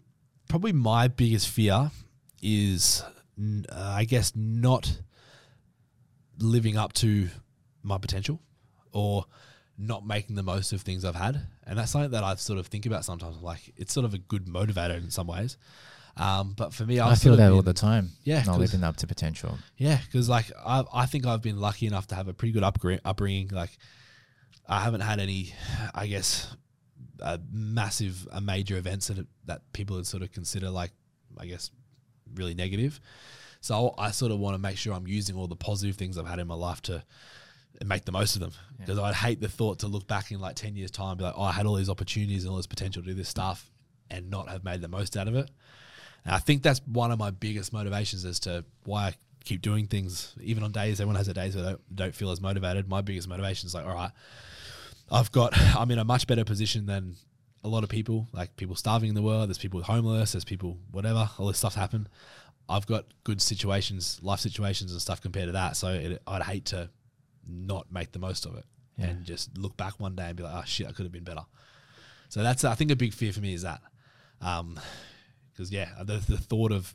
probably 0.48 0.72
my 0.72 1.08
biggest 1.08 1.48
fear 1.48 1.90
is, 2.42 3.02
uh, 3.38 3.94
I 3.96 4.04
guess, 4.04 4.32
not 4.34 5.00
living 6.38 6.76
up 6.76 6.92
to 6.94 7.28
my 7.82 7.98
potential 7.98 8.40
or 8.92 9.24
not 9.78 10.06
making 10.06 10.36
the 10.36 10.42
most 10.42 10.72
of 10.72 10.82
things 10.82 11.04
I've 11.04 11.14
had. 11.14 11.46
And 11.66 11.78
that's 11.78 11.92
something 11.92 12.10
that 12.10 12.24
I 12.24 12.34
sort 12.34 12.58
of 12.58 12.66
think 12.66 12.86
about 12.86 13.04
sometimes. 13.04 13.40
Like, 13.42 13.72
it's 13.76 13.92
sort 13.92 14.04
of 14.04 14.14
a 14.14 14.18
good 14.18 14.46
motivator 14.46 14.96
in 14.96 15.10
some 15.10 15.26
ways. 15.26 15.56
Um, 16.16 16.54
but 16.56 16.74
for 16.74 16.84
me, 16.84 16.98
I've 16.98 17.12
I 17.12 17.14
feel 17.14 17.36
that 17.36 17.52
all 17.52 17.62
the 17.62 17.72
time. 17.72 18.10
Yeah, 18.24 18.42
not 18.42 18.58
living 18.58 18.84
up 18.84 18.96
to 18.96 19.06
potential. 19.06 19.58
Yeah, 19.76 19.98
because 20.04 20.28
like 20.28 20.50
I, 20.64 20.84
I 20.92 21.06
think 21.06 21.26
I've 21.26 21.40
been 21.40 21.60
lucky 21.60 21.86
enough 21.86 22.08
to 22.08 22.14
have 22.14 22.28
a 22.28 22.34
pretty 22.34 22.52
good 22.52 22.62
upbring- 22.62 23.00
upbringing. 23.04 23.48
Like 23.48 23.70
I 24.68 24.80
haven't 24.80 25.00
had 25.02 25.20
any, 25.20 25.54
I 25.94 26.08
guess, 26.08 26.54
uh, 27.22 27.38
massive, 27.52 28.28
a 28.32 28.40
major 28.40 28.76
events 28.76 29.08
that 29.08 29.26
that 29.46 29.72
people 29.72 29.96
would 29.96 30.06
sort 30.06 30.22
of 30.22 30.32
consider 30.32 30.70
like, 30.70 30.92
I 31.38 31.46
guess, 31.46 31.70
really 32.34 32.54
negative. 32.54 33.00
So 33.60 33.94
I 33.98 34.10
sort 34.10 34.32
of 34.32 34.38
want 34.38 34.54
to 34.54 34.58
make 34.58 34.78
sure 34.78 34.94
I'm 34.94 35.06
using 35.06 35.36
all 35.36 35.46
the 35.46 35.56
positive 35.56 35.96
things 35.96 36.16
I've 36.16 36.26
had 36.26 36.38
in 36.38 36.46
my 36.46 36.54
life 36.54 36.80
to 36.82 37.04
make 37.84 38.04
the 38.04 38.12
most 38.12 38.34
of 38.34 38.40
them. 38.40 38.52
Yeah. 38.52 38.86
Because 38.86 38.98
I'd 38.98 39.14
hate 39.14 39.40
the 39.40 39.48
thought 39.48 39.80
to 39.80 39.86
look 39.86 40.06
back 40.06 40.30
in 40.32 40.40
like 40.40 40.56
ten 40.56 40.76
years' 40.76 40.90
time, 40.90 41.10
and 41.10 41.18
be 41.18 41.24
like, 41.24 41.34
oh, 41.36 41.42
I 41.42 41.52
had 41.52 41.66
all 41.66 41.74
these 41.74 41.90
opportunities 41.90 42.44
and 42.44 42.50
all 42.50 42.56
this 42.56 42.66
potential 42.66 43.02
to 43.02 43.08
do 43.08 43.14
this 43.14 43.28
stuff, 43.28 43.70
and 44.10 44.30
not 44.30 44.48
have 44.48 44.64
made 44.64 44.80
the 44.80 44.88
most 44.88 45.16
out 45.16 45.28
of 45.28 45.36
it. 45.36 45.50
And 46.24 46.34
I 46.34 46.38
think 46.38 46.62
that's 46.62 46.80
one 46.86 47.10
of 47.10 47.18
my 47.18 47.30
biggest 47.30 47.72
motivations 47.72 48.24
as 48.24 48.40
to 48.40 48.64
why 48.84 49.08
I 49.08 49.14
keep 49.44 49.62
doing 49.62 49.86
things, 49.86 50.34
even 50.42 50.62
on 50.62 50.72
days 50.72 51.00
everyone 51.00 51.16
has 51.16 51.26
their 51.26 51.34
days 51.34 51.56
where 51.56 51.64
don't, 51.64 51.96
don't 51.96 52.14
feel 52.14 52.30
as 52.30 52.42
motivated. 52.42 52.88
My 52.88 53.00
biggest 53.00 53.26
motivation 53.26 53.66
is 53.66 53.74
like, 53.74 53.86
all 53.86 53.94
right, 53.94 54.10
I've 55.10 55.32
got, 55.32 55.58
I'm 55.76 55.90
in 55.90 55.98
a 55.98 56.04
much 56.04 56.26
better 56.26 56.44
position 56.44 56.86
than 56.86 57.16
a 57.64 57.68
lot 57.68 57.82
of 57.84 57.90
people. 57.90 58.28
Like 58.32 58.56
people 58.56 58.76
starving 58.76 59.08
in 59.08 59.14
the 59.14 59.22
world, 59.22 59.48
there's 59.48 59.58
people 59.58 59.82
homeless, 59.82 60.32
there's 60.32 60.44
people 60.44 60.78
whatever, 60.90 61.28
all 61.38 61.48
this 61.48 61.58
stuff 61.58 61.74
happen. 61.74 62.08
I've 62.68 62.86
got 62.86 63.06
good 63.24 63.42
situations, 63.42 64.20
life 64.22 64.40
situations 64.40 64.92
and 64.92 65.00
stuff 65.00 65.20
compared 65.20 65.46
to 65.46 65.52
that. 65.52 65.76
So 65.76 65.88
it, 65.88 66.22
I'd 66.26 66.42
hate 66.42 66.66
to 66.66 66.88
not 67.48 67.90
make 67.90 68.12
the 68.12 68.18
most 68.20 68.46
of 68.46 68.54
it 68.56 68.64
Yeah. 68.96 69.06
and 69.06 69.24
just 69.24 69.56
look 69.58 69.76
back 69.76 69.98
one 69.98 70.14
day 70.14 70.24
and 70.28 70.36
be 70.36 70.42
like, 70.44 70.54
oh 70.54 70.62
shit, 70.64 70.86
I 70.86 70.92
could 70.92 71.04
have 71.04 71.12
been 71.12 71.24
better. 71.24 71.44
So 72.28 72.42
that's, 72.44 72.64
I 72.64 72.76
think, 72.76 72.92
a 72.92 72.96
big 72.96 73.12
fear 73.12 73.32
for 73.32 73.40
me 73.40 73.54
is 73.54 73.62
that. 73.62 73.80
Um, 74.40 74.78
because 75.52 75.72
yeah, 75.72 75.88
the, 76.04 76.18
the 76.18 76.38
thought 76.38 76.70
of 76.70 76.94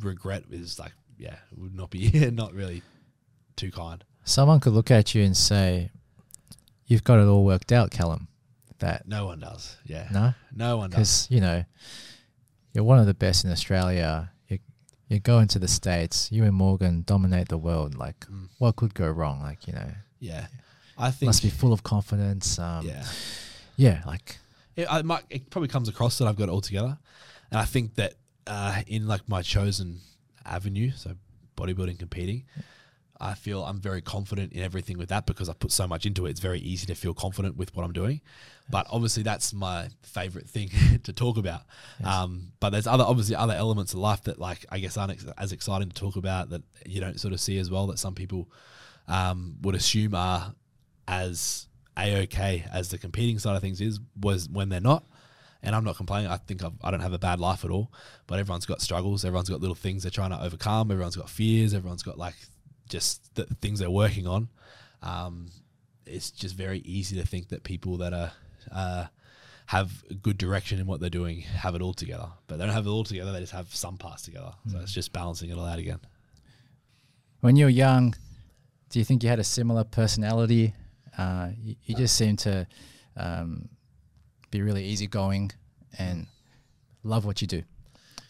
regret 0.00 0.44
is 0.50 0.78
like, 0.80 0.92
yeah, 1.18 1.36
would 1.56 1.74
not 1.74 1.90
be 1.90 2.10
not 2.32 2.52
really 2.52 2.82
too 3.54 3.70
kind. 3.70 4.04
Someone 4.24 4.58
could 4.58 4.72
look 4.72 4.90
at 4.90 5.14
you 5.14 5.22
and 5.22 5.36
say, 5.36 5.90
you've 6.86 7.04
got 7.04 7.18
it 7.18 7.26
all 7.26 7.44
worked 7.44 7.72
out, 7.72 7.90
Callum. 7.90 8.28
That 8.78 9.08
No 9.08 9.26
one 9.26 9.40
does. 9.40 9.76
Yeah. 9.86 10.08
no, 10.12 10.34
No 10.54 10.76
one 10.76 10.90
does. 10.90 10.96
because 10.96 11.28
you 11.30 11.40
know 11.40 11.64
you're 12.74 12.84
one 12.84 12.98
of 12.98 13.06
the 13.06 13.14
best 13.14 13.44
in 13.44 13.50
Australia. 13.50 14.30
You 14.48 14.58
you 15.08 15.18
go 15.20 15.38
into 15.38 15.58
the 15.58 15.68
states. 15.68 16.30
You 16.30 16.44
and 16.44 16.52
Morgan 16.54 17.02
dominate 17.06 17.48
the 17.48 17.56
world. 17.58 17.94
Like, 17.94 18.20
Mm. 18.26 18.48
what 18.58 18.76
could 18.76 18.92
go 18.94 19.08
wrong? 19.10 19.40
Like, 19.40 19.66
you 19.66 19.72
know, 19.72 19.90
Yeah. 20.20 20.46
I 20.98 21.10
think. 21.10 21.28
must 21.28 21.42
be 21.42 21.48
full 21.50 21.72
of 21.72 21.82
confidence. 21.82 22.58
Um, 22.58 22.86
yeah. 22.86 23.04
yeah, 23.76 24.02
like 24.06 24.38
It, 24.76 24.86
I 24.90 25.00
might, 25.02 25.24
it 25.30 25.48
probably 25.50 25.68
comes 25.68 25.88
across 25.88 26.18
that 26.18 26.26
I've 26.28 26.36
got 26.36 26.48
it 26.48 26.52
all 26.52 26.60
together, 26.60 26.98
and 27.50 27.58
I 27.60 27.64
think 27.64 27.94
that 27.94 28.14
uh, 28.46 28.82
in 28.86 29.06
like 29.06 29.26
my 29.28 29.40
chosen 29.42 30.00
avenue, 30.44 30.90
so 30.96 31.14
bodybuilding, 31.56 31.98
competing, 31.98 32.44
I 33.20 33.34
feel 33.34 33.64
I'm 33.64 33.80
very 33.80 34.02
confident 34.02 34.52
in 34.52 34.62
everything 34.62 34.98
with 34.98 35.08
that 35.08 35.26
because 35.26 35.48
I 35.48 35.54
put 35.54 35.72
so 35.72 35.86
much 35.86 36.06
into 36.06 36.26
it. 36.26 36.30
It's 36.30 36.40
very 36.40 36.58
easy 36.58 36.86
to 36.86 36.94
feel 36.94 37.14
confident 37.14 37.56
with 37.56 37.74
what 37.74 37.84
I'm 37.84 37.92
doing, 37.92 38.20
but 38.70 38.86
obviously 38.90 39.22
that's 39.22 39.54
my 39.54 39.88
favorite 40.02 40.48
thing 40.48 40.70
to 41.04 41.12
talk 41.12 41.36
about. 41.36 41.62
Yes. 42.00 42.08
Um, 42.08 42.52
but 42.60 42.70
there's 42.70 42.86
other 42.86 43.04
obviously 43.04 43.36
other 43.36 43.54
elements 43.54 43.94
of 43.94 44.00
life 44.00 44.22
that 44.24 44.38
like 44.38 44.66
I 44.70 44.78
guess 44.78 44.96
aren't 44.96 45.12
ex- 45.12 45.26
as 45.38 45.52
exciting 45.52 45.88
to 45.88 45.94
talk 45.94 46.16
about 46.16 46.50
that 46.50 46.62
you 46.84 47.00
don't 47.00 47.18
sort 47.18 47.32
of 47.32 47.40
see 47.40 47.58
as 47.58 47.70
well 47.70 47.86
that 47.88 47.98
some 47.98 48.14
people 48.14 48.50
um, 49.08 49.56
would 49.62 49.74
assume 49.74 50.14
are 50.14 50.54
as 51.08 51.68
a 51.98 52.22
okay 52.22 52.64
as 52.72 52.90
the 52.90 52.98
competing 52.98 53.38
side 53.38 53.56
of 53.56 53.62
things 53.62 53.80
is 53.80 54.00
was 54.20 54.48
when 54.48 54.68
they're 54.68 54.80
not. 54.80 55.04
And 55.62 55.74
I'm 55.74 55.84
not 55.84 55.96
complaining. 55.96 56.30
I 56.30 56.36
think 56.36 56.62
I've, 56.62 56.74
I 56.84 56.92
don't 56.92 57.00
have 57.00 57.14
a 57.14 57.18
bad 57.18 57.40
life 57.40 57.64
at 57.64 57.70
all. 57.70 57.90
But 58.28 58.38
everyone's 58.38 58.66
got 58.66 58.80
struggles. 58.80 59.24
Everyone's 59.24 59.48
got 59.48 59.60
little 59.60 59.74
things 59.74 60.02
they're 60.02 60.10
trying 60.10 60.30
to 60.30 60.40
overcome. 60.40 60.92
Everyone's 60.92 61.16
got 61.16 61.28
fears. 61.28 61.74
Everyone's 61.74 62.04
got 62.04 62.18
like 62.18 62.36
just 62.88 63.34
the 63.34 63.44
things 63.60 63.78
they're 63.80 63.90
working 63.90 64.26
on. 64.26 64.48
Um, 65.02 65.48
it's 66.06 66.30
just 66.30 66.54
very 66.54 66.78
easy 66.80 67.16
to 67.20 67.26
think 67.26 67.48
that 67.48 67.62
people 67.64 67.96
that 67.98 68.12
are 68.12 68.32
uh, 68.72 69.06
have 69.66 69.90
good 70.22 70.38
direction 70.38 70.78
in 70.78 70.86
what 70.86 71.00
they're 71.00 71.10
doing 71.10 71.40
have 71.40 71.74
it 71.74 71.82
all 71.82 71.94
together. 71.94 72.28
But 72.46 72.58
they 72.58 72.64
don't 72.66 72.74
have 72.74 72.86
it 72.86 72.90
all 72.90 73.04
together. 73.04 73.32
They 73.32 73.40
just 73.40 73.52
have 73.52 73.74
some 73.74 73.96
parts 73.98 74.22
together. 74.22 74.52
So 74.70 74.78
it's 74.78 74.92
just 74.92 75.12
balancing 75.12 75.50
it 75.50 75.58
all 75.58 75.66
out 75.66 75.78
again. 75.78 76.00
when 77.40 77.56
you 77.56 77.64
were 77.64 77.70
young, 77.70 78.14
do 78.90 78.98
you 78.98 79.04
think 79.04 79.22
you 79.22 79.28
had 79.28 79.38
a 79.40 79.44
similar 79.44 79.84
personality? 79.84 80.74
Uh, 81.18 81.50
you, 81.60 81.74
you 81.84 81.94
just 81.96 82.16
seem 82.16 82.36
to 82.36 82.66
um, 83.16 83.68
be 84.50 84.62
really 84.62 84.84
easygoing 84.84 85.50
and 85.98 86.26
love 87.02 87.24
what 87.24 87.40
you 87.40 87.48
do, 87.48 87.62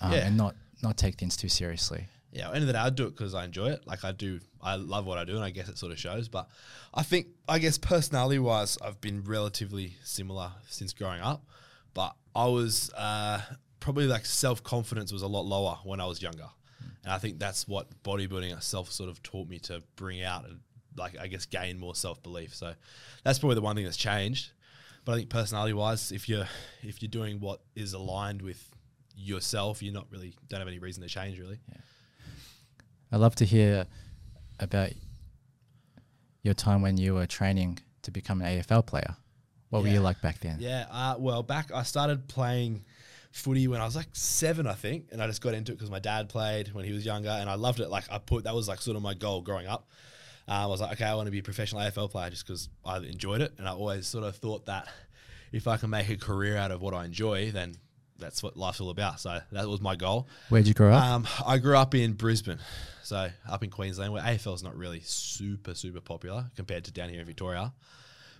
um, 0.00 0.12
Yeah. 0.12 0.26
and 0.26 0.36
not 0.36 0.54
not 0.82 0.96
take 0.96 1.16
things 1.16 1.36
too 1.36 1.48
seriously. 1.48 2.06
Yeah, 2.32 2.48
end 2.48 2.58
of 2.58 2.66
the 2.66 2.72
day, 2.72 2.78
I 2.78 2.90
do 2.90 3.06
it 3.06 3.16
because 3.16 3.34
I 3.34 3.44
enjoy 3.44 3.68
it. 3.68 3.86
Like 3.86 4.04
I 4.04 4.12
do, 4.12 4.40
I 4.60 4.76
love 4.76 5.06
what 5.06 5.18
I 5.18 5.24
do, 5.24 5.36
and 5.36 5.44
I 5.44 5.50
guess 5.50 5.68
it 5.68 5.78
sort 5.78 5.92
of 5.92 5.98
shows. 5.98 6.28
But 6.28 6.48
I 6.92 7.02
think, 7.02 7.28
I 7.48 7.58
guess 7.58 7.78
personality 7.78 8.38
wise, 8.38 8.76
I've 8.82 9.00
been 9.00 9.22
relatively 9.24 9.96
similar 10.04 10.52
since 10.68 10.92
growing 10.92 11.20
up. 11.20 11.44
But 11.94 12.14
I 12.34 12.46
was 12.46 12.90
uh, 12.96 13.40
probably 13.80 14.06
like 14.06 14.26
self 14.26 14.62
confidence 14.62 15.12
was 15.12 15.22
a 15.22 15.26
lot 15.26 15.46
lower 15.46 15.78
when 15.84 16.00
I 16.00 16.06
was 16.06 16.20
younger, 16.20 16.48
and 17.04 17.12
I 17.12 17.18
think 17.18 17.38
that's 17.38 17.66
what 17.66 18.02
bodybuilding 18.02 18.52
itself 18.52 18.92
sort 18.92 19.08
of 19.08 19.22
taught 19.22 19.48
me 19.48 19.58
to 19.60 19.82
bring 19.96 20.22
out 20.22 20.44
and 20.44 20.60
like 20.98 21.18
I 21.18 21.26
guess 21.28 21.46
gain 21.46 21.78
more 21.78 21.94
self 21.94 22.22
belief. 22.22 22.54
So 22.54 22.74
that's 23.24 23.38
probably 23.38 23.54
the 23.54 23.62
one 23.62 23.76
thing 23.76 23.84
that's 23.84 23.96
changed. 23.96 24.50
But 25.04 25.12
I 25.12 25.16
think 25.18 25.30
personality 25.30 25.72
wise, 25.72 26.12
if 26.12 26.28
you're 26.28 26.48
if 26.82 27.00
you're 27.00 27.08
doing 27.08 27.40
what 27.40 27.60
is 27.74 27.92
aligned 27.92 28.42
with 28.42 28.68
yourself, 29.16 29.82
you're 29.82 29.94
not 29.94 30.06
really 30.10 30.34
don't 30.48 30.60
have 30.60 30.68
any 30.68 30.78
reason 30.78 31.02
to 31.02 31.08
change 31.08 31.38
really. 31.38 31.60
I'd 33.12 33.20
love 33.20 33.36
to 33.36 33.44
hear 33.44 33.86
about 34.58 34.90
your 36.42 36.54
time 36.54 36.82
when 36.82 36.96
you 36.96 37.14
were 37.14 37.26
training 37.26 37.78
to 38.02 38.10
become 38.10 38.40
an 38.40 38.60
AFL 38.60 38.86
player. 38.86 39.16
What 39.70 39.82
were 39.82 39.88
you 39.88 40.00
like 40.00 40.20
back 40.22 40.40
then? 40.40 40.56
Yeah, 40.60 40.86
uh, 40.90 41.16
well, 41.18 41.42
back 41.42 41.70
I 41.72 41.82
started 41.82 42.28
playing 42.28 42.84
footy 43.32 43.68
when 43.68 43.80
I 43.80 43.84
was 43.84 43.96
like 43.96 44.06
seven, 44.12 44.66
I 44.66 44.74
think, 44.74 45.08
and 45.12 45.20
I 45.20 45.26
just 45.26 45.42
got 45.42 45.54
into 45.54 45.72
it 45.72 45.74
because 45.74 45.90
my 45.90 45.98
dad 45.98 46.28
played 46.28 46.72
when 46.72 46.84
he 46.84 46.92
was 46.92 47.04
younger, 47.04 47.28
and 47.28 47.50
I 47.50 47.54
loved 47.54 47.80
it. 47.80 47.90
Like 47.90 48.04
I 48.10 48.18
put 48.18 48.44
that 48.44 48.54
was 48.54 48.68
like 48.68 48.80
sort 48.80 48.96
of 48.96 49.02
my 49.02 49.14
goal 49.14 49.42
growing 49.42 49.66
up. 49.66 49.88
Um, 50.48 50.56
I 50.56 50.66
was 50.66 50.80
like, 50.80 50.92
okay, 50.92 51.04
I 51.04 51.14
want 51.14 51.26
to 51.26 51.32
be 51.32 51.40
a 51.40 51.42
professional 51.42 51.82
AFL 51.82 52.10
player 52.10 52.30
just 52.30 52.46
because 52.46 52.68
I 52.84 52.98
enjoyed 52.98 53.40
it, 53.40 53.52
and 53.58 53.68
I 53.68 53.72
always 53.72 54.06
sort 54.06 54.24
of 54.24 54.36
thought 54.36 54.66
that 54.66 54.88
if 55.52 55.66
I 55.66 55.76
can 55.76 55.90
make 55.90 56.08
a 56.08 56.16
career 56.16 56.56
out 56.56 56.70
of 56.70 56.80
what 56.80 56.94
I 56.94 57.04
enjoy, 57.04 57.50
then 57.50 57.76
that's 58.18 58.42
what 58.42 58.56
life's 58.56 58.80
all 58.80 58.90
about. 58.90 59.20
So 59.20 59.40
that 59.52 59.68
was 59.68 59.80
my 59.80 59.96
goal. 59.96 60.28
Where'd 60.48 60.66
you 60.66 60.74
grow 60.74 60.92
up? 60.92 61.04
Um, 61.04 61.26
I 61.46 61.58
grew 61.58 61.76
up 61.76 61.94
in 61.94 62.12
Brisbane, 62.14 62.58
so 63.02 63.28
up 63.48 63.62
in 63.62 63.70
Queensland, 63.70 64.12
where 64.12 64.22
AFL 64.22 64.54
is 64.54 64.62
not 64.62 64.76
really 64.76 65.00
super 65.04 65.74
super 65.74 66.00
popular 66.00 66.46
compared 66.56 66.84
to 66.84 66.92
down 66.92 67.08
here 67.08 67.20
in 67.20 67.26
Victoria. 67.26 67.72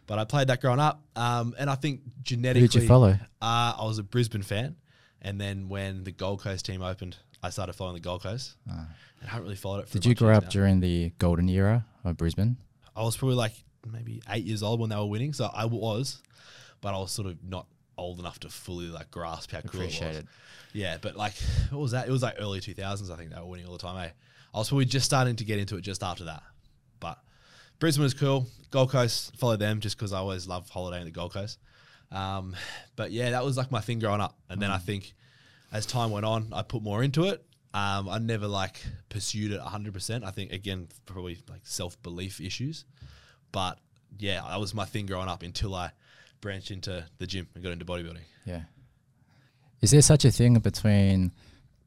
But 0.07 0.19
I 0.21 0.25
played 0.25 0.49
that 0.49 0.61
growing 0.61 0.79
up, 0.79 1.03
um, 1.17 1.55
and 1.59 1.69
I 1.69 1.75
think 1.75 2.03
genetically, 2.23 2.61
Who 2.63 2.69
did 2.69 2.83
you 2.83 2.89
follow? 2.89 3.19
Uh, 3.43 3.75
I 3.77 3.85
was 3.85 3.99
a 3.99 4.05
Brisbane 4.05 4.43
fan, 4.43 4.77
and 5.21 5.41
then 5.41 5.69
when 5.69 6.05
the 6.05 6.13
Gold 6.13 6.43
Coast 6.43 6.65
team 6.65 6.81
opened, 6.81 7.17
I 7.43 7.51
started 7.51 7.73
following 7.73 7.95
the 7.97 8.01
Gold 8.01 8.23
Coast. 8.23 8.55
Ah. 8.71 8.87
And 9.21 9.29
I 9.29 9.33
haven't 9.33 9.45
really 9.45 9.57
followed 9.57 9.81
it. 9.81 9.89
For 9.89 9.95
Did 9.95 10.07
you 10.07 10.15
grow 10.15 10.33
up 10.35 10.45
now. 10.45 10.49
during 10.51 10.81
the 10.81 11.11
golden 11.19 11.49
era 11.49 11.85
of 12.05 12.17
Brisbane? 12.17 12.57
I 12.95 13.03
was 13.03 13.17
probably 13.17 13.37
like 13.37 13.53
maybe 13.91 14.23
eight 14.31 14.45
years 14.45 14.63
old 14.63 14.79
when 14.79 14.91
they 14.91 14.97
were 14.97 15.07
winning, 15.07 15.33
so 15.33 15.51
I 15.53 15.65
was, 15.65 16.23
but 16.81 16.95
I 16.95 16.99
was 16.99 17.11
sort 17.11 17.27
of 17.29 17.43
not 17.43 17.67
old 17.99 18.19
enough 18.19 18.39
to 18.41 18.49
fully 18.49 18.87
like 18.89 19.11
grasp 19.11 19.53
how 19.53 19.61
cool 19.61 19.83
it 19.83 19.87
was. 19.87 20.01
it. 20.01 20.27
Yeah, 20.73 20.99
but 21.01 21.17
like, 21.17 21.35
what 21.71 21.81
was 21.81 21.93
that? 21.93 22.07
It 22.07 22.11
was 22.11 22.23
like 22.23 22.37
early 22.39 22.61
2000s, 22.61 23.11
I 23.11 23.17
think 23.17 23.31
they 23.31 23.41
were 23.41 23.47
winning 23.47 23.67
all 23.67 23.73
the 23.73 23.79
time, 23.79 23.97
eh? 24.05 24.11
I 24.55 24.59
was 24.59 24.69
probably 24.69 24.85
just 24.85 25.07
starting 25.07 25.37
to 25.37 25.45
get 25.45 25.59
into 25.59 25.77
it 25.77 25.83
just 25.83 26.03
after 26.03 26.25
that. 26.25 26.43
But 27.01 27.19
Brisbane 27.79 28.05
was 28.05 28.15
cool. 28.15 28.47
Gold 28.71 28.91
Coast, 28.91 29.37
followed 29.37 29.59
them 29.59 29.81
just 29.81 29.97
because 29.97 30.13
I 30.13 30.19
always 30.19 30.47
loved 30.47 30.71
holidaying 30.71 31.03
at 31.03 31.05
the 31.07 31.11
Gold 31.11 31.33
Coast. 31.33 31.59
Um, 32.11 32.55
but 32.95 33.11
yeah, 33.11 33.31
that 33.31 33.45
was 33.45 33.57
like 33.57 33.71
my 33.71 33.81
thing 33.81 33.99
growing 33.99 34.21
up. 34.21 34.37
And 34.49 34.61
then 34.61 34.71
I 34.71 34.79
think 34.79 35.15
as 35.73 35.87
time 35.87 36.11
went 36.11 36.27
on, 36.27 36.49
I 36.53 36.63
put 36.63 36.83
more 36.83 37.03
into 37.03 37.25
it. 37.25 37.45
Um, 37.75 38.09
I 38.09 38.19
never 38.19 38.47
like 38.47 38.83
pursued 39.09 39.53
it 39.53 39.61
100%. 39.61 40.25
I 40.25 40.31
think, 40.31 40.53
again, 40.53 40.89
probably 41.05 41.39
like 41.51 41.61
self 41.65 42.01
belief 42.03 42.41
issues. 42.41 42.85
But 43.53 43.79
yeah, 44.19 44.43
that 44.49 44.61
was 44.61 44.75
my 44.75 44.85
thing 44.85 45.07
growing 45.07 45.29
up 45.29 45.43
until 45.43 45.75
I 45.75 45.91
branched 46.47 46.71
into 46.71 47.05
the 47.19 47.27
gym 47.27 47.49
and 47.55 47.65
got 47.65 47.73
into 47.73 47.85
bodybuilding. 47.85 48.23
Yeah. 48.45 48.63
Is 49.81 49.91
there 49.91 50.01
such 50.03 50.25
a 50.25 50.31
thing 50.31 50.55
between 50.61 51.33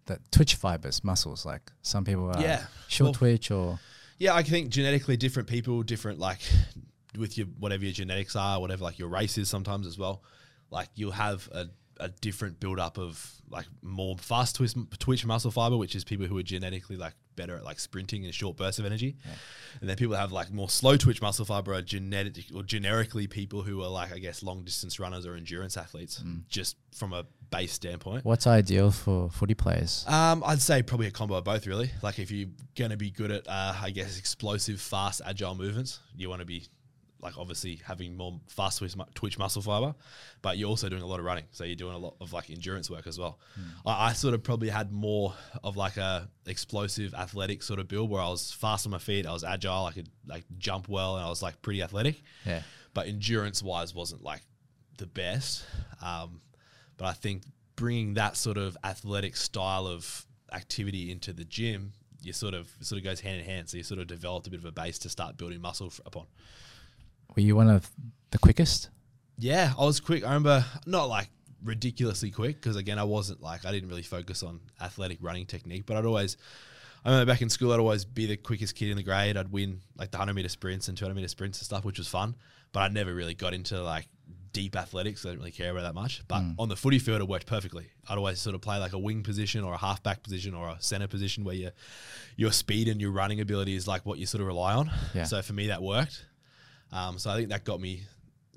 the 0.05 0.19
twitch 0.31 0.55
fibers, 0.55 1.01
muscles? 1.03 1.45
Like 1.45 1.71
some 1.81 2.03
people 2.03 2.29
are 2.29 2.41
Yeah. 2.41 2.65
short 2.89 3.07
Well- 3.07 3.13
twitch 3.13 3.51
or 3.51 3.79
Yeah, 4.17 4.35
I 4.35 4.43
think 4.43 4.69
genetically 4.69 5.15
different 5.15 5.47
people, 5.47 5.81
different 5.83 6.19
like 6.19 6.41
with 7.17 7.37
your 7.37 7.47
whatever 7.57 7.85
your 7.85 7.93
genetics 7.93 8.35
are, 8.35 8.59
whatever 8.59 8.83
like 8.83 8.99
your 8.99 9.07
race 9.07 9.37
is 9.37 9.47
sometimes 9.49 9.87
as 9.87 9.97
well. 9.97 10.21
Like 10.69 10.89
you'll 10.95 11.13
have 11.13 11.47
a, 11.53 11.69
a 11.99 12.09
different 12.09 12.59
build 12.59 12.79
up 12.79 12.97
of 12.97 13.31
like 13.49 13.65
more 13.81 14.15
fast 14.17 14.55
twitch, 14.55 14.73
twitch 14.99 15.25
muscle 15.25 15.51
fiber, 15.51 15.77
which 15.77 15.95
is 15.95 16.03
people 16.03 16.27
who 16.27 16.37
are 16.37 16.43
genetically 16.43 16.95
like 16.95 17.13
better 17.35 17.55
at 17.55 17.63
like 17.63 17.79
sprinting 17.79 18.25
and 18.25 18.33
short 18.33 18.57
bursts 18.57 18.79
of 18.79 18.85
energy. 18.85 19.15
And 19.79 19.89
then 19.89 19.95
people 19.97 20.11
that 20.11 20.19
have 20.19 20.31
like 20.31 20.51
more 20.51 20.69
slow 20.69 20.97
twitch 20.97 21.21
muscle 21.21 21.45
fiber 21.45 21.73
are 21.73 21.81
genetic 21.81 22.45
or 22.53 22.63
generically 22.63 23.27
people 23.27 23.61
who 23.63 23.81
are 23.81 23.89
like 23.89 24.13
I 24.13 24.19
guess 24.19 24.43
long 24.43 24.63
distance 24.63 24.99
runners 24.99 25.25
or 25.25 25.35
endurance 25.35 25.77
athletes, 25.77 26.21
just 26.49 26.77
from 26.93 27.13
a 27.13 27.25
base 27.49 27.73
standpoint. 27.73 28.25
what's 28.25 28.45
ideal 28.45 28.91
for 28.91 29.29
footy 29.29 29.55
players? 29.55 30.05
Um, 30.07 30.43
I'd 30.45 30.61
say 30.61 30.83
probably 30.83 31.07
a 31.07 31.11
combo 31.11 31.35
of 31.35 31.43
both, 31.43 31.65
really. 31.65 31.91
Like 32.01 32.19
if 32.19 32.29
you're 32.31 32.49
going 32.75 32.91
to 32.91 32.97
be 32.97 33.09
good 33.09 33.31
at, 33.31 33.47
uh, 33.47 33.73
I 33.81 33.89
guess, 33.89 34.19
explosive, 34.19 34.79
fast, 34.79 35.21
agile 35.25 35.55
movements, 35.55 35.99
you 36.15 36.29
want 36.29 36.41
to 36.41 36.45
be 36.45 36.65
like 37.21 37.37
obviously 37.37 37.81
having 37.85 38.15
more 38.15 38.39
fast 38.47 38.79
twitch, 38.79 38.95
twitch 39.13 39.37
muscle 39.37 39.61
fiber, 39.61 39.93
but 40.41 40.57
you're 40.57 40.69
also 40.69 40.87
doing 40.89 41.01
a 41.01 41.05
lot 41.05 41.19
of 41.19 41.25
running, 41.25 41.43
so 41.51 41.63
you're 41.65 41.75
doing 41.75 41.93
a 41.95 41.97
lot 41.97 42.15
of 42.21 42.31
like 42.31 42.49
endurance 42.49 42.89
work 42.89 43.07
as 43.07 43.19
well. 43.19 43.39
I, 43.85 44.07
I 44.09 44.13
sort 44.13 44.33
of 44.33 44.41
probably 44.43 44.69
had 44.69 44.91
more 44.91 45.33
of 45.63 45.75
like 45.75 45.97
a 45.97 46.29
explosive, 46.45 47.13
athletic 47.13 47.61
sort 47.63 47.79
of 47.79 47.87
build 47.87 48.09
where 48.09 48.21
I 48.21 48.29
was 48.29 48.51
fast 48.53 48.85
on 48.85 48.91
my 48.91 48.99
feet, 48.99 49.25
I 49.25 49.33
was 49.33 49.43
agile, 49.43 49.85
I 49.85 49.91
could 49.91 50.09
like 50.25 50.45
jump 50.57 50.87
well, 50.87 51.17
and 51.17 51.25
I 51.25 51.29
was 51.29 51.41
like 51.41 51.61
pretty 51.61 51.81
athletic 51.83 52.21
Yeah. 52.45 52.61
but 52.93 53.07
endurance 53.07 53.61
wise 53.61 53.93
wasn't 53.93 54.23
like 54.23 54.41
the 54.97 55.07
best. 55.07 55.65
Um, 56.01 56.39
but 56.97 57.05
I 57.05 57.13
think 57.13 57.43
bringing 57.75 58.13
that 58.15 58.35
sort 58.37 58.57
of 58.57 58.77
athletic 58.83 59.35
style 59.35 59.87
of 59.87 60.25
activity 60.51 61.11
into 61.11 61.31
the 61.33 61.43
gym, 61.45 61.93
you 62.21 62.33
sort 62.33 62.53
of 62.53 62.69
sort 62.81 62.97
of 62.99 63.03
goes 63.05 63.21
hand 63.21 63.39
in 63.39 63.45
hand. 63.45 63.69
So 63.69 63.77
you 63.77 63.83
sort 63.83 63.99
of 64.01 64.07
developed 64.07 64.47
a 64.47 64.49
bit 64.49 64.59
of 64.59 64.65
a 64.65 64.71
base 64.71 64.99
to 64.99 65.09
start 65.09 65.37
building 65.37 65.61
muscle 65.61 65.87
f- 65.87 66.01
upon. 66.05 66.25
Were 67.35 67.41
you 67.41 67.55
one 67.55 67.69
of 67.69 67.89
the 68.31 68.39
quickest? 68.39 68.89
Yeah, 69.37 69.73
I 69.77 69.85
was 69.85 69.99
quick. 69.99 70.23
I 70.23 70.27
remember 70.27 70.65
not 70.85 71.05
like 71.05 71.29
ridiculously 71.63 72.31
quick 72.31 72.55
because 72.55 72.75
again, 72.75 72.99
I 72.99 73.03
wasn't 73.03 73.41
like 73.41 73.65
I 73.65 73.71
didn't 73.71 73.89
really 73.89 74.03
focus 74.03 74.43
on 74.43 74.59
athletic 74.81 75.19
running 75.21 75.45
technique, 75.45 75.85
but 75.85 75.97
I'd 75.97 76.05
always. 76.05 76.37
I 77.05 77.11
remember 77.11 77.31
back 77.31 77.41
in 77.41 77.49
school, 77.49 77.71
I'd 77.71 77.79
always 77.79 78.03
be 78.03 78.25
the 78.25 78.35
quickest 78.35 78.75
kid 78.75 78.89
in 78.89 78.97
the 78.97 79.03
grade. 79.03 79.37
I'd 79.37 79.53
win 79.53 79.79
like 79.97 80.11
the 80.11 80.17
100 80.17 80.33
meter 80.33 80.49
sprints 80.49 80.89
and 80.89 80.97
200 80.97 81.15
meter 81.15 81.29
sprints 81.29 81.59
and 81.59 81.65
stuff, 81.65 81.85
which 81.85 81.97
was 81.97 82.09
fun. 82.09 82.35
But 82.73 82.81
I 82.81 82.87
never 82.89 83.13
really 83.13 83.35
got 83.35 83.53
into 83.53 83.81
like 83.81 84.05
deep 84.51 84.75
athletics. 84.75 85.25
I 85.25 85.29
didn't 85.29 85.39
really 85.39 85.51
care 85.51 85.71
about 85.71 85.83
that 85.83 85.95
much. 85.95 86.23
But 86.27 86.41
mm. 86.41 86.55
on 86.59 86.67
the 86.67 86.75
footy 86.75 86.99
field, 86.99 87.21
it 87.21 87.27
worked 87.27 87.45
perfectly. 87.45 87.85
I'd 88.09 88.17
always 88.17 88.39
sort 88.39 88.55
of 88.55 88.61
play 88.61 88.77
like 88.79 88.93
a 88.93 88.99
wing 88.99 89.23
position 89.23 89.63
or 89.63 89.73
a 89.73 89.77
halfback 89.77 90.23
position 90.23 90.53
or 90.53 90.69
a 90.69 90.77
center 90.79 91.07
position 91.07 91.43
where 91.45 91.55
your 91.55 91.71
your 92.35 92.51
speed 92.51 92.89
and 92.89 92.99
your 92.99 93.11
running 93.11 93.39
ability 93.39 93.75
is 93.75 93.87
like 93.87 94.05
what 94.05 94.19
you 94.19 94.25
sort 94.25 94.41
of 94.41 94.47
rely 94.47 94.73
on. 94.73 94.91
Yeah. 95.13 95.23
So 95.23 95.41
for 95.41 95.53
me, 95.53 95.67
that 95.67 95.81
worked. 95.81 96.25
Um, 96.91 97.19
so 97.19 97.29
I 97.29 97.35
think 97.35 97.49
that 97.49 97.63
got 97.63 97.79
me 97.79 98.03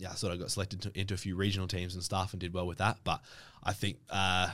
yeah, 0.03 0.11
I 0.11 0.15
sort 0.15 0.33
of 0.33 0.41
got 0.41 0.51
selected 0.51 0.83
to, 0.83 0.99
into 0.99 1.15
a 1.15 1.17
few 1.17 1.37
regional 1.37 1.69
teams 1.69 1.95
and 1.95 2.03
stuff 2.03 2.33
and 2.33 2.41
did 2.41 2.53
well 2.53 2.67
with 2.67 2.79
that. 2.79 2.99
But 3.05 3.21
I 3.63 3.73
think 3.73 3.99
uh, 4.11 4.51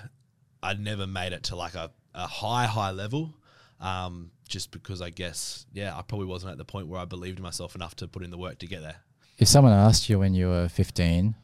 I 0.62 0.74
never 0.74 1.06
made 1.06 1.32
it 1.32 1.44
to 1.44 1.56
like 1.56 1.74
a, 1.74 1.90
a 2.14 2.26
high, 2.26 2.66
high 2.66 2.90
level. 2.90 3.34
Um, 3.80 4.32
just 4.46 4.72
because 4.72 5.00
I 5.00 5.10
guess, 5.10 5.64
yeah, 5.72 5.96
I 5.96 6.02
probably 6.02 6.26
wasn't 6.26 6.52
at 6.52 6.58
the 6.58 6.64
point 6.64 6.88
where 6.88 7.00
I 7.00 7.04
believed 7.04 7.38
in 7.38 7.42
myself 7.42 7.74
enough 7.74 7.94
to 7.96 8.08
put 8.08 8.24
in 8.24 8.30
the 8.30 8.36
work 8.36 8.58
to 8.58 8.66
get 8.66 8.82
there. 8.82 8.96
If 9.38 9.48
someone 9.48 9.72
asked 9.72 10.08
you 10.10 10.18
when 10.18 10.34
you 10.34 10.48
were 10.48 10.68
15, 10.68 11.34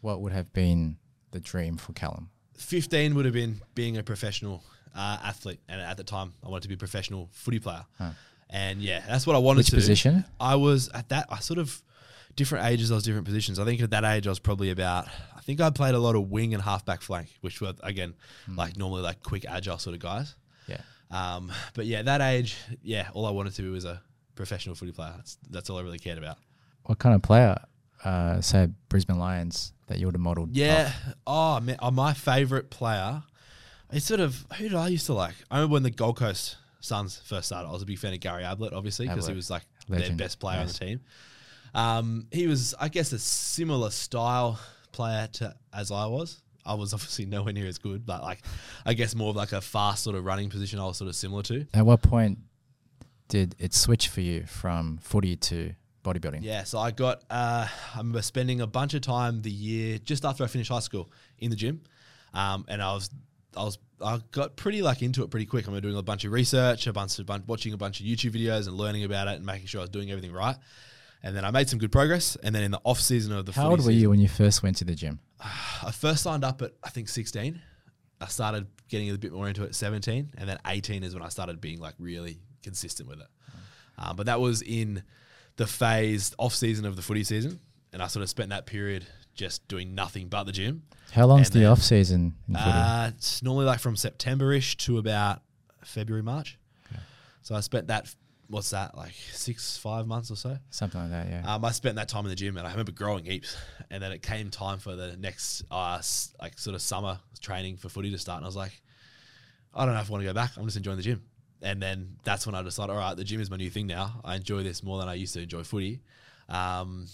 what 0.00 0.22
would 0.22 0.32
have 0.32 0.52
been 0.52 0.96
the 1.30 1.40
dream 1.40 1.76
for 1.76 1.92
Callum? 1.92 2.30
15 2.56 3.14
would 3.14 3.26
have 3.26 3.34
been 3.34 3.60
being 3.74 3.98
a 3.98 4.02
professional 4.02 4.64
uh, 4.94 5.18
athlete. 5.22 5.60
And 5.68 5.80
at 5.80 5.98
the 5.98 6.04
time, 6.04 6.32
I 6.42 6.48
wanted 6.48 6.62
to 6.62 6.68
be 6.68 6.74
a 6.74 6.78
professional 6.78 7.28
footy 7.32 7.58
player. 7.58 7.84
Huh. 7.98 8.10
And 8.48 8.80
yeah, 8.80 9.02
that's 9.08 9.26
what 9.26 9.36
I 9.36 9.38
wanted 9.40 9.58
Which 9.58 9.66
to 9.66 9.72
do. 9.72 9.76
position? 9.78 10.24
I 10.40 10.56
was 10.56 10.88
at 10.94 11.08
that, 11.08 11.26
I 11.30 11.40
sort 11.40 11.58
of, 11.58 11.82
different 12.36 12.66
ages, 12.66 12.92
I 12.92 12.94
was 12.96 13.04
different 13.04 13.24
positions. 13.26 13.58
I 13.58 13.64
think 13.64 13.80
at 13.80 13.90
that 13.90 14.04
age, 14.04 14.26
I 14.26 14.30
was 14.30 14.38
probably 14.38 14.70
about, 14.70 15.08
I 15.34 15.40
think 15.40 15.60
I 15.60 15.70
played 15.70 15.94
a 15.94 15.98
lot 15.98 16.14
of 16.14 16.30
wing 16.30 16.52
and 16.52 16.62
halfback 16.62 17.00
flank, 17.00 17.28
which 17.40 17.60
were, 17.60 17.72
again, 17.82 18.14
like 18.46 18.76
normally 18.76 19.02
like 19.02 19.22
quick, 19.22 19.46
agile 19.48 19.78
sort 19.78 19.94
of 19.94 20.00
guys. 20.00 20.34
Yeah. 20.68 20.80
Um, 21.10 21.50
but 21.74 21.86
yeah, 21.86 22.02
that 22.02 22.20
age, 22.20 22.56
yeah, 22.82 23.08
all 23.14 23.24
I 23.26 23.30
wanted 23.30 23.54
to 23.54 23.62
be 23.62 23.68
was 23.70 23.86
a 23.86 24.02
professional 24.34 24.74
footy 24.74 24.92
player. 24.92 25.14
That's, 25.16 25.38
that's 25.50 25.70
all 25.70 25.78
I 25.78 25.80
really 25.80 25.98
cared 25.98 26.18
about. 26.18 26.36
What 26.84 26.98
kind 26.98 27.14
of 27.14 27.22
player, 27.22 27.56
uh, 28.04 28.40
say 28.42 28.68
Brisbane 28.90 29.18
Lions, 29.18 29.72
that 29.86 29.98
you 29.98 30.06
would 30.06 30.14
have 30.14 30.20
modelled? 30.20 30.54
Yeah. 30.54 30.92
off? 31.26 31.60
Oh, 31.60 31.60
man, 31.64 31.76
oh, 31.80 31.90
my 31.90 32.12
favorite 32.12 32.68
player. 32.70 33.22
It's 33.92 34.04
sort 34.04 34.20
of 34.20 34.44
who 34.58 34.68
did 34.68 34.74
I 34.74 34.88
used 34.88 35.06
to 35.06 35.14
like? 35.14 35.34
I 35.50 35.56
remember 35.56 35.74
when 35.74 35.84
the 35.84 35.90
Gold 35.90 36.16
Coast 36.16 36.56
Suns 36.86 37.16
first 37.24 37.46
started. 37.48 37.68
I 37.68 37.72
was 37.72 37.82
a 37.82 37.86
big 37.86 37.98
fan 37.98 38.12
of 38.14 38.20
Gary 38.20 38.44
Ablett, 38.44 38.72
obviously, 38.72 39.06
because 39.08 39.26
he 39.26 39.34
was 39.34 39.50
like 39.50 39.62
Legend. 39.88 40.18
their 40.18 40.26
best 40.26 40.38
player 40.40 40.58
Yes. 40.60 40.68
on 40.80 40.86
the 40.86 40.92
team. 40.92 41.00
Um, 41.74 42.26
he 42.30 42.46
was, 42.46 42.74
I 42.80 42.88
guess, 42.88 43.12
a 43.12 43.18
similar 43.18 43.90
style 43.90 44.58
player 44.92 45.28
to 45.34 45.54
as 45.72 45.90
I 45.90 46.06
was. 46.06 46.40
I 46.64 46.74
was 46.74 46.92
obviously 46.94 47.26
nowhere 47.26 47.52
near 47.52 47.66
as 47.66 47.78
good, 47.78 48.04
but 48.06 48.22
like, 48.22 48.40
I 48.84 48.94
guess 48.94 49.14
more 49.14 49.30
of 49.30 49.36
like 49.36 49.52
a 49.52 49.60
fast 49.60 50.02
sort 50.02 50.16
of 50.16 50.24
running 50.24 50.48
position. 50.50 50.78
I 50.80 50.86
was 50.86 50.96
sort 50.96 51.08
of 51.08 51.14
similar 51.14 51.42
to. 51.44 51.66
At 51.74 51.86
what 51.86 52.02
point 52.02 52.38
did 53.28 53.54
it 53.58 53.74
switch 53.74 54.08
for 54.08 54.20
you 54.20 54.44
from 54.46 54.98
footy 54.98 55.36
to 55.36 55.74
bodybuilding? 56.04 56.42
Yeah, 56.42 56.64
so 56.64 56.78
I 56.78 56.90
got. 56.90 57.22
Uh, 57.30 57.68
I 57.94 57.98
remember 57.98 58.22
spending 58.22 58.60
a 58.62 58.66
bunch 58.66 58.94
of 58.94 59.02
time 59.02 59.42
the 59.42 59.50
year 59.50 59.98
just 59.98 60.24
after 60.24 60.42
I 60.42 60.48
finished 60.48 60.70
high 60.70 60.80
school 60.80 61.10
in 61.38 61.50
the 61.50 61.56
gym, 61.56 61.82
um, 62.34 62.64
and 62.68 62.82
I 62.82 62.94
was, 62.94 63.10
I 63.56 63.62
was, 63.62 63.78
I 64.00 64.20
got 64.30 64.56
pretty 64.56 64.82
like 64.82 65.02
into 65.02 65.22
it 65.22 65.30
pretty 65.30 65.46
quick. 65.46 65.66
I'm 65.66 65.80
doing 65.80 65.96
a 65.96 66.02
bunch 66.02 66.24
of 66.24 66.32
research, 66.32 66.86
a 66.86 66.92
bunch 66.92 67.18
of 67.18 67.28
watching 67.46 67.72
a 67.72 67.76
bunch 67.76 68.00
of 68.00 68.06
YouTube 68.06 68.32
videos, 68.32 68.66
and 68.66 68.76
learning 68.76 69.04
about 69.04 69.28
it 69.28 69.36
and 69.36 69.46
making 69.46 69.66
sure 69.66 69.80
I 69.80 69.82
was 69.82 69.90
doing 69.90 70.10
everything 70.10 70.32
right. 70.32 70.56
And 71.22 71.34
then 71.34 71.44
I 71.44 71.50
made 71.50 71.68
some 71.68 71.78
good 71.78 71.90
progress. 71.90 72.36
And 72.42 72.54
then 72.54 72.62
in 72.62 72.70
the 72.70 72.80
off 72.84 73.00
season 73.00 73.32
of 73.32 73.46
the 73.46 73.52
How 73.52 73.70
old 73.70 73.78
were 73.78 73.84
season- 73.84 74.00
you 74.00 74.10
when 74.10 74.20
you 74.20 74.28
first 74.28 74.62
went 74.62 74.76
to 74.76 74.84
the 74.84 74.94
gym? 74.94 75.18
I 75.40 75.90
first 75.92 76.22
signed 76.22 76.44
up 76.44 76.62
at 76.62 76.72
I 76.84 76.90
think 76.90 77.08
16. 77.08 77.60
I 78.20 78.26
started 78.28 78.66
getting 78.88 79.10
a 79.10 79.18
bit 79.18 79.32
more 79.32 79.48
into 79.48 79.62
it 79.64 79.66
at 79.68 79.74
17, 79.74 80.32
and 80.38 80.48
then 80.48 80.58
18 80.66 81.02
is 81.02 81.12
when 81.14 81.22
I 81.22 81.28
started 81.28 81.60
being 81.60 81.80
like 81.80 81.94
really 81.98 82.38
consistent 82.62 83.08
with 83.08 83.20
it. 83.20 83.26
Um, 83.98 84.16
but 84.16 84.26
that 84.26 84.40
was 84.40 84.62
in 84.62 85.02
the 85.56 85.66
phase 85.66 86.34
off 86.38 86.54
season 86.54 86.84
of 86.86 86.96
the 86.96 87.02
footy 87.02 87.24
season, 87.24 87.60
and 87.92 88.02
I 88.02 88.06
sort 88.06 88.22
of 88.22 88.28
spent 88.28 88.50
that 88.50 88.66
period 88.66 89.06
just 89.36 89.66
doing 89.68 89.94
nothing 89.94 90.28
but 90.28 90.44
the 90.44 90.52
gym. 90.52 90.82
How 91.12 91.26
long's 91.26 91.50
the 91.50 91.66
off 91.66 91.82
season 91.82 92.34
in? 92.48 92.56
Uh, 92.56 93.12
it's 93.16 93.42
normally 93.42 93.66
like 93.66 93.78
from 93.78 93.94
September-ish 93.96 94.76
to 94.78 94.98
about 94.98 95.42
February, 95.84 96.22
March. 96.22 96.58
So 97.42 97.54
I 97.54 97.60
spent 97.60 97.86
that. 97.88 98.12
What's 98.48 98.70
that 98.70 98.96
like 98.96 99.12
six, 99.32 99.76
five 99.76 100.06
months 100.06 100.30
or 100.30 100.36
so? 100.36 100.56
Something 100.70 101.00
like 101.00 101.10
that, 101.10 101.26
yeah. 101.28 101.54
Um, 101.54 101.64
I 101.64 101.72
spent 101.72 101.96
that 101.96 102.08
time 102.08 102.24
in 102.24 102.30
the 102.30 102.36
gym, 102.36 102.56
and 102.56 102.66
I 102.66 102.70
remember 102.70 102.92
growing 102.92 103.24
heaps. 103.24 103.56
And 103.90 104.02
then 104.02 104.10
it 104.12 104.22
came 104.22 104.50
time 104.50 104.78
for 104.78 104.94
the 104.96 105.16
next, 105.16 105.62
uh, 105.70 105.96
s- 105.98 106.32
like 106.40 106.58
sort 106.58 106.74
of 106.74 106.82
summer 106.82 107.18
training 107.40 107.76
for 107.76 107.88
footy 107.88 108.10
to 108.12 108.18
start, 108.18 108.38
and 108.38 108.44
I 108.44 108.48
was 108.48 108.56
like, 108.56 108.80
I 109.74 109.84
don't 109.84 109.94
know 109.94 110.00
if 110.00 110.08
I 110.08 110.12
want 110.12 110.22
to 110.22 110.26
go 110.28 110.32
back. 110.34 110.52
I'm 110.56 110.64
just 110.64 110.76
enjoying 110.76 110.96
the 110.96 111.02
gym. 111.02 111.22
And 111.62 111.80
then 111.82 112.16
that's 112.24 112.46
when 112.46 112.54
I 112.54 112.62
decided, 112.62 112.92
all 112.92 112.98
right, 112.98 113.16
the 113.16 113.24
gym 113.24 113.40
is 113.40 113.50
my 113.50 113.56
new 113.56 113.70
thing 113.70 113.86
now. 113.86 114.20
I 114.24 114.36
enjoy 114.36 114.62
this 114.62 114.82
more 114.82 114.98
than 114.98 115.08
I 115.08 115.14
used 115.14 115.34
to 115.34 115.42
enjoy 115.42 115.62
footy. 115.64 116.02
Um, 116.48 117.06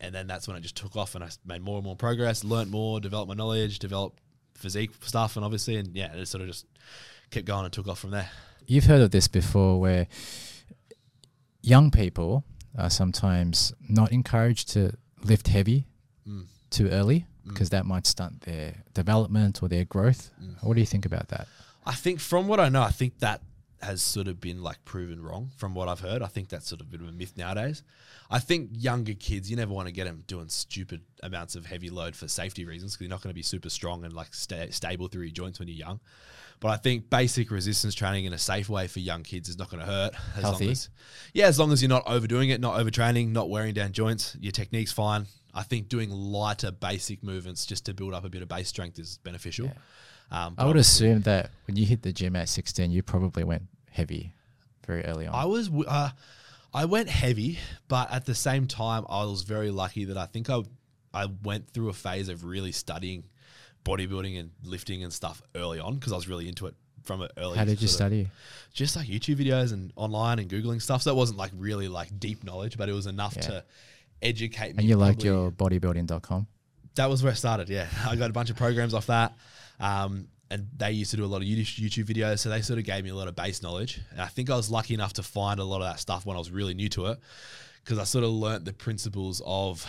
and 0.00 0.14
then 0.14 0.26
that's 0.26 0.46
when 0.48 0.56
it 0.56 0.60
just 0.60 0.76
took 0.76 0.96
off, 0.96 1.14
and 1.14 1.24
I 1.24 1.28
made 1.46 1.62
more 1.62 1.76
and 1.76 1.84
more 1.84 1.96
progress, 1.96 2.44
learnt 2.44 2.70
more, 2.70 3.00
developed 3.00 3.28
my 3.28 3.34
knowledge, 3.34 3.78
developed 3.78 4.18
physique 4.54 4.90
stuff, 5.02 5.36
and 5.36 5.44
obviously, 5.44 5.76
and 5.76 5.94
yeah, 5.96 6.12
it 6.14 6.26
sort 6.26 6.42
of 6.42 6.48
just 6.48 6.66
kept 7.30 7.46
going 7.46 7.64
and 7.64 7.72
took 7.72 7.88
off 7.88 7.98
from 8.00 8.10
there. 8.10 8.28
You've 8.66 8.84
heard 8.84 9.00
of 9.00 9.10
this 9.10 9.28
before 9.28 9.80
where 9.80 10.06
young 11.62 11.90
people 11.90 12.44
are 12.76 12.90
sometimes 12.90 13.72
not 13.88 14.12
encouraged 14.12 14.68
to 14.70 14.92
lift 15.22 15.48
heavy 15.48 15.86
Mm. 16.26 16.46
too 16.70 16.88
early 16.88 17.26
Mm. 17.46 17.48
because 17.48 17.70
that 17.70 17.86
might 17.86 18.06
stunt 18.06 18.42
their 18.42 18.82
development 18.94 19.62
or 19.62 19.68
their 19.68 19.84
growth. 19.84 20.30
Mm. 20.40 20.62
What 20.62 20.74
do 20.74 20.80
you 20.80 20.86
think 20.86 21.06
about 21.06 21.28
that? 21.28 21.48
I 21.86 21.94
think 21.94 22.20
from 22.20 22.46
what 22.48 22.60
I 22.60 22.68
know, 22.68 22.82
I 22.82 22.90
think 22.90 23.18
that 23.20 23.40
has 23.80 24.02
sort 24.02 24.28
of 24.28 24.40
been 24.40 24.62
like 24.62 24.84
proven 24.84 25.22
wrong 25.22 25.50
from 25.56 25.74
what 25.74 25.88
I've 25.88 26.00
heard. 26.00 26.22
I 26.22 26.26
think 26.26 26.48
that's 26.48 26.66
sort 26.66 26.80
of 26.80 26.88
a 26.88 26.90
bit 26.90 27.00
of 27.00 27.08
a 27.08 27.12
myth 27.12 27.34
nowadays. 27.36 27.82
I 28.30 28.40
think 28.40 28.70
younger 28.72 29.14
kids, 29.14 29.50
you 29.50 29.56
never 29.56 29.72
want 29.72 29.86
to 29.86 29.92
get 29.92 30.04
them 30.04 30.24
doing 30.26 30.48
stupid 30.48 31.02
amounts 31.22 31.54
of 31.54 31.66
heavy 31.66 31.88
load 31.88 32.16
for 32.16 32.28
safety 32.28 32.64
reasons 32.64 32.94
because 32.94 33.06
you're 33.06 33.10
not 33.10 33.22
going 33.22 33.30
to 33.30 33.34
be 33.34 33.42
super 33.42 33.70
strong 33.70 34.04
and 34.04 34.12
like 34.12 34.34
sta- 34.34 34.70
stable 34.70 35.08
through 35.08 35.22
your 35.22 35.32
joints 35.32 35.58
when 35.58 35.68
you're 35.68 35.76
young. 35.76 36.00
But 36.60 36.70
I 36.70 36.76
think 36.76 37.08
basic 37.08 37.50
resistance 37.50 37.94
training 37.94 38.24
in 38.24 38.32
a 38.32 38.38
safe 38.38 38.68
way 38.68 38.88
for 38.88 38.98
young 38.98 39.22
kids 39.22 39.48
is 39.48 39.58
not 39.58 39.70
going 39.70 39.80
to 39.80 39.86
hurt. 39.86 40.14
As 40.36 40.42
Healthy. 40.42 40.64
Long 40.64 40.72
as, 40.72 40.88
yeah, 41.32 41.46
as 41.46 41.58
long 41.58 41.72
as 41.72 41.80
you're 41.80 41.88
not 41.88 42.02
overdoing 42.06 42.50
it, 42.50 42.60
not 42.60 42.78
overtraining, 42.80 43.30
not 43.30 43.48
wearing 43.48 43.74
down 43.74 43.92
joints, 43.92 44.36
your 44.40 44.52
technique's 44.52 44.92
fine. 44.92 45.26
I 45.54 45.62
think 45.62 45.88
doing 45.88 46.10
lighter 46.10 46.70
basic 46.70 47.22
movements 47.22 47.64
just 47.64 47.86
to 47.86 47.94
build 47.94 48.12
up 48.12 48.24
a 48.24 48.28
bit 48.28 48.42
of 48.42 48.48
base 48.48 48.68
strength 48.68 48.98
is 48.98 49.18
beneficial. 49.22 49.72
Um, 50.30 50.54
I 50.58 50.66
would 50.66 50.76
assume 50.76 51.22
that 51.22 51.50
when 51.66 51.76
you 51.76 51.86
hit 51.86 52.02
the 52.02 52.12
gym 52.12 52.36
at 52.36 52.48
16, 52.48 52.90
you 52.90 53.02
probably 53.02 53.44
went 53.44 53.62
heavy 53.90 54.34
very 54.86 55.04
early 55.04 55.26
on. 55.26 55.34
I 55.34 55.44
was 55.46 55.70
uh, 55.86 56.10
I 56.74 56.84
went 56.84 57.08
heavy, 57.08 57.58
but 57.88 58.12
at 58.12 58.26
the 58.26 58.34
same 58.34 58.66
time, 58.66 59.04
I 59.08 59.24
was 59.24 59.42
very 59.42 59.70
lucky 59.70 60.04
that 60.06 60.16
I 60.18 60.26
think 60.26 60.50
I 60.50 60.62
I 61.14 61.26
went 61.42 61.70
through 61.70 61.88
a 61.88 61.94
phase 61.94 62.28
of 62.28 62.44
really 62.44 62.72
studying 62.72 63.24
bodybuilding 63.84 64.38
and 64.38 64.50
lifting 64.62 65.02
and 65.02 65.12
stuff 65.12 65.40
early 65.54 65.80
on 65.80 65.94
because 65.94 66.12
I 66.12 66.16
was 66.16 66.28
really 66.28 66.46
into 66.48 66.66
it 66.66 66.74
from 67.04 67.22
an 67.22 67.30
early. 67.38 67.56
How 67.56 67.64
did 67.64 67.80
you 67.80 67.88
study? 67.88 68.28
Just 68.74 68.96
like 68.96 69.08
YouTube 69.08 69.36
videos 69.36 69.72
and 69.72 69.92
online 69.96 70.38
and 70.40 70.50
googling 70.50 70.82
stuff. 70.82 71.02
So 71.02 71.10
it 71.10 71.16
wasn't 71.16 71.38
like 71.38 71.52
really 71.56 71.88
like 71.88 72.20
deep 72.20 72.44
knowledge, 72.44 72.76
but 72.76 72.90
it 72.90 72.92
was 72.92 73.06
enough 73.06 73.34
Yeah. 73.36 73.42
to 73.42 73.64
educate 74.20 74.76
me. 74.76 74.82
And 74.82 74.88
you 74.88 74.96
liked 74.96 75.24
your 75.24 75.50
bodybuilding.com? 75.50 76.46
that 76.96 77.08
was 77.08 77.22
where 77.22 77.30
I 77.30 77.34
started. 77.36 77.68
Yeah, 77.68 77.86
I 78.06 78.16
got 78.16 78.28
a 78.28 78.32
bunch 78.32 78.50
of 78.50 78.56
programs 78.56 78.92
off 78.92 79.06
that, 79.06 79.32
um, 79.80 80.28
and 80.50 80.66
they 80.76 80.92
used 80.92 81.10
to 81.10 81.16
do 81.18 81.24
a 81.24 81.26
lot 81.26 81.42
of 81.42 81.48
YouTube 81.48 82.04
videos, 82.06 82.38
so 82.38 82.48
they 82.48 82.62
sort 82.62 82.78
of 82.78 82.84
gave 82.86 83.04
me 83.04 83.10
a 83.10 83.14
lot 83.14 83.28
of 83.28 83.36
base 83.36 83.62
knowledge. 83.62 84.00
And 84.12 84.20
I 84.20 84.26
think 84.26 84.48
I 84.50 84.56
was 84.56 84.70
lucky 84.70 84.94
enough 84.94 85.12
to 85.14 85.22
find 85.22 85.60
a 85.60 85.64
lot 85.64 85.82
of 85.82 85.88
that 85.88 86.00
stuff 86.00 86.24
when 86.24 86.36
I 86.36 86.38
was 86.38 86.50
really 86.50 86.72
new 86.74 86.88
to 86.90 87.06
it, 87.06 87.18
because 87.84 87.98
I 87.98 88.04
sort 88.04 88.24
of 88.24 88.30
learnt 88.30 88.64
the 88.64 88.72
principles 88.72 89.42
of 89.44 89.86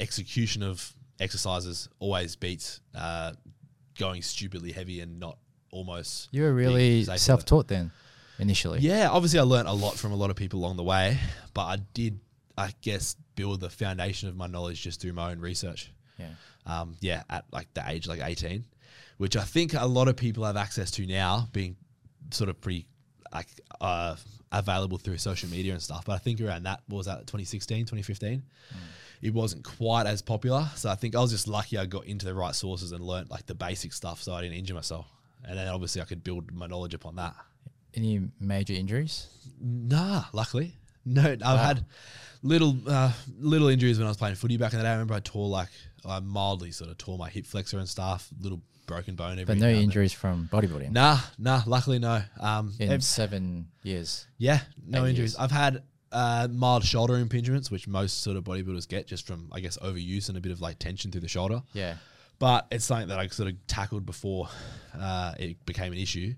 execution 0.00 0.62
of 0.62 0.92
exercises 1.20 1.88
always 1.98 2.36
beats 2.36 2.80
uh, 2.94 3.32
going 3.98 4.22
stupidly 4.22 4.72
heavy 4.72 5.00
and 5.00 5.18
not 5.20 5.36
almost. 5.72 6.28
You 6.32 6.42
were 6.44 6.54
really 6.54 7.02
safe 7.02 7.08
with 7.08 7.16
it. 7.16 7.20
self 7.20 7.44
taught 7.44 7.68
then, 7.68 7.90
initially. 8.38 8.78
Yeah, 8.80 9.08
obviously 9.10 9.38
I 9.40 9.42
learnt 9.42 9.68
a 9.68 9.72
lot 9.72 9.94
from 9.96 10.12
a 10.12 10.16
lot 10.16 10.30
of 10.30 10.36
people 10.36 10.60
along 10.60 10.76
the 10.76 10.84
way, 10.84 11.18
but 11.52 11.62
I 11.66 11.76
did, 11.92 12.18
I 12.56 12.72
guess, 12.80 13.16
build 13.34 13.60
the 13.60 13.70
foundation 13.70 14.28
of 14.28 14.36
my 14.36 14.46
knowledge 14.46 14.82
just 14.82 15.00
through 15.00 15.12
my 15.12 15.30
own 15.32 15.38
research 15.40 15.92
Yeah. 16.18 16.30
um, 16.66 16.96
yeah, 17.00 17.24
at 17.28 17.44
like 17.52 17.72
the 17.74 17.82
age 17.88 18.08
like 18.08 18.20
18, 18.22 18.64
which 19.18 19.36
I 19.36 19.42
think 19.42 19.74
a 19.74 19.86
lot 19.86 20.08
of 20.08 20.16
people 20.16 20.44
have 20.44 20.56
access 20.56 20.90
to 20.92 21.06
now, 21.06 21.48
being 21.52 21.76
sort 22.30 22.48
of 22.50 22.60
pretty 22.60 22.86
like 23.32 23.48
uh, 23.80 24.16
available 24.50 24.98
through 24.98 25.18
social 25.18 25.48
media 25.50 25.72
and 25.72 25.82
stuff. 25.82 26.06
But 26.06 26.12
I 26.12 26.18
think 26.18 26.40
around 26.40 26.62
that, 26.64 26.80
what 26.86 26.98
was 26.98 27.06
that, 27.06 27.26
2016, 27.26 27.80
2015? 27.80 28.42
It 29.20 29.34
wasn't 29.34 29.64
quite 29.64 30.06
as 30.06 30.22
popular. 30.22 30.68
So 30.76 30.88
I 30.88 30.94
think 30.94 31.16
I 31.16 31.20
was 31.20 31.30
just 31.30 31.48
lucky 31.48 31.76
I 31.76 31.86
got 31.86 32.06
into 32.06 32.24
the 32.24 32.34
right 32.34 32.54
sources 32.54 32.92
and 32.92 33.04
learnt 33.04 33.30
like 33.30 33.46
the 33.46 33.54
basic 33.54 33.92
stuff 33.92 34.22
so 34.22 34.32
I 34.32 34.42
didn't 34.42 34.56
injure 34.56 34.74
myself. 34.74 35.06
And 35.44 35.58
then 35.58 35.68
obviously 35.68 36.00
I 36.00 36.04
could 36.04 36.22
build 36.22 36.52
my 36.52 36.66
knowledge 36.66 36.94
upon 36.94 37.16
that. 37.16 37.34
Any 37.94 38.20
major 38.40 38.74
injuries? 38.74 39.26
Nah, 39.60 40.24
luckily. 40.32 40.74
No, 41.04 41.36
I've 41.44 41.58
had 41.58 41.84
little 42.42 42.76
uh, 42.86 43.12
little 43.38 43.68
injuries 43.68 43.98
when 43.98 44.06
I 44.06 44.10
was 44.10 44.18
playing 44.18 44.34
footy 44.34 44.58
back 44.58 44.72
in 44.72 44.78
the 44.78 44.84
day. 44.84 44.90
I 44.90 44.92
remember 44.92 45.14
I 45.14 45.20
tore 45.20 45.48
like 45.48 45.70
I 46.04 46.20
mildly 46.20 46.70
sort 46.70 46.90
of 46.90 46.98
tore 46.98 47.16
my 47.16 47.30
hip 47.30 47.46
flexor 47.46 47.78
and 47.78 47.88
stuff, 47.88 48.28
little 48.40 48.60
broken 48.88 49.14
bone 49.14 49.32
every 49.38 49.44
But 49.44 49.58
no 49.58 49.68
injuries 49.70 50.12
from 50.12 50.48
bodybuilding 50.52 50.90
Nah, 50.90 51.20
nah, 51.38 51.62
luckily 51.66 52.00
no. 52.00 52.22
Um 52.40 52.74
in 52.80 52.90
ev- 52.90 53.04
seven 53.04 53.68
years. 53.84 54.26
yeah, 54.38 54.60
no 54.84 55.04
eight 55.04 55.10
injuries. 55.10 55.34
years. 55.34 55.36
I've 55.36 55.52
had 55.52 55.84
uh, 56.10 56.48
mild 56.50 56.82
shoulder 56.84 57.14
impingements, 57.22 57.70
which 57.70 57.86
most 57.86 58.22
sort 58.22 58.36
of 58.38 58.42
bodybuilders 58.44 58.88
get 58.88 59.06
just 59.06 59.26
from 59.26 59.48
I 59.52 59.60
guess 59.60 59.76
overuse 59.78 60.28
and 60.28 60.36
a 60.38 60.40
bit 60.40 60.52
of 60.52 60.60
like 60.60 60.78
tension 60.80 61.12
through 61.12 61.20
the 61.20 61.28
shoulder. 61.28 61.62
Yeah. 61.74 61.94
But 62.40 62.66
it's 62.70 62.84
something 62.86 63.08
that 63.08 63.18
I 63.18 63.26
sort 63.28 63.48
of 63.50 63.54
tackled 63.66 64.06
before 64.06 64.48
uh, 64.98 65.34
it 65.38 65.64
became 65.66 65.92
an 65.92 65.98
issue. 65.98 66.34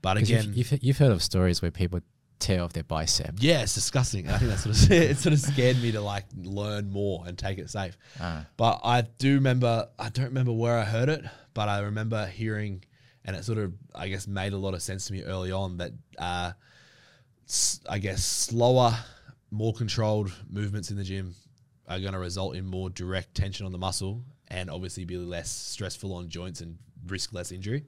But 0.00 0.16
again, 0.16 0.52
you've, 0.54 0.72
you've, 0.72 0.82
you've 0.84 0.98
heard 0.98 1.12
of 1.12 1.22
stories 1.22 1.60
where 1.60 1.70
people 1.70 2.00
tear 2.38 2.62
off 2.62 2.72
their 2.72 2.84
bicep. 2.84 3.34
Yeah, 3.38 3.62
it's 3.62 3.74
disgusting. 3.74 4.28
I 4.28 4.38
think 4.38 4.50
that 4.50 4.58
sort 4.58 4.76
of 4.76 4.90
it 4.90 5.16
sort 5.18 5.32
of 5.32 5.40
scared 5.40 5.80
me 5.80 5.92
to 5.92 6.00
like 6.00 6.24
learn 6.36 6.90
more 6.90 7.24
and 7.26 7.38
take 7.38 7.58
it 7.58 7.70
safe. 7.70 7.96
Ah. 8.20 8.46
But 8.56 8.80
I 8.84 9.02
do 9.02 9.36
remember 9.36 9.88
I 9.98 10.08
don't 10.08 10.26
remember 10.26 10.52
where 10.52 10.78
I 10.78 10.84
heard 10.84 11.08
it, 11.08 11.24
but 11.54 11.68
I 11.68 11.80
remember 11.80 12.26
hearing 12.26 12.84
and 13.24 13.36
it 13.36 13.44
sort 13.44 13.58
of 13.58 13.72
I 13.94 14.08
guess 14.08 14.26
made 14.26 14.52
a 14.52 14.58
lot 14.58 14.74
of 14.74 14.82
sense 14.82 15.06
to 15.06 15.12
me 15.12 15.22
early 15.22 15.52
on 15.52 15.78
that 15.78 15.92
uh, 16.18 16.52
I 17.88 17.98
guess 17.98 18.24
slower, 18.24 18.96
more 19.50 19.72
controlled 19.72 20.32
movements 20.50 20.90
in 20.90 20.96
the 20.96 21.04
gym 21.04 21.34
are 21.88 22.00
going 22.00 22.12
to 22.12 22.18
result 22.18 22.56
in 22.56 22.64
more 22.64 22.90
direct 22.90 23.34
tension 23.34 23.66
on 23.66 23.72
the 23.72 23.78
muscle 23.78 24.22
and 24.48 24.70
obviously 24.70 25.04
be 25.04 25.16
less 25.16 25.50
stressful 25.50 26.12
on 26.14 26.28
joints 26.28 26.60
and 26.60 26.78
risk 27.06 27.32
less 27.32 27.52
injury. 27.52 27.84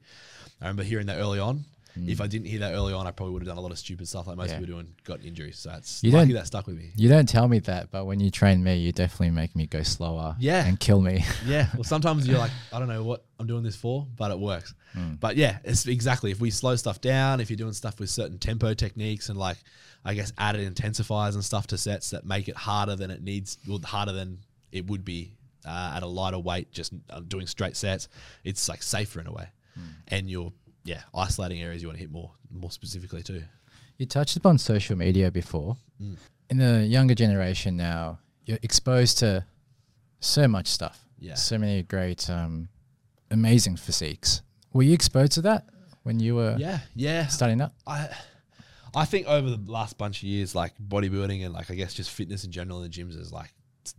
I 0.61 0.65
remember 0.65 0.83
hearing 0.83 1.07
that 1.07 1.17
early 1.17 1.39
on. 1.39 1.65
If 2.05 2.21
I 2.21 2.27
didn't 2.27 2.47
hear 2.47 2.59
that 2.59 2.73
early 2.73 2.93
on, 2.93 3.07
I 3.07 3.11
probably 3.11 3.33
would 3.33 3.41
have 3.43 3.47
done 3.47 3.57
a 3.57 3.61
lot 3.61 3.71
of 3.71 3.79
stupid 3.79 4.07
stuff 4.07 4.27
like 4.27 4.37
most 4.37 4.49
Yeah. 4.49 4.59
people 4.59 4.73
do 4.75 4.79
and 4.79 4.89
got 5.03 5.23
injuries. 5.25 5.57
So 5.59 5.71
it's 5.71 6.03
You 6.03 6.11
lucky 6.11 6.33
that 6.33 6.47
stuck 6.47 6.67
with 6.67 6.77
me. 6.77 6.91
You 6.95 7.09
don't 7.09 7.27
tell 7.27 7.47
me 7.47 7.59
that, 7.59 7.91
but 7.91 8.05
when 8.05 8.19
you 8.19 8.29
train 8.29 8.63
me, 8.63 8.75
you 8.77 8.91
definitely 8.91 9.31
make 9.31 9.55
me 9.55 9.65
go 9.67 9.83
slower. 9.83 10.35
Yeah. 10.39 10.65
And 10.65 10.79
kill 10.79 11.01
me. 11.01 11.23
Yeah. 11.45 11.67
Well, 11.73 11.83
sometimes 11.83 12.27
you're 12.27 12.37
like, 12.39 12.51
I 12.73 12.79
don't 12.79 12.87
know 12.89 13.03
what 13.03 13.23
I'm 13.39 13.47
doing 13.47 13.63
this 13.63 13.75
for, 13.75 14.05
but 14.15 14.31
it 14.31 14.39
works. 14.39 14.73
But 15.19 15.37
yeah, 15.37 15.59
it's 15.63 15.85
exactly. 15.85 16.31
If 16.31 16.39
we 16.39 16.49
slow 16.49 16.75
stuff 16.75 16.99
down, 17.01 17.39
if 17.39 17.51
you're 17.51 17.57
doing 17.57 17.73
stuff 17.73 17.99
with 17.99 18.09
certain 18.09 18.39
tempo 18.39 18.73
techniques 18.73 19.29
and 19.29 19.37
like, 19.37 19.57
I 20.03 20.15
guess 20.15 20.33
added 20.39 20.73
intensifiers 20.73 21.35
and 21.35 21.45
stuff 21.45 21.67
to 21.67 21.77
sets 21.77 22.09
that 22.11 22.25
make 22.25 22.47
it 22.47 22.55
harder 22.55 22.95
than 22.95 23.11
it 23.11 23.21
needs, 23.21 23.59
well, 23.67 23.79
harder 23.83 24.11
than 24.11 24.39
it 24.71 24.87
would 24.87 25.05
be 25.05 25.35
uh, 25.67 25.93
at 25.95 26.01
a 26.01 26.07
lighter 26.07 26.39
weight, 26.39 26.71
just 26.71 26.93
uh, 27.11 27.19
doing 27.19 27.45
straight 27.45 27.75
sets, 27.77 28.07
it's 28.43 28.67
like 28.67 28.81
safer 28.81 29.19
in 29.19 29.27
a 29.27 29.31
way. 29.31 29.47
And 30.07 30.27
you're, 30.29 30.51
yeah, 30.87 31.01
isolating 31.13 31.61
areas 31.61 31.81
you 31.81 31.87
want 31.89 31.97
to 31.97 32.01
hit 32.01 32.11
more, 32.11 32.31
more 32.49 32.71
specifically 32.71 33.21
too. 33.21 33.43
You 33.97 34.05
touched 34.05 34.37
upon 34.37 34.57
social 34.57 34.95
media 34.95 35.29
before. 35.31 35.75
Mm. 36.01 36.17
In 36.49 36.57
the 36.57 36.85
younger 36.85 37.13
generation 37.15 37.75
now, 37.75 38.19
you're 38.45 38.59
exposed 38.61 39.17
to 39.19 39.45
so 40.19 40.47
much 40.47 40.67
stuff. 40.67 41.05
Yeah. 41.19 41.33
So 41.35 41.57
many 41.57 41.83
great, 41.83 42.29
um, 42.29 42.69
amazing 43.31 43.75
physiques. 43.75 44.41
Were 44.71 44.83
you 44.83 44.93
exposed 44.93 45.33
to 45.33 45.41
that 45.41 45.65
when 46.03 46.19
you 46.19 46.35
were 46.35 46.55
Yeah. 46.57 46.79
Yeah. 46.95 47.27
starting 47.27 47.59
up? 47.61 47.73
I 47.85 48.09
I 48.95 49.05
think 49.05 49.27
over 49.27 49.49
the 49.49 49.59
last 49.71 49.97
bunch 49.97 50.17
of 50.19 50.23
years, 50.23 50.55
like 50.55 50.73
bodybuilding 50.79 51.43
and 51.45 51.53
like 51.53 51.69
I 51.69 51.75
guess 51.75 51.93
just 51.93 52.09
fitness 52.11 52.45
in 52.45 52.51
general 52.51 52.81
in 52.81 52.89
the 52.89 52.97
gyms 52.97 53.19
is 53.19 53.31
like 53.33 53.51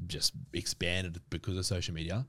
just 0.06 0.32
expanded 0.52 1.20
because 1.30 1.56
of 1.56 1.66
social 1.66 1.94
media. 1.94 2.26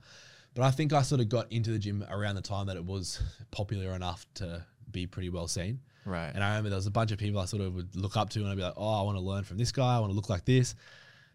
But 0.55 0.63
I 0.63 0.71
think 0.71 0.93
I 0.93 1.01
sort 1.03 1.21
of 1.21 1.29
got 1.29 1.51
into 1.51 1.71
the 1.71 1.79
gym 1.79 2.05
around 2.09 2.35
the 2.35 2.41
time 2.41 2.67
that 2.67 2.75
it 2.75 2.83
was 2.85 3.21
popular 3.51 3.93
enough 3.93 4.25
to 4.35 4.65
be 4.91 5.05
pretty 5.07 5.29
well 5.29 5.47
seen. 5.47 5.79
Right. 6.05 6.31
And 6.33 6.43
I 6.43 6.49
remember 6.49 6.69
there 6.69 6.77
was 6.77 6.87
a 6.87 6.91
bunch 6.91 7.11
of 7.11 7.19
people 7.19 7.39
I 7.39 7.45
sort 7.45 7.61
of 7.61 7.75
would 7.75 7.95
look 7.95 8.17
up 8.17 8.29
to 8.31 8.39
and 8.39 8.49
I'd 8.49 8.57
be 8.57 8.63
like, 8.63 8.73
oh, 8.75 8.99
I 8.99 9.03
want 9.03 9.17
to 9.17 9.23
learn 9.23 9.43
from 9.43 9.57
this 9.57 9.71
guy. 9.71 9.95
I 9.95 9.99
want 9.99 10.11
to 10.11 10.15
look 10.15 10.29
like 10.29 10.45
this. 10.45 10.73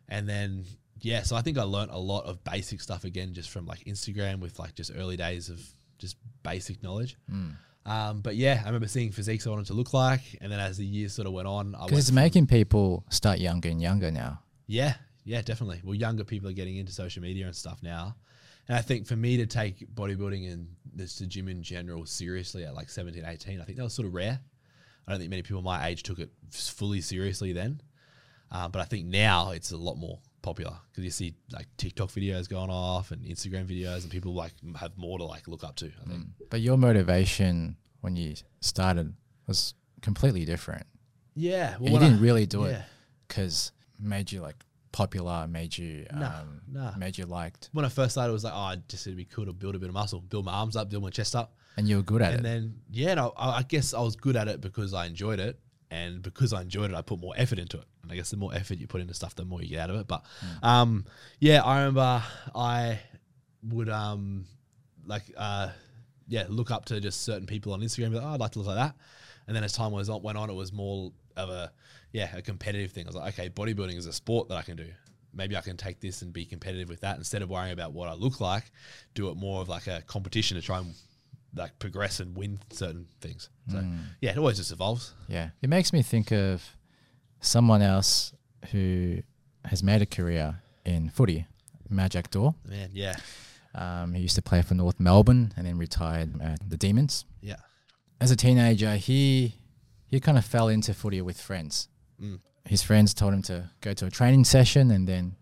And 0.09 0.29
then, 0.29 0.65
yeah, 1.01 1.23
so 1.23 1.37
I 1.37 1.43
think 1.43 1.59
I 1.59 1.63
learned 1.63 1.93
a 1.93 1.99
lot 1.99 2.25
of 2.25 2.43
basic 2.45 2.81
stuff 2.81 3.05
again, 3.05 3.33
just 3.35 3.51
from 3.51 3.67
like 3.67 3.85
Instagram 3.85 4.41
with 4.41 4.59
like 4.59 4.75
just 4.75 4.91
early 4.97 5.17
days 5.17 5.49
of 5.49 5.63
just 5.99 6.17
basic 6.43 6.83
knowledge. 6.83 7.17
Um, 7.87 8.21
but 8.21 8.35
yeah, 8.37 8.61
I 8.63 8.67
remember 8.67 8.89
seeing 8.89 9.13
physiques 9.13 9.47
I 9.47 9.51
wanted 9.51 9.67
to 9.67 9.75
look 9.75 9.93
like. 9.95 10.23
And 10.41 10.51
then 10.51 10.59
as 10.59 10.77
the 10.79 10.87
years 10.87 11.13
sort 11.13 11.29
of 11.29 11.35
went 11.35 11.47
on, 11.47 11.75
I 11.75 11.85
Because 11.85 12.01
it's 12.01 12.13
making 12.13 12.47
people 12.47 13.05
start 13.11 13.39
younger 13.39 13.69
and 13.69 13.81
younger 13.81 14.11
now. 14.11 14.41
yeah, 14.67 14.95
yeah, 15.25 15.41
definitely. 15.41 15.81
Well, 15.85 15.95
younger 15.95 16.25
people 16.25 16.49
are 16.51 16.53
getting 16.53 16.77
into 16.77 16.93
social 16.93 17.23
media 17.23 17.47
and 17.47 17.55
stuff 17.57 17.83
now. 17.83 18.17
And 18.69 18.79
I 18.79 18.81
think 18.81 19.07
for 19.07 19.17
me 19.17 19.37
to 19.39 19.47
take 19.47 19.95
bodybuilding 19.95 20.51
and 20.53 20.69
this 20.95 21.19
the 21.19 21.27
gym 21.27 21.49
in 21.49 21.63
general 21.63 22.07
seriously 22.07 22.65
at 22.65 22.75
like 22.75 22.89
17, 22.89 23.25
18, 23.27 23.61
I 23.61 23.65
think 23.65 23.77
that 23.77 23.85
was 23.85 23.95
sort 23.95 24.07
of 24.09 24.15
rare. 24.15 24.41
I 25.07 25.11
don't 25.11 25.21
think 25.21 25.31
many 25.31 25.43
people 25.43 25.61
my 25.61 25.87
age 25.87 26.03
took 26.03 26.19
it 26.19 26.31
fully 26.51 27.01
seriously 27.01 27.53
then. 27.53 27.81
Um, 28.51 28.71
but 28.71 28.81
I 28.81 28.85
think 28.85 29.07
now 29.07 29.51
it's 29.51 29.73
a 29.73 29.77
lot 29.77 29.97
more 29.97 30.19
popular 30.41 30.75
because 30.91 31.05
you 31.05 31.11
see 31.11 31.35
like 31.53 31.67
TikTok 31.77 32.11
videos 32.11 32.49
going 32.49 32.71
off 32.71 33.11
and 33.11 33.25
Instagram 33.25 33.67
videos 33.67 34.03
and 34.03 34.11
people 34.11 34.35
like 34.35 34.53
have 34.79 34.97
more 34.97 35.19
to 35.19 35.25
like 35.25 35.49
look 35.49 35.65
up 35.65 35.77
to. 35.77 35.87
I 35.87 36.09
think. 36.09 36.27
But 36.51 36.61
your 36.61 36.77
motivation 36.77 37.77
when 38.01 38.17
you 38.17 38.35
started 38.61 39.15
was 39.47 39.75
completely 40.03 40.45
different. 40.45 40.87
Yeah. 41.35 41.77
you 41.81 41.99
didn't 41.99 42.21
really 42.21 42.47
do 42.47 42.65
it 42.65 42.81
because 43.27 43.73
made 43.99 44.31
you 44.31 44.41
like 44.41 44.57
popular, 44.95 45.47
made 45.49 45.77
you 45.77 46.07
um, 46.11 46.63
no. 46.71 46.93
made 46.97 47.19
you 47.19 47.27
liked, 47.27 47.69
When 47.73 47.85
I 47.85 47.89
first 47.89 48.13
started, 48.13 48.31
it 48.31 48.33
was 48.33 48.45
like, 48.45 48.55
oh, 48.55 48.59
I 48.59 48.77
just 48.89 49.07
it'd 49.07 49.17
be 49.17 49.25
cool 49.25 49.45
to 49.45 49.53
build 49.53 49.75
a 49.75 49.79
bit 49.79 49.89
of 49.89 49.95
muscle, 49.95 50.21
build 50.21 50.45
my 50.45 50.53
arms 50.53 50.77
up, 50.77 50.89
build 50.89 51.03
my 51.03 51.11
chest 51.11 51.35
up. 51.35 51.57
and 51.77 51.89
you 51.89 51.97
were 51.97 52.03
good 52.03 52.23
at 52.23 52.35
and 52.35 52.47
it. 52.47 52.49
And 52.49 52.65
then 52.65 52.75
yeah, 52.91 53.15
no, 53.15 53.35
I, 53.37 53.59
I 53.59 53.63
guess 53.63 53.93
I 53.93 54.01
was 54.01 54.15
good 54.15 54.37
at 54.37 54.47
it 54.47 54.61
because 54.61 54.95
I 54.95 55.07
enjoyed 55.07 55.41
it, 55.41 55.59
and 55.91 56.23
because 56.23 56.53
I 56.53 56.63
enjoyed 56.63 56.93
it, 56.93 56.97
I 56.97 57.03
put 57.03 57.19
more 57.19 57.35
effort 57.37 57.59
into 57.59 57.79
it. 57.79 57.85
And 58.03 58.13
I 58.13 58.15
guess 58.15 58.31
the 58.31 58.37
more 58.37 58.55
effort 58.55 58.79
you 58.79 58.87
put 58.87 59.01
into 59.01 59.15
stuff, 59.15 59.35
the 59.35 59.45
more 59.45 59.61
you 59.61 59.71
get 59.71 59.81
out 59.81 59.91
of 59.91 59.97
it. 59.97 60.07
But 60.07 60.25
um, 60.63 61.05
yeah, 61.41 61.63
I 61.63 61.79
remember 61.79 62.23
I 62.55 63.01
would 63.65 63.89
um, 63.89 64.47
like 65.05 65.25
uh, 65.37 65.71
yeah, 66.29 66.45
look 66.49 66.71
up 66.71 66.85
to 66.87 67.01
just 67.01 67.23
certain 67.23 67.47
people 67.47 67.73
on 67.73 67.81
Instagram. 67.81 68.11
Be 68.11 68.17
like, 68.17 68.25
oh, 68.25 68.35
I'd 68.35 68.41
like 68.41 68.53
to 68.53 68.61
look 68.61 68.69
like 68.69 68.77
that. 68.77 68.95
And 69.47 69.57
then 69.57 69.65
as 69.65 69.73
time 69.73 69.91
was 69.91 70.09
on, 70.09 70.23
went 70.23 70.39
on, 70.39 70.51
it 70.51 70.55
was 70.55 70.73
more 70.73 71.13
of 71.37 71.51
a 71.51 71.73
yeah, 72.15 72.35
a 72.35 72.41
competitive 72.41 72.93
thing. 72.93 73.05
I 73.05 73.09
was 73.09 73.17
like, 73.17 73.35
okay, 73.39 73.51
bodybuilding 73.51 73.97
is 73.99 74.07
a 74.07 74.13
sport 74.13 74.49
that 74.49 74.57
I 74.57 74.63
can 74.63 74.77
do. 74.77 74.87
Maybe 75.35 75.57
I 75.57 75.61
can 75.61 75.77
take 75.77 76.01
this 76.01 76.23
and 76.23 76.33
be 76.33 76.45
competitive 76.47 76.89
with 76.89 77.01
that 77.01 77.19
instead 77.19 77.43
of 77.43 77.51
worrying 77.51 77.73
about 77.73 77.93
what 77.93 78.09
I 78.09 78.15
look 78.15 78.41
like. 78.41 78.71
Do 79.15 79.29
it 79.31 79.37
more 79.37 79.61
of 79.61 79.69
like 79.69 79.89
a 79.89 80.01
competition 80.07 80.57
to 80.57 80.63
try 80.63 80.79
and 80.79 80.95
like 81.57 81.77
progress 81.81 82.21
and 82.21 82.37
win 82.37 82.61
certain 82.71 83.07
things. 83.21 83.51
So 83.71 83.85
yeah, 84.21 84.31
it 84.31 84.39
always 84.39 84.57
just 84.59 84.73
evolves. 84.73 85.13
Yeah, 85.29 85.51
it 85.61 85.69
makes 85.69 85.93
me 85.93 86.03
think 86.03 86.31
of 86.33 86.63
someone 87.41 87.83
else 87.83 88.33
who 88.71 89.19
has 89.65 89.83
made 89.83 90.03
a 90.03 90.07
career 90.07 90.61
in 90.85 91.11
footy, 91.11 91.47
Majak 91.93 92.31
Daw. 92.31 92.53
Man, 92.69 92.91
yeah, 92.93 93.17
Um, 93.75 94.15
he 94.15 94.23
used 94.23 94.37
to 94.37 94.43
play 94.43 94.63
for 94.63 94.75
North 94.75 95.01
Melbourne 95.01 95.53
and 95.57 95.67
then 95.67 95.79
retired 95.79 96.41
at 96.41 96.59
the 96.71 96.77
Demons. 96.77 97.25
yeah, 97.41 97.57
As 98.21 98.31
a 98.31 98.37
teenager, 98.37 98.95
he 98.97 99.55
he 100.07 100.21
kind 100.21 100.39
of 100.39 100.45
fell 100.45 100.69
into 100.69 100.95
footy 100.95 101.21
with 101.21 101.41
friends. 101.41 101.89
Mm. 102.21 102.41
His 102.67 102.83
friends 102.83 103.13
told 103.15 103.35
him 103.35 103.43
to 103.43 103.71
go 103.81 103.93
to 103.95 104.07
a 104.07 104.11
training 104.11 104.45
session, 104.45 104.91
and 104.91 105.07
then 105.09 105.37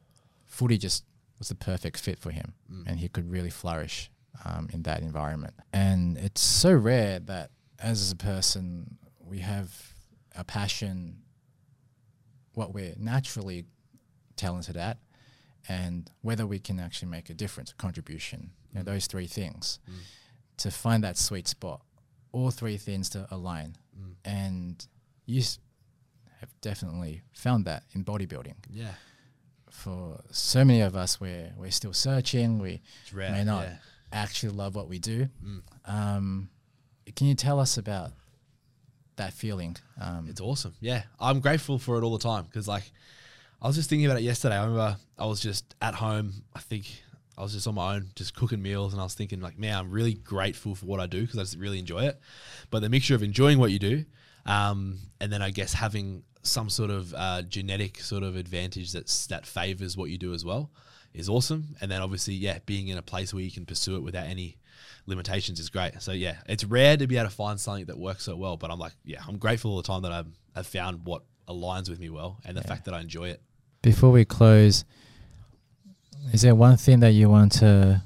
footy 0.47 0.79
just 0.79 1.05
was 1.39 1.49
the 1.49 1.55
perfect 1.55 1.99
fit 1.99 2.19
for 2.19 2.31
him, 2.31 2.55
Mm. 2.71 2.85
and 2.87 2.99
he 3.01 3.09
could 3.09 3.31
really 3.31 3.51
flourish 3.51 4.11
um, 4.45 4.69
in 4.73 4.83
that 4.83 5.03
environment. 5.03 5.55
And 5.73 6.17
it's 6.19 6.41
so 6.41 6.73
rare 6.73 7.19
that 7.21 7.51
as 7.79 8.11
a 8.11 8.17
person 8.17 8.99
we 9.21 9.39
have 9.41 9.93
a 10.35 10.45
passion, 10.45 11.19
what 12.55 12.73
we're 12.75 12.95
naturally 12.99 13.65
talented 14.37 14.77
at, 14.77 14.99
and 15.69 16.11
whether 16.23 16.47
we 16.47 16.59
can 16.59 16.81
actually 16.81 17.09
make 17.09 17.31
a 17.31 17.35
difference, 17.35 17.71
a 17.71 17.75
contribution. 17.75 18.51
You 18.73 18.79
know, 18.79 18.85
those 18.85 19.07
three 19.07 19.27
things. 19.27 19.79
To 20.59 20.71
find 20.71 21.03
that 21.05 21.17
sweet 21.19 21.49
spot, 21.49 21.83
all 22.33 22.51
three 22.51 22.77
things 22.77 23.09
to 23.11 23.27
align, 23.31 23.77
and 24.25 24.87
you 25.27 25.41
s- 25.41 25.59
have 26.43 26.51
definitely 26.61 27.23
found 27.33 27.65
that 27.65 27.85
in 27.95 28.05
bodybuilding. 28.05 28.55
yeah. 28.71 28.95
For 29.71 30.21
so 30.31 30.67
many 30.67 30.83
of 30.83 30.95
us, 30.95 31.19
we're 31.19 31.51
we're 31.57 31.71
still 31.71 31.95
searching. 31.95 32.59
We 32.59 32.83
rare. 33.11 33.33
may 33.33 33.43
not 33.43 33.65
yeah. 33.65 33.77
actually 34.13 34.53
love 34.53 34.75
what 34.75 34.87
we 34.87 34.99
do. 34.99 35.29
Mm. 35.43 35.63
Um, 35.87 36.51
can 37.17 37.27
you 37.27 37.35
tell 37.35 37.59
us 37.59 37.79
about 37.79 38.11
that 39.17 39.33
feeling? 39.33 39.77
Um, 39.99 40.27
It's 40.29 40.43
awesome. 40.43 40.75
Yeah, 40.81 41.05
I'm 41.19 41.41
grateful 41.41 41.79
for 41.79 41.97
it 41.97 42.05
all 42.05 42.13
the 42.13 42.23
time 42.23 42.45
because 42.45 42.69
like 42.69 42.93
I 43.63 43.67
was 43.67 43.77
just 43.77 43.89
thinking 43.89 44.05
about 44.05 44.19
it 44.19 44.25
yesterday. 44.25 44.57
I 44.57 44.61
remember 44.61 44.97
I 45.19 45.27
was 45.27 45.41
just 45.41 45.75
at 45.81 45.95
home. 45.95 46.45
I 46.55 46.61
think 46.61 46.85
I 47.39 47.43
was 47.43 47.55
just 47.55 47.67
on 47.67 47.75
my 47.75 47.95
own, 47.97 48.11
just 48.15 48.35
cooking 48.37 48.61
meals, 48.61 48.93
and 48.93 49.01
I 49.01 49.05
was 49.05 49.15
thinking 49.15 49.41
like, 49.41 49.59
man, 49.59 49.75
I'm 49.79 49.91
really 49.91 50.15
grateful 50.15 50.75
for 50.75 50.85
what 50.85 51.01
I 51.01 51.07
do 51.07 51.23
because 51.23 51.39
I 51.39 51.43
just 51.43 51.57
really 51.57 51.79
enjoy 51.79 52.05
it. 52.05 52.21
But 52.71 52.83
the 52.83 52.91
mixture 52.91 53.15
of 53.15 53.23
enjoying 53.23 53.59
what 53.59 53.71
you 53.71 53.79
do, 53.79 54.05
um, 54.45 54.99
and 55.19 55.33
then 55.33 55.41
I 55.41 55.51
guess 55.51 55.73
having 55.73 56.25
some 56.43 56.69
sort 56.69 56.91
of 56.91 57.15
uh, 57.15 57.43
genetic 57.43 58.01
sort 58.01 58.23
of 58.23 58.37
advantage 58.37 58.93
that's 58.93 59.27
that 59.27 59.47
favors 59.47 59.97
what 59.97 60.11
you 60.11 60.19
do 60.19 60.35
as 60.35 60.45
well 60.45 60.71
is 61.15 61.29
awesome. 61.29 61.77
And 61.81 61.91
then 61.91 62.03
obviously, 62.03 62.35
yeah, 62.35 62.59
being 62.67 62.89
in 62.89 62.99
a 62.99 63.03
place 63.03 63.33
where 63.33 63.43
you 63.43 63.51
can 63.51 63.67
pursue 63.67 63.97
it 63.97 64.03
without 64.03 64.27
any 64.27 64.57
limitations 65.07 65.61
is 65.61 65.69
great. 65.69 66.01
So 66.03 66.13
yeah, 66.13 66.37
it's 66.47 66.65
rare 66.65 66.97
to 66.97 67.07
be 67.07 67.17
able 67.17 67.29
to 67.29 67.35
find 67.35 67.61
something 67.61 67.87
that 67.87 67.99
works 67.99 68.25
so 68.25 68.37
well. 68.37 68.57
But 68.57 68.71
I'm 68.71 68.79
like, 68.79 68.93
yeah, 69.05 69.23
I'm 69.27 69.39
grateful 69.39 69.73
all 69.73 69.77
the 69.77 69.83
time 69.83 70.03
that 70.03 70.13
I've, 70.13 70.27
I've 70.55 70.67
found 70.67 71.05
what 71.05 71.23
aligns 71.49 71.89
with 71.89 71.99
me 71.99 72.09
well, 72.09 72.39
and 72.45 72.57
the 72.57 72.63
fact 72.63 72.85
that 72.85 72.95
I 72.95 73.01
enjoy 73.01 73.29
it. 73.29 73.43
Before 73.83 74.11
we 74.11 74.25
close, 74.25 74.85
is 76.33 76.43
there 76.43 76.55
one 76.55 76.77
thing 76.77 77.01
that 77.01 77.13
you 77.13 77.29
want 77.29 77.53
to 77.53 78.03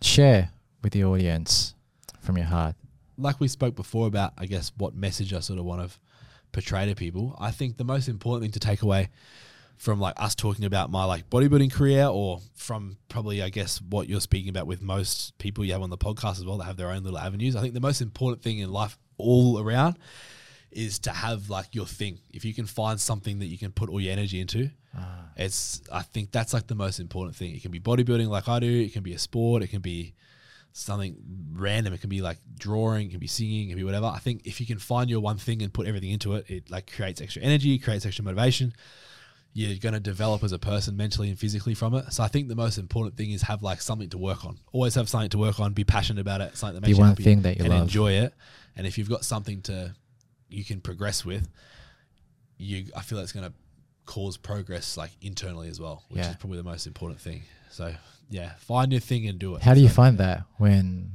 share 0.00 0.50
with 0.82 0.92
the 0.92 1.04
audience 1.04 1.74
from 2.20 2.36
your 2.36 2.46
heart? 2.46 2.76
like 3.18 3.40
we 3.40 3.48
spoke 3.48 3.74
before 3.74 4.06
about, 4.06 4.32
I 4.36 4.46
guess, 4.46 4.72
what 4.76 4.94
message 4.94 5.32
I 5.32 5.40
sort 5.40 5.58
of 5.58 5.64
want 5.64 5.88
to 5.88 5.98
portray 6.52 6.86
to 6.86 6.94
people. 6.94 7.36
I 7.40 7.50
think 7.50 7.76
the 7.76 7.84
most 7.84 8.08
important 8.08 8.42
thing 8.44 8.52
to 8.52 8.60
take 8.60 8.82
away 8.82 9.08
from 9.76 9.98
like 9.98 10.14
us 10.16 10.34
talking 10.34 10.64
about 10.64 10.90
my 10.90 11.04
like 11.04 11.28
bodybuilding 11.28 11.72
career 11.72 12.06
or 12.06 12.40
from 12.54 12.96
probably 13.08 13.42
I 13.42 13.48
guess 13.48 13.80
what 13.80 14.08
you're 14.08 14.20
speaking 14.20 14.50
about 14.50 14.66
with 14.66 14.80
most 14.82 15.36
people 15.38 15.64
you 15.64 15.72
have 15.72 15.82
on 15.82 15.90
the 15.90 15.98
podcast 15.98 16.38
as 16.38 16.44
well 16.44 16.58
that 16.58 16.64
have 16.64 16.76
their 16.76 16.90
own 16.90 17.02
little 17.02 17.18
avenues. 17.18 17.56
I 17.56 17.62
think 17.62 17.74
the 17.74 17.80
most 17.80 18.00
important 18.00 18.42
thing 18.42 18.58
in 18.58 18.70
life 18.70 18.96
all 19.18 19.58
around 19.60 19.98
is 20.70 20.98
to 21.00 21.10
have 21.10 21.50
like 21.50 21.74
your 21.74 21.86
thing. 21.86 22.18
If 22.32 22.44
you 22.44 22.54
can 22.54 22.66
find 22.66 23.00
something 23.00 23.40
that 23.40 23.46
you 23.46 23.58
can 23.58 23.72
put 23.72 23.88
all 23.90 24.00
your 24.00 24.12
energy 24.12 24.40
into, 24.40 24.70
Ah. 24.96 25.24
it's 25.36 25.80
I 25.90 26.02
think 26.02 26.32
that's 26.32 26.52
like 26.52 26.66
the 26.66 26.74
most 26.74 27.00
important 27.00 27.34
thing. 27.34 27.54
It 27.54 27.62
can 27.62 27.70
be 27.70 27.80
bodybuilding 27.80 28.28
like 28.28 28.48
I 28.48 28.60
do, 28.60 28.70
it 28.70 28.92
can 28.92 29.02
be 29.02 29.14
a 29.14 29.18
sport, 29.18 29.62
it 29.62 29.68
can 29.68 29.80
be 29.80 30.12
something 30.72 31.16
random, 31.52 31.92
it 31.92 32.00
can 32.00 32.08
be 32.10 32.22
like 32.22 32.38
drawing, 32.58 33.08
it 33.08 33.10
can 33.10 33.20
be 33.20 33.26
singing, 33.26 33.66
it 33.66 33.68
can 33.68 33.76
be 33.76 33.84
whatever. 33.84 34.06
I 34.06 34.18
think 34.18 34.46
if 34.46 34.60
you 34.60 34.66
can 34.66 34.78
find 34.78 35.10
your 35.10 35.20
one 35.20 35.36
thing 35.38 35.62
and 35.62 35.72
put 35.72 35.86
everything 35.86 36.10
into 36.10 36.34
it, 36.34 36.48
it 36.48 36.70
like 36.70 36.90
creates 36.92 37.20
extra 37.20 37.42
energy, 37.42 37.78
creates 37.78 38.06
extra 38.06 38.24
motivation. 38.24 38.72
You're 39.54 39.76
going 39.76 39.92
to 39.92 40.00
develop 40.00 40.42
as 40.44 40.52
a 40.52 40.58
person 40.58 40.96
mentally 40.96 41.28
and 41.28 41.38
physically 41.38 41.74
from 41.74 41.92
it. 41.94 42.10
So 42.10 42.22
I 42.22 42.28
think 42.28 42.48
the 42.48 42.56
most 42.56 42.78
important 42.78 43.18
thing 43.18 43.32
is 43.32 43.42
have 43.42 43.62
like 43.62 43.82
something 43.82 44.08
to 44.08 44.16
work 44.18 44.46
on. 44.46 44.56
Always 44.72 44.94
have 44.94 45.10
something 45.10 45.28
to 45.28 45.38
work 45.38 45.60
on. 45.60 45.74
Be 45.74 45.84
passionate 45.84 46.22
about 46.22 46.40
it. 46.40 46.56
Something 46.56 46.76
that 46.76 46.80
makes 46.86 46.96
you 46.96 47.02
one 47.02 47.10
happy 47.10 47.22
thing 47.22 47.42
that 47.42 47.58
you 47.58 47.64
and 47.64 47.72
love. 47.74 47.82
enjoy 47.82 48.12
it. 48.12 48.32
And 48.76 48.86
if 48.86 48.96
you've 48.96 49.10
got 49.10 49.26
something 49.26 49.60
to 49.62 49.94
you 50.48 50.64
can 50.64 50.80
progress 50.80 51.22
with, 51.24 51.48
you 52.56 52.86
I 52.96 53.02
feel 53.02 53.18
that's 53.18 53.32
going 53.32 53.46
to 53.46 53.52
cause 54.06 54.36
progress 54.38 54.96
like 54.96 55.10
internally 55.20 55.68
as 55.68 55.78
well, 55.80 56.02
which 56.08 56.20
Yeah. 56.22 56.30
is 56.30 56.36
probably 56.36 56.56
the 56.58 56.64
most 56.64 56.86
important 56.86 57.20
thing. 57.20 57.42
So 57.70 57.94
yeah, 58.32 58.54
find 58.58 58.90
your 58.92 59.00
thing 59.00 59.26
and 59.28 59.38
do 59.38 59.54
it. 59.56 59.62
How 59.62 59.74
do 59.74 59.80
you 59.80 59.88
So 59.88 59.94
find 59.94 60.18
that 60.18 60.44
when 60.58 61.12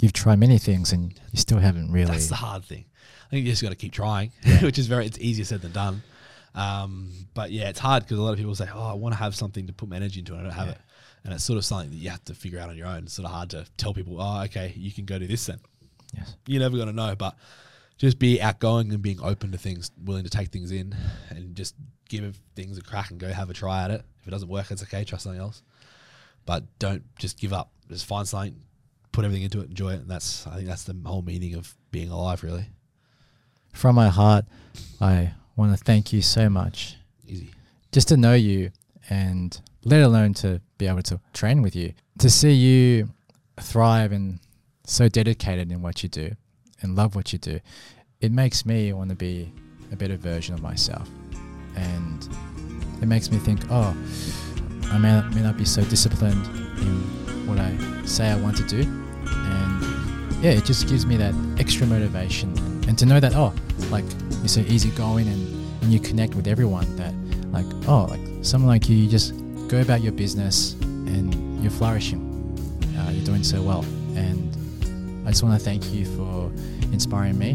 you've 0.00 0.12
tried 0.12 0.38
many 0.38 0.58
things 0.58 0.92
and 0.92 1.12
you 1.30 1.38
still 1.38 1.58
haven't 1.58 1.92
really? 1.92 2.10
That's 2.10 2.26
the 2.28 2.34
hard 2.34 2.64
thing. 2.64 2.84
I 3.26 3.30
think 3.30 3.46
you 3.46 3.52
just 3.52 3.62
got 3.62 3.70
to 3.70 3.76
keep 3.76 3.92
trying, 3.92 4.32
which 4.62 4.78
is 4.78 4.86
very 4.88 5.06
it's 5.06 5.18
easier 5.18 5.44
said 5.44 5.62
than 5.62 5.72
done. 5.72 6.02
Um, 6.54 7.12
but 7.34 7.50
yeah, 7.50 7.68
it's 7.68 7.78
hard 7.78 8.02
because 8.02 8.18
a 8.18 8.22
lot 8.22 8.32
of 8.32 8.38
people 8.38 8.54
say, 8.54 8.66
"Oh, 8.72 8.82
I 8.90 8.94
want 8.94 9.14
to 9.14 9.18
have 9.18 9.34
something 9.34 9.66
to 9.68 9.72
put 9.72 9.88
my 9.88 9.96
energy 9.96 10.18
into, 10.20 10.32
and 10.34 10.40
I 10.42 10.44
don't 10.44 10.52
have 10.52 10.66
Yeah. 10.66 10.72
it." 10.72 10.80
And 11.24 11.32
it's 11.34 11.44
sort 11.44 11.56
of 11.56 11.64
something 11.64 11.90
that 11.90 11.96
you 11.96 12.10
have 12.10 12.24
to 12.26 12.34
figure 12.34 12.58
out 12.58 12.68
on 12.68 12.76
your 12.76 12.88
own. 12.88 13.04
It's 13.04 13.14
sort 13.14 13.26
of 13.26 13.32
hard 13.32 13.50
to 13.50 13.64
tell 13.76 13.94
people, 13.94 14.20
"Oh, 14.20 14.42
okay, 14.44 14.74
you 14.76 14.92
can 14.92 15.04
go 15.04 15.18
do 15.18 15.26
this 15.26 15.46
then." 15.46 15.60
yes. 16.14 16.34
You're 16.46 16.60
never 16.60 16.76
going 16.76 16.88
to 16.88 16.92
know, 16.94 17.14
but 17.16 17.36
just 17.96 18.18
be 18.18 18.42
outgoing 18.42 18.92
and 18.92 19.00
being 19.00 19.20
open 19.22 19.52
to 19.52 19.58
things, 19.58 19.90
willing 20.04 20.24
to 20.24 20.30
take 20.30 20.48
things 20.48 20.72
in, 20.72 20.94
and 21.30 21.54
just 21.54 21.74
give 22.08 22.38
things 22.54 22.76
a 22.76 22.82
crack 22.82 23.10
and 23.12 23.18
go 23.20 23.28
have 23.32 23.48
a 23.48 23.54
try 23.54 23.84
at 23.84 23.90
it. 23.90 24.04
If 24.20 24.28
it 24.28 24.30
doesn't 24.32 24.48
work, 24.48 24.70
it's 24.70 24.82
okay. 24.82 25.04
Try 25.04 25.18
something 25.18 25.40
else, 25.40 25.62
but 26.46 26.64
don't 26.78 27.02
just 27.18 27.38
give 27.38 27.52
up. 27.52 27.70
Just 27.88 28.06
find 28.06 28.26
something, 28.26 28.56
put 29.12 29.24
everything 29.24 29.44
into 29.44 29.60
it, 29.60 29.68
enjoy 29.70 29.90
it, 29.92 30.00
and 30.00 30.08
that's 30.10 30.46
I 30.46 30.56
think 30.56 30.68
that's 30.68 30.84
the 30.84 30.96
whole 31.04 31.22
meaning 31.22 31.54
of 31.54 31.74
being 31.90 32.10
alive. 32.10 32.42
Really 32.42 32.66
From 33.72 33.94
my 33.96 34.08
heart, 34.08 34.44
I 35.00 35.34
want 35.56 35.76
to 35.76 35.82
thank 35.84 36.12
you 36.12 36.22
so 36.22 36.48
much. 36.48 36.96
easy. 37.26 37.50
Just 37.92 38.08
to 38.08 38.16
know 38.16 38.34
you 38.34 38.70
and 39.10 39.60
let 39.84 40.00
alone 40.02 40.32
to 40.34 40.60
be 40.78 40.86
able 40.86 41.02
to 41.02 41.20
train 41.34 41.60
with 41.60 41.76
you, 41.76 41.92
to 42.18 42.30
see 42.30 42.52
you 42.52 43.10
thrive 43.60 44.12
and 44.12 44.38
so 44.86 45.08
dedicated 45.08 45.70
in 45.70 45.82
what 45.82 46.02
you 46.02 46.08
do 46.08 46.30
and 46.80 46.96
love 46.96 47.14
what 47.14 47.32
you 47.32 47.38
do, 47.38 47.60
it 48.20 48.32
makes 48.32 48.64
me 48.64 48.92
want 48.92 49.10
to 49.10 49.16
be 49.16 49.52
a 49.92 49.96
better 49.96 50.16
version 50.16 50.54
of 50.54 50.62
myself. 50.62 51.08
And 51.76 52.26
it 53.02 53.06
makes 53.06 53.30
me 53.30 53.38
think, 53.38 53.60
oh, 53.70 53.94
I 54.92 54.98
may 54.98 55.22
may 55.34 55.42
not 55.42 55.56
be 55.56 55.64
so 55.64 55.82
disciplined 55.84 56.44
in 56.78 57.46
what 57.46 57.58
I 57.58 57.76
say 58.04 58.30
I 58.30 58.36
want 58.36 58.56
to 58.58 58.64
do. 58.64 58.82
And 58.82 60.44
yeah, 60.44 60.50
it 60.50 60.64
just 60.64 60.88
gives 60.88 61.06
me 61.06 61.16
that 61.16 61.34
extra 61.58 61.86
motivation. 61.86 62.50
And 62.88 62.98
to 62.98 63.06
know 63.06 63.20
that, 63.20 63.34
oh, 63.34 63.54
like 63.90 64.04
you're 64.38 64.48
so 64.48 64.60
easygoing 64.60 65.28
and, 65.28 65.82
and 65.82 65.92
you 65.92 66.00
connect 66.00 66.34
with 66.34 66.46
everyone 66.46 66.94
that, 66.96 67.14
like, 67.52 67.66
oh, 67.88 68.04
like 68.04 68.20
someone 68.42 68.68
like 68.68 68.88
you, 68.88 68.96
you 68.96 69.08
just 69.08 69.34
go 69.68 69.80
about 69.80 70.02
your 70.02 70.12
business 70.12 70.74
and 70.82 71.62
you're 71.62 71.70
flourishing. 71.70 72.20
Uh, 72.98 73.10
you're 73.10 73.24
doing 73.24 73.44
so 73.44 73.62
well. 73.62 73.84
And 74.14 74.52
I 75.26 75.30
just 75.30 75.42
want 75.42 75.58
to 75.58 75.64
thank 75.64 75.92
you 75.92 76.04
for 76.04 76.52
inspiring 76.92 77.38
me. 77.38 77.52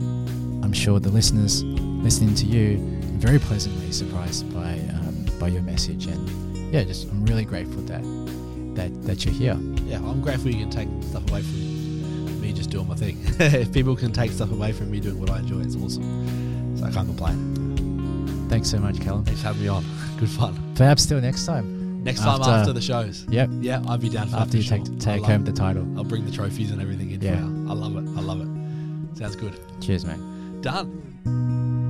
I'm 0.64 0.73
sure 0.73 0.99
the 0.99 1.09
listeners 1.09 1.64
listening 1.64 2.35
to 2.35 2.45
you 2.45 2.77
very 3.19 3.39
pleasantly 3.39 3.91
surprised 3.91 4.51
by 4.53 4.73
um, 4.95 5.26
by 5.39 5.47
your 5.47 5.61
message, 5.61 6.07
and 6.07 6.46
yeah, 6.72 6.84
just 6.84 7.10
I'm 7.10 7.26
really 7.26 7.45
grateful 7.45 7.81
that 7.84 8.03
that 8.76 9.03
that 9.06 9.26
you're 9.26 9.34
here. 9.34 9.57
Yeah, 9.85 9.98
I'm 9.98 10.22
grateful 10.22 10.52
you 10.52 10.60
can 10.65 10.69
take 10.69 10.89
stuff 11.10 11.30
away 11.30 11.41
from 11.41 12.41
me 12.41 12.53
just 12.53 12.69
doing 12.69 12.88
my 12.88 12.95
thing. 12.95 13.18
if 13.39 13.72
people 13.72 13.95
can 13.95 14.11
take 14.11 14.31
stuff 14.31 14.52
away 14.52 14.72
from 14.72 14.91
me 14.91 14.99
doing 14.99 15.19
what 15.19 15.30
I 15.30 15.39
enjoy, 15.39 15.61
it's 15.61 15.76
awesome. 15.76 16.77
So 16.77 16.85
I 16.85 16.91
can't 16.91 17.07
complain. 17.07 18.48
Thanks 18.49 18.69
so 18.69 18.80
much, 18.80 18.99
Callum. 19.02 19.26
Thanks 19.26 19.41
for 19.41 19.48
having 19.48 19.64
me 19.64 19.68
on. 19.68 19.84
Good 20.18 20.30
fun. 20.30 20.73
Perhaps 20.76 21.06
till 21.06 21.19
next 21.22 21.45
time. 21.45 22.03
Next 22.03 22.19
time 22.22 22.39
After- 22.39 22.52
after 22.52 22.73
the 22.73 22.81
shows. 22.81 23.26
Yep. 23.30 23.49
Yeah, 23.60 23.84
I'll 23.88 23.98
be 23.98 24.07
down 24.10 24.30
for 24.30 24.38
After 24.38 24.56
you 24.57 24.64
sure. 24.64 24.77
take 24.77 24.99
take 24.99 25.23
home 25.23 25.41
it. 25.41 25.45
the 25.45 25.52
title. 25.52 25.85
I'll 25.98 26.06
bring 26.06 26.26
the 26.26 26.31
trophies 26.31 26.72
and 26.72 26.81
everything 26.81 27.11
in. 27.11 27.22
Yeah. 27.22 27.34
I 27.69 27.73
love 27.73 27.98
it. 27.98 28.07
I 28.18 28.22
love 28.22 28.39
it. 28.41 29.18
Sounds 29.18 29.35
good. 29.35 29.60
Cheers, 29.81 30.06
mate. 30.06 30.61
Done. 30.61 31.86